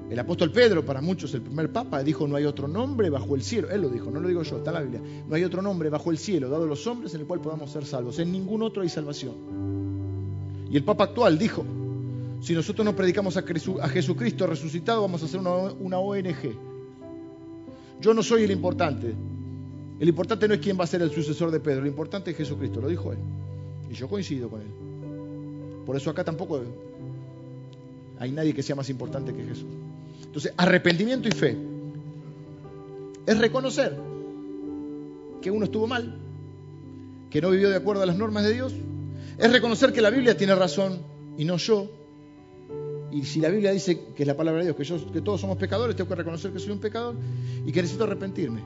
El 0.10 0.20
apóstol 0.20 0.52
Pedro, 0.52 0.86
para 0.86 1.02
muchos 1.02 1.34
el 1.34 1.42
primer 1.42 1.72
papa, 1.72 2.04
dijo, 2.04 2.28
no 2.28 2.36
hay 2.36 2.46
otro 2.46 2.68
nombre 2.68 3.10
bajo 3.10 3.36
el 3.36 3.42
cielo. 3.42 3.70
Él 3.72 3.82
lo 3.82 3.90
dijo, 3.90 4.12
no 4.12 4.20
lo 4.20 4.28
digo 4.28 4.44
yo, 4.44 4.58
está 4.58 4.72
en 4.72 4.76
la 4.76 4.82
Biblia. 4.82 5.02
No 5.28 5.36
hay 5.36 5.44
otro 5.44 5.62
nombre 5.62 5.90
bajo 5.90 6.12
el 6.12 6.18
cielo, 6.18 6.50
dado 6.50 6.66
a 6.66 6.68
los 6.68 6.86
hombres, 6.86 7.14
en 7.16 7.22
el 7.22 7.28
cual 7.28 7.42
podamos 7.42 7.72
ser 7.72 7.86
salvos. 7.86 8.20
En 8.20 8.32
ningún 8.32 8.62
otro 8.62 8.82
hay 8.84 8.90
salvación. 8.90 9.34
Y 10.70 10.78
el 10.78 10.84
papa 10.84 11.06
actual 11.06 11.38
dijo, 11.38 11.66
Si 12.44 12.54
nosotros 12.54 12.84
no 12.84 12.94
predicamos 12.94 13.38
a, 13.38 13.44
Jesucristo 13.88 14.46
resucitado, 14.46 15.02
vamos 15.02 15.22
a 15.24 15.26
hacer 15.28 15.40
una, 15.40 15.98
ONG. 15.98 16.58
Yo 18.02 18.14
no 18.14 18.22
soy 18.22 18.44
el 18.44 18.52
importante. 18.52 19.16
El 19.98 20.10
importante 20.10 20.46
no 20.50 20.54
es 20.54 20.60
quién 20.60 20.78
va 20.78 20.84
a 20.84 20.88
ser 20.88 21.02
el 21.02 21.10
sucesor 21.10 21.52
de 21.52 21.62
Pedro, 21.62 21.84
lo 21.84 21.88
importante 21.88 22.32
es 22.32 22.38
Jesucristo, 22.38 22.82
lo 22.82 22.90
dijo 22.90 23.14
él. 23.14 23.20
Y 23.90 23.94
yo 23.94 24.10
coincido 24.10 24.50
con 24.50 24.60
él. 24.60 24.68
Por 25.86 25.96
eso 25.96 26.10
acá 26.10 26.26
tampoco 26.26 26.62
hay 28.20 28.32
nadie 28.34 28.54
que 28.54 28.62
sea 28.62 28.76
más 28.76 28.90
importante 28.90 29.34
que 29.34 29.46
Jesús. 29.46 29.70
Entonces, 30.26 30.54
arrepentimiento 30.58 31.30
y 31.30 31.32
fe 31.32 31.58
es 33.26 33.38
reconocer 33.38 33.98
que 35.42 35.50
uno 35.50 35.64
estuvo 35.64 35.88
mal, 35.88 36.20
que 37.30 37.40
no 37.40 37.52
vivió 37.52 37.70
de 37.70 37.78
acuerdo 37.78 38.04
a 38.04 38.06
las 38.06 38.18
normas 38.18 38.44
de 38.44 38.52
Dios. 38.52 38.74
Es 39.38 39.50
reconocer 39.50 39.94
que 39.94 40.02
la 40.02 40.10
Biblia 40.10 40.36
tiene 40.36 40.56
razón 40.56 41.00
y 41.38 41.46
no 41.46 41.56
yo. 41.56 42.03
Y 43.14 43.26
si 43.26 43.40
la 43.40 43.50
Biblia 43.50 43.72
dice 43.72 44.00
que 44.16 44.24
es 44.24 44.28
la 44.28 44.36
palabra 44.36 44.64
de 44.64 44.74
Dios, 44.74 44.76
que, 44.76 45.12
que 45.12 45.22
todos 45.22 45.40
somos 45.40 45.56
pecadores, 45.58 45.96
tengo 45.96 46.10
que 46.10 46.16
reconocer 46.16 46.52
que 46.52 46.58
soy 46.58 46.72
un 46.72 46.80
pecador 46.80 47.16
y 47.64 47.72
que 47.72 47.82
necesito 47.84 48.06
arrepentirme. 48.06 48.62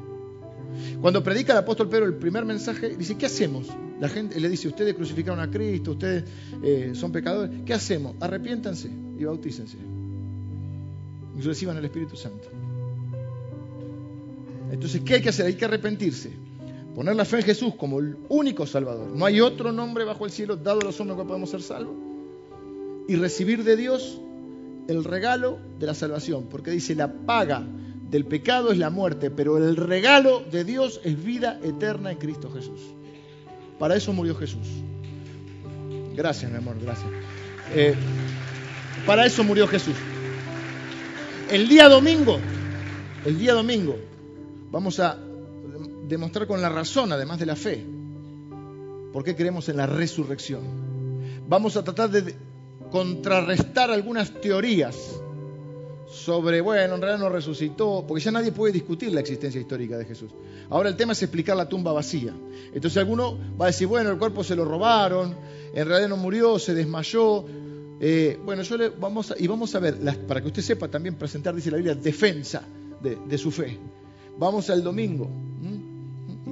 Cuando 1.01 1.21
predica 1.21 1.51
el 1.51 1.59
apóstol 1.59 1.89
Pedro 1.89 2.05
el 2.05 2.15
primer 2.15 2.45
mensaje, 2.45 2.95
dice, 2.95 3.17
¿qué 3.17 3.25
hacemos? 3.25 3.67
La 3.99 4.07
gente 4.07 4.39
le 4.39 4.47
dice, 4.47 4.69
ustedes 4.69 4.93
crucificaron 4.93 5.41
a 5.41 5.51
Cristo, 5.51 5.91
ustedes 5.91 6.23
eh, 6.63 6.91
son 6.93 7.11
pecadores. 7.11 7.51
¿Qué 7.65 7.73
hacemos? 7.73 8.15
Arrepiéntanse 8.21 8.89
y 9.19 9.25
bautícense. 9.25 9.77
Y 11.37 11.41
reciban 11.41 11.75
el 11.75 11.83
Espíritu 11.83 12.15
Santo. 12.15 12.47
Entonces, 14.71 15.01
¿qué 15.01 15.15
hay 15.15 15.21
que 15.21 15.29
hacer? 15.29 15.47
Hay 15.47 15.55
que 15.55 15.65
arrepentirse. 15.65 16.31
Poner 16.95 17.17
la 17.17 17.25
fe 17.25 17.37
en 17.37 17.43
Jesús 17.43 17.75
como 17.75 17.99
el 17.99 18.15
único 18.29 18.65
Salvador. 18.65 19.09
No 19.13 19.25
hay 19.25 19.41
otro 19.41 19.73
nombre 19.73 20.05
bajo 20.05 20.25
el 20.25 20.31
cielo 20.31 20.55
dado 20.55 20.79
a 20.79 20.83
los 20.85 20.97
hombres 21.01 21.19
que 21.19 21.25
podemos 21.25 21.49
ser 21.49 21.61
salvos. 21.61 21.95
Y 23.09 23.15
recibir 23.15 23.63
de 23.63 23.75
Dios 23.75 24.21
el 24.87 25.03
regalo 25.03 25.59
de 25.79 25.85
la 25.85 25.93
salvación. 25.93 26.47
Porque 26.49 26.71
dice, 26.71 26.95
la 26.95 27.11
paga 27.11 27.63
del 28.09 28.25
pecado 28.25 28.71
es 28.71 28.77
la 28.77 28.89
muerte, 28.89 29.29
pero 29.29 29.57
el 29.57 29.75
regalo 29.75 30.41
de 30.51 30.63
Dios 30.63 31.01
es 31.03 31.23
vida 31.23 31.59
eterna 31.63 32.11
en 32.11 32.17
Cristo 32.17 32.49
Jesús. 32.51 32.79
Para 33.79 33.95
eso 33.95 34.13
murió 34.13 34.35
Jesús. 34.35 34.67
Gracias, 36.15 36.49
mi 36.51 36.57
amor, 36.57 36.77
gracias. 36.81 37.09
Eh, 37.75 37.93
para 39.05 39.25
eso 39.25 39.43
murió 39.43 39.67
Jesús. 39.67 39.95
El 41.49 41.67
día 41.67 41.87
domingo, 41.87 42.39
el 43.25 43.37
día 43.37 43.53
domingo, 43.53 43.97
vamos 44.71 44.99
a 44.99 45.17
demostrar 46.07 46.47
con 46.47 46.61
la 46.61 46.69
razón, 46.69 47.11
además 47.11 47.39
de 47.39 47.45
la 47.45 47.55
fe, 47.55 47.85
por 49.13 49.23
qué 49.23 49.35
creemos 49.35 49.69
en 49.69 49.77
la 49.77 49.85
resurrección. 49.85 50.61
Vamos 51.47 51.77
a 51.77 51.83
tratar 51.83 52.09
de 52.09 52.35
contrarrestar 52.91 53.91
algunas 53.91 54.31
teorías 54.41 55.21
sobre, 56.09 56.61
bueno, 56.61 56.95
en 56.95 57.01
realidad 57.01 57.19
no 57.19 57.29
resucitó, 57.29 58.05
porque 58.07 58.23
ya 58.23 58.31
nadie 58.31 58.51
puede 58.51 58.73
discutir 58.73 59.11
la 59.11 59.19
existencia 59.19 59.59
histórica 59.59 59.97
de 59.97 60.05
Jesús. 60.05 60.31
Ahora 60.69 60.89
el 60.89 60.95
tema 60.95 61.13
es 61.13 61.21
explicar 61.21 61.55
la 61.57 61.67
tumba 61.67 61.91
vacía. 61.91 62.33
Entonces 62.73 62.97
alguno 62.97 63.37
va 63.59 63.65
a 63.65 63.67
decir, 63.67 63.87
bueno, 63.87 64.09
el 64.09 64.17
cuerpo 64.17 64.43
se 64.43 64.55
lo 64.55 64.65
robaron, 64.65 65.35
en 65.73 65.87
realidad 65.87 66.09
no 66.09 66.17
murió, 66.17 66.59
se 66.59 66.73
desmayó. 66.73 67.45
Eh, 67.99 68.39
bueno, 68.43 68.63
yo 68.63 68.77
le, 68.77 68.89
vamos 68.89 69.31
a, 69.31 69.35
y 69.37 69.47
vamos 69.47 69.73
a 69.75 69.79
ver, 69.79 69.97
para 70.27 70.41
que 70.41 70.47
usted 70.47 70.61
sepa 70.61 70.87
también 70.87 71.15
presentar, 71.15 71.55
dice 71.55 71.71
la 71.71 71.77
Biblia, 71.77 71.95
defensa 71.95 72.63
de, 73.01 73.37
su 73.37 73.51
fe. 73.51 73.77
Vamos 74.37 74.69
al 74.69 74.83
domingo 74.83 75.29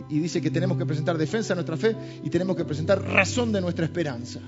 y 0.09 0.19
dice 0.19 0.41
que 0.41 0.51
tenemos 0.51 0.77
que 0.77 0.85
presentar 0.85 1.17
defensa 1.17 1.55
de 1.55 1.63
nuestra 1.63 1.77
fe 1.77 1.95
y 2.23 2.29
tenemos 2.29 2.55
que 2.55 2.65
presentar 2.65 3.01
razón 3.01 3.51
de 3.51 3.61
nuestra 3.61 3.85
esperanza. 3.85 4.41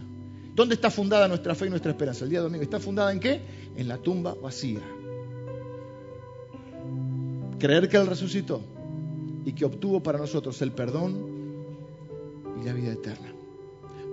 ¿Dónde 0.58 0.74
está 0.74 0.90
fundada 0.90 1.28
nuestra 1.28 1.54
fe 1.54 1.68
y 1.68 1.70
nuestra 1.70 1.92
esperanza? 1.92 2.24
El 2.24 2.32
día 2.32 2.42
domingo. 2.42 2.64
¿Está 2.64 2.80
fundada 2.80 3.12
en 3.12 3.20
qué? 3.20 3.42
En 3.76 3.88
la 3.88 4.00
tumba 4.00 4.34
vacía. 4.34 4.80
Creer 7.60 7.88
que 7.88 7.98
Él 7.98 8.08
resucitó 8.08 8.64
y 9.46 9.54
que 9.54 9.66
obtuvo 9.66 10.02
para 10.02 10.18
nosotros 10.18 10.60
el 10.64 10.72
perdón 10.72 11.16
y 12.60 12.66
la 12.66 12.74
vida 12.74 12.92
eterna. 12.92 13.32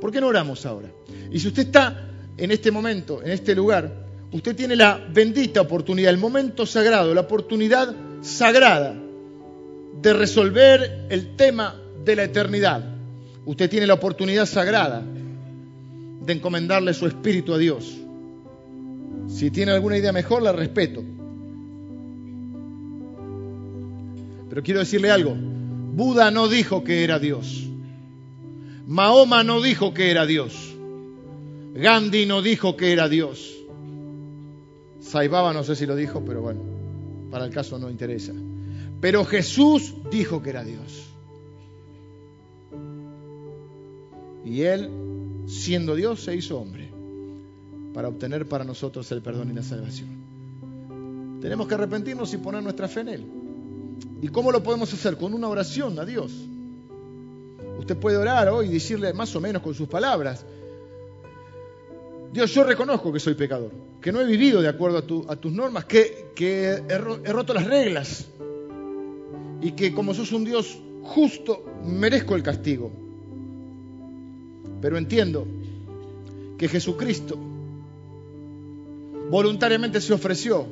¿Por 0.03 0.12
qué 0.12 0.21
no 0.21 0.27
oramos 0.27 0.66
ahora? 0.66 0.93
Y 1.31 1.41
si 1.41 1.49
usted 1.49 1.62
está 1.62 2.11
en 2.37 2.51
este 2.51 2.71
momento, 2.71 3.23
en 3.23 3.31
este 3.31 3.55
lugar, 3.55 4.05
usted 4.31 4.55
tiene 4.55 4.77
la 4.77 4.99
bendita 4.99 5.62
oportunidad, 5.62 6.11
el 6.11 6.19
momento 6.19 6.66
sagrado, 6.66 7.15
la 7.15 7.23
oportunidad 7.23 7.97
sagrada 8.21 8.95
de 10.03 10.12
resolver 10.12 11.07
el 11.09 11.37
tema 11.37 11.75
de 12.05 12.16
la 12.16 12.25
eternidad. 12.25 12.85
Usted 13.47 13.71
tiene 13.71 13.87
la 13.87 13.95
oportunidad 13.95 14.45
sagrada 14.45 15.03
de 16.24 16.32
encomendarle 16.32 16.94
su 16.94 17.06
espíritu 17.06 17.55
a 17.55 17.59
Dios. 17.59 17.98
Si 19.28 19.51
tiene 19.51 19.72
alguna 19.72 19.98
idea 19.98 20.12
mejor, 20.12 20.42
la 20.42 20.52
respeto. 20.52 21.02
Pero 24.48 24.62
quiero 24.62 24.80
decirle 24.80 25.10
algo. 25.10 25.34
Buda 25.34 26.30
no 26.30 26.48
dijo 26.48 26.84
que 26.84 27.05
era 27.05 27.18
Dios. 27.18 27.68
Mahoma 28.86 29.42
no 29.42 29.60
dijo 29.60 29.94
que 29.94 30.10
era 30.10 30.26
Dios. 30.26 30.74
Gandhi 31.74 32.26
no 32.26 32.42
dijo 32.42 32.76
que 32.76 32.92
era 32.92 33.09
Dios. 33.09 33.55
Saibaba 35.01 35.52
no 35.52 35.64
sé 35.64 35.76
si 35.76 35.86
lo 35.86 35.96
dijo, 35.96 36.24
pero 36.24 36.40
bueno, 36.40 36.62
para 37.30 37.46
el 37.46 37.52
caso 37.52 37.78
no 37.78 37.90
interesa. 37.90 38.32
Pero 39.01 39.24
Jesús 39.24 39.94
dijo 40.10 40.42
que 40.42 40.51
era 40.51 40.64
Dios. 40.64 41.10
Y 44.44 44.62
él 44.62 44.90
siendo 45.47 45.95
Dios, 45.95 46.23
se 46.23 46.35
hizo 46.35 46.59
hombre 46.59 46.91
para 47.93 48.09
obtener 48.09 48.47
para 48.47 48.65
nosotros 48.65 49.11
el 49.12 49.23
perdón 49.23 49.51
y 49.51 49.55
la 49.55 49.62
salvación. 49.62 50.09
Tenemos 51.41 51.69
que 51.69 51.75
arrepentirnos 51.75 52.33
y 52.35 52.39
poner 52.39 52.62
nuestra 52.62 52.89
fe 52.89 53.01
en 53.01 53.09
Él. 53.09 53.27
¿Y 54.21 54.29
cómo 54.29 54.51
lo 54.51 54.62
podemos 54.62 54.93
hacer? 54.93 55.16
Con 55.16 55.35
una 55.35 55.49
oración 55.49 55.99
a 55.99 56.05
Dios. 56.05 56.33
Usted 57.79 57.97
puede 57.97 58.16
orar 58.16 58.49
hoy 58.49 58.66
y 58.66 58.73
decirle 58.73 59.12
más 59.12 59.35
o 59.37 59.41
menos 59.41 59.62
con 59.62 59.75
sus 59.75 59.89
palabras, 59.89 60.45
Dios, 62.33 62.53
yo 62.53 62.65
reconozco 62.65 63.12
que 63.12 63.21
soy 63.21 63.35
pecador, 63.35 63.71
que 64.01 64.11
no 64.11 64.21
he 64.21 64.25
vivido 64.25 64.61
de 64.61 64.69
acuerdo 64.69 64.99
a, 65.29 65.37
tus 65.37 65.53
normas, 65.53 65.85
que, 65.85 66.33
he, 66.37 66.83
he 66.89 67.33
roto 67.33 67.55
las 67.55 67.65
reglas 67.65 68.27
y 69.61 69.73
que 69.73 69.95
como 69.95 70.15
sos 70.15 70.33
un 70.33 70.45
Dios 70.45 70.79
justo, 71.03 71.65
merezco 71.85 72.35
el 72.35 72.43
castigo. 72.43 73.03
Pero 74.85 74.98
entiendo 74.98 75.47
que 76.59 76.69
Jesucristo 76.69 77.39
voluntariamente 79.31 79.98
se 80.02 80.12
ofreció 80.12 80.66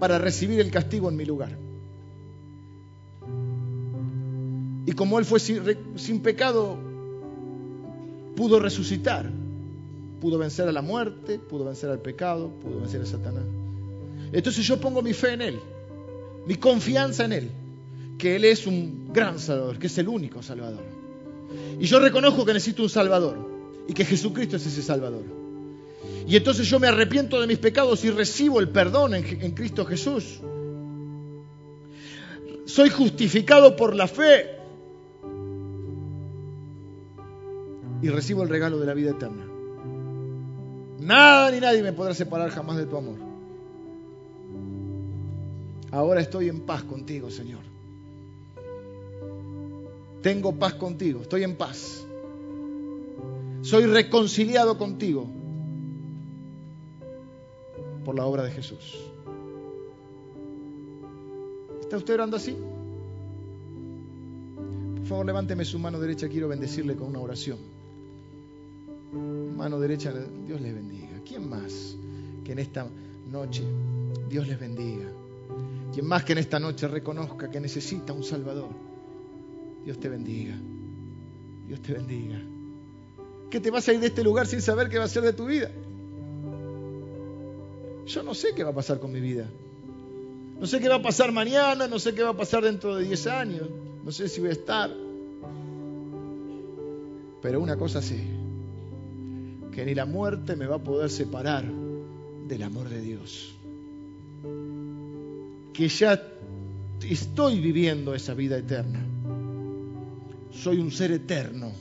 para 0.00 0.18
recibir 0.18 0.58
el 0.58 0.72
castigo 0.72 1.08
en 1.08 1.14
mi 1.14 1.24
lugar. 1.24 1.56
Y 4.86 4.90
como 4.90 5.20
Él 5.20 5.24
fue 5.24 5.38
sin, 5.38 6.20
pecado, 6.20 6.76
pudo 8.34 8.58
resucitar, 8.58 9.30
pudo 10.20 10.36
vencer 10.36 10.68
a 10.68 10.72
la 10.72 10.82
muerte, 10.82 11.38
pudo 11.38 11.64
vencer 11.64 11.90
al 11.90 12.00
pecado, 12.00 12.50
pudo 12.60 12.80
vencer 12.80 13.02
a 13.02 13.06
Satanás. 13.06 13.44
Entonces 14.32 14.66
yo 14.66 14.80
pongo 14.80 15.00
mi 15.00 15.12
fe 15.12 15.34
en 15.34 15.42
Él, 15.42 15.60
mi 16.44 16.56
confianza 16.56 17.24
en 17.26 17.32
Él, 17.34 17.50
que 18.18 18.34
Él 18.34 18.46
es 18.46 18.66
un 18.66 19.12
gran 19.12 19.38
Salvador, 19.38 19.78
que 19.78 19.86
es 19.86 19.96
el 19.98 20.08
único 20.08 20.42
Salvador. 20.42 20.93
Y 21.78 21.86
yo 21.86 21.98
reconozco 22.00 22.44
que 22.44 22.52
necesito 22.52 22.82
un 22.82 22.88
Salvador 22.88 23.54
y 23.86 23.92
que 23.92 24.04
Jesucristo 24.04 24.56
es 24.56 24.66
ese 24.66 24.82
Salvador. 24.82 25.24
Y 26.26 26.36
entonces 26.36 26.68
yo 26.68 26.80
me 26.80 26.86
arrepiento 26.86 27.40
de 27.40 27.46
mis 27.46 27.58
pecados 27.58 28.04
y 28.04 28.10
recibo 28.10 28.60
el 28.60 28.68
perdón 28.68 29.14
en, 29.14 29.50
Cristo 29.52 29.84
Jesús. 29.84 30.40
Soy 32.64 32.88
justificado 32.88 33.76
por 33.76 33.94
la 33.94 34.06
fe 34.06 34.56
y 38.00 38.08
recibo 38.08 38.42
el 38.42 38.48
regalo 38.48 38.78
de 38.78 38.86
la 38.86 38.94
vida 38.94 39.10
eterna. 39.10 39.46
Nada 41.00 41.50
ni 41.50 41.60
nadie 41.60 41.82
me 41.82 41.92
podrá 41.92 42.14
separar 42.14 42.50
jamás 42.50 42.78
de 42.78 42.86
tu 42.86 42.96
amor. 42.96 43.18
Ahora 45.90 46.20
estoy 46.20 46.48
en 46.48 46.60
paz 46.62 46.82
contigo, 46.84 47.30
Señor. 47.30 47.73
Tengo 50.24 50.58
paz 50.58 50.72
contigo, 50.72 51.20
estoy 51.20 51.42
en 51.42 51.54
paz. 51.54 52.02
Soy 53.60 53.84
reconciliado 53.84 54.78
contigo 54.78 55.26
por 58.06 58.14
la 58.14 58.24
obra 58.24 58.42
de 58.44 58.50
Jesús. 58.50 59.04
¿Está 61.78 61.98
usted 61.98 62.14
orando 62.14 62.38
así? 62.38 62.56
Por 64.96 65.06
favor, 65.06 65.26
levánteme 65.26 65.62
su 65.62 65.78
mano 65.78 66.00
derecha, 66.00 66.26
quiero 66.26 66.48
bendecirle 66.48 66.96
con 66.96 67.08
una 67.08 67.20
oración. 67.20 67.58
Mano 69.54 69.78
derecha, 69.78 70.10
Dios 70.46 70.58
les 70.58 70.74
bendiga. 70.74 71.20
¿Quién 71.28 71.50
más 71.50 71.98
que 72.42 72.52
en 72.52 72.60
esta 72.60 72.86
noche 73.30 73.62
Dios 74.30 74.48
les 74.48 74.58
bendiga? 74.58 75.04
¿Quién 75.92 76.06
más 76.06 76.24
que 76.24 76.32
en 76.32 76.38
esta 76.38 76.58
noche 76.58 76.88
reconozca 76.88 77.50
que 77.50 77.60
necesita 77.60 78.14
un 78.14 78.24
Salvador? 78.24 78.83
Dios 79.84 79.98
te 79.98 80.08
bendiga. 80.08 80.54
Dios 81.66 81.80
te 81.80 81.92
bendiga. 81.92 82.40
Que 83.50 83.60
te 83.60 83.70
vas 83.70 83.86
a 83.88 83.92
ir 83.92 84.00
de 84.00 84.06
este 84.08 84.24
lugar 84.24 84.46
sin 84.46 84.60
saber 84.60 84.88
qué 84.88 84.98
va 84.98 85.04
a 85.04 85.08
ser 85.08 85.22
de 85.22 85.32
tu 85.32 85.46
vida. 85.46 85.70
Yo 88.06 88.22
no 88.22 88.34
sé 88.34 88.48
qué 88.54 88.64
va 88.64 88.70
a 88.70 88.74
pasar 88.74 88.98
con 88.98 89.12
mi 89.12 89.20
vida. 89.20 89.48
No 90.60 90.66
sé 90.66 90.80
qué 90.80 90.88
va 90.88 90.96
a 90.96 91.02
pasar 91.02 91.32
mañana, 91.32 91.88
no 91.88 91.98
sé 91.98 92.14
qué 92.14 92.22
va 92.22 92.30
a 92.30 92.36
pasar 92.36 92.62
dentro 92.62 92.96
de 92.96 93.04
10 93.04 93.26
años, 93.26 93.68
no 94.04 94.12
sé 94.12 94.28
si 94.28 94.40
voy 94.40 94.50
a 94.50 94.52
estar. 94.52 94.90
Pero 97.42 97.60
una 97.60 97.76
cosa 97.76 98.00
sé, 98.00 98.24
que 99.72 99.84
ni 99.84 99.94
la 99.94 100.06
muerte 100.06 100.56
me 100.56 100.66
va 100.66 100.76
a 100.76 100.82
poder 100.82 101.10
separar 101.10 101.64
del 102.46 102.62
amor 102.62 102.88
de 102.88 103.00
Dios. 103.00 103.54
Que 105.72 105.88
ya 105.88 106.22
estoy 107.02 107.60
viviendo 107.60 108.14
esa 108.14 108.32
vida 108.34 108.56
eterna. 108.56 109.04
Soy 110.54 110.78
un 110.78 110.90
ser 110.90 111.12
eterno. 111.12 111.72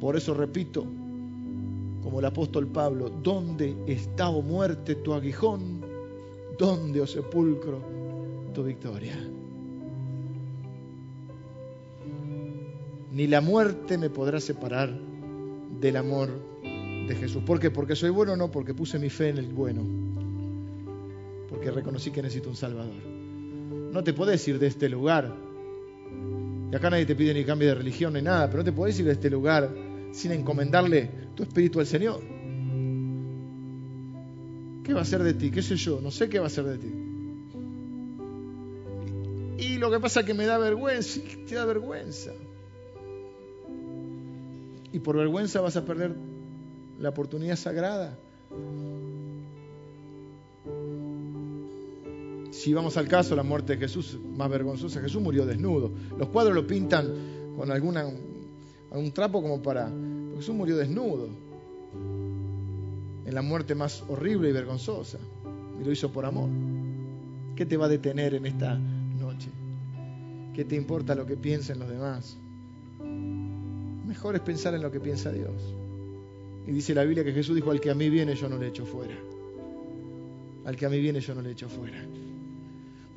Por 0.00 0.16
eso 0.16 0.34
repito, 0.34 0.86
como 2.02 2.20
el 2.20 2.26
apóstol 2.26 2.68
Pablo, 2.68 3.10
¿dónde 3.10 3.76
está, 3.86 4.28
o 4.28 4.38
oh 4.38 4.42
muerte, 4.42 4.94
tu 4.96 5.12
aguijón? 5.12 5.80
¿Dónde, 6.58 7.00
o 7.00 7.04
oh 7.04 7.06
sepulcro, 7.06 7.82
tu 8.54 8.62
victoria? 8.62 9.16
Ni 13.10 13.26
la 13.26 13.40
muerte 13.40 13.98
me 13.98 14.10
podrá 14.10 14.38
separar 14.38 14.94
del 15.80 15.96
amor 15.96 16.28
de 16.62 17.16
Jesús. 17.18 17.42
¿Por 17.44 17.58
qué? 17.58 17.70
Porque 17.70 17.96
soy 17.96 18.10
bueno, 18.10 18.36
no, 18.36 18.50
porque 18.50 18.74
puse 18.74 18.98
mi 18.98 19.10
fe 19.10 19.30
en 19.30 19.38
el 19.38 19.48
bueno. 19.48 19.82
Porque 21.48 21.70
reconocí 21.70 22.10
que 22.10 22.22
necesito 22.22 22.50
un 22.50 22.56
Salvador. 22.56 23.17
No 23.92 24.04
te 24.04 24.12
puedes 24.12 24.46
ir 24.48 24.58
de 24.58 24.66
este 24.66 24.88
lugar. 24.88 25.34
Y 26.70 26.76
acá 26.76 26.90
nadie 26.90 27.06
te 27.06 27.16
pide 27.16 27.32
ni 27.34 27.44
cambio 27.44 27.68
de 27.68 27.74
religión 27.74 28.12
ni 28.12 28.22
nada, 28.22 28.46
pero 28.46 28.58
no 28.58 28.64
te 28.64 28.72
puedes 28.72 28.98
ir 28.98 29.06
de 29.06 29.12
este 29.12 29.30
lugar 29.30 29.70
sin 30.12 30.32
encomendarle 30.32 31.10
tu 31.34 31.42
espíritu 31.42 31.80
al 31.80 31.86
Señor. 31.86 32.20
¿Qué 34.84 34.92
va 34.92 35.00
a 35.00 35.02
hacer 35.02 35.22
de 35.22 35.34
ti? 35.34 35.50
¿Qué 35.50 35.62
sé 35.62 35.76
yo? 35.76 36.00
No 36.00 36.10
sé 36.10 36.28
qué 36.28 36.38
va 36.38 36.44
a 36.44 36.48
hacer 36.48 36.64
de 36.64 36.78
ti. 36.78 36.92
Y 39.58 39.78
lo 39.78 39.90
que 39.90 40.00
pasa 40.00 40.20
es 40.20 40.26
que 40.26 40.34
me 40.34 40.46
da 40.46 40.56
vergüenza, 40.56 41.20
te 41.46 41.54
da 41.54 41.64
vergüenza. 41.64 42.32
Y 44.92 44.98
por 45.00 45.16
vergüenza 45.16 45.60
vas 45.60 45.76
a 45.76 45.84
perder 45.84 46.14
la 46.98 47.10
oportunidad 47.10 47.56
sagrada. 47.56 48.16
Si 52.68 52.74
vamos 52.74 52.98
al 52.98 53.08
caso, 53.08 53.34
la 53.34 53.42
muerte 53.42 53.76
de 53.76 53.78
Jesús 53.78 54.18
más 54.36 54.50
vergonzosa, 54.50 55.00
Jesús 55.00 55.22
murió 55.22 55.46
desnudo. 55.46 55.90
Los 56.18 56.28
cuadros 56.28 56.54
lo 56.54 56.66
pintan 56.66 57.08
con 57.56 57.70
alguna 57.70 58.04
un 58.90 59.10
trapo 59.12 59.40
como 59.40 59.62
para... 59.62 59.90
Jesús 60.36 60.54
murió 60.54 60.76
desnudo, 60.76 61.30
en 63.24 63.34
la 63.34 63.40
muerte 63.40 63.74
más 63.74 64.04
horrible 64.06 64.50
y 64.50 64.52
vergonzosa, 64.52 65.16
y 65.80 65.84
lo 65.86 65.90
hizo 65.90 66.12
por 66.12 66.26
amor. 66.26 66.50
¿Qué 67.56 67.64
te 67.64 67.78
va 67.78 67.86
a 67.86 67.88
detener 67.88 68.34
en 68.34 68.44
esta 68.44 68.74
noche? 68.74 69.48
¿Qué 70.52 70.66
te 70.66 70.76
importa 70.76 71.14
lo 71.14 71.24
que 71.24 71.38
piensen 71.38 71.78
los 71.78 71.88
demás? 71.88 72.36
Mejor 74.06 74.34
es 74.34 74.42
pensar 74.42 74.74
en 74.74 74.82
lo 74.82 74.90
que 74.90 75.00
piensa 75.00 75.32
Dios. 75.32 75.74
Y 76.66 76.72
dice 76.72 76.94
la 76.94 77.04
Biblia 77.04 77.24
que 77.24 77.32
Jesús 77.32 77.54
dijo, 77.54 77.70
al 77.70 77.80
que 77.80 77.90
a 77.90 77.94
mí 77.94 78.10
viene 78.10 78.34
yo 78.34 78.46
no 78.46 78.58
le 78.58 78.68
echo 78.68 78.84
fuera. 78.84 79.16
Al 80.66 80.76
que 80.76 80.84
a 80.84 80.90
mí 80.90 81.00
viene 81.00 81.20
yo 81.20 81.34
no 81.34 81.40
le 81.40 81.52
echo 81.52 81.66
fuera. 81.70 82.04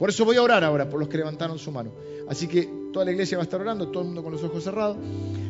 Por 0.01 0.09
eso 0.09 0.25
voy 0.25 0.35
a 0.35 0.41
orar 0.41 0.63
ahora 0.63 0.89
por 0.89 0.99
los 0.99 1.07
que 1.07 1.17
levantaron 1.17 1.59
su 1.59 1.71
mano. 1.71 1.91
Así 2.27 2.47
que 2.47 2.67
toda 2.91 3.05
la 3.05 3.11
iglesia 3.11 3.37
va 3.37 3.43
a 3.43 3.45
estar 3.45 3.61
orando, 3.61 3.89
todo 3.89 4.01
el 4.01 4.07
mundo 4.07 4.23
con 4.23 4.31
los 4.31 4.43
ojos 4.43 4.63
cerrados. 4.63 4.97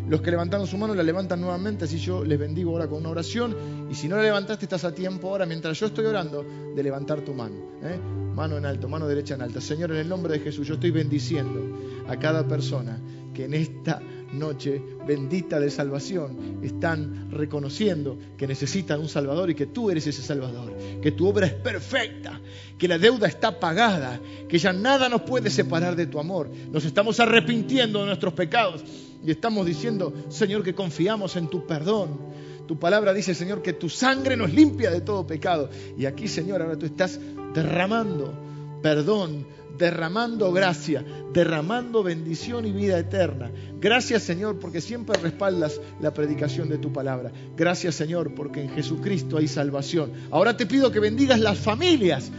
Los 0.10 0.20
que 0.20 0.30
levantaron 0.30 0.68
su 0.68 0.78
mano 0.78 0.94
la 0.94 1.04
levantan 1.04 1.40
nuevamente, 1.40 1.86
así 1.86 1.98
yo 1.98 2.26
les 2.26 2.38
bendigo 2.38 2.72
ahora 2.72 2.86
con 2.90 2.98
una 3.00 3.12
oración. 3.12 3.56
Y 3.90 3.96
si 3.96 4.10
no 4.10 4.18
la 4.18 4.24
levantaste, 4.24 4.66
estás 4.66 4.84
a 4.84 4.94
tiempo 4.94 5.30
ahora, 5.30 5.46
mientras 5.46 5.80
yo 5.80 5.86
estoy 5.86 6.04
orando, 6.04 6.46
de 6.76 6.84
levantar 6.84 7.22
tu 7.22 7.34
mano. 7.34 7.56
¿eh? 7.82 7.98
Mano 8.36 8.58
en 8.58 8.66
alto, 8.66 8.90
mano 8.90 9.08
derecha 9.08 9.36
en 9.36 9.42
alta. 9.42 9.62
Señor, 9.62 9.92
en 9.92 10.00
el 10.00 10.10
nombre 10.10 10.34
de 10.34 10.40
Jesús, 10.42 10.68
yo 10.68 10.74
estoy 10.74 10.92
bendiciendo 10.92 11.78
a 12.10 12.20
cada 12.20 12.46
persona 12.46 13.00
que 13.34 13.46
en 13.46 13.54
esta 13.54 14.02
noche 14.34 14.82
bendita 15.06 15.60
de 15.60 15.70
salvación 15.70 16.60
están 16.64 17.32
reconociendo 17.32 18.18
que 18.38 18.48
necesitan 18.48 19.00
un 19.00 19.10
Salvador 19.10 19.50
y 19.50 19.56
que 19.56 19.68
tú 19.68 19.90
eres 19.90 20.08
ese 20.08 20.22
Salvador, 20.22 20.76
que 21.02 21.12
tu 21.12 21.28
obra 21.28 21.48
es 21.48 21.54
perfecta, 21.54 22.40
que 22.78 22.88
la 22.88 22.98
deuda 22.98 23.28
está 23.28 23.60
pagada, 23.60 24.20
que 24.48 24.58
ya 24.58 24.74
nada 24.74 25.10
nos 25.10 25.22
puede 25.22 25.50
separar 25.50 25.96
de 25.96 26.08
tu 26.08 26.20
amor. 26.20 26.50
Nos 26.72 26.86
estamos 26.86 27.20
arrepintiendo 27.20 28.00
de 28.00 28.06
nuestros 28.06 28.34
pecados 28.34 28.84
y 29.24 29.32
estamos 29.32 29.66
diciendo, 29.66 30.14
Señor, 30.30 30.64
que 30.64 30.74
confiamos 30.74 31.36
en 31.36 31.48
tu 31.48 31.66
perdón. 31.66 32.20
Tu 32.68 32.80
palabra 32.80 33.14
dice, 33.14 33.36
Señor, 33.36 33.62
que 33.62 33.74
tu 33.74 33.90
sangre 33.90 34.38
nos 34.38 34.54
limpia 34.54 34.92
de 34.92 35.02
todo 35.02 35.28
pecado. 35.28 35.70
Y 35.98 36.06
aquí, 36.06 36.28
Señor, 36.28 36.62
ahora 36.62 36.78
tú 36.78 36.86
estás 36.86 37.20
derramando 37.54 38.34
perdón 38.82 39.46
derramando 39.82 40.54
gracia, 40.54 41.04
derramando 41.34 42.04
bendición 42.04 42.68
y 42.68 42.72
vida 42.72 43.00
eterna. 43.00 43.52
Gracias 43.80 44.22
Señor 44.22 44.60
porque 44.60 44.80
siempre 44.80 45.20
respaldas 45.20 45.82
la 46.00 46.14
predicación 46.14 46.70
de 46.70 46.78
tu 46.78 46.94
palabra. 46.94 47.32
Gracias 47.58 47.96
Señor 47.96 48.36
porque 48.36 48.62
en 48.62 48.70
Jesucristo 48.70 49.38
hay 49.38 49.48
salvación. 49.48 50.14
Ahora 50.30 50.56
te 50.56 50.68
pido 50.68 50.92
que 50.92 51.00
bendigas 51.00 51.40
las 51.40 51.58
familias 51.58 52.32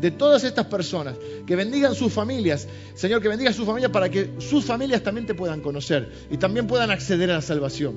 de 0.00 0.12
todas 0.12 0.44
estas 0.44 0.66
personas, 0.66 1.16
que 1.46 1.56
bendigan 1.56 1.96
sus 1.96 2.12
familias, 2.12 2.68
Señor, 2.94 3.20
que 3.20 3.28
bendiga 3.28 3.52
sus 3.52 3.66
familias 3.66 3.90
para 3.90 4.08
que 4.08 4.34
sus 4.38 4.64
familias 4.64 5.02
también 5.02 5.26
te 5.26 5.34
puedan 5.34 5.60
conocer 5.60 6.12
y 6.30 6.36
también 6.36 6.68
puedan 6.68 6.92
acceder 6.92 7.30
a 7.30 7.34
la 7.34 7.42
salvación, 7.42 7.96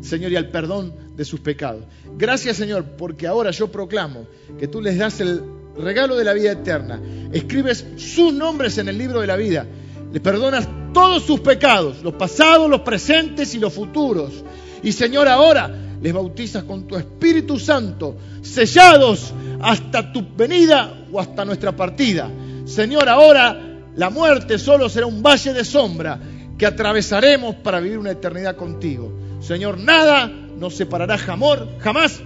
Señor, 0.00 0.32
y 0.32 0.36
al 0.36 0.48
perdón 0.48 0.94
de 1.14 1.26
sus 1.26 1.40
pecados. 1.40 1.84
Gracias, 2.16 2.56
Señor, 2.56 2.84
porque 2.96 3.26
ahora 3.26 3.50
yo 3.50 3.68
proclamo 3.68 4.26
que 4.58 4.66
tú 4.66 4.80
les 4.80 4.96
das 4.96 5.20
el 5.20 5.59
regalo 5.78 6.16
de 6.16 6.24
la 6.24 6.32
vida 6.32 6.52
eterna. 6.52 7.00
Escribes 7.32 7.84
sus 7.96 8.32
nombres 8.32 8.78
en 8.78 8.88
el 8.88 8.98
libro 8.98 9.20
de 9.20 9.26
la 9.26 9.36
vida. 9.36 9.66
Le 10.12 10.20
perdonas 10.20 10.68
todos 10.92 11.22
sus 11.22 11.40
pecados, 11.40 12.02
los 12.02 12.14
pasados, 12.14 12.68
los 12.68 12.80
presentes 12.80 13.54
y 13.54 13.58
los 13.58 13.72
futuros. 13.72 14.44
Y 14.82 14.92
Señor, 14.92 15.28
ahora 15.28 15.70
les 16.00 16.12
bautizas 16.12 16.64
con 16.64 16.86
tu 16.86 16.96
Espíritu 16.96 17.58
Santo, 17.58 18.16
sellados 18.42 19.32
hasta 19.60 20.12
tu 20.12 20.24
venida 20.36 21.06
o 21.12 21.20
hasta 21.20 21.44
nuestra 21.44 21.76
partida. 21.76 22.30
Señor, 22.64 23.08
ahora 23.08 23.58
la 23.94 24.10
muerte 24.10 24.58
solo 24.58 24.88
será 24.88 25.06
un 25.06 25.22
valle 25.22 25.52
de 25.52 25.64
sombra 25.64 26.18
que 26.56 26.66
atravesaremos 26.66 27.56
para 27.56 27.80
vivir 27.80 27.98
una 27.98 28.10
eternidad 28.10 28.56
contigo. 28.56 29.12
Señor, 29.40 29.78
nada 29.78 30.26
nos 30.28 30.76
separará 30.76 31.16
jamás 31.18 32.20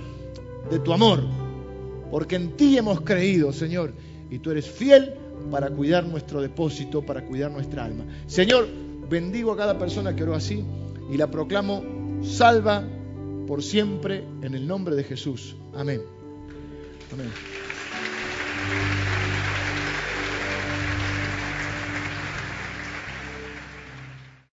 de 0.70 0.78
tu 0.78 0.92
amor 0.92 1.43
porque 2.14 2.36
en 2.36 2.56
ti 2.56 2.78
hemos 2.78 3.00
creído, 3.00 3.52
Señor, 3.52 3.92
y 4.30 4.38
tú 4.38 4.52
eres 4.52 4.70
fiel 4.70 5.14
para 5.50 5.68
cuidar 5.70 6.06
nuestro 6.06 6.40
depósito, 6.40 7.02
para 7.02 7.24
cuidar 7.24 7.50
nuestra 7.50 7.84
alma. 7.84 8.04
Señor, 8.28 8.68
bendigo 9.10 9.50
a 9.50 9.56
cada 9.56 9.76
persona 9.76 10.14
que 10.14 10.22
oró 10.22 10.36
así 10.36 10.62
y 11.10 11.16
la 11.16 11.28
proclamo 11.28 11.82
salva 12.22 12.84
por 13.48 13.64
siempre 13.64 14.22
en 14.42 14.54
el 14.54 14.64
nombre 14.64 14.94
de 14.94 15.02
Jesús. 15.02 15.56
Amén. 15.74 16.02
Amén. 17.12 17.32